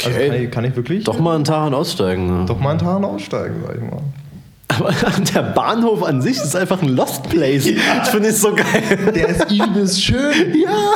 Also 0.03 0.09
Okay. 0.17 0.27
kann 0.29 0.41
ich, 0.43 0.51
kann 0.51 0.65
ich 0.65 0.75
wirklich 0.75 1.03
Doch 1.03 1.19
mal 1.19 1.35
in 1.35 1.43
Taran 1.43 1.73
aussteigen. 1.73 2.25
Ne? 2.27 2.45
doch 2.45 2.59
mal 2.59 2.71
einen 2.71 2.79
Tag 2.79 3.03
aussteigen, 3.03 3.55
sag 3.65 3.75
ich 3.75 3.81
mal. 3.81 4.01
Aber 4.69 4.91
der 5.35 5.41
Bahnhof 5.53 6.01
an 6.03 6.21
sich 6.21 6.37
ist 6.37 6.55
einfach 6.55 6.81
ein 6.81 6.89
Lost 6.89 7.23
Place. 7.29 7.69
Das 7.97 8.09
finde 8.09 8.29
ich 8.29 8.37
so 8.37 8.55
geil. 8.55 9.11
Der 9.13 9.27
ist 9.29 9.51
übelst 9.51 10.01
schön. 10.01 10.55
Ja. 10.63 10.93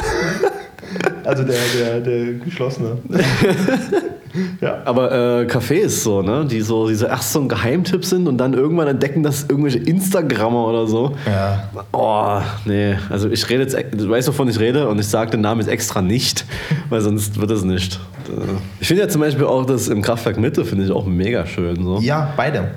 Also 1.26 1.44
der, 1.44 1.56
der, 1.78 2.00
der 2.00 2.34
geschlossene. 2.36 2.98
ja. 4.62 4.82
Aber 4.86 5.12
äh, 5.12 5.46
Cafés 5.46 5.90
so, 6.04 6.22
ne? 6.22 6.46
Die 6.46 6.62
so, 6.62 6.88
die 6.88 6.96
so 6.96 7.06
erst 7.06 7.34
so 7.34 7.40
ein 7.42 7.50
Geheimtipp 7.50 8.04
sind 8.06 8.28
und 8.28 8.38
dann 8.38 8.54
irgendwann 8.54 8.88
entdecken 8.88 9.24
das 9.24 9.46
irgendwelche 9.50 9.80
Instagrammer 9.80 10.68
oder 10.68 10.88
so. 10.88 11.16
Ja. 11.26 11.70
Oh, 11.92 12.40
nee. 12.66 12.96
Also 13.10 13.30
ich 13.30 13.48
rede 13.50 13.64
jetzt, 13.64 13.76
du 13.92 14.10
weißt, 14.10 14.28
wovon 14.28 14.48
ich 14.50 14.60
rede 14.60 14.88
und 14.88 15.00
ich 15.00 15.08
sage 15.08 15.32
den 15.32 15.42
Namen 15.42 15.62
jetzt 15.62 15.70
extra 15.70 16.02
nicht, 16.02 16.46
weil 16.90 17.02
sonst 17.02 17.40
wird 17.40 17.52
es 17.52 17.64
nicht. 17.64 18.00
Äh, 18.30 18.32
Ich 18.80 18.88
finde 18.88 19.04
ja 19.04 19.10
zum 19.10 19.22
Beispiel 19.22 19.46
auch 19.46 19.66
das 19.66 19.88
im 19.88 20.02
Kraftwerk 20.02 20.38
Mitte, 20.38 20.66
finde 20.66 20.86
ich 20.86 20.92
auch 20.92 21.06
mega 21.06 21.46
schön. 21.46 21.84
So. 21.84 22.00
Ja, 22.00 22.34
beide. 22.36 22.72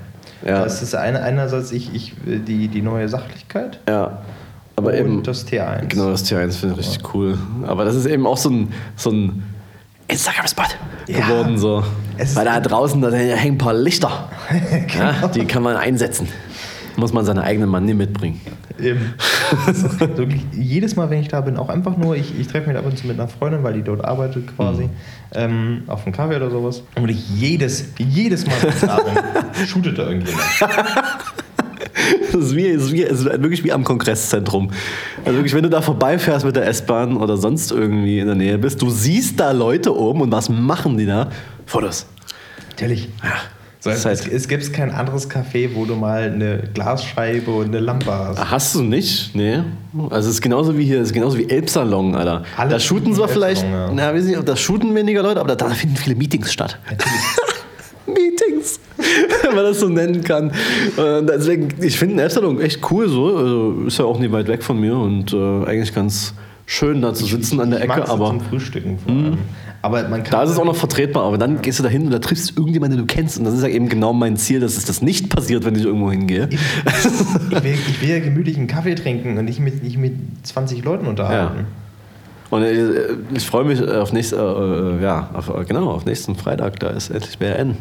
Ja. 0.45 0.63
Das 0.63 0.81
ist 0.81 0.95
eine, 0.95 1.21
einerseits 1.21 1.71
ich, 1.71 1.93
ich, 1.93 2.13
die, 2.25 2.69
die 2.69 2.81
neue 2.81 3.09
Sachlichkeit 3.09 3.79
Ja. 3.89 4.19
Aber 4.77 4.91
und 4.91 4.95
eben. 4.97 5.23
das 5.23 5.45
T1. 5.45 5.87
Genau, 5.89 6.09
das 6.09 6.23
T1 6.23 6.53
finde 6.53 6.75
ich 6.79 6.87
richtig 6.87 7.13
cool. 7.13 7.37
Aber 7.67 7.83
das 7.83 7.95
ist 7.95 8.05
eben 8.05 8.25
auch 8.25 8.37
so 8.37 8.49
ein, 8.49 8.69
so 8.95 9.09
ein 9.11 9.43
Instagram-Spot 10.09 10.63
Ja. 11.07 11.19
geworden. 11.27 11.57
So. 11.57 11.83
Weil 12.35 12.45
da 12.45 12.59
draußen 12.59 13.01
da 13.01 13.11
hängen 13.11 13.55
ein 13.55 13.57
paar 13.57 13.73
Lichter. 13.73 14.29
ja, 14.97 15.27
die 15.29 15.45
kann 15.45 15.63
man 15.63 15.75
einsetzen. 15.77 16.27
Muss 16.97 17.13
man 17.13 17.23
seine 17.25 17.43
eigene 17.43 17.65
Manie 17.65 17.93
mitbringen. 17.93 18.41
Eben. 18.81 19.13
Auch 19.51 19.99
wirklich, 20.17 20.41
jedes 20.53 20.95
Mal, 20.95 21.09
wenn 21.09 21.19
ich 21.21 21.27
da 21.29 21.41
bin, 21.41 21.57
auch 21.57 21.69
einfach 21.69 21.95
nur, 21.97 22.15
ich, 22.15 22.37
ich 22.37 22.47
treffe 22.47 22.69
mich 22.69 22.77
ab 22.77 22.85
und 22.85 22.97
zu 22.97 23.07
mit 23.07 23.19
einer 23.19 23.27
Freundin, 23.29 23.63
weil 23.63 23.73
die 23.73 23.83
dort 23.83 24.03
arbeitet 24.03 24.55
quasi, 24.55 24.83
Mhm. 24.83 24.89
ähm, 25.33 25.83
auf 25.87 26.03
dem 26.03 26.13
Kaffee 26.13 26.35
oder 26.37 26.49
sowas. 26.49 26.81
Und 26.95 27.09
ich 27.09 27.29
jedes, 27.29 27.85
jedes 27.97 28.45
Mal, 28.47 28.55
wenn 28.61 28.69
ich 28.69 28.79
da 28.79 28.97
bin, 28.97 29.67
shootet 29.67 29.97
da 29.97 30.03
irgendjemand. 30.07 30.43
Das 32.31 32.41
ist, 32.45 32.55
wie, 32.55 32.65
ist, 32.67 32.91
wie, 32.91 33.01
ist 33.01 33.25
wirklich 33.25 33.63
wie 33.63 33.71
am 33.71 33.83
Kongresszentrum. 33.83 34.69
Also 35.25 35.37
wirklich, 35.37 35.53
wenn 35.55 35.63
du 35.63 35.69
da 35.69 35.81
vorbeifährst 35.81 36.45
mit 36.45 36.55
der 36.55 36.67
S-Bahn 36.67 37.17
oder 37.17 37.37
sonst 37.37 37.71
irgendwie 37.71 38.19
in 38.19 38.27
der 38.27 38.35
Nähe 38.35 38.57
bist, 38.57 38.81
du 38.81 38.89
siehst 38.89 39.39
da 39.39 39.51
Leute 39.51 39.95
oben 39.95 40.21
und 40.21 40.31
was 40.31 40.47
machen 40.49 40.97
die 40.97 41.05
da? 41.05 41.29
Fotos. 41.65 42.05
Natürlich. 42.71 43.09
Ja. 43.23 43.33
So, 43.81 43.89
es, 43.91 44.03
halt- 44.05 44.27
es 44.31 44.47
gibt 44.49 44.73
kein 44.73 44.91
anderes 44.91 45.29
Café, 45.29 45.69
wo 45.73 45.85
du 45.85 45.95
mal 45.95 46.23
eine 46.23 46.63
Glasscheibe 46.73 47.49
und 47.49 47.67
eine 47.67 47.79
Lampe 47.79 48.11
hast. 48.11 48.51
Hast 48.51 48.75
du 48.75 48.83
nicht? 48.83 49.33
Nee. 49.33 49.59
Also 50.09 50.27
es 50.29 50.35
ist 50.35 50.41
genauso 50.41 50.77
wie 50.77 50.83
hier, 50.83 50.99
es 50.99 51.07
ist 51.07 51.13
genauso 51.13 51.37
wie 51.37 51.49
Elbsalon, 51.49 52.13
Alter. 52.13 52.43
Alle 52.57 52.71
da 52.71 52.79
shooten 52.79 53.13
zwar 53.15 53.29
vielleicht, 53.29 53.63
Elbsalon, 53.63 53.95
na, 53.95 54.13
weiß 54.13 54.25
nicht, 54.25 54.47
da 54.47 54.55
shooten 54.57 54.93
weniger 54.95 55.23
Leute, 55.23 55.39
aber 55.39 55.55
da, 55.55 55.67
da 55.67 55.73
finden 55.73 55.95
viele 55.95 56.15
Meetings 56.17 56.51
statt. 56.51 56.77
Meetings, 58.05 58.79
wenn 59.43 59.55
man 59.55 59.63
das 59.63 59.79
so 59.79 59.89
nennen 59.89 60.23
kann. 60.23 60.51
Und 60.97 61.27
deswegen, 61.27 61.69
ich 61.81 61.97
finde 61.97 62.21
Elbsalon 62.21 62.59
echt 62.61 62.79
cool 62.91 63.07
so. 63.07 63.35
Also 63.37 63.73
ist 63.87 63.99
ja 63.99 64.05
auch 64.05 64.19
nicht 64.19 64.31
weit 64.31 64.47
weg 64.47 64.63
von 64.63 64.79
mir 64.79 64.95
und 64.97 65.33
äh, 65.33 65.65
eigentlich 65.65 65.93
ganz 65.93 66.33
schön 66.65 67.01
da 67.01 67.13
zu 67.13 67.25
sitzen 67.25 67.59
an 67.59 67.71
der 67.71 67.79
Ich 67.79 67.85
Ecke, 67.85 68.07
aber. 68.07 68.27
Zum 68.27 68.41
Frühstücken 68.41 68.99
vor 68.99 69.13
allem. 69.13 69.37
Aber 69.81 70.07
man 70.09 70.23
kann 70.23 70.31
Da 70.31 70.43
ist 70.43 70.51
es 70.51 70.59
auch 70.59 70.65
noch 70.65 70.75
vertretbar, 70.75 71.23
aber 71.23 71.37
dann 71.37 71.61
gehst 71.61 71.79
du 71.79 71.83
da 71.83 71.89
hin 71.89 72.05
und 72.05 72.11
da 72.11 72.19
triffst 72.19 72.51
du 72.51 72.61
irgendjemanden, 72.61 72.97
den 72.97 73.07
du 73.07 73.13
kennst. 73.13 73.37
Und 73.37 73.45
das 73.45 73.53
ist 73.53 73.63
ja 73.63 73.69
eben 73.69 73.87
genau 73.87 74.11
mein 74.11 74.35
Ziel, 74.35 74.59
dass 74.59 74.75
es 74.75 74.83
das 74.85 75.01
nicht 75.01 75.29
passiert, 75.29 75.63
wenn 75.63 75.75
ich 75.75 75.85
irgendwo 75.85 76.11
hingehe. 76.11 76.49
ich, 76.51 77.63
will, 77.63 77.77
ich 77.87 78.01
will 78.01 78.09
ja 78.09 78.19
gemütlich 78.19 78.57
einen 78.57 78.67
Kaffee 78.67 78.95
trinken 78.95 79.37
und 79.37 79.45
nicht 79.45 79.61
mit, 79.61 79.81
nicht 79.83 79.97
mit 79.97 80.13
20 80.43 80.83
Leuten 80.83 81.07
unterhalten. 81.07 81.65
Und 82.49 82.63
äh, 82.63 83.13
ich 83.33 83.45
freue 83.45 83.63
mich 83.63 83.81
auf 83.81 84.11
nächst, 84.11 84.33
äh, 84.33 84.37
äh, 84.37 85.01
ja, 85.01 85.29
auf, 85.33 85.49
äh, 85.49 85.63
genau, 85.65 85.91
auf 85.91 86.05
nächsten 86.05 86.35
Freitag, 86.35 86.79
da 86.79 86.89
ist 86.89 87.09
endlich 87.09 87.37
BRN. 87.37 87.77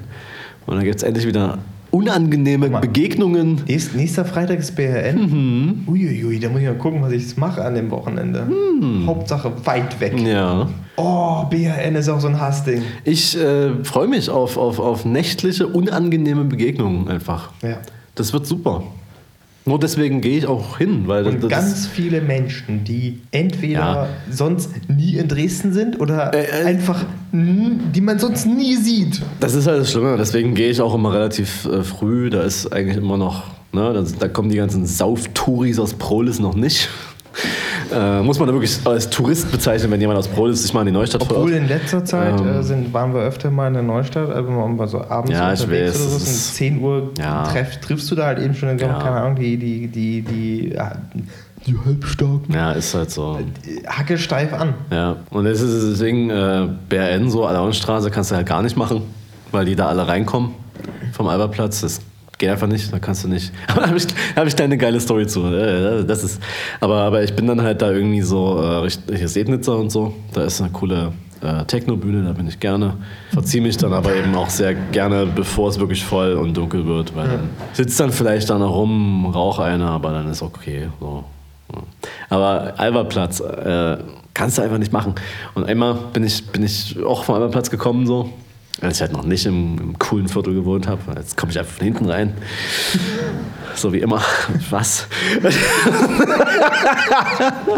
Und 0.69 0.77
dann 0.77 0.85
gibt 0.85 0.97
es 0.97 1.03
endlich 1.03 1.27
wieder 1.27 1.59
unangenehme 1.91 2.69
mal. 2.69 2.81
Begegnungen. 2.81 3.63
Nächst, 3.67 3.95
nächster 3.95 4.27
Freitag 4.27 4.59
ist 4.59 4.77
BRN. 4.77 5.17
Mhm. 5.17 5.89
Uiuiui, 5.89 6.39
da 6.39 6.51
muss 6.51 6.61
ich 6.61 6.67
mal 6.67 6.75
gucken, 6.75 7.01
was 7.01 7.13
ich 7.13 7.39
mache 7.39 7.65
an 7.65 7.75
dem 7.75 7.91
Wochenende. 7.91 8.45
Mhm. 8.45 9.07
Hauptsache 9.07 9.51
weit 9.65 9.99
weg. 9.99 10.21
Ja. 10.21 10.69
Oh, 10.97 11.45
BRN 11.49 11.95
ist 11.95 12.11
auch 12.11 12.21
so 12.21 12.29
ein 12.29 12.39
Hassding. 12.39 12.83
Ich 13.05 13.35
äh, 13.39 13.83
freue 13.83 14.09
mich 14.09 14.29
auf, 14.29 14.59
auf, 14.59 14.79
auf 14.79 15.07
nächtliche, 15.07 15.67
unangenehme 15.67 16.45
Begegnungen 16.45 17.09
einfach. 17.09 17.51
Ja. 17.63 17.79
Das 18.15 18.35
wird 18.35 18.47
super. 18.47 18.83
Nur 19.69 19.79
deswegen 19.79 20.21
gehe 20.21 20.39
ich 20.39 20.47
auch 20.47 20.79
hin, 20.79 21.03
weil 21.07 21.27
Und 21.27 21.43
das, 21.45 21.51
ganz 21.51 21.87
viele 21.87 22.21
Menschen, 22.23 22.85
die 22.85 23.21
entweder 23.31 23.79
Ja. 23.79 24.09
sonst 24.31 24.71
nie 24.89 25.17
in 25.17 25.29
Dresden 25.29 25.73
sind 25.73 26.01
oder 26.01 26.33
Äh, 26.35 26.45
äh. 26.63 26.65
einfach, 26.65 27.05
die 27.33 28.01
man 28.01 28.19
sonst 28.19 28.47
nie 28.47 28.77
sieht. 28.77 29.21
Das 29.41 29.55
ist 29.55 29.67
halt 29.67 29.81
das 29.81 29.93
Schlimme. 29.93 30.17
Deswegen 30.17 30.55
gehe 30.55 30.71
ich 30.71 30.81
auch 30.81 30.95
immer 30.95 31.13
relativ 31.13 31.67
äh, 31.67 31.83
früh. 31.85 32.31
Da 32.31 32.43
ist 32.43 32.73
eigentlich 32.73 32.97
immer 32.97 33.17
noch, 33.19 33.45
ne, 33.73 33.93
da, 33.93 34.03
da 34.19 34.29
kommen 34.29 34.49
die 34.49 34.57
ganzen 34.57 34.87
Sauftouris 34.87 35.79
aus 35.79 35.93
Prolis 35.95 36.39
noch 36.41 36.55
nicht. 36.55 36.89
Äh, 37.93 38.23
muss 38.23 38.39
man 38.39 38.49
da 38.49 38.53
wirklich 38.55 38.79
als 38.85 39.09
Tourist 39.09 39.51
bezeichnen, 39.51 39.91
wenn 39.91 40.01
jemand 40.01 40.19
aus 40.19 40.29
Prolis 40.29 40.63
sich 40.63 40.75
mal 40.75 40.81
in 40.81 40.87
die 40.87 40.93
Neustadt 40.93 41.23
Obwohl 41.23 41.49
verirrt. 41.49 41.63
in 41.63 41.69
letzter 41.69 42.05
Zeit 42.05 42.39
Ähm. 42.41 42.47
äh, 42.49 42.63
sind, 42.63 42.93
waren 42.93 43.15
wir 43.15 43.21
öfter 43.23 43.51
mal 43.51 43.69
in 43.69 43.75
der 43.75 43.83
Neustadt, 43.83 44.31
also 44.31 44.51
mal 44.51 44.87
so 44.89 45.01
abends 45.03 45.33
Ja, 45.33 45.53
ich 45.53 45.61
unterwegs 45.63 45.95
weiß, 45.95 46.01
oder 46.03 46.11
so. 46.11 46.17
ist- 46.19 46.55
10 46.57 46.81
Uhr 46.83 47.11
Ja. 47.19 47.45
treff, 47.45 47.81
triffst 47.81 48.11
du 48.11 48.15
da 48.15 48.27
halt 48.27 48.39
eben 48.41 48.55
schon, 48.55 48.79
Ja. 48.79 48.99
keine 48.99 49.17
Ahnung, 49.17 49.37
die, 49.37 49.57
die, 49.57 49.87
die, 49.89 50.23
die, 50.23 50.73
ja, 50.75 50.93
die 51.67 51.77
halbstarken. 51.85 52.55
Ja, 52.55 52.73
ist 52.73 52.95
halt 52.95 53.11
so. 53.11 53.39
Hacke 53.87 54.19
steif 54.19 54.53
an. 54.53 54.75
Ja, 54.91 55.17
und 55.31 55.47
es 55.47 55.61
ist 55.61 55.91
deswegen 55.93 56.31
äh, 56.31 56.69
BRN 56.89 57.31
so, 57.31 57.47
Alauenstraße 57.47 58.11
kannst 58.11 58.31
du 58.31 58.37
halt 58.37 58.47
gar 58.47 58.63
nicht 58.63 58.77
machen, 58.77 59.03
weil 59.51 59.65
die 59.65 59.77
da 59.77 59.87
alle 59.89 60.07
reinkommen 60.07 60.51
vom 61.13 61.27
Albertplatz. 61.27 61.81
Das 61.81 62.01
geht 62.39 62.49
einfach 62.49 62.69
nicht, 62.69 62.93
da 62.93 62.99
kannst 62.99 63.25
du 63.25 63.29
nicht. 63.29 63.53
Aber 63.67 63.83
da 63.83 63.89
habe 63.89 63.99
ich, 63.99 64.07
hab 64.37 64.47
ich 64.47 64.55
da 64.55 64.65
eine 64.65 64.79
geile 64.79 65.01
Story 65.01 65.27
zu. 65.27 65.43
Das 66.05 66.25
ist, 66.25 66.41
aber, 66.81 67.03
aber 67.03 67.23
ich 67.23 67.35
bin 67.35 67.47
dann 67.47 67.61
halt 67.61 67.83
da 67.83 67.91
irgendwie 67.91 68.23
so, 68.23 68.63
äh, 68.63 69.17
hier 69.17 69.29
Sednitzer 69.29 69.77
und 69.77 69.91
so, 69.91 70.15
da 70.33 70.45
ist 70.45 70.61
eine 70.61 70.71
coole 70.71 71.13
äh, 71.43 71.65
Techno-Bühne, 71.65 72.23
da 72.23 72.33
bin 72.33 72.49
ich 72.49 72.59
gerne. 72.59 72.97
Verziehe 73.33 73.63
mich 73.63 73.77
dann 73.77 73.93
aber 73.93 74.15
eben 74.15 74.35
auch 74.35 74.51
sehr 74.51 74.75
gerne, 74.75 75.27
bevor 75.27 75.69
es 75.69 75.79
wirklich 75.79 76.05
voll 76.05 76.35
und 76.35 76.57
dunkel 76.57 76.87
wird, 76.87 77.15
weil 77.15 77.29
dann 77.29 77.51
sitzt 77.73 77.99
dann 78.01 78.13
vielleicht 78.13 78.49
da 78.51 78.59
noch 78.59 78.75
rum, 78.75 79.27
rauch 79.27 79.59
einer, 79.59 79.91
aber 79.91 80.13
dann 80.13 80.31
ist 80.31 80.43
okay. 80.43 80.89
So. 81.01 81.25
Ja. 81.73 81.83
Aber 82.31 82.75
Albertplatz 82.79 83.41
äh, 83.41 83.99
kannst 84.35 84.59
du 84.59 84.63
einfach 84.63 84.79
nicht 84.79 84.93
machen. 84.93 85.15
Und 85.55 85.65
einmal 85.65 85.95
bin 86.13 86.25
ich, 86.25 86.47
bin 86.47 86.63
ich 86.63 86.97
auch 87.05 87.25
vom 87.25 87.35
Albertplatz 87.35 87.71
gekommen, 87.71 88.07
so, 88.07 88.31
als 88.81 88.97
ich 88.97 89.01
halt 89.03 89.13
noch 89.13 89.25
nicht 89.25 89.45
im, 89.47 89.77
im 89.79 89.99
coolen 89.99 90.29
Viertel 90.29 90.55
gewohnt 90.55 90.87
habe. 90.87 91.01
Jetzt 91.17 91.37
komme 91.37 91.51
ich 91.51 91.59
einfach 91.59 91.75
von 91.75 91.85
hinten 91.85 92.07
rein. 92.07 92.35
So 93.75 93.93
wie 93.93 93.99
immer. 93.99 94.23
Was? 94.71 95.07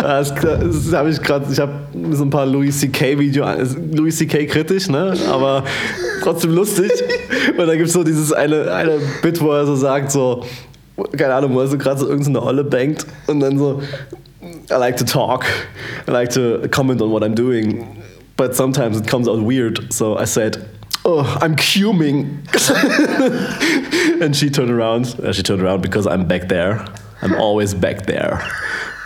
das 0.01 0.35
das 0.35 0.93
habe 0.93 1.11
ich 1.11 1.23
gerade. 1.23 1.47
Ich 1.51 1.59
habe 1.59 1.73
so 2.13 2.25
ein 2.25 2.31
paar 2.31 2.47
Louis 2.47 2.79
C.K. 2.81 3.19
Video, 3.19 3.47
Louis 3.93 4.17
C.K. 4.17 4.47
kritisch, 4.47 4.89
ne? 4.89 5.15
Aber 5.31 5.65
trotzdem 6.23 6.55
lustig. 6.55 6.91
Und 7.57 7.67
da 7.67 7.75
gibt 7.75 7.89
es 7.89 7.93
so 7.93 8.05
dieses 8.05 8.33
eine, 8.33 8.73
eine 8.73 8.99
Bit, 9.23 9.41
wo 9.41 9.53
er 9.53 9.67
so 9.67 9.77
sagt, 9.77 10.13
so, 10.13 10.45
keine 11.17 11.35
Ahnung, 11.35 11.55
wo 11.55 11.61
er 11.61 11.67
so 11.67 11.79
gerade 11.79 12.01
so 12.01 12.09
irgendeine 12.09 12.43
Olle 12.43 12.65
bangt 12.65 13.07
und 13.27 13.41
dann 13.41 13.59
so, 13.59 13.81
I 14.71 14.75
like 14.79 14.97
to 14.99 15.05
talk, 15.05 15.45
I 16.07 16.11
like 16.11 16.31
to 16.31 16.69
comment 16.71 17.01
on 17.03 17.11
what 17.11 17.23
I'm 17.23 17.35
doing, 17.35 17.87
but 18.37 18.55
sometimes 18.55 18.99
it 18.99 19.07
comes 19.07 19.29
out 19.29 19.41
weird. 19.41 19.93
So 19.93 20.19
I 20.19 20.25
said, 20.25 20.65
oh, 21.05 21.39
I'm 21.41 21.57
cuming. 21.57 22.47
and 24.21 24.37
she 24.37 24.51
turned 24.51 24.71
around. 24.71 25.07
Uh, 25.21 25.33
she 25.33 25.43
turned 25.43 25.63
around 25.63 25.83
because 25.83 26.07
I'm 26.07 26.27
back 26.27 26.49
there. 26.49 26.85
I'm 27.23 27.35
always 27.35 27.75
back 27.75 28.07
there, 28.07 28.43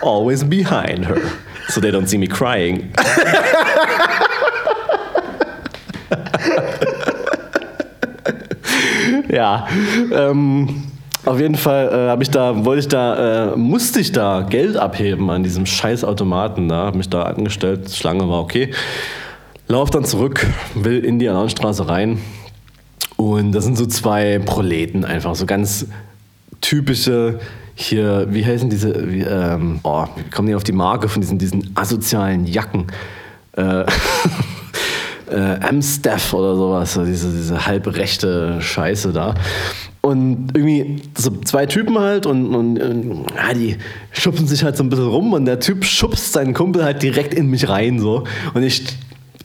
always 0.01 0.43
behind 0.43 1.05
her, 1.05 1.19
so 1.67 1.81
they 1.81 1.91
don't 1.91 2.07
see 2.07 2.17
me 2.17 2.27
crying. 2.27 2.93
ja, 9.29 9.67
ähm, 10.13 10.89
auf 11.25 11.39
jeden 11.39 11.55
Fall 11.55 11.89
äh, 11.89 12.09
habe 12.09 12.23
ich 12.23 12.29
da, 12.29 12.63
wollte 12.63 12.79
ich 12.79 12.87
da, 12.87 13.51
äh, 13.51 13.57
musste 13.57 13.99
ich 13.99 14.13
da 14.13 14.45
Geld 14.49 14.77
abheben 14.77 15.29
an 15.29 15.43
diesem 15.43 15.65
scheiß 15.65 16.05
Automaten 16.05 16.69
da, 16.69 16.85
habe 16.85 16.97
mich 16.97 17.09
da 17.09 17.23
angestellt, 17.23 17.91
Schlange 17.91 18.29
war 18.29 18.39
okay. 18.39 18.71
Lauf 19.67 19.89
dann 19.89 20.05
zurück, 20.05 20.45
will 20.75 21.03
in 21.03 21.17
die 21.17 21.27
Alonstraße 21.27 21.87
rein 21.87 22.19
und 23.17 23.51
das 23.51 23.63
sind 23.63 23.77
so 23.77 23.85
zwei 23.85 24.39
Proleten 24.39 25.05
einfach, 25.05 25.35
so 25.35 25.45
ganz 25.45 25.87
typische 26.61 27.39
hier, 27.73 28.27
wie 28.29 28.45
heißen 28.45 28.69
diese, 28.69 29.11
wie, 29.11 29.21
ähm, 29.21 29.79
oh, 29.83 30.05
wie 30.15 30.29
kommen 30.29 30.47
die 30.47 30.55
auf 30.55 30.63
die 30.63 30.71
Marke 30.71 31.09
von 31.09 31.21
diesen, 31.21 31.37
diesen 31.37 31.71
asozialen 31.75 32.45
Jacken? 32.45 32.87
Äh, 33.53 33.85
äh, 35.31 35.59
Amstaff 35.61 36.33
oder 36.33 36.55
sowas, 36.55 36.93
so 36.93 37.03
diese, 37.03 37.31
diese 37.31 37.65
halbrechte 37.65 38.61
Scheiße 38.61 39.11
da. 39.11 39.35
Und 40.01 40.55
irgendwie 40.55 41.01
so 41.17 41.31
zwei 41.43 41.65
Typen 41.65 41.97
halt 41.97 42.27
und, 42.27 42.53
und, 42.53 42.79
und 42.79 43.25
ja, 43.35 43.53
die 43.53 43.77
schubsen 44.11 44.47
sich 44.47 44.63
halt 44.63 44.77
so 44.77 44.83
ein 44.83 44.89
bisschen 44.89 45.07
rum 45.07 45.33
und 45.33 45.45
der 45.45 45.59
Typ 45.59 45.83
schubst 45.83 46.33
seinen 46.33 46.53
Kumpel 46.53 46.83
halt 46.83 47.01
direkt 47.01 47.33
in 47.33 47.49
mich 47.49 47.67
rein 47.67 47.99
so. 47.99 48.23
Und 48.53 48.61
ich 48.61 48.83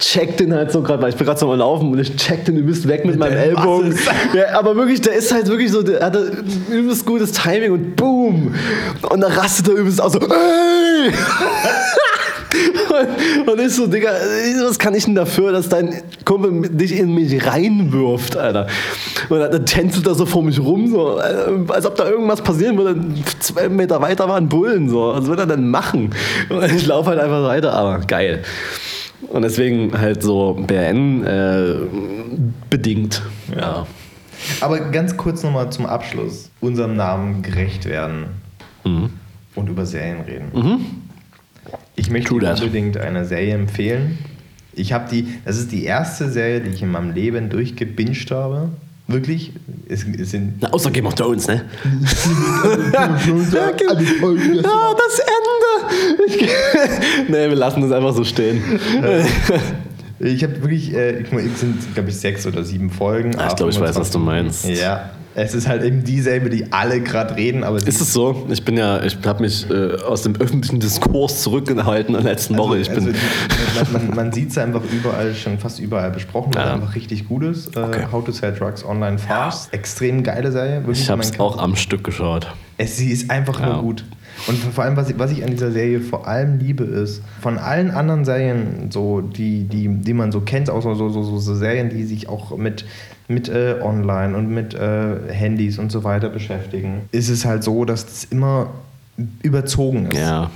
check 0.01 0.37
den 0.39 0.53
halt 0.53 0.73
so 0.73 0.83
gerade, 0.83 1.03
weil 1.03 1.11
ich 1.11 1.17
bin 1.17 1.27
gerade 1.27 1.39
so 1.39 1.53
am 1.53 1.59
Laufen 1.59 1.93
und 1.93 1.99
ich 1.99 2.17
check 2.17 2.45
den 2.45 2.57
übelst 2.57 2.89
weg 2.89 3.05
mit, 3.05 3.19
meinem 3.19 3.37
Ellbogen. 3.37 3.97
Ja, 4.35 4.59
aber 4.59 4.75
wirklich, 4.75 5.01
der 5.01 5.13
ist 5.13 5.33
halt 5.33 5.47
wirklich 5.47 5.71
so, 5.71 5.83
der 5.83 6.05
hatte 6.05 6.43
übelst 6.71 7.07
gutes 7.07 7.33
Timing 7.33 7.73
und 7.73 7.97
boom! 7.97 8.55
Und 9.09 9.21
da 9.21 9.29
rastet 9.29 9.69
er 9.69 9.75
übelst 9.75 10.01
aus 10.01 10.13
so, 10.13 10.19
ey! 10.19 11.13
Und, 12.91 13.49
und 13.49 13.61
ist 13.61 13.77
so, 13.77 13.87
Digga, 13.87 14.11
was 14.67 14.79
kann 14.79 14.95
ich 14.95 15.05
denn 15.05 15.15
dafür, 15.15 15.53
dass 15.53 15.69
dein 15.69 16.03
Kumpel 16.25 16.69
dich 16.69 16.99
in 16.99 17.15
mich 17.15 17.47
reinwirft, 17.47 18.37
Alter? 18.37 18.67
Und 19.29 19.39
dann 19.39 19.65
tänzelt 19.65 20.07
er 20.09 20.15
so 20.15 20.27
vor 20.27 20.43
mich 20.43 20.59
rum, 20.59 20.89
so, 20.89 21.19
äh, 21.19 21.73
als 21.73 21.87
ob 21.87 21.95
da 21.95 22.11
irgendwas 22.11 22.43
passieren 22.43 22.77
würde. 22.77 22.97
Zwei 23.39 23.69
Meter 23.69 24.03
weiter 24.03 24.29
waren 24.29 24.49
Bullen, 24.49 24.89
so. 24.89 25.13
Was 25.15 25.29
will 25.29 25.39
er 25.39 25.47
denn 25.47 25.71
machen? 25.71 26.11
Und 26.49 26.65
ich 26.65 26.87
laufe 26.87 27.11
halt 27.11 27.21
einfach 27.21 27.45
weiter, 27.45 27.73
aber 27.73 28.01
geil. 28.01 28.43
Und 29.29 29.43
deswegen 29.43 29.97
halt 29.99 30.23
so 30.23 30.55
BN 30.67 31.25
äh, 31.25 31.75
bedingt. 32.71 33.23
Ja. 33.57 33.87
Aber 34.61 34.81
ganz 34.91 35.17
kurz 35.17 35.43
nochmal 35.43 35.71
zum 35.71 35.87
Abschluss. 35.87 36.51
Unserem 36.61 36.97
Namen 36.97 37.43
gerecht 37.43 37.85
werden 37.85 38.27
Mhm. 38.85 39.11
und 39.55 39.69
über 39.69 39.85
Serien 39.85 40.23
reden. 40.23 40.51
Ich 41.97 42.11
möchte 42.11 42.33
unbedingt 42.35 42.97
eine 42.97 43.27
Serie 43.27 43.55
empfehlen. 43.55 44.19
Ich 44.73 44.93
habe 44.95 45.11
die, 45.11 45.35
das 45.45 45.59
ist 45.59 45.71
die 45.71 45.85
erste 45.85 46.31
Serie, 46.31 46.61
die 46.63 46.71
ich 46.71 46.81
in 46.83 46.91
meinem 46.91 47.13
Leben 47.13 47.51
durchgebinged 47.51 48.31
habe. 48.31 48.71
Wirklich. 49.07 49.53
Es, 49.89 50.05
es 50.05 50.31
sind 50.31 50.55
Na, 50.61 50.71
außer 50.73 50.91
Game 50.93 51.05
of 51.07 51.15
Thrones, 51.17 51.47
ne? 51.49 51.65
ja, 52.93 53.09
das 53.09 53.27
Ende! 55.19 55.60
Ich, 56.27 56.37
nee, 57.29 57.49
wir 57.49 57.55
lassen 57.57 57.83
das 57.83 57.93
einfach 57.93 58.15
so 58.15 58.25
stehen. 58.25 58.63
Ich 60.19 60.43
habe 60.43 60.61
wirklich, 60.61 60.95
äh, 60.95 61.21
ich, 61.21 61.33
es 61.33 61.61
sind, 61.61 61.95
glaube 61.95 62.11
ich, 62.11 62.17
sechs 62.17 62.47
oder 62.47 62.63
sieben 62.63 62.91
Folgen. 62.91 63.37
Ah, 63.39 63.49
ich 63.49 63.57
glaube, 63.57 63.73
ich 63.73 63.81
weiß, 63.81 63.97
was 63.97 64.11
du 64.11 64.19
meinst. 64.19 64.67
Ja, 64.69 65.11
es 65.35 65.55
ist 65.55 65.67
halt 65.67 65.83
eben 65.83 66.05
dieselbe, 66.05 66.51
die 66.51 66.71
alle 66.73 67.01
gerade 67.01 67.37
reden, 67.37 67.65
aber 67.65 67.79
Ist 67.79 68.01
es 68.01 68.13
so? 68.13 68.47
Ich 68.51 68.63
bin 68.65 68.77
ja, 68.77 69.03
ich 69.03 69.17
habe 69.25 69.43
mich 69.43 69.71
äh, 69.71 69.95
aus 70.03 70.23
dem 70.23 70.37
öffentlichen 70.37 70.79
Diskurs 70.81 71.43
zurückgehalten 71.43 72.15
in 72.15 72.23
der 72.23 72.33
letzten 72.33 72.59
Woche. 72.59 72.79
Ich 72.79 72.91
bin, 72.91 73.15
also 73.79 73.93
man, 73.93 74.15
man, 74.15 74.33
sieht 74.33 74.51
es 74.51 74.59
einfach 74.59 74.83
überall, 74.93 75.35
schon 75.35 75.59
fast 75.59 75.79
überall 75.81 76.11
besprochen, 76.11 76.53
weil 76.55 76.63
Ja. 76.63 76.69
es 76.69 76.75
einfach 76.83 76.95
richtig 76.97 77.27
gut 77.29 77.45
ist. 77.45 77.75
Äh, 77.77 77.81
Okay. 77.81 78.07
How 78.13 78.23
to 78.25 78.33
Sell 78.33 78.53
Drugs 78.53 78.85
Online 78.85 79.17
Fast. 79.19 79.73
Extrem 79.73 80.23
geile 80.23 80.53
Serie. 80.53 80.81
Wirklich, 80.81 81.01
ich 81.01 81.11
habe 81.11 81.23
es 81.23 81.39
auch 81.41 81.57
am 81.59 81.77
Stück 81.77 82.05
geschaut. 82.05 82.47
Es, 82.77 82.97
sie 82.99 83.11
ist 83.11 83.31
einfach 83.31 83.59
Ja. 83.61 83.67
nur 83.73 83.83
gut. 83.83 84.05
Und 84.47 84.57
vor 84.59 84.85
allem, 84.85 84.97
was 84.97 85.11
ich, 85.11 85.19
was 85.19 85.31
ich 85.31 85.43
an 85.45 85.51
dieser 85.51 85.71
Serie 85.71 86.01
vor 86.01 86.27
allem 86.27 86.59
liebe, 86.59 86.85
ist, 86.85 87.23
von 87.41 87.59
allen 87.59 87.91
anderen 87.91 88.25
Serien, 88.25 88.91
so, 88.91 89.21
die, 89.21 89.65
die, 89.65 89.89
die 89.89 90.15
man 90.15 90.33
so 90.33 90.41
kennt, 90.41 90.71
auch 90.71 90.83
so, 90.83 90.95
so, 90.95 91.09
so, 91.11 91.23
so 91.39 91.55
Serien, 91.55 91.91
die 91.91 92.05
sich 92.05 92.29
auch 92.29 92.57
mit, 92.57 92.85
mit 93.29 93.49
äh, 93.49 93.77
Online 93.83 94.37
und 94.37 94.49
mit 94.49 94.75
äh, 94.75 95.17
Handys 95.33 95.79
und 95.79 95.93
so 95.93 96.05
weiter 96.05 96.29
beschäftigen, 96.31 97.03
ist 97.13 97.29
es 97.29 97.45
halt 97.45 97.63
so, 97.65 97.85
dass 97.85 98.05
es 98.05 98.25
immer 98.25 98.69
überzogen 99.43 100.07
ist. 100.07 100.19
Ja. 100.19 100.51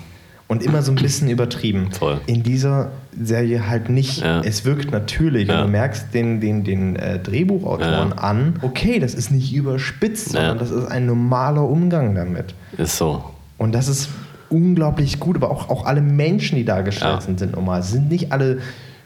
Und 0.46 0.62
immer 0.62 0.82
so 0.82 0.92
ein 0.92 0.96
bisschen 0.96 1.30
übertrieben. 1.30 1.88
Voll. 1.90 2.20
In 2.26 2.42
dieser 2.42 2.90
Serie 3.18 3.66
halt 3.68 3.88
nicht. 3.88 4.20
Ja. 4.20 4.40
Es 4.42 4.64
wirkt 4.66 4.90
natürlich 4.92 5.48
Ja. 5.48 5.60
und 5.60 5.66
du 5.66 5.72
merkst 5.72 6.12
den, 6.12 6.40
den, 6.40 6.64
den 6.64 6.96
äh, 6.96 7.18
Drehbuchautoren 7.18 8.10
Ja. 8.10 8.16
an, 8.16 8.56
okay, 8.60 8.98
das 8.98 9.14
ist 9.14 9.30
nicht 9.30 9.54
überspitzt, 9.54 10.30
sondern 10.32 10.58
das 10.58 10.70
ist 10.70 10.86
ein 10.86 11.06
normaler 11.06 11.66
Umgang 11.66 12.14
damit. 12.14 12.54
Ist 12.76 12.98
so. 12.98 13.24
Und 13.58 13.72
das 13.74 13.88
ist 13.88 14.08
unglaublich 14.50 15.20
gut, 15.20 15.36
aber 15.36 15.50
auch, 15.50 15.68
auch 15.70 15.86
alle 15.86 16.00
Menschen, 16.00 16.56
die 16.56 16.64
dargestellt 16.64 17.14
Ja. 17.14 17.20
sind, 17.20 17.38
sind 17.38 17.52
normal. 17.52 17.80
Es 17.80 17.90
sind 17.90 18.08
nicht 18.08 18.30
alle 18.32 18.58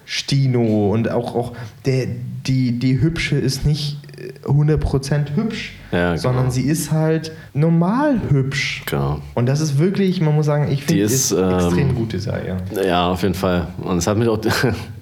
Stino 0.05 0.91
und 0.93 1.11
auch, 1.11 1.35
auch 1.35 1.53
der, 1.85 2.07
die, 2.47 2.79
die 2.79 3.01
Hübsche 3.01 3.37
ist 3.37 3.67
nicht 3.67 3.99
äh, 4.19 4.47
100% 4.49 5.37
hübsch, 5.37 5.75
Ja, 5.93 6.11
genau. 6.11 6.21
sondern 6.23 6.51
sie 6.51 6.63
ist 6.63 6.93
halt 6.93 7.33
normal 7.53 8.21
hübsch. 8.31 8.83
Genau. 8.87 9.21
Und 9.35 9.47
das 9.47 9.61
ist 9.61 9.79
wirklich, 9.79 10.21
man 10.23 10.35
muss 10.35 10.47
sagen, 10.47 10.71
ich 10.73 10.81
finde, 10.85 10.95
Die 10.95 11.01
ist, 11.01 11.31
ist, 11.31 11.33
ähm, 11.33 11.51
extrem 11.51 11.95
gute 11.95 12.19
Serie. 12.19 12.57
Ja, 12.87 13.09
auf 13.11 13.23
jeden 13.23 13.35
Fall. 13.35 13.69
Und 13.83 13.99
es 13.99 14.07
hat 14.07 14.17
mich 14.17 14.29
auch. 14.29 14.41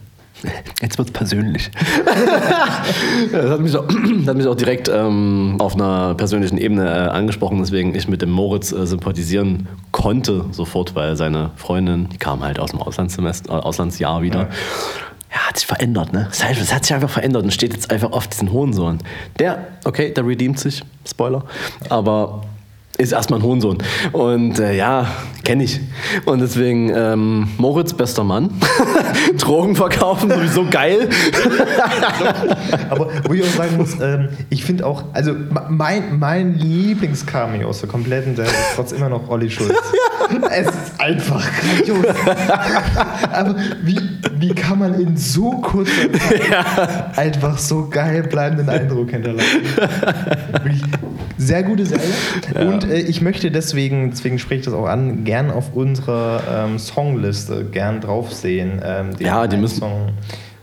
Jetzt 0.82 0.98
wird's 0.98 1.10
persönlich. 1.12 1.70
das 3.32 3.50
hat 3.50 3.60
mich 3.60 3.76
auch, 3.76 3.88
hat 4.26 4.36
mich 4.36 4.46
auch 4.46 4.54
direkt 4.54 4.88
ähm, 4.88 5.56
auf 5.58 5.74
einer 5.74 6.14
persönlichen 6.14 6.58
Ebene 6.58 6.86
äh, 6.86 7.08
angesprochen, 7.08 7.60
weswegen 7.60 7.94
ich 7.94 8.08
mit 8.08 8.22
dem 8.22 8.30
Moritz 8.30 8.72
äh, 8.72 8.86
sympathisieren 8.86 9.68
konnte 9.92 10.44
sofort, 10.50 10.94
weil 10.94 11.16
seine 11.16 11.50
Freundin, 11.56 12.08
die 12.10 12.18
kam 12.18 12.42
halt 12.42 12.58
aus 12.58 12.70
dem 12.70 12.80
Auslandssemester, 12.80 13.50
äh, 13.50 13.56
Auslandsjahr 13.56 14.22
wieder. 14.22 14.40
Ja. 14.40 14.48
Ja, 15.32 15.48
hat 15.48 15.58
sich 15.58 15.66
verändert, 15.66 16.12
ne? 16.12 16.26
Das 16.30 16.44
heißt, 16.44 16.60
es 16.60 16.72
hat 16.72 16.84
sich 16.84 16.94
einfach 16.94 17.10
verändert 17.10 17.42
und 17.42 17.52
steht 17.52 17.74
jetzt 17.74 17.90
einfach 17.90 18.12
auf 18.12 18.28
diesen 18.28 18.52
Hohensohn. 18.52 18.98
Der, 19.38 19.66
okay, 19.84 20.14
der 20.14 20.24
redeemt 20.24 20.58
sich, 20.58 20.82
Spoiler, 21.06 21.44
aber 21.88 22.42
ist 22.98 23.12
erstmal 23.12 23.40
ein 23.40 23.42
Hohensohn. 23.42 23.78
Und 24.12 24.58
äh, 24.58 24.74
ja, 24.74 25.06
kenne 25.44 25.64
ich. 25.64 25.80
Und 26.24 26.40
deswegen, 26.40 26.90
ähm, 26.94 27.48
Moritz, 27.58 27.94
bester 27.94 28.24
Mann. 28.24 28.50
Drogen 29.38 29.76
verkaufen, 29.76 30.30
sowieso 30.30 30.66
geil. 30.68 31.08
Aber 32.90 33.08
wo 33.24 33.34
ich 33.34 33.42
auch 33.42 33.56
sagen 33.56 33.76
muss, 33.76 33.96
ähm, 34.00 34.28
ich 34.50 34.64
finde 34.64 34.86
auch, 34.86 35.04
also 35.12 35.32
mein, 35.68 36.18
mein 36.18 36.54
Lieblingscameo 36.54 37.68
aus 37.68 37.80
der 37.80 37.88
kompletten 37.88 38.34
Serie 38.34 38.50
ist 38.50 38.74
trotzdem 38.74 38.98
immer 38.98 39.10
noch 39.10 39.28
Olli 39.28 39.50
Schulz. 39.50 39.74
Es 40.50 40.66
ist 40.66 40.98
einfach 40.98 41.44
grandios. 41.60 42.04
Aber 43.30 43.54
wie, 43.84 44.00
wie 44.40 44.52
kann 44.54 44.80
man 44.80 45.00
in 45.00 45.16
so 45.16 45.52
kurzer 45.60 46.12
Zeit 46.12 47.16
einfach 47.16 47.56
so 47.58 47.86
geil 47.88 48.24
bleibenden 48.24 48.68
Eindruck 48.68 49.10
hinterlassen? 49.10 49.62
Wirklich 50.64 50.82
sehr 51.38 51.62
gute 51.62 51.86
Serie. 51.86 52.02
Und 52.54 52.85
äh, 52.90 53.00
ich 53.00 53.20
möchte 53.20 53.50
deswegen, 53.50 54.10
deswegen 54.10 54.38
spreche 54.38 54.60
ich 54.60 54.64
das 54.66 54.74
auch 54.74 54.86
an, 54.86 55.24
gern 55.24 55.50
auf 55.50 55.74
unserer 55.74 56.42
ähm, 56.66 56.78
Songliste 56.78 57.64
gern 57.64 58.00
drauf 58.00 58.32
sehen. 58.32 58.80
Ähm, 58.84 59.16
den 59.16 59.26
Ja, 59.26 59.46
die 59.46 59.56
müssen- 59.56 59.80
Song 59.80 60.08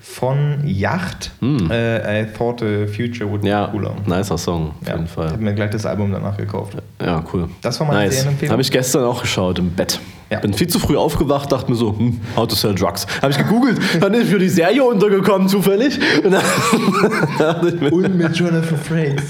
von 0.01 0.61
Yacht. 0.65 1.31
Äh, 1.41 2.21
I 2.23 2.27
thought 2.37 2.59
the 2.59 2.85
future 2.85 3.27
would 3.29 3.41
be 3.41 3.47
Ja, 3.47 3.67
cooler. 3.71 3.95
nicer 4.05 4.37
Song, 4.37 4.67
auf 4.81 4.87
Ja, 4.87 4.93
jeden 4.93 5.05
ich 5.05 5.11
Fall. 5.11 5.31
habe 5.31 5.41
mir 5.43 5.53
gleich 5.53 5.71
das 5.71 5.87
Album 5.87 6.11
danach 6.11 6.37
gekauft. 6.37 6.77
Ja, 7.03 7.23
cool. 7.33 7.49
Das 7.61 7.79
war 7.79 7.87
meine 7.87 8.01
nice. 8.01 8.13
Serienempfehlung. 8.17 8.51
Habe 8.51 8.61
ich 8.61 8.69
gestern 8.69 9.05
auch 9.05 9.21
geschaut 9.21 9.57
im 9.57 9.71
Bett. 9.71 9.99
Ja. 10.29 10.39
Bin 10.39 10.53
viel 10.53 10.67
zu 10.67 10.77
früh 10.79 10.97
aufgewacht, 10.97 11.51
dachte 11.51 11.69
mir 11.71 11.77
so, 11.77 11.97
hm, 11.97 12.19
how 12.35 12.47
to 12.47 12.55
sell 12.55 12.75
drugs. 12.75 13.07
Habe 13.21 13.31
ich 13.31 13.37
gegoogelt, 13.39 13.79
dann 14.01 14.13
ist 14.13 14.31
mir 14.31 14.37
die 14.39 14.49
Serie 14.49 14.83
untergekommen 14.83 15.47
zufällig. 15.47 15.99
Und 16.23 16.33
ich 17.83 17.91
Und 17.91 18.15
mit 18.15 18.35
Jonathan 18.35 18.77
Frakes. 18.77 19.25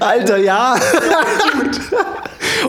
Alter, 0.00 0.38
ja. 0.38 0.74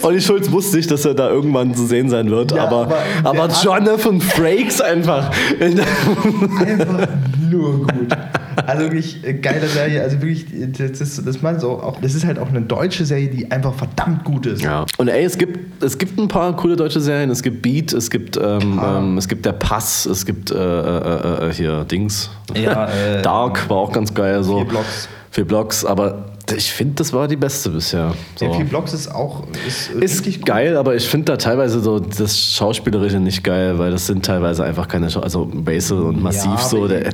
Olli 0.02 0.22
Schulz 0.22 0.52
wusste 0.52 0.78
nicht, 0.78 0.90
dass 0.91 1.06
er 1.06 1.14
da 1.14 1.30
irgendwann 1.30 1.74
zu 1.76 1.86
sehen 1.86 2.10
sein 2.10 2.30
wird, 2.30 2.52
Ja, 2.52 2.66
aber, 2.66 2.94
aber 3.24 3.44
aber, 3.44 3.53
Jonathan 3.64 4.22
Frakes 4.22 4.82
einfach. 4.82 5.32
Einfach 5.60 7.07
nur 7.49 7.88
gut. 7.88 8.16
Also 8.66 8.84
wirklich 8.84 9.24
äh, 9.26 9.34
geile 9.34 9.68
Serie. 9.68 10.02
Also 10.02 10.22
wirklich, 10.22 10.45
das 10.78 11.02
ist, 11.02 11.26
das, 11.26 11.41
man 11.41 11.60
so 11.60 11.72
auch, 11.72 11.99
das 12.02 12.16
ist 12.16 12.26
halt 12.26 12.40
auch 12.40 12.49
eine 12.49 12.62
deutsche 12.62 13.06
Serie, 13.06 13.28
die 13.28 13.52
einfach 13.52 13.74
verdammt 13.74 14.24
gut 14.24 14.45
ist. 14.45 14.62
Ja. 14.62 14.86
Und 14.98 15.07
ey, 15.07 15.24
es 15.24 15.38
gibt, 15.38 15.84
es 15.84 15.98
gibt 15.98 16.18
ein 16.18 16.28
paar 16.28 16.56
coole 16.56 16.76
deutsche 16.76 17.02
Serien. 17.02 17.30
Es 17.30 17.44
gibt 17.44 17.62
Beat, 17.62 17.94
es 17.94 18.10
gibt, 18.10 18.38
ähm, 18.38 18.80
ähm, 18.84 19.18
es 19.18 19.28
gibt 19.28 19.45
Der 19.45 19.53
Pass, 19.53 20.06
es 20.06 20.26
gibt 20.26 20.52
äh, 20.52 20.56
äh, 20.56 21.49
äh, 21.49 21.53
hier 21.53 21.84
Dings. 21.84 22.30
Ja, 22.56 22.88
äh, 23.18 23.22
Dark 23.22 23.70
war 23.70 23.78
auch 23.78 23.91
ganz 23.91 24.14
geil. 24.14 24.44
So. 24.44 24.64
Blocks. 24.64 25.10
Vier 25.36 25.44
Blocks, 25.45 25.84
aber 25.84 26.28
ich 26.56 26.72
finde, 26.72 26.94
das 26.94 27.12
war 27.12 27.28
die 27.28 27.36
beste 27.36 27.70
bisher. 27.70 28.14
So. 28.38 28.45
Der 28.45 28.53
vier 28.56 28.64
Blocks 28.64 28.94
ist 28.94 29.14
auch 29.14 29.44
ist, 29.68 29.94
äh, 29.94 30.06
Ist 30.06 30.45
geil, 30.45 30.78
aber 30.78 30.95
ich 30.95 31.06
finde 31.06 31.26
da 31.34 31.36
teilweise 31.38 31.82
so 31.82 31.99
das 31.99 32.53
Schauspielerische 32.53 33.20
nicht 33.20 33.44
geil, 33.44 33.78
weil 33.78 33.91
das 33.91 34.07
sind 34.07 34.24
teilweise 34.24 34.64
einfach 34.64 34.88
keine 34.88 35.10
Schau 35.10 35.20
also 35.20 35.45
Basil 35.53 35.98
und 35.98 36.24
Massiv 36.24 36.52
aber 36.52 36.62
so. 36.62 36.88
Der, 36.88 37.10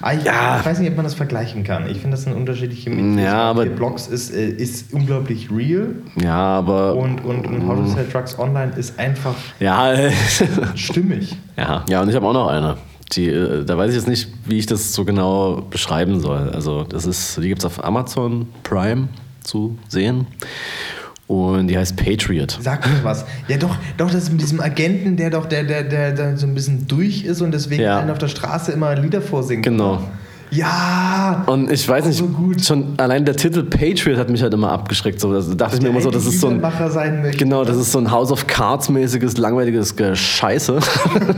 Ah, 0.00 0.14
ich, 0.14 0.24
Ja. 0.24 0.56
ich 0.58 0.64
weiß 0.64 0.78
nicht, 0.78 0.88
ob 0.88 0.96
man 0.96 1.04
das 1.04 1.12
vergleichen 1.12 1.62
kann. 1.62 1.84
Ich 1.90 1.98
finde, 1.98 2.12
das 2.12 2.22
sind 2.22 2.32
unterschiedliche 2.34 2.88
Medien. 2.88 3.18
Ja, 3.18 3.50
aber- 3.50 3.64
Vier 3.64 3.72
Blocks 3.76 4.06
ist, 4.06 4.34
äh, 4.34 4.48
ist 4.48 4.94
unglaublich 4.94 5.50
real 5.54 5.96
ja, 6.18 6.34
aber. 6.38 6.94
und, 6.96 7.22
und, 7.22 7.46
und 7.46 7.68
How 7.68 7.76
to 7.76 7.86
Sell 7.88 8.06
Drugs 8.10 8.38
Online 8.38 8.72
ist 8.74 8.98
einfach 8.98 9.34
ja, 9.58 9.92
stimmig. 10.76 11.36
ja, 11.58 11.84
ja, 11.90 12.00
und 12.00 12.08
ich 12.08 12.14
habe 12.16 12.26
auch 12.26 12.32
noch 12.32 12.46
eine. 12.48 12.78
Die, 13.12 13.28
äh, 13.28 13.64
da 13.64 13.76
weiß 13.76 13.90
ich 13.90 13.96
jetzt 13.96 14.08
nicht, 14.08 14.28
wie 14.46 14.58
ich 14.58 14.66
das 14.66 14.92
so 14.92 15.04
genau 15.04 15.62
beschreiben 15.68 16.20
soll. 16.20 16.50
Also, 16.50 16.84
das 16.84 17.06
ist, 17.06 17.36
die 17.38 17.48
gibt 17.48 17.60
es 17.60 17.64
auf 17.64 17.84
Amazon 17.84 18.46
Prime 18.62 19.08
zu 19.42 19.76
sehen. 19.88 20.26
Und 21.26 21.68
die 21.68 21.78
heißt 21.78 21.96
Patriot. 21.96 22.58
Sag 22.60 22.84
mir 22.88 23.04
was. 23.04 23.24
Ja, 23.46 23.56
doch, 23.56 23.76
doch, 23.96 24.10
das 24.10 24.30
mit 24.32 24.40
diesem 24.40 24.60
Agenten, 24.60 25.16
der 25.16 25.30
doch, 25.30 25.46
der, 25.46 25.62
der, 25.62 25.84
der, 25.84 26.12
der 26.12 26.36
so 26.36 26.46
ein 26.46 26.54
bisschen 26.54 26.88
durch 26.88 27.24
ist 27.24 27.40
und 27.40 27.52
deswegen 27.52 27.82
Ja. 27.84 27.98
allen 28.00 28.10
auf 28.10 28.18
der 28.18 28.26
Straße 28.28 28.72
immer 28.72 28.96
Lieder 28.96 29.22
vorsingt. 29.22 29.62
Genau. 29.62 29.92
oder? 29.94 30.02
Ja! 30.50 31.44
Und 31.46 31.70
ich 31.70 31.88
weiß 31.88 32.06
nicht, 32.06 32.18
so 32.18 32.26
gut. 32.26 32.64
schon 32.64 32.94
allein 32.96 33.24
der 33.24 33.36
Titel 33.36 33.62
Patriot 33.62 34.18
hat 34.18 34.30
mich 34.30 34.42
halt 34.42 34.52
immer 34.52 34.72
abgeschreckt. 34.72 35.20
So, 35.20 35.32
da 35.32 35.54
dachte 35.54 35.76
ich 35.76 35.82
mir 35.82 35.88
immer 35.88 36.00
so, 36.00 36.10
das 36.10 36.26
ist 36.26 36.40
so 36.40 36.48
ein. 36.48 36.60
Genau, 37.36 37.64
das 37.64 37.76
ist 37.76 37.92
so 37.92 37.98
ein 37.98 38.10
House 38.10 38.32
of 38.32 38.46
Cards 38.46 38.88
mäßiges, 38.88 39.36
langweiliges 39.36 39.94
Scheiße. 40.14 40.78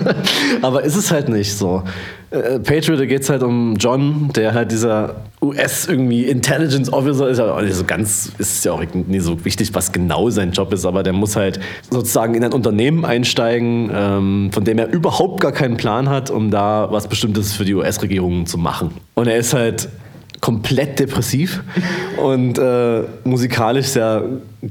Aber 0.62 0.82
ist 0.82 0.96
es 0.96 1.10
halt 1.10 1.28
nicht 1.28 1.54
so. 1.54 1.82
Äh, 2.30 2.60
Patriot, 2.60 2.98
da 2.98 3.04
geht 3.04 3.22
es 3.22 3.28
halt 3.28 3.42
um 3.42 3.76
John, 3.76 4.30
der 4.34 4.54
halt 4.54 4.72
dieser 4.72 5.16
US 5.42 5.86
irgendwie 5.86 6.24
Intelligence 6.24 6.90
Officer 6.90 7.28
ist. 7.28 7.38
Ja 7.38 7.62
so 7.72 7.84
ganz, 7.84 8.32
ist 8.38 8.58
es 8.58 8.64
ja 8.64 8.72
auch 8.72 8.82
nicht 8.82 9.22
so 9.22 9.44
wichtig, 9.44 9.74
was 9.74 9.92
genau 9.92 10.30
sein 10.30 10.52
Job 10.52 10.72
ist, 10.72 10.86
aber 10.86 11.02
der 11.02 11.12
muss 11.12 11.36
halt 11.36 11.60
sozusagen 11.90 12.34
in 12.34 12.42
ein 12.42 12.52
Unternehmen 12.52 13.04
einsteigen, 13.04 13.90
ähm, 13.92 14.50
von 14.52 14.64
dem 14.64 14.78
er 14.78 14.90
überhaupt 14.90 15.40
gar 15.40 15.52
keinen 15.52 15.76
Plan 15.76 16.08
hat, 16.08 16.30
um 16.30 16.50
da 16.50 16.88
was 16.90 17.06
Bestimmtes 17.06 17.52
für 17.52 17.64
die 17.64 17.74
US-Regierung 17.74 18.46
zu 18.46 18.56
machen. 18.56 18.92
Und 19.14 19.26
er 19.26 19.36
ist 19.36 19.52
halt 19.54 19.88
komplett 20.40 20.98
depressiv 20.98 21.62
und 22.20 22.58
äh, 22.58 23.02
musikalisch 23.22 23.86
sehr 23.86 24.24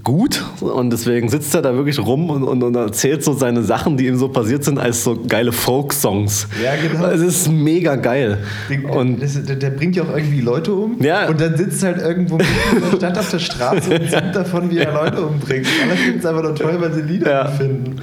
gut 0.04 0.44
und 0.60 0.90
deswegen 0.92 1.30
sitzt 1.30 1.56
er 1.56 1.62
da 1.62 1.74
wirklich 1.74 1.98
rum 1.98 2.30
und, 2.30 2.44
und, 2.44 2.62
und 2.62 2.76
erzählt 2.76 3.24
so 3.24 3.32
seine 3.32 3.64
Sachen, 3.64 3.96
die 3.96 4.08
ihm 4.08 4.18
so 4.18 4.28
passiert 4.28 4.66
sind, 4.66 4.80
als 4.80 5.06
so 5.06 5.18
geile 5.26 5.54
Folk-Songs. 5.54 6.48
Ja, 6.62 6.74
genau. 6.76 7.06
Es 7.06 7.22
ist 7.22 7.50
mega 7.50 7.96
geil. 7.96 8.40
Der, 8.70 8.90
Und 8.94 9.22
das, 9.24 9.42
der, 9.46 9.56
der 9.56 9.70
bringt 9.70 9.96
ja 9.96 10.04
auch 10.04 10.14
irgendwie 10.14 10.42
Leute 10.42 10.74
um. 10.74 11.02
Ja. 11.02 11.30
Und 11.30 11.40
dann 11.40 11.56
sitzt 11.56 11.82
er 11.84 11.94
halt 11.94 12.02
irgendwo 12.02 12.38
in 12.38 12.46
der 12.92 12.98
Stadt 12.98 13.18
auf 13.18 13.32
der 13.32 13.40
Straße 13.40 13.90
und 13.98 14.10
singt 14.10 14.32
davon, 14.36 14.70
wie 14.72 14.80
er 14.80 14.92
Leute 14.94 15.22
umbringt. 15.26 15.68
Alle 15.88 15.96
finden 15.96 16.20
es 16.20 16.26
einfach 16.26 16.44
nur 16.44 16.56
toll, 16.56 16.76
weil 16.82 16.94
sie 16.94 17.02
Lieder 17.02 17.32
Ja. 17.32 17.46
finden. 17.48 17.96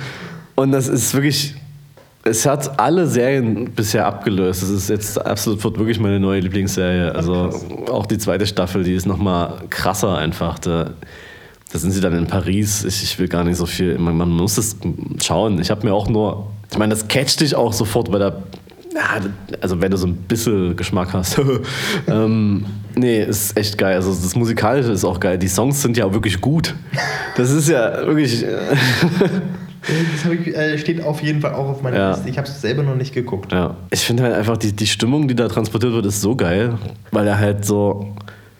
Und 0.55 0.73
das 0.73 0.89
ist 0.89 1.12
wirklich. 1.12 1.55
Es 2.29 2.47
hat 2.47 2.79
alle 2.79 3.07
Serien 3.07 3.73
bisher 3.73 4.07
abgelöst. 4.07 4.63
Es 4.63 4.71
ist 4.71 4.91
jetzt 4.91 5.25
absolut 5.25 5.63
wirklich 5.63 5.99
meine 5.99 6.21
neue 6.21 6.41
Lieblingsserie. 6.41 7.15
Also 7.15 7.51
auch 7.91 8.07
die 8.07 8.19
zweite 8.19 8.47
Staffel, 8.47 8.85
die 8.85 8.95
ist 8.95 9.07
noch 9.07 9.17
mal 9.17 9.63
krasser 9.71 10.17
einfach. 10.17 10.59
Da, 10.59 10.91
da 11.73 11.79
sind 11.79 11.93
sie 11.93 12.01
dann 12.01 12.15
in 12.15 12.27
Paris. 12.27 12.85
Ich, 12.85 13.03
ich 13.03 13.19
will 13.19 13.29
gar 13.29 13.45
nicht 13.45 13.57
so 13.57 13.67
viel. 13.67 13.99
Man, 13.99 14.17
man 14.17 14.31
muss 14.31 14.59
es 14.59 14.77
schauen. 15.23 15.61
Ich 15.61 15.71
habe 15.71 15.87
mir 15.87 15.95
auch 15.95 16.09
nur. 16.09 16.51
Ich 16.71 16.79
meine, 16.79 16.91
das 16.91 17.09
catcht 17.09 17.41
dich 17.41 17.55
auch 17.55 17.73
sofort 17.73 18.11
bei 18.11 18.19
der. 18.19 18.43
Also 19.61 19.81
wenn 19.81 19.91
du 19.91 19.97
so 19.97 20.07
ein 20.07 20.15
bisschen 20.15 20.77
Geschmack 20.77 21.13
hast. 21.13 21.41
ähm, 22.09 22.65
nee, 22.97 23.23
ist 23.23 23.57
echt 23.57 23.79
geil. 23.79 23.95
Also 23.95 24.11
das 24.11 24.35
Musikalische 24.35 24.91
ist 24.93 25.05
auch 25.05 25.21
geil. 25.21 25.39
Die 25.39 25.49
Songs 25.49 25.81
sind 25.81 25.97
ja 25.97 26.13
wirklich 26.13 26.41
gut. 26.41 26.75
Das 27.37 27.51
ist 27.51 27.69
ja 27.69 28.07
wirklich. 28.07 28.45
Das 29.83 30.33
ich, 30.33 30.55
äh, 30.55 30.79
steht 30.79 31.03
auf 31.03 31.23
jeden 31.23 31.41
Fall 31.41 31.55
auch 31.55 31.69
auf 31.69 31.83
meiner 31.83 31.97
Ja. 31.97 32.11
Liste. 32.11 32.29
Ich 32.29 32.39
habe 32.39 32.49
es 32.49 32.61
selber 32.61 32.83
noch 32.83 32.97
nicht 32.97 33.15
geguckt. 33.15 33.53
Ja, 33.53 33.77
ich 33.91 34.01
finde 34.01 34.25
halt 34.25 34.35
einfach, 34.35 34.57
die, 34.57 34.73
die 34.73 34.87
Stimmung, 34.87 35.29
die 35.29 35.35
da 35.35 35.49
transportiert 35.49 35.93
wird, 35.93 36.07
ist 36.07 36.21
so 36.21 36.37
geil, 36.37 36.79
weil 37.13 37.27
er 37.27 37.39
halt 37.39 37.65
so. 37.65 38.15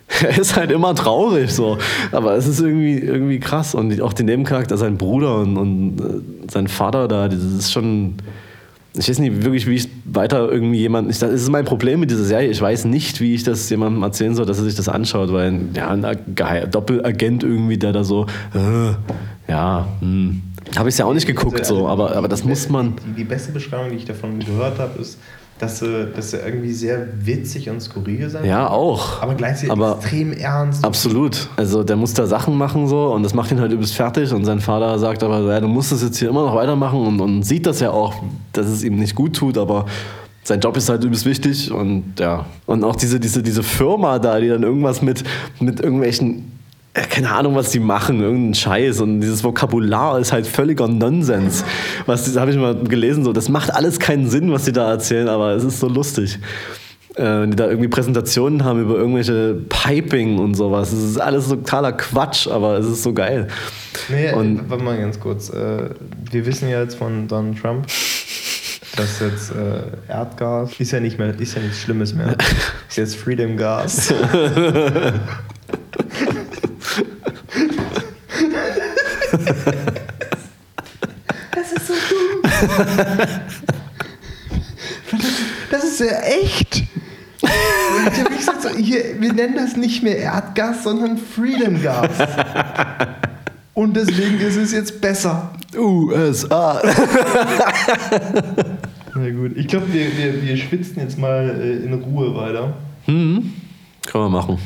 Er 0.23 0.39
ist 0.39 0.57
halt 0.57 0.73
immer 0.73 0.95
traurig 0.95 1.53
so, 1.53 1.77
aber 2.13 2.35
es 2.35 2.47
ist 2.47 2.61
irgendwie, 2.61 2.99
irgendwie 2.99 3.39
krass. 3.41 3.75
Und 3.75 4.01
auch 4.01 4.15
die 4.15 4.23
Nebencharakter, 4.25 4.79
sein 4.79 4.97
Bruder 4.97 5.37
und, 5.41 5.57
und 5.59 6.01
äh, 6.01 6.51
sein 6.51 6.67
Vater 6.67 7.09
da, 7.09 7.29
das 7.29 7.43
ist 7.43 7.73
schon. 7.73 8.15
Ich 8.97 9.09
weiß 9.09 9.19
nicht 9.19 9.45
wirklich, 9.45 9.67
wie 9.67 9.75
ich 9.75 9.89
weiter 10.07 10.51
irgendwie 10.51 10.79
jemand. 10.79 11.11
Ich, 11.11 11.19
das 11.19 11.31
ist 11.31 11.51
mein 11.51 11.67
Problem 11.67 12.01
mit 12.01 12.11
dieser 12.11 12.25
Serie. 12.25 12.49
Ich 12.49 12.61
weiß 12.61 12.87
nicht, 12.87 13.21
wie 13.21 13.35
ich 13.35 13.45
das 13.45 13.69
jemandem 13.69 14.03
erzählen 14.03 14.35
soll, 14.35 14.47
dass 14.47 14.57
er 14.59 14.65
sich 14.65 14.75
das 14.75 14.89
anschaut, 14.89 15.31
weil 15.31 15.61
ja, 15.77 15.89
ein 15.89 16.05
Doppelagent 16.71 17.45
irgendwie, 17.45 17.77
der 17.77 17.93
da 17.93 18.03
so. 18.03 18.25
Äh, 18.55 18.95
ja, 19.51 19.87
hm. 20.01 20.43
Habe 20.77 20.89
ich 20.89 20.99
ja 20.99 21.05
auch 21.05 21.15
nicht 21.15 21.27
geguckt, 21.27 21.59
Also, 21.61 21.77
so, 21.81 21.89
aber, 21.89 22.15
aber 22.17 22.29
das 22.29 22.45
muss 22.45 22.69
man. 22.69 22.95
Die, 23.07 23.13
die 23.13 23.25
beste 23.25 23.53
Beschreibung, 23.53 23.91
die 23.91 23.97
ich 23.97 24.05
davon 24.05 24.39
gehört 24.41 24.79
habe, 24.79 25.01
ist, 25.01 25.19
dass 25.59 25.81
sie, 25.81 26.07
dass 26.15 26.31
sie 26.31 26.37
irgendwie 26.37 26.73
sehr 26.73 27.09
witzig 27.25 27.69
und 27.69 27.81
skurril 27.81 28.31
sein 28.31 28.45
Ja, 28.45 28.69
auch. 28.71 29.21
aber 29.21 29.35
gleichzeitig 29.35 29.73
Aber- 29.73 29.97
extrem 29.97 30.33
ernst. 30.33 30.85
Absolut. 30.85 31.49
Also 31.57 31.83
der 31.83 31.97
muss 31.97 32.15
da 32.15 32.27
Sachen 32.27 32.57
machen 32.57 32.87
so 32.87 33.13
und 33.13 33.25
das 33.25 33.35
macht 33.35 33.51
ihn 33.51 33.59
halt 33.61 33.73
übelst 33.73 33.95
fertig 33.95 34.33
und 34.33 34.45
sein 34.45 34.61
Vater 34.61 34.97
sagt 35.01 35.23
aber, 35.25 35.41
ja, 35.53 35.59
du 35.61 35.67
musst 35.67 35.91
das 35.91 36.03
jetzt 36.03 36.17
hier 36.19 36.29
immer 36.29 36.45
noch 36.45 36.55
weitermachen 36.55 37.05
und, 37.05 37.21
und 37.21 37.43
sieht 37.43 37.67
das 37.67 37.81
ja 37.81 37.91
auch, 37.91 38.15
dass 38.53 38.67
es 38.67 38.85
ihm 38.85 38.97
nicht 38.97 39.17
gut 39.17 39.35
tut, 39.35 39.59
aber 39.59 39.87
sein 40.45 40.61
Job 40.61 40.77
ist 40.77 40.89
halt 40.89 41.03
übelst 41.03 41.27
wichtig 41.27 41.73
und 41.73 42.15
ja. 42.21 42.47
Und 42.67 42.85
auch 42.85 42.95
diese, 42.95 43.19
diese, 43.19 43.43
diese 43.43 43.65
Firma 43.65 44.19
da, 44.21 44.39
die 44.39 44.49
dann 44.49 44.63
irgendwas 44.63 45.03
mit, 45.03 45.25
mit 45.59 45.81
irgendwelchen 45.81 46.53
keine 47.01 47.33
Ahnung, 47.33 47.55
was 47.55 47.71
die 47.71 47.81
machen, 47.81 48.21
irgendeinen 48.21 48.55
Scheiß 48.55 49.01
und 49.01 49.21
dieses 49.21 49.45
Vokabular 49.45 50.19
ist 50.19 50.33
halt 50.33 50.47
völliger 50.47 50.89
Nonsens. 50.89 51.65
Was 52.07 52.25
das 52.25 52.37
habe 52.37 52.51
ich 52.51 52.57
mal 52.57 52.75
gelesen 52.75 53.25
so, 53.25 53.33
das 53.33 53.49
macht 53.49 53.75
alles 53.75 53.99
keinen 53.99 54.29
Sinn, 54.29 54.51
was 54.53 54.65
sie 54.65 54.73
da 54.73 54.91
erzählen, 54.91 55.29
aber 55.29 55.53
es 55.53 55.65
ist 55.65 55.81
so 55.81 55.89
lustig. 55.89 56.39
Äh, 57.17 57.23
wenn 57.41 57.51
die 57.51 57.57
da 57.57 57.67
irgendwie 57.69 57.89
Präsentationen 57.89 58.63
haben 58.65 58.81
über 58.83 58.95
irgendwelche 58.97 59.55
Piping 59.69 60.39
und 60.39 60.55
sowas. 60.55 60.93
Es 60.93 61.03
ist 61.03 61.19
alles 61.19 61.49
totaler 61.49 61.93
Quatsch, 61.93 62.47
aber 62.47 62.79
es 62.79 62.87
ist 62.87 63.03
so 63.03 63.13
geil. 63.13 63.49
Nee, 64.09 64.33
Und- 64.33 64.71
warte 64.71 64.85
mal 64.85 64.97
ganz 64.97 65.19
kurz. 65.19 65.51
Äh, 65.51 65.91
wir 66.31 66.47
wissen 66.47 66.69
ja 66.69 66.81
jetzt 66.81 66.95
von 66.95 67.27
Donald 67.27 67.61
Trump, 67.61 67.87
dass 68.97 69.19
jetzt 69.21 69.51
äh, 69.51 70.11
Erdgas 70.13 70.71
ist 70.79 70.93
ja 70.93 71.01
nicht 71.01 71.19
mehr, 71.19 71.37
ist 71.39 71.57
ja 71.57 71.63
nichts 71.63 71.81
Schlimmes 71.81 72.15
mehr. 72.15 72.37
Ist 72.89 72.97
jetzt 72.97 73.17
Freedom 73.17 73.57
Gas. 73.57 74.13
Das 81.55 81.73
ist 81.73 81.87
so 81.87 81.95
dumm. 81.95 82.43
Das 85.71 85.85
ist 85.85 86.01
ja 86.01 86.21
echt. 86.21 86.85
Gesagt, 88.37 88.63
so, 88.63 88.69
hier, 88.71 89.21
wir 89.21 89.33
nennen 89.33 89.57
das 89.57 89.77
nicht 89.77 90.03
mehr 90.03 90.19
Erdgas, 90.19 90.85
sondern 90.85 91.19
Freedom 91.19 91.83
Gas. 91.83 92.11
Und 93.75 93.97
deswegen 93.97 94.39
ist 94.41 94.57
es 94.57 94.73
jetzt 94.73 95.01
besser. 95.01 95.53
USA. 95.77 96.81
Na 99.15 99.31
gut, 99.31 99.57
ich 99.57 99.69
glaube, 99.69 99.93
wir, 99.93 100.17
wir, 100.17 100.43
wir 100.43 100.57
schwitzen 100.57 101.01
jetzt 101.01 101.19
mal 101.19 101.49
äh, 101.61 101.85
in 101.85 101.95
Ruhe 101.95 102.35
weiter 102.35 102.75
Hm, 103.05 103.53
kann 104.07 104.21
man 104.23 104.33
machen. 104.33 104.59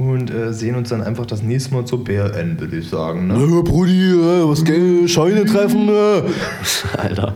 Und 0.00 0.30
äh, 0.30 0.54
sehen 0.54 0.76
uns 0.76 0.88
dann 0.88 1.02
einfach 1.02 1.26
das 1.26 1.42
nächste 1.42 1.74
Mal 1.74 1.84
zur 1.84 2.02
BRN, 2.02 2.58
würde 2.58 2.78
ich 2.78 2.88
sagen. 2.88 3.26
Ne? 3.26 3.34
Äh, 3.34 3.62
Brudi, 3.62 4.12
äh, 4.12 4.48
was 4.48 4.64
geht? 4.64 5.10
Scheine 5.10 5.44
treffen. 5.44 5.90
Äh. 5.90 6.22
Alter. 6.96 7.34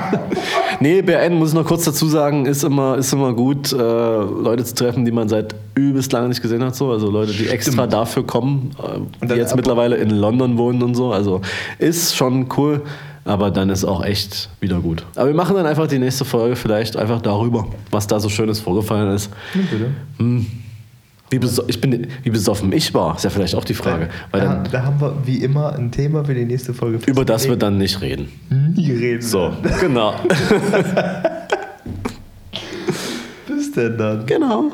nee, 0.80 1.02
BRN, 1.02 1.34
muss 1.34 1.50
ich 1.50 1.54
noch 1.54 1.66
kurz 1.66 1.84
dazu 1.84 2.06
sagen, 2.06 2.46
ist 2.46 2.64
immer, 2.64 2.96
ist 2.96 3.12
immer 3.12 3.34
gut, 3.34 3.72
äh, 3.72 3.76
Leute 3.76 4.64
zu 4.64 4.74
treffen, 4.74 5.04
die 5.04 5.12
man 5.12 5.28
seit 5.28 5.54
übelst 5.74 6.10
lange 6.12 6.28
nicht 6.28 6.40
gesehen 6.40 6.64
hat. 6.64 6.74
So. 6.74 6.90
Also 6.90 7.10
Leute, 7.10 7.32
die 7.32 7.48
extra 7.48 7.86
dafür 7.86 8.26
kommen, 8.26 8.70
äh, 8.78 9.00
Und 9.20 9.30
die 9.30 9.34
jetzt 9.34 9.54
mittlerweile 9.54 9.96
in 9.96 10.08
London 10.08 10.56
wohnen 10.56 10.82
und 10.82 10.94
so. 10.94 11.12
Also 11.12 11.42
ist 11.78 12.16
schon 12.16 12.48
cool. 12.56 12.80
Aber 13.26 13.50
dann 13.50 13.70
ist 13.70 13.84
auch 13.84 14.04
echt 14.04 14.50
wieder 14.60 14.80
gut. 14.80 15.04
Aber 15.16 15.28
wir 15.28 15.34
machen 15.34 15.56
dann 15.56 15.64
einfach 15.64 15.86
die 15.86 15.98
nächste 15.98 16.26
Folge 16.26 16.56
vielleicht 16.56 16.96
einfach 16.96 17.22
darüber, 17.22 17.66
was 17.90 18.06
da 18.06 18.20
so 18.20 18.28
Schönes 18.28 18.60
vorgefallen 18.60 19.14
ist. 19.14 19.30
Ja, 19.54 19.60
bitte. 19.70 20.46
Wie, 21.42 21.48
ich 21.68 21.80
bin, 21.80 22.06
wie 22.22 22.30
besoffen 22.30 22.72
ich 22.72 22.92
war, 22.94 23.16
ist 23.16 23.24
ja 23.24 23.30
vielleicht 23.30 23.54
auch 23.54 23.64
die 23.64 23.74
Frage. 23.74 24.08
Weil 24.30 24.40
da, 24.40 24.46
dann, 24.54 24.68
da 24.70 24.84
haben 24.84 25.00
wir 25.00 25.16
wie 25.24 25.38
immer 25.42 25.74
ein 25.74 25.90
Thema 25.90 26.24
für 26.24 26.34
die 26.34 26.44
nächste 26.44 26.74
Folge. 26.74 26.98
über 27.06 27.24
das 27.24 27.48
wir 27.48 27.56
dann 27.56 27.78
nicht 27.78 28.00
reden. 28.00 28.28
nie 28.74 28.90
reden. 28.92 29.22
So, 29.22 29.52
genau. 29.80 30.14
Bis 33.46 33.72
denn 33.72 33.96
dann. 33.98 34.26
genau. 34.26 34.70